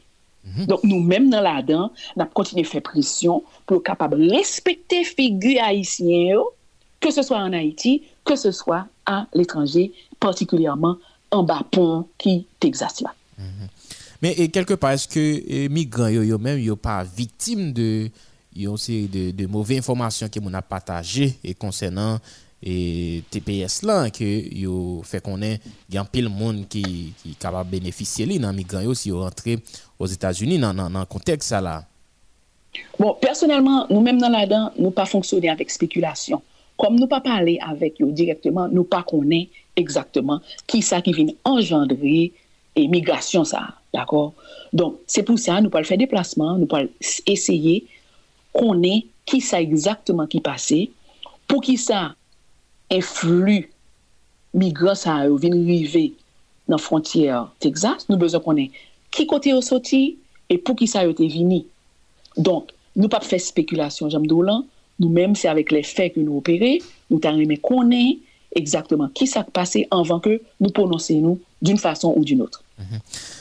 Donk 0.69 0.85
nou 0.87 0.99
menm 1.03 1.29
nan 1.31 1.43
la 1.45 1.59
dan, 1.65 1.89
nap 2.19 2.33
kontine 2.37 2.65
fè 2.67 2.81
presyon 2.85 3.43
pou 3.65 3.77
yo 3.77 3.83
kapab 3.85 4.15
respekte 4.19 5.03
figu 5.07 5.57
Haitien 5.61 6.33
yo, 6.33 6.47
ke 6.99 7.11
se 7.15 7.23
swa 7.25 7.43
an 7.47 7.55
Haiti, 7.57 7.99
ke 8.27 8.35
se 8.39 8.51
swa 8.55 8.83
an 9.09 9.27
l'étranger, 9.35 9.93
partikulyaman 10.21 10.97
an 11.35 11.45
bapon 11.47 12.03
ki 12.21 12.41
Texas 12.61 12.99
la. 13.05 13.13
Men, 14.19 14.35
kelke 14.51 14.75
pa, 14.79 14.91
eske 14.97 15.21
migran 15.71 16.11
yo 16.11 16.25
yo 16.27 16.39
menm 16.41 16.59
yo 16.59 16.75
pa 16.79 16.99
vitim 17.07 17.69
de 17.75 18.09
yon 18.59 18.77
seri 18.79 19.33
de 19.35 19.47
mouve 19.47 19.77
informasyon 19.79 20.31
ki 20.31 20.43
moun 20.43 20.57
ap 20.59 20.69
pataje 20.71 21.31
e 21.43 21.55
konsenan 21.57 22.19
TPS 22.59 23.85
lan 23.87 24.09
ke 24.11 24.27
yo 24.59 24.99
fe 25.07 25.21
konen 25.23 25.61
gen 25.87 26.07
pil 26.11 26.27
moun 26.27 26.65
ki 26.67 26.83
kapab 27.39 27.69
benefisye 27.71 28.27
li 28.27 28.39
nan 28.43 28.57
migran 28.57 28.83
yo 28.83 28.95
si 28.97 29.13
yo 29.13 29.23
rentre 29.23 29.61
os 29.99 30.11
Etats-Unis 30.15 30.59
nan 30.59 30.99
konteks 31.07 31.53
sa 31.53 31.63
la. 31.63 31.77
Bon, 32.99 33.15
personelman, 33.21 33.87
nou 33.89 34.03
menm 34.03 34.19
nan 34.19 34.35
la 34.35 34.45
dan 34.49 34.69
nou 34.77 34.91
pa 34.95 35.07
fonksyone 35.09 35.49
avèk 35.51 35.71
spekulasyon. 35.73 36.41
Kom 36.79 36.95
nou 36.99 37.09
pa 37.11 37.21
pale 37.23 37.55
avèk 37.63 37.99
yo 38.03 38.09
direktman, 38.15 38.71
nou 38.75 38.87
pa 38.87 39.01
konen 39.07 39.47
ekzaktman 39.79 40.43
ki 40.69 40.83
sa 40.85 40.99
ki 41.03 41.15
vin 41.15 41.31
engendri 41.47 42.31
emigrasyon 42.79 43.47
sa. 43.47 43.69
D'akor? 43.95 44.33
Don, 44.75 44.99
se 45.09 45.23
pou 45.25 45.39
sa, 45.41 45.57
nou 45.63 45.73
pa 45.73 45.81
l 45.81 45.87
fè 45.87 45.97
deplasman, 45.99 46.59
nou 46.59 46.69
pa 46.69 46.83
l 46.83 46.91
esye 46.99 47.79
konen 48.55 49.03
ki 49.29 49.41
sa 49.45 49.59
ekzaktman 49.63 50.29
ki 50.31 50.41
pase, 50.45 50.87
pou 51.49 51.61
ki 51.63 51.75
sa 51.79 52.09
influ 52.93 53.63
migran 54.57 54.97
sa 54.97 55.21
ou 55.29 55.37
vin 55.41 55.53
rive 55.53 56.09
nan 56.69 56.81
Texas, 57.59 58.05
nou 58.09 58.17
bezon 58.17 58.43
konen 58.45 58.69
ki 59.09 59.25
kote 59.25 59.49
yo 59.49 59.61
soti, 59.61 60.17
e 60.49 60.57
pou 60.57 60.75
ki 60.75 60.87
sa 60.89 61.03
yo 61.05 61.13
te 61.17 61.25
vini. 61.29 61.63
Don, 62.37 62.65
nou 62.95 63.09
pa 63.09 63.21
fè 63.21 63.39
spekulasyon 63.41 64.11
jam 64.13 64.25
do 64.29 64.41
lan, 64.45 64.65
nou 64.99 65.09
menm 65.09 65.35
se 65.37 65.49
avèk 65.49 65.71
le 65.73 65.83
fè 65.85 66.09
ke 66.13 66.21
nou 66.21 66.41
opere, 66.41 66.79
nou 67.09 67.21
tan 67.21 67.37
reme 67.39 67.57
konen 67.61 68.17
ekzaktman 68.57 69.11
ki 69.17 69.27
sa 69.29 69.43
pase 69.45 69.85
anvan 69.93 70.21
ke 70.25 70.39
nou 70.59 70.73
pononse 70.73 71.13
nou 71.21 71.39
d'un 71.61 71.77
fason 71.77 72.13
ou 72.15 72.25
d'un 72.25 72.41
outre. 72.45 72.63
Mm-hmm. 72.79 73.38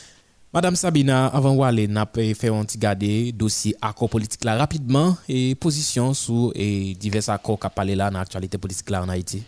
Madame 0.59 0.75
Sabina, 0.75 1.27
avant 1.29 1.55
d'aller, 1.55 1.87
n'a 1.87 2.05
pas 2.05 2.35
fait 2.35 2.49
un 2.49 2.65
petit 2.65 2.79
garder 2.79 3.31
dossier 3.31 3.77
accord 3.81 4.11
politique 4.11 4.43
là 4.43 4.57
rapidement 4.57 5.17
et 5.29 5.55
position 5.55 6.15
sur 6.15 6.51
et 6.57 6.97
divers 6.99 7.31
accords 7.31 7.61
qui 7.61 7.69
parlé 7.73 7.95
là 7.95 8.11
dans 8.11 8.19
l'actualité 8.19 8.59
politique 8.59 8.91
là 8.91 9.05
en 9.05 9.09
Haïti. 9.09 9.45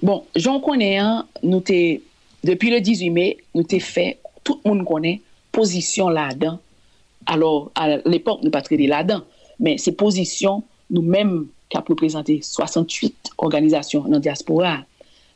Bon, 0.00 0.24
j'en 0.34 0.58
connais 0.60 0.96
un, 0.96 1.26
nous 1.42 1.60
t'es 1.60 2.00
depuis 2.42 2.70
le 2.70 2.80
18 2.80 3.10
mai, 3.10 3.36
nous 3.54 3.64
t'es 3.64 3.78
fait 3.78 4.18
tout 4.42 4.58
le 4.64 4.70
monde 4.70 4.86
connaît 4.86 5.20
position 5.52 6.08
là-dedans. 6.08 6.60
Alors 7.26 7.70
à 7.74 7.98
l'époque 8.06 8.40
nous 8.42 8.50
pas 8.50 8.62
traité 8.62 8.86
là-dedans, 8.86 9.20
mais 9.60 9.76
ces 9.76 9.92
positions 9.92 10.64
nous-mêmes 10.88 11.44
qui 11.68 11.76
a 11.76 11.84
représenté 11.86 12.40
68 12.40 13.32
organisations 13.36 14.00
dans 14.04 14.12
la 14.12 14.20
diaspora 14.20 14.78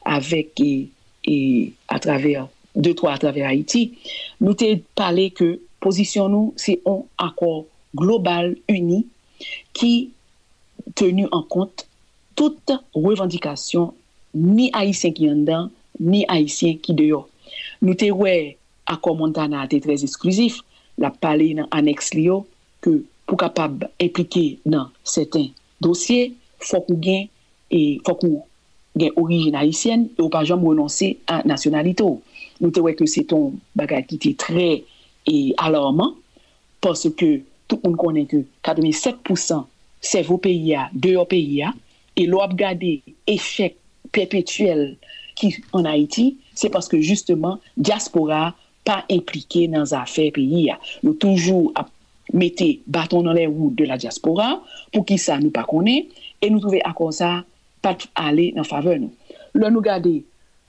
avec 0.06 0.58
et, 0.58 0.88
et 1.26 1.74
à 1.86 1.98
travers 1.98 2.48
2-3 2.76 3.10
a 3.10 3.18
travers 3.18 3.48
Haiti, 3.50 3.86
nou 4.40 4.54
te 4.58 4.72
pale 4.98 5.28
ke 5.34 5.56
posisyon 5.82 6.30
nou 6.32 6.54
se 6.60 6.76
on 6.88 7.02
akor 7.20 7.64
global 7.96 8.52
uni 8.70 9.02
ki 9.76 10.10
tenu 10.98 11.26
an 11.34 11.44
kont 11.50 11.84
tout 12.38 12.74
revendikasyon 12.94 13.90
ni 14.34 14.70
Haitien 14.74 15.14
ki 15.16 15.26
yon 15.26 15.44
dan, 15.48 15.70
ni 15.98 16.22
Haitien 16.28 16.78
ki 16.82 16.94
deyo. 16.96 17.24
Nou 17.82 17.96
te 17.98 18.10
wè 18.14 18.54
akor 18.90 19.16
Montana 19.18 19.66
te 19.70 19.80
trez 19.82 20.04
esklusif, 20.06 20.60
la 21.00 21.10
pale 21.10 21.50
nan 21.56 21.70
aneks 21.74 22.12
li 22.14 22.28
yo 22.28 22.44
ke 22.84 23.00
pou 23.26 23.38
kapab 23.40 23.84
implike 24.02 24.60
nan 24.68 24.90
seten 25.06 25.50
dosye, 25.82 26.30
fok 26.60 26.90
ou 26.92 27.00
gen, 27.02 27.28
fok 28.06 28.24
ou 28.28 28.42
gen 29.00 29.14
orijin 29.20 29.58
Haitien, 29.58 30.08
ou 30.18 30.30
pa 30.32 30.44
jom 30.46 30.64
renonse 30.68 31.14
a 31.30 31.40
nasyonalito. 31.48 32.18
nou 32.60 32.72
te 32.74 32.82
wè 32.84 32.94
ke 32.98 33.08
se 33.08 33.24
ton 33.28 33.56
bagay 33.78 34.04
ki 34.08 34.18
te 34.22 34.34
tre 34.38 34.70
e 35.28 35.36
alarman, 35.60 36.14
pòsè 36.84 37.12
ke 37.18 37.30
tout 37.70 37.82
moun 37.84 37.98
konen 38.00 38.26
ke 38.28 38.42
87% 38.66 39.66
se 40.00 40.22
vò 40.26 40.38
peyi 40.40 40.72
ya, 40.72 40.88
deyo 40.92 41.26
peyi 41.28 41.60
ya, 41.60 41.74
e 42.16 42.26
lo 42.28 42.40
ap 42.44 42.56
gade 42.58 42.98
efek 43.30 43.76
perpetuel 44.14 44.94
ki 45.38 45.52
an 45.76 45.88
Haiti, 45.88 46.34
se 46.56 46.70
paske 46.72 46.98
justeman 47.00 47.60
diaspora 47.76 48.50
pa 48.84 49.00
implike 49.12 49.66
nan 49.70 49.86
zafè 49.88 50.30
peyi 50.34 50.66
ya. 50.68 50.78
Nou 51.04 51.16
toujou 51.20 51.70
ap 51.78 51.92
mette 52.36 52.66
baton 52.86 53.26
nan 53.26 53.36
lè 53.38 53.46
wou 53.50 53.70
de 53.76 53.86
la 53.88 53.98
diaspora, 54.00 54.56
pou 54.92 55.06
ki 55.06 55.18
sa 55.20 55.38
nou 55.40 55.52
pa 55.54 55.64
konen, 55.68 56.08
e 56.40 56.50
nou 56.50 56.62
touve 56.62 56.82
akon 56.86 57.14
sa 57.14 57.40
pat 57.84 58.06
ale 58.18 58.50
nan 58.56 58.68
fave 58.68 58.96
nou. 59.00 59.12
Lò 59.56 59.70
nou 59.72 59.84
gade 59.84 60.20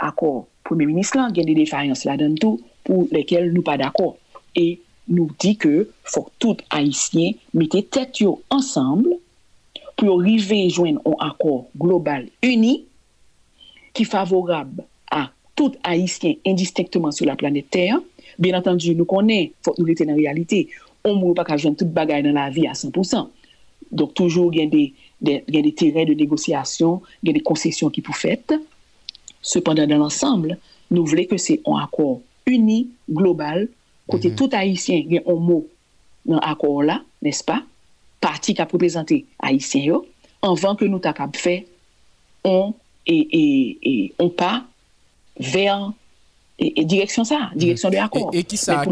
akon 0.02 0.46
Premier 0.68 0.88
Ministre 0.90 1.20
lan 1.20 1.34
gen 1.36 1.50
de 1.50 1.56
defayans 1.58 2.06
la 2.08 2.18
den 2.20 2.38
tou 2.40 2.60
pou 2.88 3.08
lekel 3.14 3.50
nou 3.52 3.66
pa 3.66 3.78
d'akor. 3.82 4.16
E 4.58 4.82
nou 5.12 5.32
di 5.42 5.56
ke 5.60 5.88
fok 6.08 6.30
tout 6.42 6.62
Haitien 6.72 7.38
mette 7.58 7.84
tet 7.94 8.22
yo 8.24 8.38
ansamble 8.54 9.18
pou 9.96 10.08
yo 10.10 10.20
rive 10.22 10.60
jwen 10.70 11.00
an 11.08 11.18
akor 11.28 11.66
global 11.80 12.28
uni 12.46 12.82
ki 13.98 14.06
favorab 14.08 14.80
a 15.12 15.28
tout 15.58 15.76
Haitien 15.84 16.38
indistinctement 16.48 17.12
sou 17.16 17.28
la 17.28 17.38
planète 17.40 17.70
Terre. 17.74 18.00
Bien 18.40 18.56
entendu, 18.58 18.94
nou 18.96 19.10
konen 19.10 19.52
fok 19.66 19.80
nou 19.80 19.90
lete 19.90 20.08
nan 20.08 20.20
realite. 20.20 20.66
On 21.08 21.18
mou 21.18 21.36
pa 21.38 21.46
ka 21.48 21.58
jwen 21.60 21.76
tout 21.78 21.90
bagay 21.92 22.24
nan 22.26 22.38
la 22.38 22.50
vi 22.54 22.68
a 22.70 22.76
100%. 22.78 23.28
Donk 23.92 24.14
toujou 24.16 24.54
gen 24.54 24.70
de, 24.72 24.86
de, 25.20 25.42
de 25.52 25.72
terren 25.76 26.08
de 26.08 26.16
negosyasyon, 26.16 27.02
gen 27.26 27.36
de 27.36 27.42
konsesyon 27.44 27.92
ki 27.94 28.04
pou 28.06 28.16
fète. 28.16 28.60
Sependan, 29.42 29.90
dan 29.90 30.04
l'ensemble, 30.04 30.58
nou 30.94 31.10
vle 31.10 31.26
ke 31.30 31.40
se 31.42 31.58
an 31.66 31.82
akor 31.82 32.20
uni, 32.50 32.86
global, 33.10 33.68
kote 34.08 34.28
mm 34.28 34.32
-hmm. 34.32 34.38
tout 34.38 34.54
Haitien 34.54 35.08
gen 35.10 35.24
an 35.26 35.40
mou 35.40 35.66
nan 36.26 36.40
akor 36.44 36.84
la, 36.86 37.02
nespa, 37.22 37.62
parti 38.20 38.54
ka 38.54 38.66
prezante 38.66 39.24
Haitien 39.42 39.84
yo, 39.84 40.06
anvan 40.42 40.78
ke 40.78 40.86
nou 40.90 41.00
tak 41.00 41.20
ap 41.20 41.36
fe 41.36 41.66
an 42.44 42.74
e 43.06 44.12
an 44.20 44.30
pa 44.30 44.66
ver 45.36 45.92
e 46.62 46.86
direksyon 46.86 47.26
sa, 47.26 47.50
direksyon 47.58 47.92
de 47.92 48.02
akor. 48.02 48.30
E 48.38 48.44
ki 48.46 48.58
sa, 48.58 48.84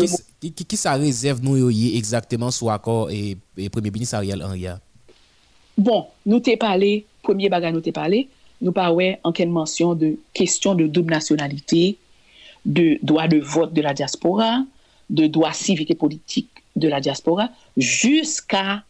sa 0.78 0.98
rezerv 0.98 1.44
nou 1.46 1.58
yo 1.58 1.70
ye 1.70 1.98
exactement 1.98 2.52
sou 2.52 2.72
akor 2.74 3.12
e 3.14 3.38
Premier 3.70 3.92
Ministre 3.92 4.18
Ariel 4.18 4.42
Henry 4.42 4.66
ya? 4.66 4.80
Bon, 5.78 6.08
nou 6.26 6.42
te 6.44 6.58
pale, 6.60 7.04
premier 7.24 7.52
baga 7.52 7.72
nou 7.72 7.84
te 7.86 7.94
pale, 7.96 8.26
nou 8.60 8.76
pa 8.76 8.90
wè 8.96 9.14
anken 9.28 9.52
mensyon 9.56 9.98
de 10.00 10.14
kestyon 10.38 10.80
de 10.80 10.90
doub 10.92 11.10
nasyonalite, 11.12 11.96
de 12.64 12.88
doa 13.02 13.28
de 13.32 13.40
vote 13.40 13.74
de 13.76 13.84
la 13.86 13.96
diaspora, 13.96 14.66
de 15.10 15.30
doa 15.32 15.54
sivike 15.56 15.96
politik 15.98 16.64
de 16.76 16.92
la 16.92 17.00
diaspora, 17.04 17.50
jusqu'a 17.76 18.82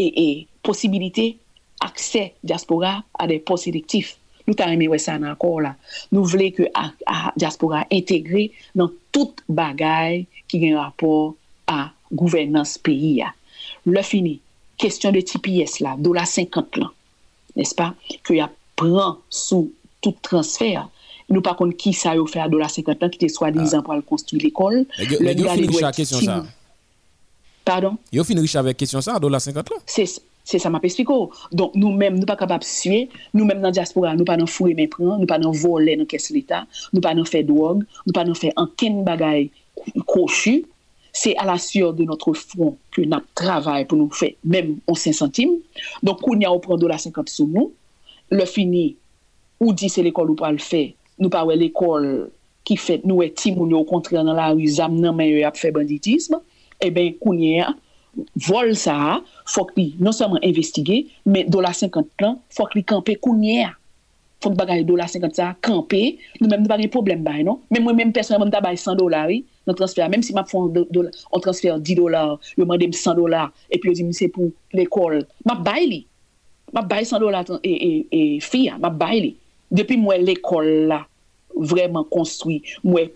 e 0.00 0.46
posibilite 0.62 1.34
akse 1.80 2.32
diaspora 2.40 3.00
a 3.12 3.26
de 3.26 3.38
post-electif. 3.40 4.16
Nou 4.46 4.56
ta 4.56 4.68
reme 4.70 4.88
wè 4.90 4.98
sa 5.00 5.16
nan 5.18 5.34
akor 5.34 5.60
la. 5.64 5.74
Nou 6.14 6.28
vle 6.28 6.50
ke 6.56 6.68
diaspora 7.38 7.84
integre 7.94 8.48
nan 8.78 8.92
tout 9.14 9.42
bagay 9.48 10.24
ki 10.50 10.62
gen 10.62 10.78
rapor 10.80 11.34
a 11.70 11.90
gouvernance 12.10 12.80
peyi 12.82 13.18
ya. 13.20 13.30
Le 13.86 14.02
fini, 14.04 14.38
kestyon 14.80 15.14
de 15.14 15.22
TPS 15.24 15.80
la, 15.84 15.94
do 15.96 16.14
la 16.16 16.26
50 16.26 16.80
lan, 16.80 16.90
nespa, 17.56 17.92
ke 18.26 18.36
ya 18.40 18.48
pran 18.80 19.20
sou 19.28 19.70
tout 20.00 20.16
transfer. 20.24 20.80
Nou 21.30 21.44
pa 21.46 21.54
kon 21.58 21.70
ki 21.76 21.92
sa 21.94 22.16
yo 22.18 22.24
fè 22.30 22.42
a 22.42 22.48
do 22.50 22.58
la 22.58 22.70
50 22.72 23.06
an 23.06 23.12
ki 23.12 23.20
te 23.22 23.28
swa 23.30 23.52
dizan 23.54 23.84
pou 23.86 23.94
al 23.94 24.02
konstuit 24.06 24.42
l'ekol. 24.42 24.82
Yo 24.98 25.20
fin 25.20 25.68
richa 25.68 25.92
kèsyon 25.94 26.26
sa. 26.26 26.40
Pardon? 27.68 28.00
Yo 28.14 28.24
fin 28.26 28.40
richa 28.40 28.64
vek 28.66 28.80
kèsyon 28.80 29.04
sa 29.06 29.18
a 29.18 29.22
do 29.22 29.30
la 29.30 29.42
50 29.42 29.76
an? 29.76 29.86
Se 29.86 30.58
sa 30.58 30.72
ma 30.72 30.80
pe 30.82 30.90
spiko. 30.90 31.28
Don 31.54 31.70
nou 31.78 31.94
mèm 31.94 32.18
nou 32.18 32.26
pa 32.26 32.34
kapap 32.40 32.66
suye, 32.66 33.04
nou 33.36 33.46
mèm 33.46 33.62
nan 33.62 33.76
diaspora 33.76 34.16
nou 34.16 34.26
pa 34.26 34.38
nan 34.40 34.50
fure 34.50 34.74
men 34.74 34.90
pran, 34.90 35.20
nou 35.20 35.28
pa 35.30 35.38
nan 35.38 35.54
vole 35.62 35.94
nan 36.00 36.08
kes 36.10 36.32
l'Etat, 36.34 36.66
nou 36.90 37.04
pa 37.04 37.14
nan 37.14 37.28
fè 37.28 37.44
drog, 37.46 37.84
nou 38.08 38.16
pa 38.16 38.26
nan 38.26 38.38
fè 38.38 38.50
anken 38.58 39.04
bagay 39.06 39.48
koshu. 40.10 40.64
c'est 41.12 41.36
à 41.36 41.44
la 41.44 41.58
sueur 41.58 41.92
de 41.92 42.04
notre 42.04 42.32
front 42.32 42.76
que 42.90 43.02
nous 43.02 43.16
travaillons 43.34 43.86
pour 43.86 43.98
nous 43.98 44.10
faire 44.10 44.30
même 44.44 44.78
en 44.86 44.94
5 44.94 45.12
centimes. 45.12 45.58
Donc, 46.02 46.26
on 46.26 46.38
y 46.38 46.44
a 46.44 46.52
au 46.52 46.58
prend 46.58 46.76
la 46.76 46.98
50 46.98 47.28
sous 47.28 47.48
nous. 47.48 47.72
le 48.30 48.46
fini, 48.46 48.94
ou 49.60 49.74
di 49.76 49.90
se 49.92 50.02
l'ekol 50.04 50.32
ou 50.32 50.38
pa 50.38 50.52
l'fe, 50.54 50.90
nou 51.20 51.32
pa 51.32 51.42
we 51.46 51.56
l'ekol 51.58 52.06
ki 52.68 52.76
fet 52.80 53.04
nou 53.08 53.24
e 53.24 53.30
timoun 53.36 53.72
yo 53.74 53.82
kontre 53.88 54.20
nan 54.20 54.36
la 54.38 54.50
rizam 54.54 54.96
nan 55.00 55.16
men 55.18 55.32
yo 55.32 55.44
ap 55.48 55.58
fe 55.60 55.72
banditisme, 55.74 56.40
e 56.80 56.88
ben 56.94 57.12
kounye 57.20 57.60
a, 57.66 57.74
vol 58.48 58.72
sa 58.78 58.96
a, 59.14 59.18
fok 59.50 59.74
li 59.76 59.90
non 60.02 60.16
seman 60.16 60.42
investige, 60.46 61.04
men 61.28 61.50
dola 61.52 61.74
50 61.76 62.08
plan, 62.18 62.38
fok 62.54 62.74
li 62.78 62.84
kampe 62.86 63.18
kounye 63.22 63.66
a. 63.68 63.74
Fok 64.40 64.54
bagay 64.56 64.86
dola 64.88 65.04
50 65.10 65.36
sa, 65.36 65.50
kampe, 65.60 66.00
nou 66.40 66.48
men 66.48 66.62
nou 66.62 66.72
bagay 66.72 66.88
problem 66.92 67.24
bay, 67.26 67.44
non? 67.44 67.58
Men 67.68 67.84
mwen 67.84 67.98
men 67.98 68.14
personel 68.16 68.40
mwen 68.40 68.54
tabay 68.54 68.78
100 68.80 68.96
dolari, 68.96 69.42
nan 69.68 69.76
transfer, 69.76 70.08
menm 70.08 70.24
si 70.24 70.32
map 70.36 70.48
fon 70.48 70.70
dola, 70.72 71.12
on 71.36 71.44
transfer 71.44 71.76
10 71.76 71.98
dolar, 71.98 72.38
yo 72.56 72.64
mandem 72.68 72.94
100 72.96 73.18
dolar, 73.20 73.50
epi 73.68 73.90
yo 73.90 73.98
di 73.98 74.06
mwen 74.06 74.16
se 74.16 74.30
pou 74.32 74.48
l'ekol, 74.76 75.20
map 75.44 75.60
bay 75.66 75.84
li. 75.90 76.00
ma 76.74 76.82
bay 76.86 77.06
100 77.06 77.20
dola 77.22 77.44
e, 77.62 77.70
e, 77.72 77.92
e 78.10 78.20
fiya, 78.44 78.78
ma 78.80 78.90
bay 78.90 79.22
li. 79.26 79.30
Depi 79.70 79.98
mwen 80.00 80.24
l'ekol 80.26 80.68
la, 80.90 81.04
vreman 81.54 82.06
konstruy, 82.10 82.60
mwen 82.86 83.10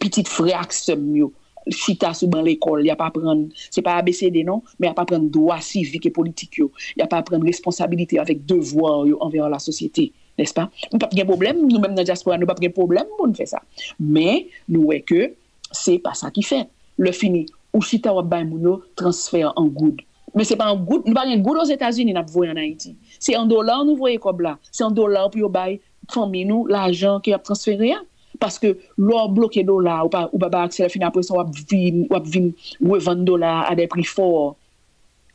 pitit 0.00 0.30
fre 0.30 0.54
ak 0.56 0.74
sem 0.74 1.02
yo, 1.18 1.30
chita 1.70 2.10
sou 2.16 2.30
ban 2.30 2.42
l'ekol, 2.46 2.82
ya 2.86 2.96
pa 2.98 3.10
pren, 3.14 3.46
se 3.70 3.84
pa 3.84 3.98
ABCD 4.00 4.42
non, 4.46 4.62
men 4.78 4.90
ya 4.90 4.96
pa 4.96 5.06
pren 5.08 5.28
doa 5.32 5.60
sivik 5.62 6.08
e 6.08 6.14
politik 6.14 6.58
yo, 6.58 6.70
ya 6.98 7.06
pa 7.10 7.22
pren 7.26 7.44
responsabilite 7.46 8.18
avèk 8.22 8.42
devwa 8.48 9.02
yo 9.08 9.20
anveran 9.24 9.52
la 9.52 9.62
sosyete, 9.62 10.08
nespa? 10.40 10.68
Nou 10.90 11.02
pap 11.02 11.14
gen 11.16 11.28
problem, 11.28 11.64
nou 11.68 11.82
men 11.82 11.96
nan 11.96 12.08
diaspora, 12.08 12.38
nou 12.40 12.50
pap 12.50 12.62
gen 12.62 12.74
problem, 12.74 13.10
moun 13.18 13.34
fè 13.38 13.46
sa. 13.52 13.62
Men, 13.98 14.48
nou 14.70 14.90
wè 14.90 15.02
ke, 15.06 15.32
se 15.72 15.98
pa 16.02 16.16
sa 16.18 16.32
ki 16.34 16.44
fè. 16.46 16.64
Le 17.02 17.12
fini, 17.16 17.46
ou 17.72 17.84
chita 17.84 18.12
wap 18.14 18.28
bay 18.32 18.46
moun 18.48 18.66
yo, 18.66 18.78
transfer 18.98 19.50
an 19.52 19.70
goud. 19.72 20.02
Men 20.32 20.48
se 20.48 20.56
pa 20.56 20.70
an 20.72 20.80
gout, 20.86 21.04
nou 21.04 21.16
pa 21.16 21.26
gen 21.28 21.42
gout 21.44 21.60
os 21.60 21.72
Etats-Unis 21.72 22.16
nap 22.16 22.30
voye 22.32 22.52
an 22.52 22.60
Haiti. 22.60 22.94
Se 23.20 23.36
an 23.36 23.50
dolar 23.50 23.82
nou 23.84 23.98
voye 24.00 24.20
kob 24.22 24.40
la, 24.44 24.56
se 24.72 24.84
an 24.86 24.94
dolar 24.96 25.28
pou 25.32 25.42
yo 25.42 25.50
bay 25.52 25.78
fome 26.12 26.46
nou 26.48 26.64
l'ajan 26.70 27.20
ki 27.24 27.34
ap 27.36 27.44
transferi 27.46 27.92
ya. 27.92 28.00
Paske 28.40 28.72
lor 28.96 29.28
bloke 29.36 29.60
dolar, 29.68 30.06
ou 30.06 30.10
pa, 30.12 30.24
ou 30.32 30.40
pa 30.40 30.48
ba 30.50 30.64
aksel 30.66 30.90
fin 30.90 31.04
apre 31.06 31.22
son 31.26 31.38
wap 31.38 31.52
vin, 31.70 32.06
wap 32.10 32.26
vin, 32.32 32.50
wè 32.80 32.98
vant 33.04 33.26
dolar 33.28 33.68
a 33.68 33.76
de 33.78 33.86
pri 33.92 34.06
for, 34.08 34.54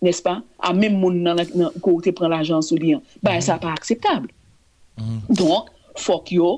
nes 0.03 0.19
pa? 0.23 0.39
A 0.65 0.73
men 0.75 0.97
moun 0.99 1.21
nan, 1.25 1.39
nan 1.55 1.77
kote 1.85 2.11
pren 2.17 2.33
l'ajan 2.33 2.65
sou 2.65 2.79
li 2.81 2.95
an. 2.97 3.05
Bay 3.21 3.39
sa 3.39 3.55
mm-hmm. 3.55 3.63
pa 3.63 3.77
akseptable. 3.77 4.33
Mm. 4.97 5.05
Mm-hmm. 5.05 5.37
Donk, 5.39 5.69
fok 6.01 6.33
yo, 6.33 6.51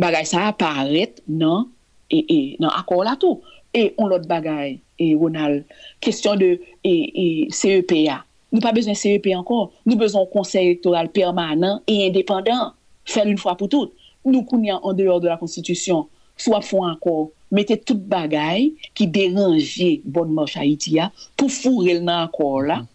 bagay 0.00 0.24
sa 0.28 0.48
aparet 0.48 1.20
nan, 1.28 1.68
e, 2.08 2.24
e, 2.24 2.40
nan 2.60 2.72
akor 2.72 3.04
la 3.06 3.18
tou. 3.20 3.44
E 3.76 3.92
on 4.00 4.10
lot 4.10 4.24
bagay. 4.26 4.80
et 5.00 5.16
Ronald, 5.16 5.64
question 6.04 6.36
de 6.36 6.60
et, 6.84 7.00
et 7.14 7.48
CEPA. 7.50 8.20
Nou 8.50 8.62
pa 8.62 8.72
bezon 8.74 8.96
CEP 8.98 9.28
ankon, 9.36 9.68
nou 9.86 9.98
bezon 9.98 10.26
konsey 10.32 10.64
elektoral 10.72 11.10
permanent 11.14 11.84
e 11.86 12.00
indépendant, 12.08 12.74
fèl 13.06 13.30
un 13.30 13.38
fwa 13.38 13.54
pou 13.58 13.70
tout. 13.70 13.92
Nou 14.26 14.42
kounyan 14.48 14.82
an 14.86 14.96
deyor 14.98 15.20
de 15.22 15.30
la 15.30 15.38
konstitusyon, 15.40 16.08
sou 16.34 16.56
ap 16.58 16.66
fwa 16.66 16.88
ankon, 16.90 17.28
mette 17.54 17.78
tout 17.86 18.00
bagay 18.10 18.72
ki 18.98 19.06
deranje 19.14 19.92
bonne 20.02 20.34
mòch 20.34 20.56
Haitia 20.58 21.10
pou 21.38 21.52
furel 21.52 22.02
nan 22.02 22.26
ankon 22.26 22.66
la, 22.66 22.80
mm. 22.82 22.90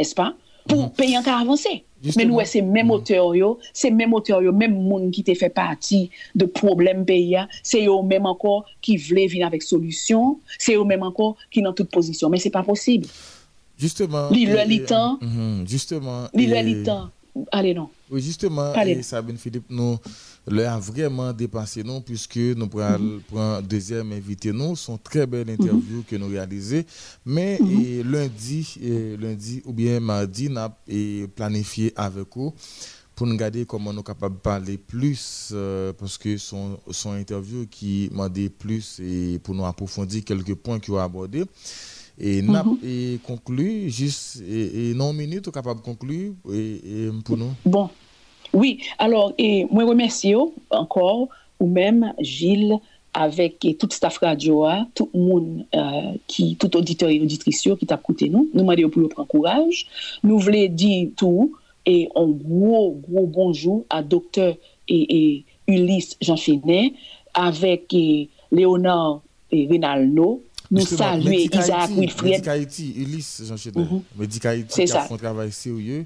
nes 0.00 0.16
pa? 0.16 0.32
Pou 0.68 0.88
peyan 0.98 1.24
ka 1.26 1.38
avanse. 1.42 1.72
Men 2.12 2.28
nou 2.28 2.40
wè 2.40 2.44
se 2.48 2.60
mèm 2.60 2.90
oteur 2.92 3.32
yo, 3.38 3.54
se 3.72 3.88
mèm 3.92 4.12
oteur 4.16 4.42
yo, 4.44 4.52
mèm 4.52 4.74
moun 4.76 5.08
ki 5.14 5.24
te 5.24 5.36
fè 5.38 5.48
pati 5.52 6.02
de 6.36 6.48
problem 6.60 7.04
pe 7.08 7.16
ya, 7.16 7.46
se 7.64 7.80
yo 7.80 7.96
mèm 8.04 8.28
ankor 8.28 8.68
ki 8.84 8.98
vle 9.06 9.24
vin 9.32 9.46
avèk 9.46 9.64
solusyon, 9.64 10.36
se 10.58 10.76
yo 10.76 10.84
mèm 10.88 11.06
ankor 11.08 11.38
ki 11.54 11.64
nan 11.64 11.76
tout 11.76 11.88
posisyon. 11.94 12.32
Men 12.34 12.42
se 12.44 12.52
pa 12.52 12.64
posib. 12.66 13.08
Li 13.80 14.44
lè 14.50 14.68
li 14.68 14.82
tan. 14.88 15.16
Li 16.36 16.50
lè 16.50 16.64
li 16.66 16.80
tan. 16.86 17.08
Ale 17.56 17.72
non. 17.74 17.88
Oui, 18.14 18.22
justement, 18.22 18.72
Sabine 19.02 19.36
Philippe, 19.36 19.64
nous 19.70 19.98
l'avons 20.46 20.78
vraiment 20.92 21.32
dépassé, 21.32 21.82
non, 21.82 22.00
puisque 22.00 22.36
nous 22.36 22.68
prenons 22.68 23.20
un 23.36 23.60
deuxième 23.60 24.12
invité, 24.12 24.52
nous, 24.52 24.76
sont 24.76 24.96
très 24.98 25.26
belles 25.26 25.50
interviews 25.50 26.04
que 26.08 26.14
nous 26.14 26.28
réalisons. 26.28 26.84
Mais 27.26 27.58
lundi, 28.04 28.78
lundi 29.20 29.62
ou 29.64 29.72
bien 29.72 29.98
mardi, 29.98 30.48
nous 30.48 30.58
avons 30.58 31.26
planifié 31.34 31.92
avec 31.96 32.28
vous 32.36 32.54
pour 33.16 33.26
nous 33.26 33.32
regarder 33.32 33.66
comment 33.66 33.90
nous 33.92 33.96
sommes 33.98 34.04
capables 34.04 34.36
de 34.36 34.40
parler 34.40 34.78
plus, 34.78 35.50
euh, 35.52 35.92
parce 35.92 36.16
que 36.16 36.36
son, 36.36 36.78
son 36.92 37.12
interview 37.14 37.66
qui 37.68 38.10
m'a 38.12 38.28
dit 38.28 38.48
plus 38.48 39.00
et 39.00 39.40
pour 39.40 39.56
nous 39.56 39.64
approfondir 39.66 40.24
quelques 40.24 40.54
points 40.54 40.78
qu'il 40.78 40.94
a 40.94 41.02
abordés. 41.02 41.44
Et, 42.18 42.42
mm 42.42 42.54
-hmm. 42.54 43.18
conclu, 43.26 43.90
juste 43.90 44.40
et, 44.48 44.94
non 44.94 45.12
minute, 45.12 45.50
capable 45.50 45.80
de 45.80 45.84
conclure 45.84 46.32
et, 46.52 47.10
pour 47.24 47.36
nous. 47.36 47.50
Bon, 47.66 47.90
oui, 48.54 48.80
alors, 48.98 49.32
et 49.36 49.66
moi 49.70 49.84
remercie 49.84 50.34
encore, 50.70 51.28
ou 51.60 51.66
même 51.66 52.14
Gilles, 52.20 52.78
avec 53.12 53.64
tout 53.78 53.88
staff 53.90 54.18
radio, 54.18 54.66
tout 54.94 55.08
le 55.14 55.20
monde, 55.20 55.66
euh, 55.74 56.12
qui, 56.26 56.56
tout 56.56 56.76
auditeur 56.76 57.08
et 57.08 57.20
auditrice 57.20 57.62
qui 57.62 57.86
t'a 57.86 57.94
écouté 57.94 58.28
nous, 58.28 58.48
nous 58.52 58.60
demandons 58.60 58.90
pour 58.90 59.08
prendre 59.08 59.28
courage. 59.28 59.86
Nous 60.22 60.38
voulons 60.38 60.66
dire 60.68 61.10
tout 61.16 61.56
et 61.86 62.08
un 62.16 62.26
gros, 62.26 62.98
gros 63.08 63.26
bonjour 63.26 63.84
à 63.90 64.02
docteur 64.02 64.56
et, 64.88 65.44
Ulysse 65.66 66.16
Jean 66.20 66.36
Chenet, 66.36 66.92
avec 67.32 67.94
Léonard 68.52 69.22
et 69.50 69.66
Rinaldo, 69.66 70.42
nous 70.70 70.80
saluer 70.80 71.48
Isaac 71.52 71.90
Wilfred. 71.90 72.32
Médicaïti, 72.32 72.94
Ulysse 72.96 73.42
Jean 73.46 73.56
qui 73.56 74.82
a 74.82 74.86
fait 74.86 75.14
un 75.14 75.16
travail 75.16 75.52
sérieux. 75.52 76.04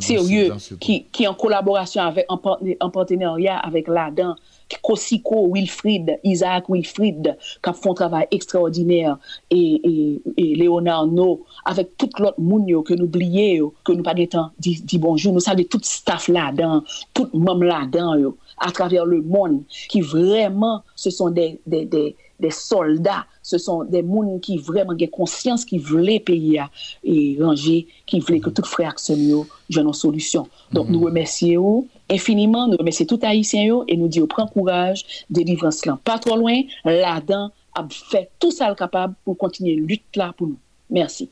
Sérieux, 0.00 0.52
qui, 0.78 1.04
qui 1.04 1.26
en 1.26 1.34
collaboration 1.34 2.02
avec, 2.02 2.26
en, 2.28 2.40
en 2.80 2.90
partenariat 2.90 3.58
avec 3.58 3.88
l'ADAN, 3.88 4.36
Kosiko 4.82 5.52
Wilfried, 5.52 6.18
Isaac 6.24 6.68
Wilfried, 6.68 7.36
qui 7.62 7.72
font 7.72 7.92
un 7.92 7.94
travail 7.94 8.26
extraordinaire, 8.30 9.18
et, 9.50 9.80
et, 9.84 10.22
et 10.36 10.54
Léonard 10.56 11.06
No, 11.06 11.44
avec 11.64 11.96
tout 11.96 12.10
l'autre 12.18 12.40
monde 12.40 12.66
que 12.84 12.94
nous 12.94 13.04
oublions, 13.04 13.72
que 13.84 13.92
nous 13.92 14.02
pas 14.02 14.14
de 14.14 14.24
temps 14.24 14.50
dit, 14.58 14.80
dit 14.82 14.98
bonjour, 14.98 15.32
nous 15.32 15.40
saluons 15.40 15.66
tout 15.68 15.80
staff 15.82 16.28
là-dedans, 16.28 16.82
tout 17.14 17.28
même 17.32 17.62
là-dedans, 17.62 18.34
à 18.58 18.70
travers 18.70 19.04
le 19.04 19.22
monde, 19.22 19.62
qui 19.88 20.00
vraiment, 20.00 20.82
ce 20.94 21.10
sont 21.10 21.30
des, 21.30 21.60
des, 21.66 21.84
des, 21.84 22.16
des 22.38 22.50
soldats, 22.50 23.26
ce 23.42 23.58
sont 23.58 23.84
des 23.84 24.02
gens 24.02 24.38
qui 24.38 24.58
vraiment 24.58 24.92
ont 24.92 25.06
conscience, 25.12 25.64
qui 25.64 25.78
veulent 25.78 26.20
payer 26.20 26.62
et 27.04 27.38
ranger, 27.40 27.86
qui 28.06 28.20
veulent 28.20 28.40
que 28.40 28.50
tout 28.50 28.64
frère 28.64 28.90
action 28.90 29.46
j'ai 29.68 29.80
une 29.80 29.92
solution. 29.92 30.48
Donc, 30.72 30.88
nous 30.88 31.00
remercions 31.00 31.86
infiniment, 32.10 32.68
nous 32.68 32.76
remercions 32.76 33.06
tout 33.06 33.18
Haïtien 33.22 33.82
et 33.88 33.96
nous 33.96 34.08
disons, 34.08 34.26
prends 34.26 34.46
courage, 34.46 35.24
délivrance 35.30 35.84
là, 35.86 35.98
pas 36.04 36.18
trop 36.18 36.36
loin, 36.36 36.62
là-dedans, 36.84 37.50
a 37.74 37.86
fait 37.90 38.30
tout 38.38 38.50
ça 38.50 38.68
le 38.68 38.74
capable 38.74 39.14
pour 39.24 39.36
continuer 39.36 39.74
lutte 39.74 40.14
là 40.14 40.34
pour 40.36 40.48
nous. 40.48 40.58
Merci. 40.88 41.28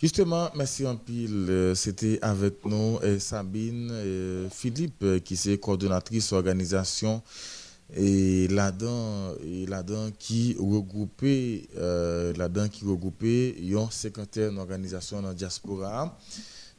Justement, 0.00 0.48
merci 0.54 0.86
en 0.86 0.96
pile. 0.96 1.72
C'était 1.74 2.18
avec 2.22 2.64
nous 2.64 2.98
Sabine 3.18 3.92
Philippe, 4.50 5.04
qui 5.24 5.34
est 5.34 5.58
coordonnatrice 5.58 6.32
organisation 6.32 7.22
et 7.96 8.48
là-dedans 8.48 10.10
qui 10.18 10.56
regroupait 10.58 11.62
euh, 11.76 12.32
là-dedans 12.36 12.68
qui 12.68 12.84
regroupait 12.84 13.50
une 13.50 13.88
cinquantaine 13.90 14.56
d'organisations 14.56 15.22
dans 15.22 15.28
la 15.28 15.34
diaspora 15.34 16.18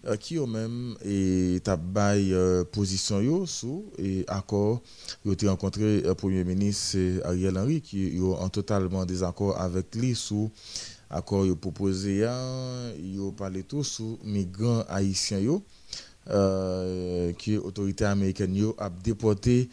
euh, 0.07 0.17
qui 0.17 0.37
ont 0.39 0.47
même 0.47 0.95
et 1.05 1.61
euh, 1.67 2.63
position 2.65 3.21
yo 3.21 3.45
sous 3.45 3.85
et 3.97 4.25
accord 4.27 4.81
ont 5.25 5.35
rencontré 5.45 6.01
le 6.01 6.13
premier 6.15 6.43
ministre 6.43 6.97
Ariel 7.23 7.57
Henry 7.57 7.81
qui 7.81 8.17
ont 8.21 8.33
en 8.37 8.49
totalement 8.49 9.05
désaccord 9.05 9.59
avec 9.59 9.95
lui 9.95 10.15
sous 10.15 10.51
accord 11.09 11.45
yo 11.45 11.55
proposé 11.55 12.27
ils 13.01 13.19
ont 13.21 13.31
parlé 13.31 13.63
tout 13.63 13.85
sous 13.85 14.19
migrants 14.25 14.83
haïtiens 14.89 15.39
yo 15.39 15.63
qui 17.37 17.55
autorité 17.57 18.03
américaine 18.03 18.53
yo 18.55 18.75
a 18.77 18.89
déporté 18.89 19.69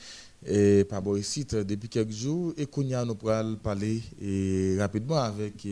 et 0.47 0.85
par 0.85 1.03
site 1.23 1.55
depuis 1.55 1.89
quelques 1.89 2.13
jours 2.13 2.53
et 2.57 2.67
qu'on 2.67 2.83
nous 2.83 3.15
pourrons 3.15 3.57
parler 3.63 4.03
et 4.21 4.77
rapidement 4.79 5.19
avec 5.19 5.67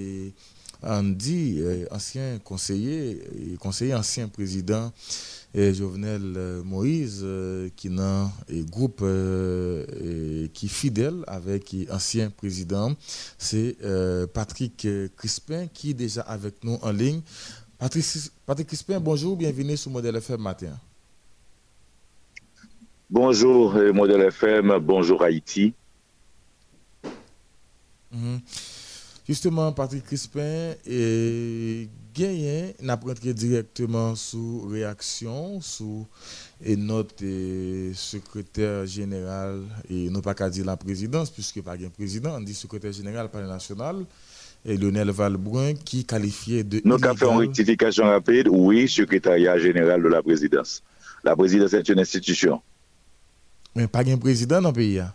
Andy 0.82 1.60
ancien 1.90 2.38
conseiller 2.42 3.20
et 3.52 3.56
conseiller 3.56 3.94
ancien 3.94 4.28
président 4.28 4.92
et 5.52 5.74
Jovenel 5.74 6.62
Moïse 6.64 7.26
qui 7.76 7.88
est 7.88 7.98
un 8.00 8.30
groupe 8.70 9.04
qui 10.54 10.66
est 10.66 10.68
fidèle 10.68 11.24
avec 11.26 11.74
ancien 11.90 12.30
président 12.30 12.94
c'est 13.38 13.76
Patrick 14.32 14.86
Crispin 15.16 15.66
qui 15.72 15.90
est 15.90 15.94
déjà 15.94 16.22
avec 16.22 16.62
nous 16.64 16.78
en 16.82 16.92
ligne. 16.92 17.20
Patrick, 17.78 18.04
Patrick 18.46 18.68
Crispin 18.68 19.00
bonjour 19.00 19.36
bienvenue 19.36 19.76
sur 19.76 19.90
Modèle 19.90 20.16
FM 20.16 20.40
matin 20.40 20.78
Bonjour 23.10 23.74
Modèle 23.92 24.22
FM, 24.22 24.78
bonjour 24.78 25.22
Haïti. 25.24 25.74
-hmm. 28.12 28.38
Justement, 29.28 29.72
Patrick 29.72 30.04
Crispin 30.04 30.74
et 30.86 31.88
Gayen 32.14 32.72
n'a 32.82 32.98
directement 33.32 34.14
sous 34.14 34.66
réaction, 34.68 35.60
sous 35.60 36.06
et 36.64 36.76
notre 36.76 37.24
secrétaire 37.94 38.86
général, 38.86 39.62
et 39.88 40.08
non 40.10 40.20
pas 40.20 40.34
qu'à 40.34 40.50
dire 40.50 40.64
la 40.64 40.76
présidence, 40.76 41.30
puisque 41.30 41.62
pas 41.62 41.74
un 41.74 41.88
président, 41.90 42.36
on 42.36 42.40
dit 42.40 42.54
secrétaire 42.54 42.92
général 42.92 43.28
par 43.28 43.42
national, 43.42 44.04
et 44.64 44.76
Lionel 44.76 45.10
Valbrun, 45.10 45.74
qui 45.74 46.04
qualifiait 46.04 46.64
de. 46.64 46.80
Nous 46.84 46.94
avons 46.94 47.16
fait 47.16 47.26
une 47.26 47.38
rectification 47.38 48.04
rapide, 48.04 48.48
oui, 48.48 48.88
secrétariat 48.88 49.58
général 49.58 50.02
de 50.02 50.08
la 50.08 50.22
présidence. 50.22 50.82
La 51.24 51.36
présidence 51.36 51.72
est 51.74 51.88
une 51.88 51.98
institution. 52.00 52.60
Mais 53.74 53.86
pas 53.86 54.00
un 54.06 54.16
président 54.18 54.60
dans 54.60 54.68
le 54.70 54.74
pays. 54.74 54.98
Hein? 54.98 55.12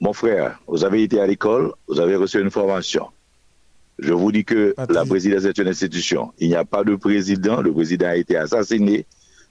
Mon 0.00 0.12
frère, 0.12 0.58
vous 0.66 0.84
avez 0.84 1.02
été 1.02 1.20
à 1.20 1.26
l'école, 1.26 1.72
vous 1.86 2.00
avez 2.00 2.16
reçu 2.16 2.40
une 2.40 2.50
formation. 2.50 3.06
Je 3.98 4.12
vous 4.14 4.32
dis 4.32 4.44
que 4.44 4.74
la 4.88 5.04
présidence 5.04 5.44
est 5.44 5.58
une 5.58 5.68
institution. 5.68 6.32
Il 6.38 6.48
n'y 6.48 6.56
a 6.56 6.64
pas 6.64 6.82
de 6.84 6.96
président. 6.96 7.60
Le 7.60 7.70
président 7.72 8.06
a 8.06 8.16
été 8.16 8.34
assassiné, 8.36 9.04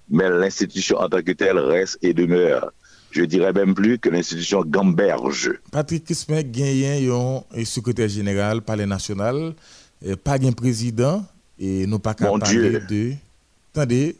mais 0.09 0.27
l'institution 0.29 0.97
en 0.97 1.07
tant 1.07 1.21
que 1.21 1.31
telle 1.33 1.59
reste 1.59 1.99
et 2.01 2.13
demeure. 2.15 2.73
Je 3.11 3.23
dirais 3.23 3.53
même 3.53 3.75
plus 3.75 3.99
que 3.99 4.09
l'institution 4.09 4.63
gamberge. 4.65 5.51
Patrick 5.71 6.03
Kismet 6.03 6.43
Gagnon 6.43 7.43
est 7.53 7.65
secrétaire 7.65 8.07
général 8.09 8.61
palais 8.61 8.87
national, 8.87 9.53
pas 10.23 10.35
un 10.43 10.51
président 10.51 11.23
et 11.59 11.85
nous 11.85 11.99
pas 11.99 12.15
Mon 12.21 12.39
Dieu. 12.39 12.81
de. 12.89 13.13
Attendez. 13.73 14.15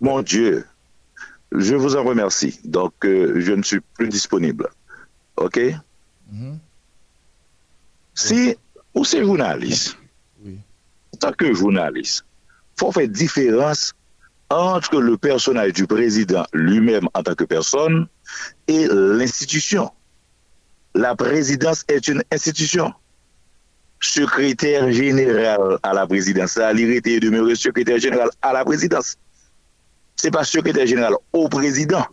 Mon 0.00 0.20
Dieu, 0.22 0.64
je 1.52 1.74
vous 1.74 1.96
en 1.96 2.04
remercie. 2.04 2.58
Donc, 2.64 2.92
euh, 3.04 3.40
je 3.40 3.52
ne 3.52 3.62
suis 3.62 3.80
plus 3.80 4.08
disponible. 4.08 4.68
OK? 5.36 5.60
Mhm. 6.30 6.58
Si 8.14 8.56
ou 8.94 9.04
c'est 9.04 9.24
journaliste, 9.24 9.96
en 10.44 11.16
tant 11.18 11.32
que 11.32 11.54
journaliste, 11.54 12.24
il 12.76 12.80
faut 12.80 12.92
faire 12.92 13.08
différence 13.08 13.94
entre 14.50 15.00
le 15.00 15.16
personnage 15.16 15.72
du 15.72 15.86
président 15.86 16.44
lui-même 16.52 17.08
en 17.14 17.22
tant 17.22 17.34
que 17.34 17.44
personne 17.44 18.08
et 18.66 18.86
l'institution. 18.88 19.90
La 20.94 21.14
présidence 21.14 21.84
est 21.88 22.08
une 22.08 22.22
institution. 22.32 22.92
Secrétaire 24.00 24.90
général 24.90 25.78
à 25.82 25.92
la 25.92 26.06
présidence, 26.06 26.52
ça 26.52 26.68
a 26.68 26.74
de 26.74 27.18
demeurer 27.18 27.54
secrétaire 27.56 27.98
général 27.98 28.30
à 28.42 28.52
la 28.52 28.64
présidence. 28.64 29.16
Ce 30.20 30.26
n'est 30.26 30.30
pas 30.30 30.44
secrétaire 30.44 30.86
général 30.86 31.14
au 31.32 31.48
président. 31.48 32.04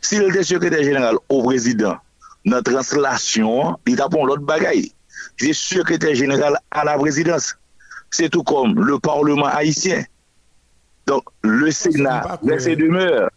S'il 0.00 0.22
était 0.22 0.42
secrétaire 0.42 0.82
général 0.82 1.16
au 1.28 1.42
président, 1.42 1.96
notre 2.44 2.72
translation, 2.72 3.78
il 3.86 4.00
a 4.00 4.08
pour 4.08 4.26
l'autre 4.26 4.42
bagaille 4.42 4.92
c'est 5.40 5.52
secrétaire 5.54 6.14
général 6.14 6.58
à 6.70 6.84
la 6.84 6.98
présidence. 6.98 7.56
C'est 8.10 8.28
tout 8.28 8.42
comme 8.42 8.84
le 8.84 8.98
Parlement 8.98 9.46
haïtien. 9.46 10.04
Donc, 11.06 11.24
le 11.42 11.70
Sénat 11.70 12.38
et 12.66 12.76
demeure. 12.76 13.30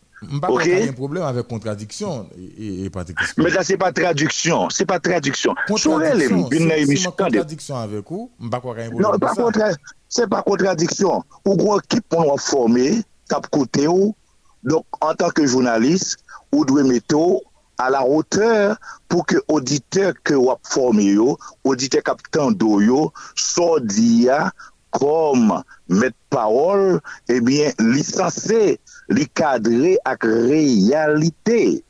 Ok? 0.48 0.64
Il 0.65 0.80
y 0.80 0.88
a 0.88 0.90
un 0.90 0.94
problème 0.94 1.24
avec 1.24 1.48
contradiction. 1.48 2.28
Et, 2.38 2.90
Mais 3.38 3.49
là, 3.49 3.64
ce 3.64 3.74
n'est 3.74 3.78
pas 3.78 3.91
traduction. 3.91 4.70
Ce 4.70 4.82
n'est 4.82 4.86
pas 4.86 4.99
traduction. 4.99 5.53
Contradiction. 5.68 6.49
C'est 6.49 7.15
contradiction 7.15 7.76
avec 7.78 8.10
vous. 8.10 8.32
Non, 8.99 9.18
pas 9.20 9.34
ce 10.10 10.22
n'est 10.22 10.28
pas 10.28 10.41
contradiction. 10.44 11.24
Ou 11.45 11.57
quoi 11.57 11.82
qui 11.88 11.99
pour 12.02 12.40
former, 12.40 13.02
kap 13.32 13.50
kote 13.54 13.88
ou, 13.91 14.12
donk 14.64 15.00
an 15.04 15.18
tanke 15.20 15.45
jounalist, 15.48 16.22
ou 16.54 16.66
dwe 16.68 16.86
meto 16.88 17.41
a 17.82 17.90
la 17.91 18.04
roteur 18.06 18.78
pou 19.12 19.26
ke 19.28 19.41
odite 19.52 20.12
ke 20.26 20.38
wap 20.40 20.62
forme 20.70 21.08
yo, 21.10 21.34
odite 21.68 22.04
kap 22.06 22.22
tando 22.34 22.80
yo, 22.84 23.08
so 23.36 23.78
di 23.82 24.28
ya 24.28 24.52
kom 24.94 25.50
met 25.90 26.14
parol, 26.30 27.00
ebyen 27.32 27.74
eh 27.74 27.88
lisanse, 27.95 28.78
li 29.10 29.26
kadre 29.34 29.98
ak 30.06 30.28
realite. 30.28 31.82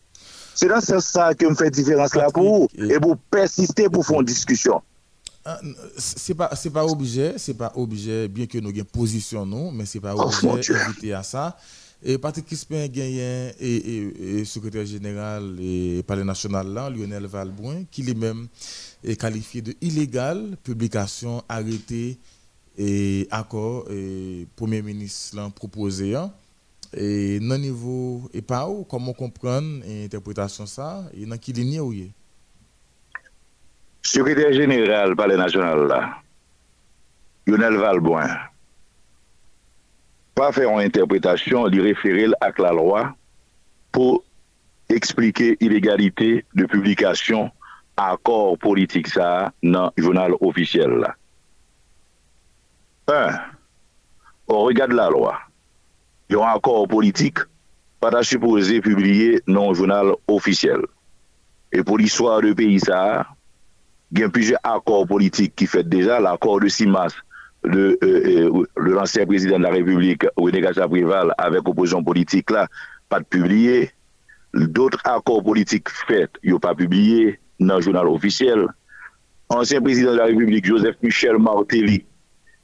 Se 0.54 0.70
dan 0.70 0.84
se 0.86 1.00
sa 1.04 1.32
ke 1.36 1.50
m 1.50 1.58
fè 1.58 1.70
diferans 1.74 2.16
la 2.16 2.30
pou, 2.34 2.70
e 2.72 2.98
pou 3.02 3.20
persiste 3.34 3.90
pou 3.92 4.06
fon 4.08 4.26
diskusyon. 4.26 4.80
C'est 5.98 6.36
pas 6.36 6.56
c'est 6.56 6.70
pas 6.70 6.86
obligé 6.86 7.34
c'est 7.38 7.54
pas 7.54 7.72
obligé 7.76 8.28
bien 8.28 8.46
que 8.46 8.58
nous 8.60 8.70
ayons 8.70 8.86
position 8.86 9.46
non 9.46 9.72
mais 9.72 9.86
c'est 9.86 10.00
pas 10.00 10.14
oh, 10.16 10.30
obligé 10.44 10.74
d'éviter 10.74 11.14
à 11.14 11.24
ça 11.24 11.58
et 12.06 12.18
Patrick 12.18 12.46
Kispin 12.46 12.88
Gagné 12.88 13.52
et, 13.62 14.44
secrétaire 14.44 14.86
général 14.86 15.58
et 15.62 16.04
palais 16.04 16.26
national 16.26 16.68
là, 16.68 16.90
Lionel 16.90 17.28
Valbouin, 17.28 17.86
qui 17.90 18.04
lui-même 18.04 18.48
est 19.04 19.16
qualifié 19.16 19.62
de 19.62 19.74
illégal, 19.80 20.58
publication 20.64 21.42
arrêtée 21.48 22.18
et 22.78 23.26
accord 23.32 23.86
et 23.90 24.46
premier 24.58 24.82
ministre 24.82 25.38
l'a 25.38 25.50
proposé. 25.50 26.14
Hein. 26.16 26.34
Et 26.96 27.40
non 27.40 27.58
niveau 27.58 28.30
et 28.34 28.42
pas 28.42 28.68
où 28.68 28.84
comment 28.84 29.14
comprendre 29.14 29.82
l'interprétation 29.88 30.66
ça 30.66 31.10
et 31.14 31.26
dans 31.26 31.38
qui 31.38 31.54
ligne 31.54 31.80
où 31.80 31.94
Secrétaire 34.04 34.54
général 34.54 35.16
palais 35.16 35.38
national 35.38 35.88
Lionel 37.48 37.78
Valbouin 37.78 38.28
pas 40.36 40.52
faire 40.52 40.70
une 40.70 40.80
interprétation, 40.80 41.68
lui 41.68 41.82
référer 41.82 42.28
à 42.42 42.52
la 42.58 42.72
loi 42.72 43.16
pour 43.92 44.24
expliquer 44.90 45.58
l'illégalité 45.62 46.46
de 46.56 46.66
publication 46.66 47.52
accord 47.96 48.58
politique 48.58 49.08
ça 49.08 49.54
dans 49.62 49.92
le 49.96 50.04
journal 50.04 50.34
officiel. 50.42 51.06
Un, 53.08 53.38
au 54.48 54.64
regard 54.64 54.88
de 54.88 54.96
la 54.96 55.10
loi, 55.10 55.40
il 56.30 56.36
y 56.36 56.40
a 56.40 56.44
un 56.44 56.56
accord 56.56 56.88
politique 56.88 57.40
pas 58.00 58.24
supposé 58.24 58.82
publier 58.82 59.42
dans 59.48 59.70
le 59.70 59.76
journal 59.76 60.14
officiel. 60.28 60.82
Et 61.72 61.84
pour 61.84 61.98
l'histoire 61.98 62.42
du 62.42 62.54
pays 62.54 62.80
ça, 62.80 63.28
gen 64.14 64.32
plije 64.34 64.58
akor 64.64 65.08
politik 65.10 65.56
ki 65.58 65.68
fet 65.70 65.90
deja, 65.90 66.20
l'akor 66.22 66.62
de 66.64 66.70
Simas, 66.70 67.16
le, 67.64 67.98
euh, 68.04 68.22
euh 68.28 68.66
le 68.78 68.94
lansyen 68.94 69.26
prezident 69.26 69.58
de 69.58 69.64
la 69.64 69.72
Republik, 69.72 70.26
René 70.38 70.62
Gachaprival, 70.62 71.34
avek 71.38 71.68
opozyon 71.70 72.04
politik 72.04 72.52
la, 72.52 72.68
pat 73.10 73.26
publiye, 73.26 73.90
doutre 74.54 75.02
akor 75.08 75.44
politik 75.44 75.90
fet, 76.08 76.38
yo 76.44 76.60
pa 76.60 76.76
publiye, 76.78 77.38
nan 77.60 77.82
jounal 77.82 78.10
ofisyel. 78.12 78.68
Ansyen 79.54 79.84
prezident 79.84 80.14
de 80.14 80.18
la 80.18 80.30
Republik, 80.32 80.66
Joseph 80.66 80.98
Michel 81.02 81.40
Martelly, 81.40 82.04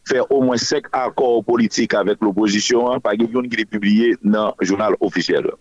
fè 0.10 0.22
au 0.26 0.42
mwen 0.44 0.60
sek 0.62 0.90
akor 0.96 1.42
politik 1.48 1.94
avek 1.98 2.22
l'oposisyon, 2.26 3.02
pa 3.04 3.16
gen 3.18 3.32
yon 3.34 3.50
ki 3.50 3.62
li 3.62 3.66
publiye 3.70 4.14
nan 4.22 4.54
jounal 4.62 4.98
ofisyel. 5.00 5.52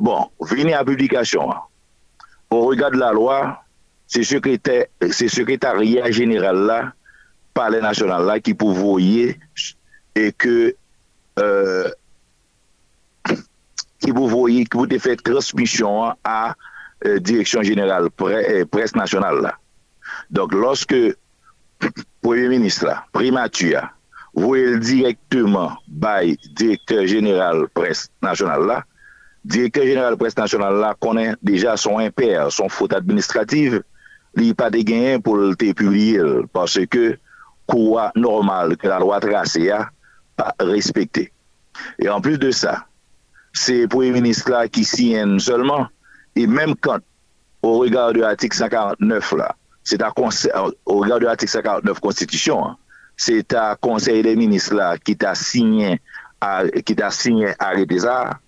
Bon, 0.00 0.30
vini 0.50 0.72
a 0.74 0.84
publikasyon. 0.84 1.52
On 2.52 2.66
regade 2.66 2.96
la 3.00 3.12
loi, 3.12 3.42
c'est 4.12 5.28
secrétariat 5.28 6.10
général 6.10 6.56
là 6.66 6.92
palais 7.54 7.80
national 7.80 8.26
là 8.26 8.40
qui 8.40 8.54
pour 8.54 8.72
voyer 8.72 9.38
et 10.14 10.32
que 10.32 10.74
euh, 11.38 11.88
qui 14.00 14.12
pour 14.12 14.28
voyer 14.28 14.64
qui 14.64 14.70
pour 14.70 14.86
faire 14.86 15.16
transmission 15.16 16.14
à 16.24 16.54
euh, 17.06 17.18
direction 17.18 17.62
générale 17.62 18.08
euh, 18.20 18.64
presse 18.66 18.94
nationale 18.94 19.40
là. 19.40 19.54
Donc 20.30 20.52
lorsque 20.52 20.94
premier 22.20 22.48
ministre 22.48 22.86
là, 22.86 23.04
primature 23.12 23.88
voyez 24.34 24.78
directement 24.78 25.76
by 25.88 26.36
directeur 26.54 27.06
général 27.06 27.68
presse 27.74 28.10
nationale 28.22 28.66
là, 28.66 28.84
directeur 29.44 29.84
général 29.84 30.16
presse 30.16 30.36
nationale 30.36 30.76
là 30.76 30.94
connaît 31.00 31.34
déjà 31.42 31.76
son 31.76 31.98
impair, 31.98 32.50
son 32.52 32.68
faute 32.68 32.92
administrative, 32.92 33.82
il 34.36 34.42
n'y 34.44 34.50
a 34.50 34.54
pas 34.54 34.70
de 34.70 34.78
gain 34.78 35.20
pour 35.20 35.36
le 35.36 35.54
publier 35.54 36.20
parce 36.52 36.78
que 36.86 37.18
quoi 37.66 38.12
normal 38.16 38.76
que 38.76 38.88
la 38.88 38.98
loi 38.98 39.20
tracée 39.20 39.70
a 39.70 39.90
pas 40.36 40.54
respecté. 40.60 41.32
Et 41.98 42.08
en 42.08 42.20
plus 42.20 42.38
de 42.38 42.50
ça, 42.50 42.86
c'est 43.52 43.82
le 43.82 43.88
Premier 43.88 44.10
ministre 44.10 44.50
là 44.50 44.68
qui 44.68 44.84
signe 44.84 45.38
seulement, 45.38 45.86
et 46.34 46.46
même 46.46 46.74
quand, 46.76 46.98
au 47.62 47.78
regard 47.78 48.12
de 48.12 48.20
l'article 48.20 48.56
149 48.56 49.32
là, 49.32 49.56
c'est 49.84 50.00
au 50.86 50.98
regard 50.98 51.18
de 51.18 51.24
l'article 51.24 51.50
149 51.50 52.00
Constitution, 52.00 52.66
hein, 52.66 52.76
c'est 53.16 53.52
à 53.52 53.76
Conseil 53.80 54.22
des 54.22 54.36
ministres 54.36 54.74
là 54.74 54.96
qui 54.98 55.16
t'a 55.16 55.32
t'a 55.32 57.10
signé 57.10 57.54
arrêté 57.58 57.98
ça, 57.98 58.40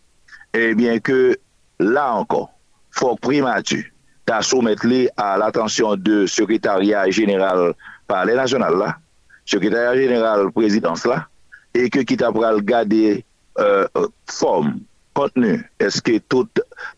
et 0.52 0.70
eh 0.70 0.74
bien 0.74 0.98
que 1.00 1.36
là 1.78 2.14
encore, 2.14 2.50
faut 2.90 3.16
primature, 3.16 3.84
t'as 4.24 4.42
soumettre 4.42 4.86
à 5.16 5.36
l'attention 5.36 5.96
de 5.96 6.26
secrétariat 6.26 7.08
général 7.10 7.74
par 8.06 8.24
les 8.24 8.34
nationales 8.34 8.76
là, 8.76 8.96
secrétaire 9.44 9.94
général 9.94 10.50
présidence 10.52 11.04
là, 11.04 11.28
et 11.74 11.90
que 11.90 12.00
qui 12.00 12.16
t'a 12.16 12.30
garder 12.62 13.24
euh, 13.58 13.86
forme, 14.26 14.80
contenu, 15.12 15.70
est-ce 15.78 16.02
que 16.02 16.18
tout 16.18 16.48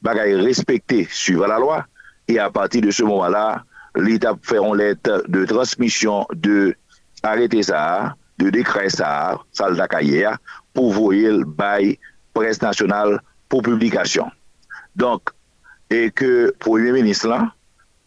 bagaille 0.02 0.36
respecté 0.36 1.06
suivant 1.10 1.46
la 1.46 1.58
loi, 1.58 1.86
et 2.28 2.38
à 2.38 2.50
partir 2.50 2.82
de 2.82 2.90
ce 2.90 3.02
moment-là, 3.02 3.64
l'État 3.94 4.34
fait 4.42 4.58
une 4.58 4.76
lettre 4.76 5.24
de 5.28 5.44
transmission 5.44 6.26
de 6.34 6.74
arrêter 7.22 7.62
ça, 7.62 8.14
de 8.38 8.50
décret 8.50 8.88
ça, 8.88 9.38
ça 9.52 9.68
le 9.68 9.76
pour 10.74 10.92
voyer 10.92 11.30
le 11.30 11.44
bail 11.44 11.98
presse 12.34 12.60
nationale 12.60 13.20
pour 13.48 13.62
publication. 13.62 14.30
Donc, 14.94 15.22
et 15.90 16.10
que 16.10 16.52
Premier 16.58 16.92
ministre 16.92 17.28
là, 17.28 17.52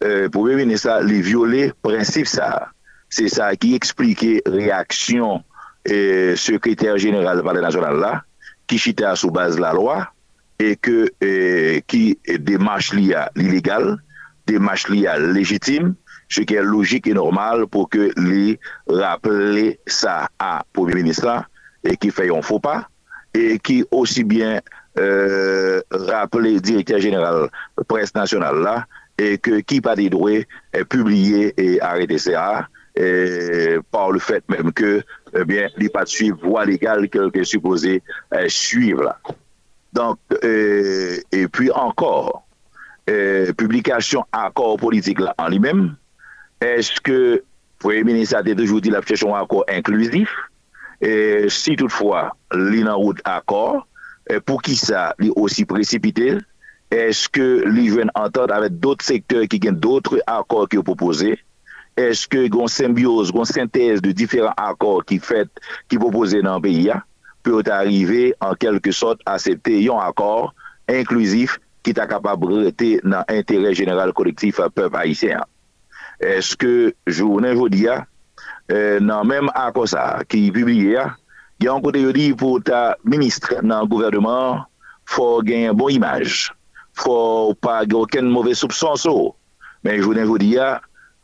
euh, 0.04 0.30
Premier 0.30 0.56
ministre 0.56 1.02
les 1.04 1.22
violer 1.22 1.74
principe 1.82 2.28
ça. 2.28 2.70
C'est 3.10 3.28
ça 3.28 3.56
qui 3.56 3.76
expliquait 3.76 4.42
réaction 4.46 5.44
et 5.86 6.36
secrétaire 6.36 6.98
général 6.98 7.38
du 7.38 7.44
Palais 7.44 7.62
national 7.62 7.98
là, 7.98 8.24
qui 8.68 8.78
chita 8.78 9.16
sous 9.16 9.32
base 9.32 9.56
de 9.56 9.62
la 9.62 9.74
loi 9.74 10.08
et 10.60 10.76
que 10.76 11.10
euh, 11.24 11.80
qui 11.88 12.20
démarche 12.28 12.94
l'illégal, 12.94 13.98
démarche 14.46 14.90
légitime, 14.90 15.96
ce 16.28 16.42
qui 16.42 16.54
est 16.54 16.62
logique 16.62 17.08
et 17.08 17.14
normal 17.14 17.66
pour 17.68 17.90
que 17.90 18.12
les 18.18 18.60
rappeler 18.88 19.80
ça 19.88 20.30
à 20.38 20.64
Premier 20.74 20.96
ministre 20.96 21.46
et 21.84 21.98
qui 21.98 22.12
fait 22.12 22.30
un 22.30 22.42
faux 22.42 22.60
pas 22.60 22.88
et 23.34 23.60
qui 23.60 23.84
aussi 23.92 24.24
bien 24.24 24.62
euh, 24.98 25.82
rappeler 25.92 26.60
directeur 26.60 27.00
général 27.00 27.50
presse 27.88 28.14
nationale 28.16 28.60
là 28.62 28.86
et 29.18 29.38
que 29.38 29.60
qui 29.60 29.82
pas 29.82 29.96
des 29.96 30.10
droits 30.10 30.32
est 30.74 30.86
publié 30.86 31.54
et 31.58 31.82
arrêté 31.82 32.18
et 32.96 33.78
par 33.92 34.12
le 34.12 34.20
fait 34.20 34.44
même 34.50 34.74
que 34.74 35.04
eh 35.34 35.46
bien 35.46 35.70
il 35.78 35.90
pas 35.90 36.04
de 36.04 36.10
suivre 36.10 36.40
voie 36.42 36.66
légale 36.66 37.10
qu'il 37.10 37.30
est 37.34 37.44
supposé 37.44 38.02
euh, 38.34 38.46
suivre. 38.48 39.16
Donc 39.94 40.18
euh, 40.44 41.18
et 41.32 41.48
puis 41.48 41.72
encore 41.72 42.44
euh, 43.10 43.54
publication 43.54 44.26
accord 44.32 44.78
politique 44.78 45.20
là 45.20 45.34
en 45.38 45.50
lui-même 45.50 45.96
est-ce 46.62 47.00
que 47.00 47.44
Premier 47.80 48.04
ministre 48.04 48.36
a 48.36 48.44
toujours 48.44 48.82
dit 48.82 48.90
la 48.90 49.00
accord 49.36 49.64
inclusif? 49.70 50.30
Et 51.02 51.46
si 51.48 51.78
toutefois 51.78 52.36
route 52.52 53.22
accord 53.24 53.88
Eh, 54.30 54.38
pou 54.46 54.62
ki 54.62 54.76
sa 54.78 55.10
li 55.18 55.32
osi 55.42 55.66
precipite, 55.66 56.38
eske 56.94 57.46
li 57.66 57.88
jwen 57.90 58.12
antade 58.18 58.54
avet 58.54 58.76
dote 58.82 59.06
sektor 59.06 59.46
ki 59.50 59.58
gen 59.64 59.80
dote 59.82 60.22
akor 60.30 60.68
ki 60.70 60.78
yo 60.78 60.84
popose, 60.86 61.34
eske 61.98 62.44
gon 62.54 62.70
symbiose, 62.70 63.34
gon 63.34 63.50
sintese 63.50 64.04
de 64.06 64.14
diferent 64.14 64.54
akor 64.62 65.02
ki 65.10 65.18
fet, 65.26 65.50
ki 65.90 65.98
popose 66.02 66.44
nan 66.46 66.62
peyi 66.62 66.92
ya, 66.92 67.00
pou 67.42 67.66
te 67.66 67.74
arrive 67.74 68.36
en 68.38 68.54
kelke 68.62 68.94
sot 68.94 69.24
asepte 69.30 69.74
yon 69.82 69.98
akor 70.04 70.52
inklusif 70.94 71.58
ki 71.82 71.96
ta 71.98 72.06
kapab 72.10 72.46
rete 72.52 73.00
eh, 73.00 73.02
nan 73.02 73.26
entere 73.34 73.74
general 73.74 74.14
kolektif 74.14 74.62
pep 74.76 74.94
haisyen. 75.00 75.42
Eske 76.22 76.94
jounen 77.10 77.58
jodi 77.58 77.88
ya, 77.88 78.04
nan 79.02 79.26
menm 79.26 79.50
akor 79.58 79.90
sa 79.90 80.22
ki 80.30 80.52
publiye 80.54 81.00
ya, 81.00 81.10
Yon 81.60 81.82
kote 81.84 82.00
yo 82.00 82.14
di 82.16 82.30
pou 82.40 82.62
ta 82.64 82.96
ministre 83.04 83.60
nan 83.60 83.88
gouvernement, 83.92 84.64
fò 85.04 85.42
gen 85.44 85.76
bon 85.76 85.92
imaj, 85.92 86.48
fò 86.96 87.52
pa 87.60 87.82
gen 87.84 87.98
oken 88.00 88.30
mouvè 88.32 88.54
soupsan 88.56 88.96
so. 88.96 89.34
Men 89.84 90.00
jounen 90.00 90.28
joudi 90.28 90.54
ya, 90.56 90.78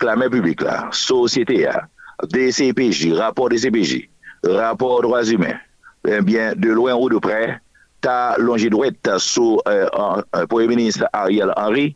klamen 0.04 0.32
publik 0.34 0.66
la, 0.66 0.90
sosyete 0.92 1.62
ya, 1.62 1.86
DCPJ, 2.32 3.14
rapport 3.16 3.52
DCPJ, 3.52 4.10
rapport 4.58 5.04
droits 5.08 5.32
humen, 5.32 5.56
eh 6.04 6.20
enbyen 6.20 6.60
de 6.60 6.76
loin 6.76 7.00
ou 7.00 7.08
de 7.10 7.20
pre, 7.24 7.56
ta 8.04 8.36
longe 8.38 8.68
dwet 8.70 9.16
sou 9.24 9.62
euh, 9.68 9.88
euh, 9.88 10.46
Premier 10.52 10.68
Ministre 10.68 11.08
Ariel 11.14 11.56
Henry, 11.56 11.94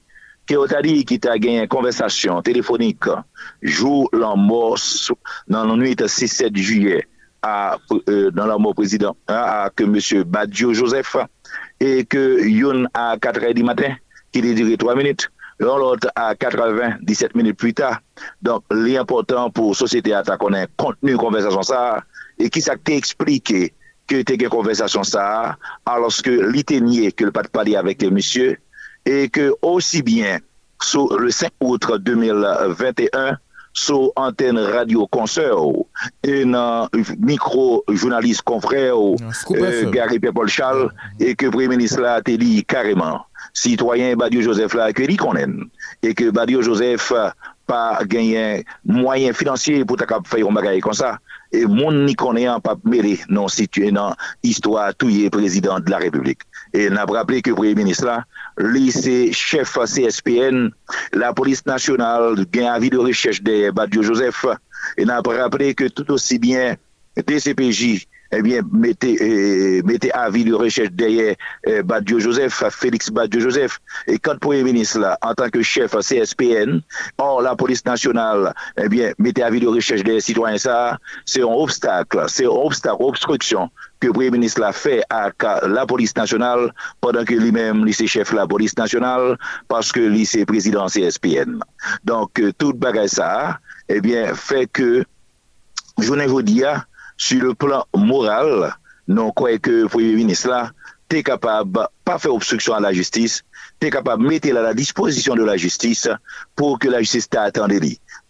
ki 0.50 0.56
yo 0.56 0.64
ta 0.66 0.80
di 0.82 1.04
ki 1.06 1.20
ta 1.22 1.36
gen 1.38 1.68
konversasyon 1.70 2.40
telefonik 2.48 3.06
jou 3.62 4.08
lan 4.16 4.40
mors 4.42 5.12
nan 5.46 5.76
anuit 5.76 6.02
6-7 6.02 6.56
juye 6.58 7.04
à, 7.42 7.78
euh, 8.10 8.32
dans 8.32 8.46
la 8.46 8.58
mort 8.58 8.76
président 8.76 9.16
à, 9.28 9.70
que 9.76 9.84
M. 9.84 10.24
Badio 10.24 10.74
Joseph 10.74 11.16
et 11.80 12.06
que 12.06 12.46
Youn 12.48 12.90
à 12.94 13.16
4 13.20 13.40
h 13.40 13.54
du 13.54 13.64
matin, 13.64 13.96
qui 14.32 14.40
a 14.40 14.54
duré 14.54 14.78
3 14.78 14.96
minutes, 14.96 15.30
l'autre 15.60 16.10
à 16.16 16.36
97 16.36 17.36
minutes 17.36 17.58
plus 17.58 17.74
tard. 17.74 18.00
Donc, 18.42 18.64
l'important 18.72 19.50
pour 19.50 19.70
la 19.70 19.76
société 19.76 20.14
à 20.14 20.24
connaître 20.24 20.74
contenu 20.78 21.12
de 21.12 21.18
conversation 21.18 21.62
ça 21.62 22.04
et 22.38 22.50
qui 22.50 22.62
s'est 22.62 22.72
expliqué 22.88 23.74
que 24.08 24.22
tu 24.24 24.34
une 24.34 24.50
conversation 24.50 25.04
ça 25.04 25.58
alors 25.86 26.12
que 26.24 26.32
l'itinier 26.52 27.12
que 27.12 27.26
le 27.26 27.32
pas 27.32 27.44
parler 27.44 27.76
avec 27.76 28.02
les 28.02 28.10
monsieur 28.10 28.58
et 29.06 29.30
que 29.30 29.54
aussi 29.62 30.02
bien 30.02 30.40
sur 30.82 31.18
le 31.20 31.30
5 31.30 31.52
août 31.60 31.86
2021 32.00 33.38
sou 33.74 34.12
antenne 34.20 34.64
radio 34.72 35.06
konser 35.14 35.54
ou, 35.56 35.86
e 36.26 36.44
nan 36.48 36.90
mikro 37.22 37.84
jounalist 37.92 38.44
konfrè 38.48 38.90
ou, 38.94 39.18
euh, 39.56 39.84
Gary 39.94 40.20
Pepol 40.20 40.50
Charles, 40.50 40.92
e 41.22 41.36
ke 41.38 41.52
premenis 41.54 41.98
la 42.00 42.20
te 42.26 42.38
li 42.40 42.64
kareman, 42.70 43.22
sitwayen 43.54 44.18
Badiou 44.20 44.46
Joseph 44.46 44.76
la 44.78 44.90
ke 44.96 45.08
li 45.10 45.18
konen, 45.20 45.62
e 46.02 46.16
ke 46.18 46.32
Badiou 46.36 46.66
Joseph 46.66 47.12
pa 47.70 47.82
genyen 48.10 48.66
mwayen 48.88 49.36
finansye 49.38 49.86
pou 49.86 50.00
ta 50.00 50.08
kap 50.10 50.26
fay 50.30 50.42
yon 50.42 50.58
bagay 50.58 50.82
kon 50.82 50.98
sa, 50.98 51.18
et 51.52 51.66
mon 51.66 51.92
ni 51.92 52.16
connaît 52.16 52.48
pas 52.64 52.76
mêlé 52.84 53.20
non 53.30 53.48
situé 53.48 53.92
dans 53.92 54.16
histoire 54.44 54.94
tout 54.96 55.10
président 55.32 55.80
de 55.80 55.90
la 55.90 55.98
République. 55.98 56.42
Et 56.74 56.90
n'a 56.90 57.06
rappelé 57.06 57.42
que 57.42 57.52
premier 57.52 57.76
ministre 57.76 58.06
là 58.06 58.26
c'est 58.92 59.32
chef 59.32 59.78
CSPN 59.86 60.70
la 61.14 61.34
police 61.34 61.66
nationale 61.66 62.46
gagne 62.52 62.68
avis 62.68 62.90
de 62.90 62.98
recherche 62.98 63.42
de 63.42 63.72
Badio 63.72 64.04
Joseph. 64.04 64.46
Et 64.98 65.06
n'a 65.06 65.22
rappelé 65.22 65.74
que 65.74 65.86
tout 65.86 66.12
aussi 66.12 66.40
bien 66.40 66.76
DCPJ 67.18 68.08
eh 68.32 68.42
bien, 68.42 68.62
mettez, 68.72 69.18
eh, 69.20 69.82
mettez 69.84 70.12
avis 70.12 70.44
de 70.44 70.54
recherche 70.54 70.92
derrière 70.92 71.36
eh, 71.66 71.82
Badio 71.82 72.20
Joseph, 72.20 72.64
Félix 72.70 73.10
Badio 73.10 73.40
Joseph. 73.40 73.80
Et 74.08 74.20
quand 74.20 74.34
le 74.34 74.40
Premier 74.40 74.64
ministre, 74.64 75.00
là, 75.00 75.18
en 75.22 75.34
tant 75.34 75.50
que 75.50 75.62
chef 75.62 75.96
CSPN, 75.98 76.82
or 77.18 77.42
la 77.42 77.56
police 77.56 77.84
nationale, 77.86 78.54
eh 78.78 78.88
bien, 78.88 79.14
mettez 79.18 79.44
avis 79.44 79.60
de 79.60 79.68
recherche 79.68 80.04
des 80.04 80.20
citoyens, 80.20 80.58
ça, 80.58 80.98
c'est 81.26 81.42
un 81.42 81.46
obstacle, 81.46 82.24
c'est 82.28 82.46
un 82.46 82.50
obstacle, 82.50 82.98
obstruction 83.00 83.70
que 84.00 84.08
le 84.08 84.14
Premier 84.14 84.32
ministre 84.32 84.62
l'a 84.62 84.72
fait 84.72 85.04
à 85.10 85.32
la 85.68 85.86
police 85.86 86.16
nationale 86.16 86.74
pendant 87.02 87.26
que 87.26 87.34
lui-même, 87.34 87.84
lui, 87.84 87.94
c'est 87.94 88.08
chef 88.08 88.32
de 88.32 88.38
la 88.38 88.48
police 88.48 88.78
nationale 88.78 89.38
parce 89.68 89.92
que 89.92 90.24
c'est 90.24 90.46
président 90.46 90.86
CSPN. 90.88 91.60
Donc, 92.06 92.40
euh, 92.40 92.54
tout 92.58 92.74
bagage 92.74 93.10
ça, 93.10 93.60
eh 93.90 94.00
bien, 94.00 94.34
fait 94.36 94.68
que, 94.68 95.04
je 96.00 96.08
vous 96.08 96.42
dis, 96.42 96.64
sur 97.20 97.44
le 97.44 97.54
plan 97.54 97.86
moral, 97.94 98.74
non 99.08 99.32
croyez 99.32 99.60
que 99.60 99.70
le 99.70 99.88
Premier 99.88 100.16
ministre 100.16 100.48
là, 100.48 100.72
es 101.12 101.22
capable 101.22 101.88
pas 102.06 102.18
faire 102.18 102.34
obstruction 102.34 102.74
à 102.74 102.80
la 102.80 102.94
justice, 102.94 103.44
tu 103.80 103.88
es 103.88 103.90
capable 103.90 104.24
de 104.24 104.30
mettre 104.30 104.50
à 104.50 104.62
la 104.62 104.74
disposition 104.74 105.36
de 105.36 105.44
la 105.44 105.58
justice 105.58 106.08
pour 106.56 106.80
que 106.80 106.88
la 106.88 107.00
justice 107.00 107.28
t'attende. 107.28 107.74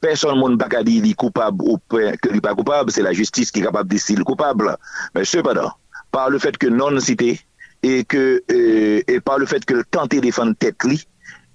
Personne 0.01 0.39
ne 0.39 0.55
peut 0.55 0.69
dire 0.69 0.83
qu'il 0.83 1.11
est 1.11 1.13
coupable 1.13 1.61
ou 1.61 1.77
qu'il 1.89 2.31
n'est 2.31 2.41
pas 2.41 2.55
coupable, 2.55 2.91
c'est 2.91 3.03
la 3.03 3.13
justice 3.13 3.51
qui 3.51 3.59
est 3.59 3.63
capable 3.63 3.89
de 3.89 3.95
décider 3.95 4.23
coupable. 4.23 4.75
Mais 5.13 5.23
cependant, 5.23 5.71
par 6.11 6.31
le 6.31 6.39
fait 6.39 6.57
que 6.57 6.67
non 6.67 6.99
cité 6.99 7.39
et 7.83 8.03
que 8.05 8.41
euh, 8.51 9.01
et 9.07 9.19
par 9.19 9.37
le 9.37 9.45
fait 9.45 9.63
que 9.65 9.75
le 9.75 9.83
tenter 9.83 10.17
de 10.17 10.23
défendre 10.23 10.55
tête 10.57 10.75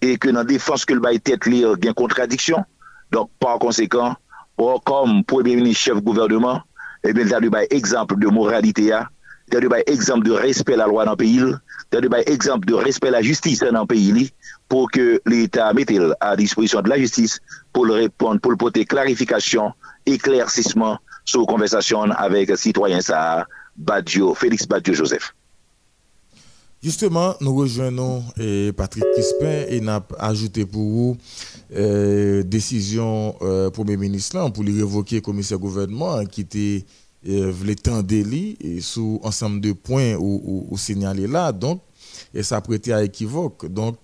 et 0.03 0.19
que 0.19 0.29
dans 0.29 0.41
la 0.41 0.45
défense 0.45 0.85
que 0.85 0.95
le 0.95 1.01
bail 1.01 1.21
tête 1.21 1.47
li, 1.47 1.59
il 1.59 1.63
y 1.63 1.65
a 1.65 1.89
une 1.89 1.95
contradiction. 1.95 2.65
Donc 3.11 3.31
par 3.41 3.59
conséquent, 3.59 4.15
comme 4.85 5.25
premier 5.25 5.57
ministre 5.57 5.83
chef 5.83 5.97
gouvernement, 5.97 6.63
eh 7.05 7.13
bien, 7.13 7.25
il 7.25 7.31
y 7.31 7.55
a 7.55 7.65
exemple 7.71 8.19
de 8.19 8.27
moralité, 8.29 8.83
il 8.83 8.89
y 8.89 8.93
a 8.93 9.81
exemple 9.87 10.27
de 10.27 10.33
respect 10.33 10.73
de 10.73 10.79
la 10.79 10.87
loi 10.87 11.05
dans 11.05 11.13
le 11.13 11.17
pays, 11.17 11.37
il 11.37 11.51
y 11.93 12.15
a 12.15 12.21
exemple 12.31 12.67
de 12.67 12.75
respect 12.75 13.09
de 13.09 13.13
la 13.13 13.23
justice 13.23 13.61
dans 13.61 13.81
le 13.83 13.87
pays, 13.87 14.31
pour 14.69 14.91
que 14.91 15.21
l'État 15.27 15.73
mette 15.75 15.93
à 16.21 16.37
disposition 16.37 16.81
de 16.81 16.89
la 16.89 16.99
justice 16.99 17.41
pour 17.73 17.85
le 17.85 17.95
répondre, 17.95 18.41
pour 18.41 18.51
le 18.51 18.57
porter 18.57 18.85
clarification, 18.85 19.73
éclaircissement 20.07 20.99
sur 21.25 21.47
conversation 21.47 22.03
avec 22.03 22.49
le 22.49 22.57
citoyen 22.57 23.01
ça, 23.01 23.47
Félix 24.37 24.67
Badio 24.67 24.95
Joseph. 24.95 25.35
Justement, 26.83 27.35
nous 27.41 27.57
rejoignons 27.57 28.23
eh, 28.37 28.71
Patrick 28.77 29.05
Crispin 29.15 29.65
et 29.69 29.81
n'a 29.81 30.03
ajouté 30.19 30.67
pour 30.67 30.83
vous 30.83 31.17
euh, 31.73 32.43
décision 32.43 33.37
euh, 33.43 33.71
Premier 33.71 33.97
ministre 33.97 34.51
pour 34.51 34.63
lui 34.65 34.77
révoquer 34.77 35.17
le 35.17 35.21
commissaire 35.23 35.59
gouvernement 35.59 36.25
qui 36.27 36.43
était 36.43 36.85
euh, 37.29 38.03
délit 38.03 38.57
et 38.61 38.81
sous 38.81 39.19
ensemble 39.23 39.61
de 39.61 39.73
points 39.73 40.15
ou, 40.15 40.67
ou, 40.71 40.77
signalé 40.77 41.27
là. 41.27 41.53
Donc, 41.53 41.81
et 42.35 42.43
ça 42.43 42.61
prêté 42.61 42.93
à 42.93 43.03
équivoque. 43.03 43.67
Donc, 43.67 43.97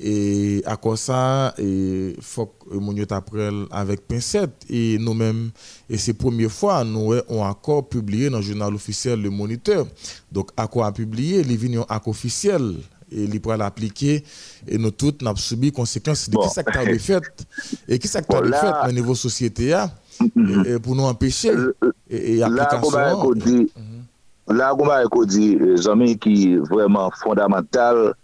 et 0.00 0.62
à 0.66 0.76
quoi 0.76 0.96
ça, 0.96 1.54
il 1.58 2.14
faut 2.20 2.46
que 2.46 2.74
nous 2.74 3.66
avec 3.70 4.06
pincette. 4.06 4.66
Et 4.68 4.98
nous-mêmes, 4.98 5.50
et 5.88 5.96
c'est 5.96 6.12
première 6.12 6.52
fois, 6.52 6.84
nous 6.84 7.14
avons 7.14 7.42
encore 7.42 7.88
publié 7.88 8.28
dans 8.28 8.36
le 8.38 8.42
journal 8.42 8.74
officiel 8.74 9.20
Le 9.22 9.30
Moniteur. 9.30 9.86
Donc, 10.30 10.50
à 10.56 10.66
quoi 10.66 10.88
a 10.88 10.92
publié, 10.92 11.42
les 11.42 11.56
vignes 11.56 11.82
officiel 12.06 12.76
et 13.10 13.24
il 13.24 13.40
pourra 13.40 13.56
l'appliquer. 13.56 14.24
Et 14.66 14.78
nous 14.78 14.90
tous 14.90 15.14
n'avons 15.22 15.36
subi 15.36 15.72
conséquences. 15.72 16.28
De 16.28 16.34
bon. 16.34 16.42
qui 16.42 16.50
ça 16.50 16.62
que 16.62 16.92
de 16.92 16.98
fait? 16.98 17.22
Et 17.88 17.98
qui 17.98 18.08
ça 18.08 18.22
que 18.22 18.46
de 18.46 18.52
fait 18.52 18.88
au 18.88 18.92
niveau 18.92 19.14
société 19.14 19.68
là 19.70 19.90
mm-hmm. 20.20 20.66
et, 20.66 20.72
et 20.72 20.78
pour 20.78 20.94
nous 20.94 21.04
empêcher 21.04 21.50
euh, 21.50 21.74
euh, 21.84 21.92
et, 22.10 22.36
et 22.36 22.42
application 22.42 22.90
là 22.90 23.16
on 23.16 23.32
dit 23.32 23.68
mm-hmm. 24.48 25.86
euh, 25.88 25.92
amis 25.92 26.18
qui 26.18 26.56
vraiment 26.56 27.10
fondamental 27.22 28.14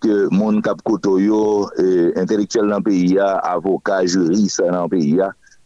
que 0.00 0.28
mon 0.30 0.60
cap 0.60 0.82
kotoyo 0.82 1.70
intellectuel 2.16 2.68
dans 2.68 2.82
pays 2.82 3.18
avocat 3.18 4.04
juriste 4.04 4.62
dans 4.70 4.88
pays 4.88 5.18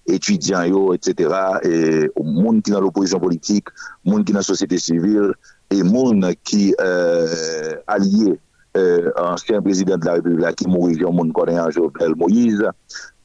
étudiants 0.07 0.65
yo 0.65 0.95
etc. 0.95 1.31
et 1.63 2.11
monde 2.23 2.63
qui 2.63 2.71
dans 2.71 2.81
l'opposition 2.81 3.19
politique 3.19 3.67
monde 4.05 4.25
qui 4.25 4.33
dans 4.33 4.39
la 4.39 4.45
société 4.45 4.79
civile 4.79 5.35
et 5.71 5.83
monde 5.83 6.33
qui 6.45 6.75
euh, 6.81 7.77
allié 7.87 8.39
euh, 8.79 9.11
ansyen 9.17 9.63
prezident 9.63 10.05
la 10.05 10.19
republik 10.19 10.43
la 10.45 10.53
ki 10.57 10.69
mou 10.71 10.91
yon 10.95 11.17
moun 11.17 11.33
konen 11.35 11.61
an 11.63 11.73
Jovenel 11.75 12.17
Moïse, 12.19 12.71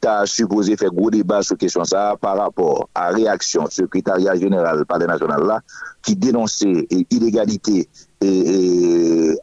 ta 0.06 0.24
supposé 0.30 0.76
fè 0.78 0.90
gwo 0.94 1.10
debat 1.14 1.46
sou 1.46 1.58
kesyon 1.60 1.88
sa 1.90 2.14
par 2.22 2.38
rapport 2.38 2.86
a 2.98 3.10
reaksyon 3.16 3.72
sekretariat 3.74 4.38
general 4.42 4.84
par 4.86 5.00
le 5.02 5.10
national 5.10 5.46
la 5.50 5.60
ki 6.06 6.16
denonse 6.22 6.68
ilegalite 7.10 7.86
e 8.26 8.34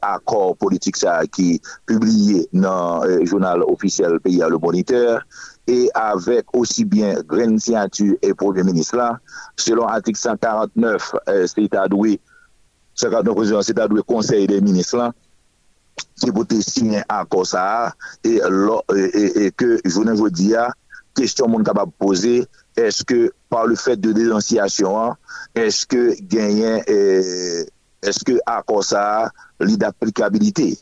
akor 0.07 0.55
politik 0.61 0.99
sa 0.99 1.20
ki 1.27 1.57
publiye 1.89 2.45
nan 2.53 3.09
euh, 3.09 3.24
jounal 3.27 3.65
ofisyel 3.66 4.20
peyi 4.23 4.43
a 4.43 4.51
le 4.53 4.61
moniteur 4.62 5.24
e 5.66 5.89
avek 5.99 6.55
osi 6.59 6.85
bien 6.85 7.19
Gren 7.27 7.59
Siantu 7.59 8.16
e 8.23 8.35
Premier 8.35 8.65
Ministre 8.65 8.99
la 8.99 9.11
selon 9.57 9.91
artik 9.91 10.16
149 10.16 11.15
euh, 11.27 11.47
se 11.47 11.69
ta 11.69 11.89
dwe 11.89 12.19
konsey 14.07 14.47
de 14.47 14.61
ministre 14.61 14.99
la 14.99 15.12
qui 16.16 16.31
vous 16.31 16.47
signé 16.60 17.02
encore 17.09 17.47
ça. 17.47 17.94
Et, 18.24 18.40
que 19.56 19.81
je 19.85 20.01
ne 20.01 20.12
vous 20.12 20.31
dis 20.31 20.55
question 21.14 21.48
mon 21.48 21.62
capable 21.62 21.93
poser 21.98 22.47
est-ce 22.77 23.05
que 23.05 23.32
par 23.51 23.66
le 23.66 23.74
fait 23.74 23.98
de 24.01 24.12
dénonciation 24.12 25.14
est-ce 25.55 25.85
que 25.85 26.14
gagner 26.23 26.82
est-ce 28.02 28.24
que 28.24 28.39
accord 28.47 28.82
ça 28.82 29.31
l'applicabilité 29.60 30.78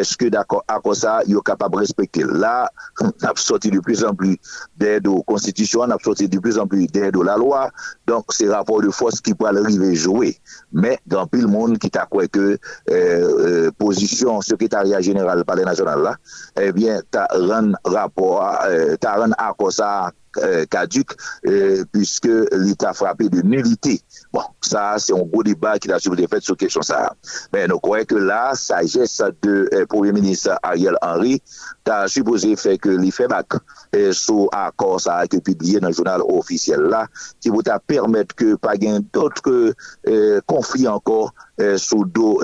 est-ce 0.00 0.16
que 0.16 0.26
d'accord 0.26 0.64
à 0.68 0.80
quoi 0.80 0.94
ça, 0.94 1.20
il 1.26 1.36
est 1.36 1.42
capable 1.44 1.74
de 1.74 1.80
respecter? 1.80 2.24
Là, 2.24 2.70
on 3.00 3.08
a 3.22 3.32
sorti 3.36 3.70
de 3.70 3.80
plus 3.80 4.04
en 4.04 4.14
plus 4.14 4.36
d'aide 4.76 5.06
aux 5.06 5.22
constitutions, 5.22 5.80
on 5.80 5.90
a 5.90 5.98
sorti 6.02 6.28
de 6.28 6.38
plus 6.38 6.58
en 6.58 6.66
plus 6.66 6.86
à 6.94 7.10
la 7.24 7.36
loi. 7.36 7.70
Donc, 8.06 8.24
c'est 8.30 8.48
rapport 8.48 8.80
de 8.82 8.90
force 8.90 9.20
qui 9.20 9.34
peut 9.34 9.46
arriver 9.46 9.94
jouer. 9.94 10.36
Mais, 10.72 10.98
dans 11.06 11.26
plus 11.26 11.42
le 11.42 11.48
monde 11.48 11.78
qui 11.78 11.90
t'a 11.90 12.06
quoi 12.06 12.26
que 12.26 12.40
euh, 12.40 12.58
euh, 12.90 13.70
position 13.78 14.40
secrétariat 14.40 15.00
général 15.00 15.44
palais 15.44 15.64
national 15.64 16.02
là, 16.02 16.16
eh 16.60 16.72
bien, 16.72 17.00
t'as 17.10 17.26
un 17.32 17.72
rapport, 17.84 18.58
euh, 18.64 18.96
un 19.02 19.32
accord 19.38 19.72
ça 19.72 20.10
Euh, 20.42 20.64
kaduk 20.66 21.12
euh, 21.46 21.84
puisque 21.92 22.28
l'État 22.52 22.92
frappé 22.92 23.28
de 23.28 23.40
nullité. 23.42 24.00
Bon, 24.32 24.42
ça, 24.60 24.96
c'est 24.98 25.12
un 25.12 25.22
gros 25.22 25.44
débat 25.44 25.78
qui 25.78 25.92
a 25.92 25.98
suivi 26.00 26.16
des 26.16 26.26
fêtes 26.26 26.42
sur 26.42 26.56
question 26.56 26.82
ça. 26.82 27.14
Mais 27.52 27.68
nous 27.68 27.78
croyons 27.78 28.04
que 28.04 28.16
la 28.16 28.54
sagesse 28.54 29.22
de 29.42 29.68
euh, 29.72 29.86
Premier 29.86 30.12
ministre 30.12 30.58
Ariel 30.62 30.96
Henry 31.02 31.40
ta 31.84 32.08
supposé 32.08 32.56
fait 32.56 32.78
que 32.78 32.88
l'IFEMAC 32.88 33.46
eh, 33.92 34.12
sous 34.12 34.48
accord 34.50 35.00
ça 35.00 35.16
a 35.16 35.24
été 35.24 35.40
publié 35.40 35.78
dans 35.78 35.88
le 35.88 35.94
journal 35.94 36.20
officiel 36.22 36.80
là, 36.80 37.06
qui 37.40 37.50
vous 37.50 37.62
a 37.68 37.78
permettre 37.78 38.34
que 38.34 38.56
pas 38.56 38.76
gain 38.76 39.00
d'autres 39.12 39.74
eh, 40.04 40.38
conflits 40.46 40.88
encore 40.88 41.32
euh, 41.60 41.76
sous 41.78 42.04
dos 42.04 42.40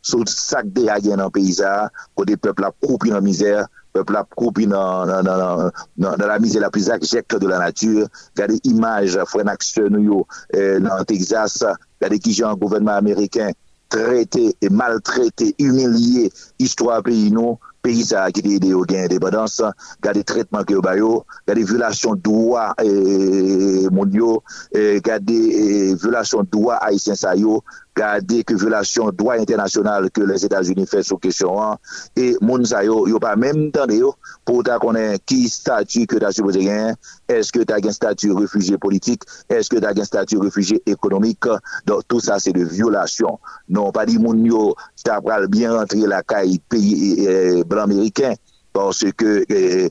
sous 0.00 0.24
sac 0.26 0.72
de 0.72 0.82
rien 0.82 1.16
dans 1.16 1.24
le 1.24 1.30
paysage, 1.30 1.88
où 2.16 2.24
des 2.24 2.36
peuples 2.36 2.64
a 2.64 2.70
coupé 2.80 3.08
dans 3.08 3.16
la 3.16 3.20
misère 3.20 3.66
peuple 3.92 4.16
a 4.16 4.24
coupé 4.24 4.66
dans, 4.66 5.06
dans, 5.06 5.22
dans, 5.22 5.70
dans, 5.96 6.26
la 6.26 6.38
misère 6.38 6.62
la 6.62 6.70
plus 6.70 6.90
abjecte 6.90 7.36
de 7.36 7.46
la 7.46 7.58
nature. 7.58 8.06
Regardez 8.34 8.60
l'image, 8.64 9.18
Frère 9.26 9.48
Action, 9.48 9.88
nous, 9.90 10.26
euh, 10.54 10.80
dans 10.80 11.04
Texas, 11.04 11.64
regardez 12.00 12.18
qui 12.18 12.32
j'ai 12.32 12.44
un 12.44 12.54
gouvernement 12.54 12.96
américain 12.96 13.50
traité 13.92 14.56
et 14.62 14.70
maltraité, 14.70 15.54
humilié, 15.58 16.32
histoire 16.58 17.02
pays 17.02 17.30
nous, 17.30 17.58
pays 17.82 18.04
ça 18.04 18.30
qui 18.32 18.40
est 18.40 18.72
au 18.72 18.84
gain 18.84 19.02
d'indépendance, 19.02 19.60
regardez 20.00 20.24
traitement 20.24 20.64
que 20.64 20.80
bayo, 20.80 21.26
regardez 21.46 21.64
violation 21.64 22.14
de 22.14 22.20
droit 22.22 22.72
euh, 22.80 23.90
mondiaux, 23.90 24.42
euh, 24.76 24.94
regardez 24.94 25.94
violation 25.94 26.42
de 26.42 26.48
droit 26.48 26.76
haïtien 26.76 27.14
ça 27.14 27.36
yo, 27.36 27.62
gade 27.96 28.42
ke 28.48 28.56
violasyon 28.58 29.12
doa 29.16 29.36
internasyonal 29.40 30.08
ke 30.14 30.24
les 30.28 30.46
Etats-Unis 30.48 30.90
fè 30.90 31.02
sou 31.06 31.20
kesyon 31.22 31.58
an, 31.60 31.80
e 32.16 32.32
moun 32.44 32.64
sa 32.68 32.82
yo, 32.86 33.02
yo 33.10 33.20
pa 33.22 33.34
mèm 33.38 33.68
tande 33.74 33.98
yo, 34.00 34.14
pou 34.48 34.64
ta 34.66 34.78
konen 34.82 35.18
ki 35.28 35.44
statu 35.52 36.06
ke 36.10 36.20
ta 36.22 36.32
supose 36.34 36.62
gen, 36.64 36.96
eske 37.32 37.66
ta 37.68 37.80
gen 37.84 37.96
statu 37.96 38.32
refugie 38.38 38.80
politik, 38.82 39.26
eske 39.52 39.82
ta 39.84 39.92
gen 39.96 40.08
statu 40.08 40.40
refugie 40.42 40.80
ekonomik, 40.88 41.50
don 41.88 42.02
tout 42.08 42.24
sa 42.24 42.38
se 42.42 42.54
de 42.56 42.64
violasyon. 42.68 43.38
Non, 43.72 43.92
pa 43.94 44.06
di 44.08 44.18
moun 44.20 44.44
yo, 44.46 44.72
ta 45.04 45.20
pral 45.24 45.48
bien 45.52 45.76
rentre 45.76 46.00
la 46.08 46.22
kaye 46.24 46.58
peyi 46.72 47.12
e, 47.12 47.28
eh, 47.28 47.62
blan-merikèn, 47.68 48.38
Parce 48.72 49.04
que 49.16 49.44
eh, 49.48 49.90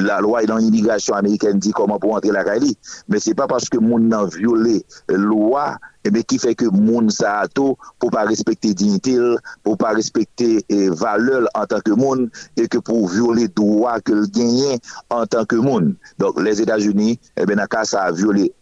la 0.00 0.20
loi 0.20 0.44
dans 0.44 0.58
l'immigration 0.58 1.14
américaine 1.14 1.58
dit 1.58 1.72
comment 1.72 1.98
pour 1.98 2.14
entrer 2.14 2.30
la 2.30 2.44
Cali. 2.44 2.76
Mais 3.08 3.18
c'est 3.18 3.34
pas 3.34 3.46
parce 3.46 3.68
que 3.68 3.78
moun 3.78 4.12
a 4.12 4.26
violé 4.26 4.84
loi 5.08 5.76
eh 6.04 6.10
mais 6.12 6.22
qui 6.22 6.38
fait 6.38 6.54
que 6.54 6.66
moun 6.66 7.10
sa 7.10 7.40
ato 7.40 7.76
pour 7.98 8.10
pas 8.12 8.24
respecter 8.24 8.74
dignité, 8.74 9.18
pour 9.64 9.76
pas 9.76 9.90
respecter 9.90 10.64
eh, 10.68 10.88
valeur 10.88 11.48
en 11.54 11.66
tant 11.66 11.80
que 11.80 11.90
monde 11.90 12.30
et 12.56 12.68
que 12.68 12.78
pour 12.78 13.08
violer 13.08 13.48
droit 13.48 14.00
que 14.00 14.12
le 14.12 14.26
gagnait 14.26 14.78
en 15.10 15.26
tant 15.26 15.44
que 15.44 15.56
monde. 15.56 15.94
Donc 16.18 16.40
les 16.40 16.62
États-Unis, 16.62 17.18
eh 17.36 17.44
bien, 17.44 17.56
ça 17.82 18.02
a 18.02 18.12
violé 18.12 18.52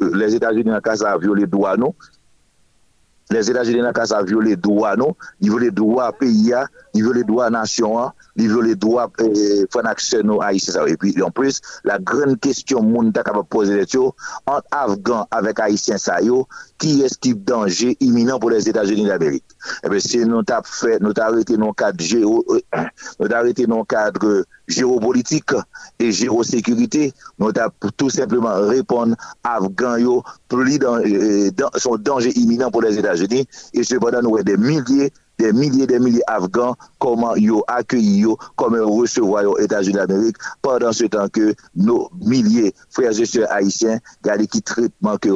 euh, 0.00 0.10
les 0.14 0.34
États-Unis 0.34 0.70
nan 0.72 0.82
ka 0.84 0.94
sa 0.96 1.16
viole 1.20 1.46
doa 1.50 1.76
nou, 1.76 1.94
les 3.30 3.50
États-Unis 3.50 3.82
ça 4.04 4.18
a 4.18 4.22
violé 4.22 4.56
droit, 4.56 4.96
non? 4.96 5.14
Ils 5.40 5.50
viole 5.50 5.70
doa 5.70 6.12
peyi 6.12 6.50
ya, 6.50 6.66
li 6.94 7.02
vyo 7.02 7.12
le 7.16 7.24
doa 7.28 7.48
nasyon 7.52 7.96
an, 8.00 8.12
li 8.38 8.48
vyo 8.50 8.62
le 8.64 8.74
doa 8.78 9.06
eh, 9.24 9.64
fwen 9.72 9.88
akse 9.88 10.22
nou 10.26 10.42
a 10.44 10.52
yise 10.54 10.74
sa. 10.74 10.84
E 10.88 10.96
pi, 11.00 11.14
en 11.24 11.32
plus, 11.34 11.60
la 11.88 11.98
gren 11.98 12.36
kestyon 12.42 12.86
moun 12.88 13.12
ta 13.16 13.24
kapap 13.26 13.48
pose 13.52 13.74
let 13.76 13.94
yo, 13.96 14.10
an 14.50 14.60
Afgan 14.76 15.26
avek 15.34 15.62
a 15.64 15.70
yise 15.72 15.98
sa 16.02 16.18
yo, 16.24 16.42
ki 16.82 16.98
eskip 17.06 17.44
danje 17.48 17.94
iminan 18.02 18.40
pou 18.42 18.52
les 18.52 18.68
Etats-Unis 18.68 19.08
d'Amerik. 19.08 19.44
Ebe, 19.86 20.00
se 20.02 20.22
nou 20.28 20.44
ta 20.46 20.60
fè, 20.66 20.98
nou 21.02 21.16
ta 21.16 21.28
arete 21.30 21.56
nou 21.60 21.76
kadre 21.78 22.08
géo, 22.12 22.40
euh, 22.52 22.88
nou 23.20 23.30
ta 23.30 23.40
arete 23.40 23.68
nou 23.70 23.86
kadre 23.88 24.42
géopolitik 24.72 25.56
e 26.02 26.10
géosekurite, 26.10 27.10
nou 27.40 27.54
ta 27.54 27.70
tout 27.96 28.10
simplement 28.10 28.68
repon 28.68 29.16
Afgan 29.46 30.00
yo, 30.02 30.20
pli 30.52 30.80
dan, 30.82 31.06
eh, 31.06 31.50
dan, 31.56 31.72
son 31.80 32.00
danje 32.02 32.34
iminan 32.36 32.72
pou 32.74 32.84
les 32.84 32.98
Etats-Unis, 33.00 33.46
e 33.72 33.86
se 33.86 34.00
padan 34.02 34.26
nou 34.26 34.40
e 34.40 34.46
de 34.46 34.58
milye 34.60 35.12
des 35.42 35.52
milliers 35.52 35.84
et 35.84 35.86
des 35.86 35.98
milliers 35.98 36.22
d'Afghans, 36.28 36.76
comment 36.98 37.34
ils 37.34 37.50
ont 37.50 37.64
accueilli, 37.66 38.24
comment 38.56 38.76
ils 38.76 38.82
recevoir 38.82 39.44
aux 39.44 39.58
États-Unis 39.58 39.96
d'Amérique, 39.96 40.36
pendant 40.60 40.92
ce 40.92 41.04
temps 41.04 41.28
que 41.28 41.54
nos 41.74 42.10
milliers 42.20 42.74
frères 42.90 43.18
et 43.18 43.24
sœurs 43.26 43.50
haïtiens, 43.50 43.98
regardez 44.22 44.46
qui 44.46 44.62
traitement 44.62 45.16
que 45.18 45.32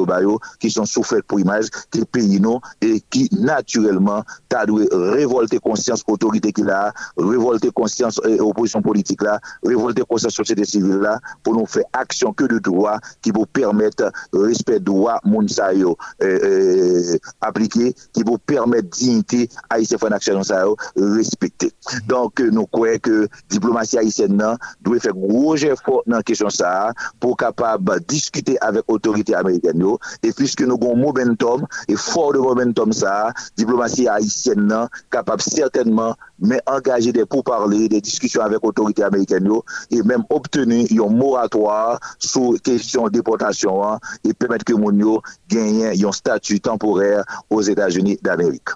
qui 0.59 0.71
sont 0.71 0.85
souffrés 0.85 1.21
pour 1.21 1.39
image, 1.39 1.65
qui 1.91 2.05
payent 2.05 2.39
nous, 2.39 2.59
et 2.81 3.01
qui 3.09 3.29
naturellement, 3.31 4.23
t'as 4.47 4.65
dû 4.65 4.87
révolter 4.91 5.59
conscience 5.59 6.03
autorité 6.07 6.53
qu'il 6.53 6.69
a, 6.69 6.93
révolter 7.17 7.71
conscience 7.71 8.19
euh, 8.25 8.37
opposition 8.39 8.81
politique 8.81 9.21
là, 9.21 9.39
révolter 9.63 10.03
conscience 10.07 10.33
société 10.33 10.63
civile 10.65 10.97
là, 10.97 11.19
pour 11.43 11.55
nous 11.55 11.65
faire 11.65 11.85
action 11.93 12.31
que 12.33 12.45
de 12.45 12.59
droit 12.59 12.99
qui 13.21 13.31
vous 13.31 13.45
permettre 13.45 14.11
respect 14.33 14.79
droit, 14.79 15.19
moun 15.25 15.47
euh, 15.59 15.95
euh, 16.21 17.17
appliqué, 17.41 17.93
qui 18.13 18.23
vous 18.23 18.37
permettre 18.37 18.89
dignité 18.89 19.49
haïtienne 19.69 19.96
se 19.97 20.03
fon 20.03 20.15
aksyon 20.15 20.45
sa 20.45 20.61
yo 20.63 20.75
respekte. 21.17 21.71
Donk 22.09 22.39
nou 22.53 22.69
kwe 22.69 22.97
ke 23.01 23.25
diplomasi 23.51 23.99
Haitien 23.99 24.37
nan 24.37 24.61
dwe 24.85 25.01
fek 25.03 25.17
wouje 25.17 25.73
fok 25.81 26.07
nan 26.09 26.23
kesyon 26.27 26.53
sa 26.53 26.93
pou 27.21 27.37
kapab 27.39 27.89
diskute 28.09 28.57
avek 28.65 28.87
otorite 28.91 29.35
Ameriken 29.37 29.81
yo 29.81 29.97
e 30.21 30.31
fiske 30.35 30.67
nou 30.67 30.79
gon 30.81 30.99
momentum 31.01 31.65
e 31.89 31.97
for 31.97 32.35
de 32.35 32.43
momentum 32.43 32.93
sa 32.95 33.33
diplomasi 33.59 34.07
Haitien 34.11 34.67
nan 34.69 34.91
kapab 35.13 35.41
certainman 35.43 36.15
men 36.37 36.61
angaje 36.69 37.13
de 37.15 37.25
pou 37.25 37.45
parle 37.45 37.87
de 37.89 38.01
diskusyon 38.03 38.45
avek 38.45 38.65
otorite 38.67 39.05
Ameriken 39.07 39.49
yo 39.49 39.61
e 39.89 40.03
menm 40.05 40.27
obtenu 40.33 40.83
yon 40.93 41.17
moratoire 41.17 41.97
sou 42.21 42.57
kesyon 42.67 43.13
deportasyon 43.15 43.85
an 43.93 44.03
e 44.27 44.35
pemet 44.37 44.65
ke 44.67 44.77
moun 44.77 44.99
yo 45.01 45.19
genyen 45.51 45.95
yon 45.97 46.15
statu 46.15 46.59
temporel 46.61 47.23
os 47.49 47.71
Etats-Unis 47.71 48.21
d'Amerik. 48.21 48.75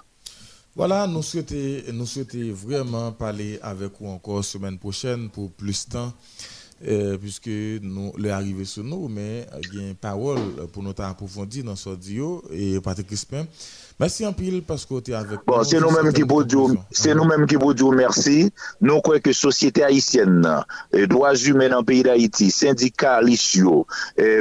Voilà, 0.74 1.06
nous 1.06 1.22
souhaitons, 1.22 2.54
vraiment 2.54 3.12
parler 3.12 3.58
avec 3.62 3.92
vous 4.00 4.06
encore 4.08 4.42
semaine 4.42 4.78
prochaine 4.78 5.28
pour 5.28 5.50
plus 5.52 5.86
de 5.86 5.92
temps. 5.92 6.12
euh, 6.86 7.16
puisque 7.18 7.48
nous 7.48 8.12
le 8.16 8.30
arrivé 8.30 8.64
sur 8.64 8.82
nous, 8.84 9.08
mais 9.08 9.46
il 9.72 9.80
y 9.80 9.84
a 9.84 9.88
une 9.90 9.94
parole 9.94 10.66
pour 10.72 10.82
nous 10.82 10.92
approfondir 10.98 11.64
dans 11.64 11.76
ce 11.76 11.90
audio 11.90 12.42
et 12.50 12.80
Patrick 12.80 13.06
Crispin. 13.06 13.46
Merci 14.02 14.26
en 14.26 14.32
pile 14.32 14.64
parce 14.66 14.84
que 14.84 14.98
tu 14.98 15.12
es 15.12 15.14
avec 15.14 15.38
bon, 15.46 15.62
C'est 15.62 15.78
nous-mêmes 15.78 16.12
qui 16.12 16.22
vous 16.22 16.42
c'est 16.90 17.14
nous-mêmes 17.14 17.46
qui 17.46 17.54
vous 17.54 17.72
merci. 17.92 18.50
Nous 18.80 19.00
croyons 19.00 19.20
que 19.20 19.32
société 19.32 19.84
haïtienne, 19.84 20.44
et 20.92 21.06
droits 21.06 21.36
humains 21.36 21.68
dans 21.68 21.78
le 21.78 21.84
pays 21.84 22.02
d'Haïti, 22.02 22.50
syndicats, 22.50 23.20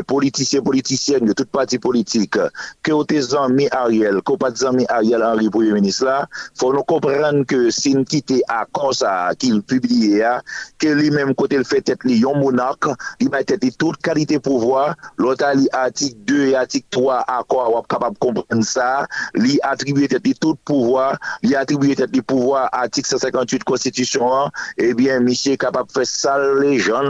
politiciens, 0.08 0.62
politiciennes 0.62 1.26
de 1.26 1.34
toutes 1.34 1.52
parties 1.52 1.78
politiques, 1.78 2.40
que 2.82 2.92
vous 2.92 3.04
tes 3.04 3.36
amis 3.36 3.68
Ariel, 3.70 4.24
que 4.26 4.32
vous 4.32 4.38
pas 4.40 4.66
amis 4.66 4.88
Ariel 4.90 5.22
Henry, 5.22 5.48
Premier 5.48 5.74
ministre 5.74 6.06
là, 6.06 6.28
faut 6.56 6.74
nous 6.74 6.82
comprendre 6.82 7.46
que 7.46 7.70
si 7.70 7.94
nous 7.94 8.04
quittons 8.04 8.40
à 8.48 8.66
ça, 8.94 9.30
qu'il 9.38 9.62
publie, 9.62 10.22
que 10.80 10.88
lui-même, 10.88 11.36
côté 11.36 11.58
le 11.58 11.66
fait 11.66 11.88
être 11.88 12.08
un 12.08 12.40
monarque, 12.40 12.88
il 13.20 13.30
va 13.30 13.42
être 13.42 13.60
toute 13.78 13.98
qualité 13.98 14.40
pouvoir, 14.40 14.96
l'autre 15.18 15.46
article 15.72 16.18
2 16.26 16.46
et 16.48 16.56
article 16.56 16.88
3 16.90 17.26
accord, 17.28 17.86
capable 17.88 18.16
de 18.16 18.20
comprendre 18.20 18.64
ça, 18.64 19.06
li 19.36 19.51
attribué 19.62 20.08
tout 20.40 20.56
pouvoir, 20.66 21.18
li 21.44 21.56
attribué 21.56 21.96
le 21.96 22.22
pouvoir 22.22 22.70
article 22.72 23.08
158 23.10 23.64
constitution, 23.64 24.50
eh 24.78 24.94
bien, 24.94 25.20
monsieur 25.20 25.56
capable 25.56 25.88
de 25.88 25.94
faire 25.94 26.06
ça 26.06 26.38
les 26.60 26.80
gens, 26.80 27.02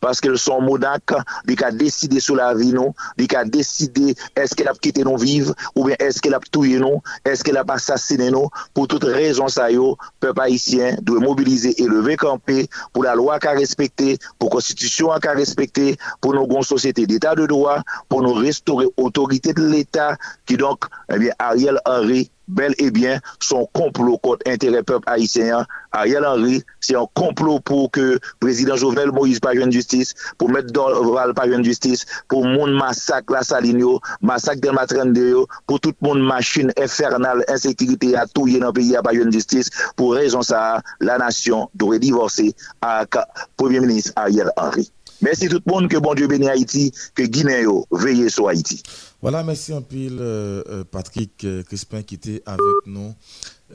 parce 0.00 0.20
qu'ils 0.20 0.38
sont 0.38 0.60
monarques, 0.60 1.14
il 1.48 1.64
a 1.64 1.70
décidé 1.70 2.20
sur 2.20 2.36
la 2.36 2.54
vie, 2.54 2.72
nous, 2.72 2.94
il 3.18 3.34
a 3.36 3.44
décidé 3.44 4.14
est-ce 4.36 4.54
qu'elle 4.54 4.68
a 4.68 4.74
quitté 4.74 5.04
nous 5.04 5.16
vivre, 5.16 5.54
ou 5.74 5.84
bien 5.84 5.96
est-ce 5.98 6.20
qu'elle 6.20 6.34
a 6.34 6.40
tué 6.40 6.78
nous, 6.78 7.00
est-ce 7.24 7.42
qu'elle 7.44 7.56
a 7.56 7.64
assassiné 7.68 8.30
nous, 8.30 8.48
pour 8.74 8.88
toute 8.88 9.04
raison, 9.04 9.48
ça 9.48 9.70
y 9.70 9.76
est, 9.76 9.94
peuple 10.20 10.40
haïtien 10.40 10.96
doit 11.02 11.20
mobiliser 11.20 11.80
et 11.82 11.86
lever 11.86 12.16
camper 12.16 12.68
pour 12.92 13.04
la 13.04 13.14
loi 13.14 13.38
qu'a 13.38 13.52
respecter, 13.52 14.18
pour 14.38 14.50
la 14.50 14.54
constitution 14.54 15.08
qu'a 15.20 15.32
respecter, 15.32 15.96
pour 16.20 16.34
nos 16.34 16.46
bonnes 16.46 16.62
sociétés 16.62 17.06
d'état 17.06 17.34
de 17.34 17.46
droit, 17.46 17.82
pour 18.08 18.22
nous 18.22 18.34
restaurer 18.34 18.86
autorité 18.96 19.52
de 19.52 19.66
l'État, 19.66 20.16
qui 20.46 20.56
donc, 20.56 20.84
eh 21.12 21.18
bien, 21.18 21.32
Ariel 21.38 21.71
Henry, 21.84 22.30
bel 22.48 22.74
et 22.78 22.90
bien, 22.90 23.20
son 23.40 23.66
complot 23.72 24.18
contre 24.18 24.40
intérêt 24.46 24.82
peuple 24.82 25.08
haïtien. 25.08 25.66
Ariel 25.92 26.24
Henry, 26.24 26.62
c'est 26.80 26.96
un 26.96 27.06
complot 27.14 27.60
pour 27.60 27.90
que 27.90 28.18
président 28.40 28.76
Jovenel 28.76 29.12
Moïse 29.12 29.40
pas 29.40 29.54
de 29.54 29.70
justice, 29.70 30.14
pour 30.38 30.50
mettre 30.50 30.72
Dorval 30.72 31.34
pas 31.34 31.46
de 31.46 31.62
justice, 31.62 32.06
pour 32.28 32.44
mon 32.44 32.66
massacre 32.66 33.32
la 33.32 33.42
Saligno, 33.42 34.00
massacre 34.20 34.60
del 34.60 34.72
Matrende, 34.72 35.46
pour 35.66 35.80
tout 35.80 35.92
le 36.00 36.08
monde 36.08 36.22
machine 36.26 36.72
infernale, 36.78 37.44
insécurité 37.48 38.16
à 38.16 38.26
tout 38.26 38.48
dans 38.58 38.66
le 38.68 38.72
pays 38.72 38.96
à 38.96 39.02
pas 39.02 39.12
de 39.12 39.30
justice. 39.30 39.70
Pour 39.96 40.14
raison 40.14 40.42
ça, 40.42 40.80
la 41.00 41.18
nation 41.18 41.68
devrait 41.74 41.98
divorcer 41.98 42.54
avec 42.80 43.14
Premier 43.56 43.80
ministre 43.80 44.12
Ariel 44.16 44.50
Henry. 44.56 44.90
Merci 45.20 45.48
tout 45.48 45.60
le 45.64 45.72
monde, 45.72 45.88
que 45.88 45.98
bon 45.98 46.14
Dieu 46.14 46.26
bénisse 46.26 46.48
Haïti, 46.48 46.92
que 47.14 47.22
Guinée 47.22 47.64
veille 47.92 48.28
sur 48.28 48.48
Haïti. 48.48 48.82
Voilà, 49.22 49.44
merci 49.44 49.72
un 49.72 49.82
peu 49.82 49.94
euh, 49.96 50.64
euh, 50.66 50.82
Patrick 50.84 51.44
euh, 51.44 51.62
Crispin 51.62 52.02
qui 52.02 52.16
était 52.16 52.42
avec 52.44 52.58
nous 52.86 53.14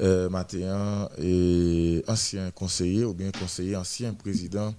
euh, 0.01 0.29
et 1.19 2.03
ancien 2.05 2.51
conseiller 2.51 3.05
ou 3.05 3.13
bien 3.13 3.31
conseiller 3.31 3.77
ancien 3.77 4.13
président 4.13 4.75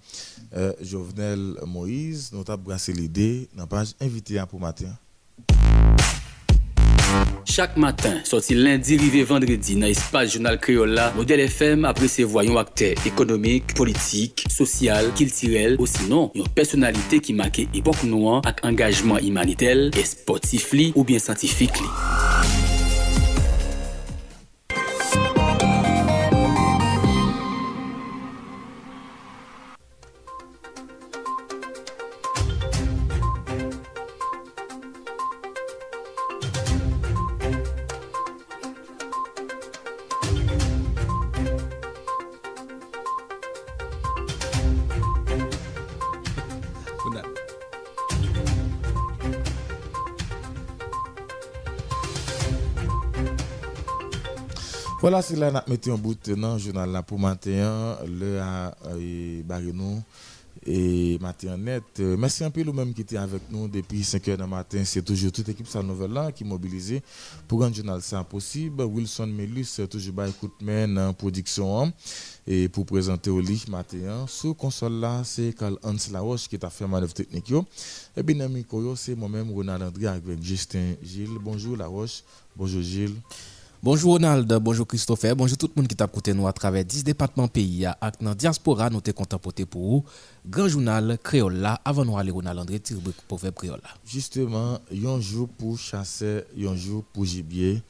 Jovenel 0.82 1.54
Moïse. 1.66 2.32
Nous 2.34 2.44
avons 2.46 2.62
brassé 2.62 2.92
l'idée 2.92 3.48
dans 3.54 3.62
la 3.62 3.66
page 3.66 3.94
invité 3.98 4.42
pour 4.50 4.60
matin. 4.60 4.94
Chak 7.48 7.76
matin, 7.76 8.20
soti 8.24 8.54
lundi 8.54 8.98
rive 9.00 9.24
vendredi 9.26 9.74
nan 9.80 9.90
espas 9.90 10.28
jounal 10.30 10.58
Kriola, 10.62 11.08
Model 11.16 11.42
FM 11.46 11.88
aprese 11.88 12.26
voyon 12.28 12.60
akte 12.60 12.92
ekonomik, 13.08 13.74
politik, 13.78 14.44
sosyal, 14.52 15.10
kiltirel, 15.18 15.78
osinon 15.82 16.28
yon 16.38 16.48
personalite 16.54 17.22
ki 17.24 17.36
make 17.38 17.66
epok 17.72 18.04
nouan 18.06 18.44
ak 18.48 18.62
engajman 18.68 19.24
imanitel, 19.24 19.88
esportif 19.98 20.70
li 20.76 20.92
ou 20.94 21.08
bien 21.08 21.22
santifik 21.22 21.80
li. 21.80 22.67
Voilà, 55.08 55.22
c'est 55.22 55.36
là 55.36 55.64
que 55.66 55.70
nous 55.88 55.94
un 55.94 55.96
bout 55.96 56.18
dans 56.36 56.52
le 56.52 56.58
journal 56.58 56.90
là 56.90 57.02
pour 57.02 57.18
matin, 57.18 57.96
le 58.06 58.38
à 58.42 58.76
Barino 59.42 60.02
et 60.66 61.18
matin 61.18 61.56
net. 61.56 61.82
Merci 61.98 62.44
un 62.44 62.50
peu 62.50 62.62
nous 62.62 62.74
même 62.74 62.92
qui 62.92 63.00
était 63.00 63.16
avec 63.16 63.40
nous 63.50 63.68
depuis 63.68 64.04
5 64.04 64.22
h 64.22 64.36
du 64.36 64.44
matin. 64.44 64.82
C'est 64.84 65.00
toujours 65.00 65.32
toute 65.32 65.48
l'équipe 65.48 65.66
sa 65.66 65.82
nouvelle 65.82 66.12
là 66.12 66.30
qui 66.30 66.44
mobilisée 66.44 67.02
pour 67.46 67.64
le 67.64 67.72
journal 67.72 68.02
ça 68.02 68.22
possible. 68.22 68.82
Wilson 68.82 69.28
Melus, 69.28 69.80
toujours 69.90 70.12
bas 70.12 70.28
écoute 70.28 70.52
en 70.62 71.14
production 71.14 71.84
hein, 71.84 71.92
et 72.46 72.68
pour 72.68 72.84
présenter 72.84 73.30
au 73.30 73.40
lit 73.40 73.64
matin. 73.70 74.26
Sous 74.28 74.52
console 74.52 75.00
là, 75.00 75.22
c'est 75.24 75.54
Carl 75.58 75.78
Hans 75.84 76.12
Laroche 76.12 76.48
qui 76.48 76.58
a 76.60 76.68
fait 76.68 76.86
manœuvre 76.86 77.14
technique. 77.14 77.50
Et 78.14 78.22
bien, 78.22 78.46
c'est 78.94 79.14
moi-même 79.14 79.50
Ronald 79.52 79.84
André 79.84 80.06
avec 80.06 80.42
Justin 80.42 80.96
Gilles. 81.02 81.38
Bonjour 81.40 81.78
Laroche. 81.78 82.24
Bonjour 82.54 82.82
Gilles. 82.82 83.16
Bonjour 83.80 84.14
Ronald, 84.14 84.52
bonjour 84.60 84.88
Christopher, 84.88 85.36
bonjour 85.36 85.56
tout 85.56 85.68
le 85.68 85.80
monde 85.80 85.86
qui 85.86 85.94
t'a 85.94 86.06
écouté 86.06 86.34
nous 86.34 86.48
à 86.48 86.52
travers 86.52 86.84
10 86.84 87.04
départements 87.04 87.46
pays. 87.46 87.86
À 87.86 88.10
dans 88.20 88.34
diaspora, 88.34 88.90
nous 88.90 89.00
t'es 89.00 89.12
content 89.12 89.38
pour 89.38 89.52
vous. 89.72 90.04
Grand 90.44 90.66
journal 90.66 91.16
créole 91.22 91.54
là, 91.54 91.80
avant 91.84 92.04
nous 92.04 92.18
aller 92.18 92.32
Ronald 92.32 92.58
André, 92.58 92.82
pour 93.28 93.40
faire 93.40 93.54
créole 93.54 93.78
là. 93.84 93.90
Justement, 94.04 94.80
un 94.92 95.20
jour 95.20 95.48
pour 95.48 95.78
chasser, 95.78 96.42
un 96.60 96.74
jour 96.74 97.04
pour 97.12 97.24
gibier. 97.24 97.80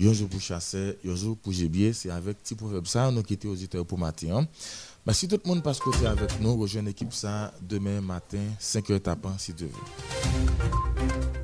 Un 0.00 0.12
jour 0.12 0.28
pour 0.28 0.40
chasser, 0.40 0.98
un 1.06 1.14
jour 1.14 1.36
pour 1.36 1.52
gibier, 1.52 1.92
c'est 1.92 2.10
avec 2.10 2.38
petit 2.38 2.56
proverbe 2.56 2.86
ça, 2.86 3.08
nous 3.12 3.22
quittons 3.22 3.50
aux 3.50 3.52
auditeurs 3.52 3.86
pour 3.86 3.98
matin. 3.98 4.44
Merci 5.06 5.28
tout 5.28 5.38
le 5.44 5.48
monde 5.48 5.62
passe 5.62 5.78
côté 5.78 6.06
avec 6.06 6.40
nous, 6.40 6.56
rejoignez 6.56 6.88
l'équipe 6.88 7.12
ça 7.12 7.52
demain 7.62 8.00
matin, 8.00 8.42
5h 8.60 9.00
tapant 9.00 9.38
si 9.38 9.54
tu 9.54 9.66
veux. 9.66 11.37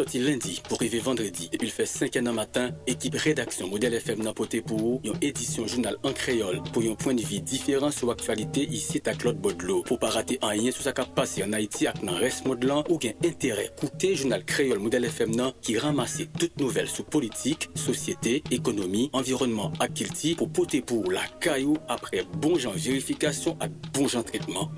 Sorti 0.00 0.18
lundi 0.18 0.62
pour 0.66 0.78
arriver 0.78 0.98
vendredi 0.98 1.50
et 1.52 1.58
puis 1.58 1.68
il 1.68 1.70
fait 1.70 1.84
5 1.84 2.16
ans 2.16 2.32
matin, 2.32 2.70
équipe 2.86 3.16
rédaction 3.16 3.68
Modèle 3.68 3.92
FM 3.92 4.22
n'a 4.22 4.32
poté 4.32 4.62
pour 4.62 4.98
une 5.04 5.12
édition 5.20 5.66
journal 5.66 5.94
en 6.02 6.12
créole 6.14 6.62
pour 6.72 6.82
un 6.82 6.94
point 6.94 7.12
de 7.12 7.20
vue 7.20 7.40
différent 7.40 7.90
sur 7.90 8.06
l'actualité 8.06 8.62
ici 8.62 9.02
à 9.04 9.12
Claude 9.12 9.36
Baudelot. 9.36 9.82
Pour 9.82 9.98
pas 9.98 10.08
rater 10.08 10.38
un 10.40 10.54
lien 10.54 10.70
sur 10.70 10.82
ce 10.82 10.88
qui 10.88 11.02
passé 11.14 11.44
en 11.44 11.52
Haïti 11.52 11.86
avec 11.86 12.02
dans 12.02 12.14
reste 12.14 12.46
modelant 12.46 12.82
ou 12.88 12.96
gain 12.96 13.12
intérêt. 13.22 13.68
Écoutez 13.76 14.14
journal 14.14 14.42
créole 14.42 14.78
Modèle 14.78 15.04
FM 15.04 15.32
qui 15.60 15.76
ramasse 15.76 16.22
toutes 16.38 16.58
nouvelles 16.58 16.88
sur 16.88 17.04
politique, 17.04 17.68
société, 17.74 18.42
économie, 18.50 19.10
environnement, 19.12 19.70
activité 19.80 20.34
pour 20.34 20.48
poter 20.48 20.80
pour 20.80 21.12
la 21.12 21.26
caillou 21.40 21.76
après 21.88 22.24
bon 22.38 22.56
genre 22.56 22.72
vérification 22.72 23.58
et 23.62 23.68
bon 23.92 24.08
genre 24.08 24.24
traitement. 24.24 24.70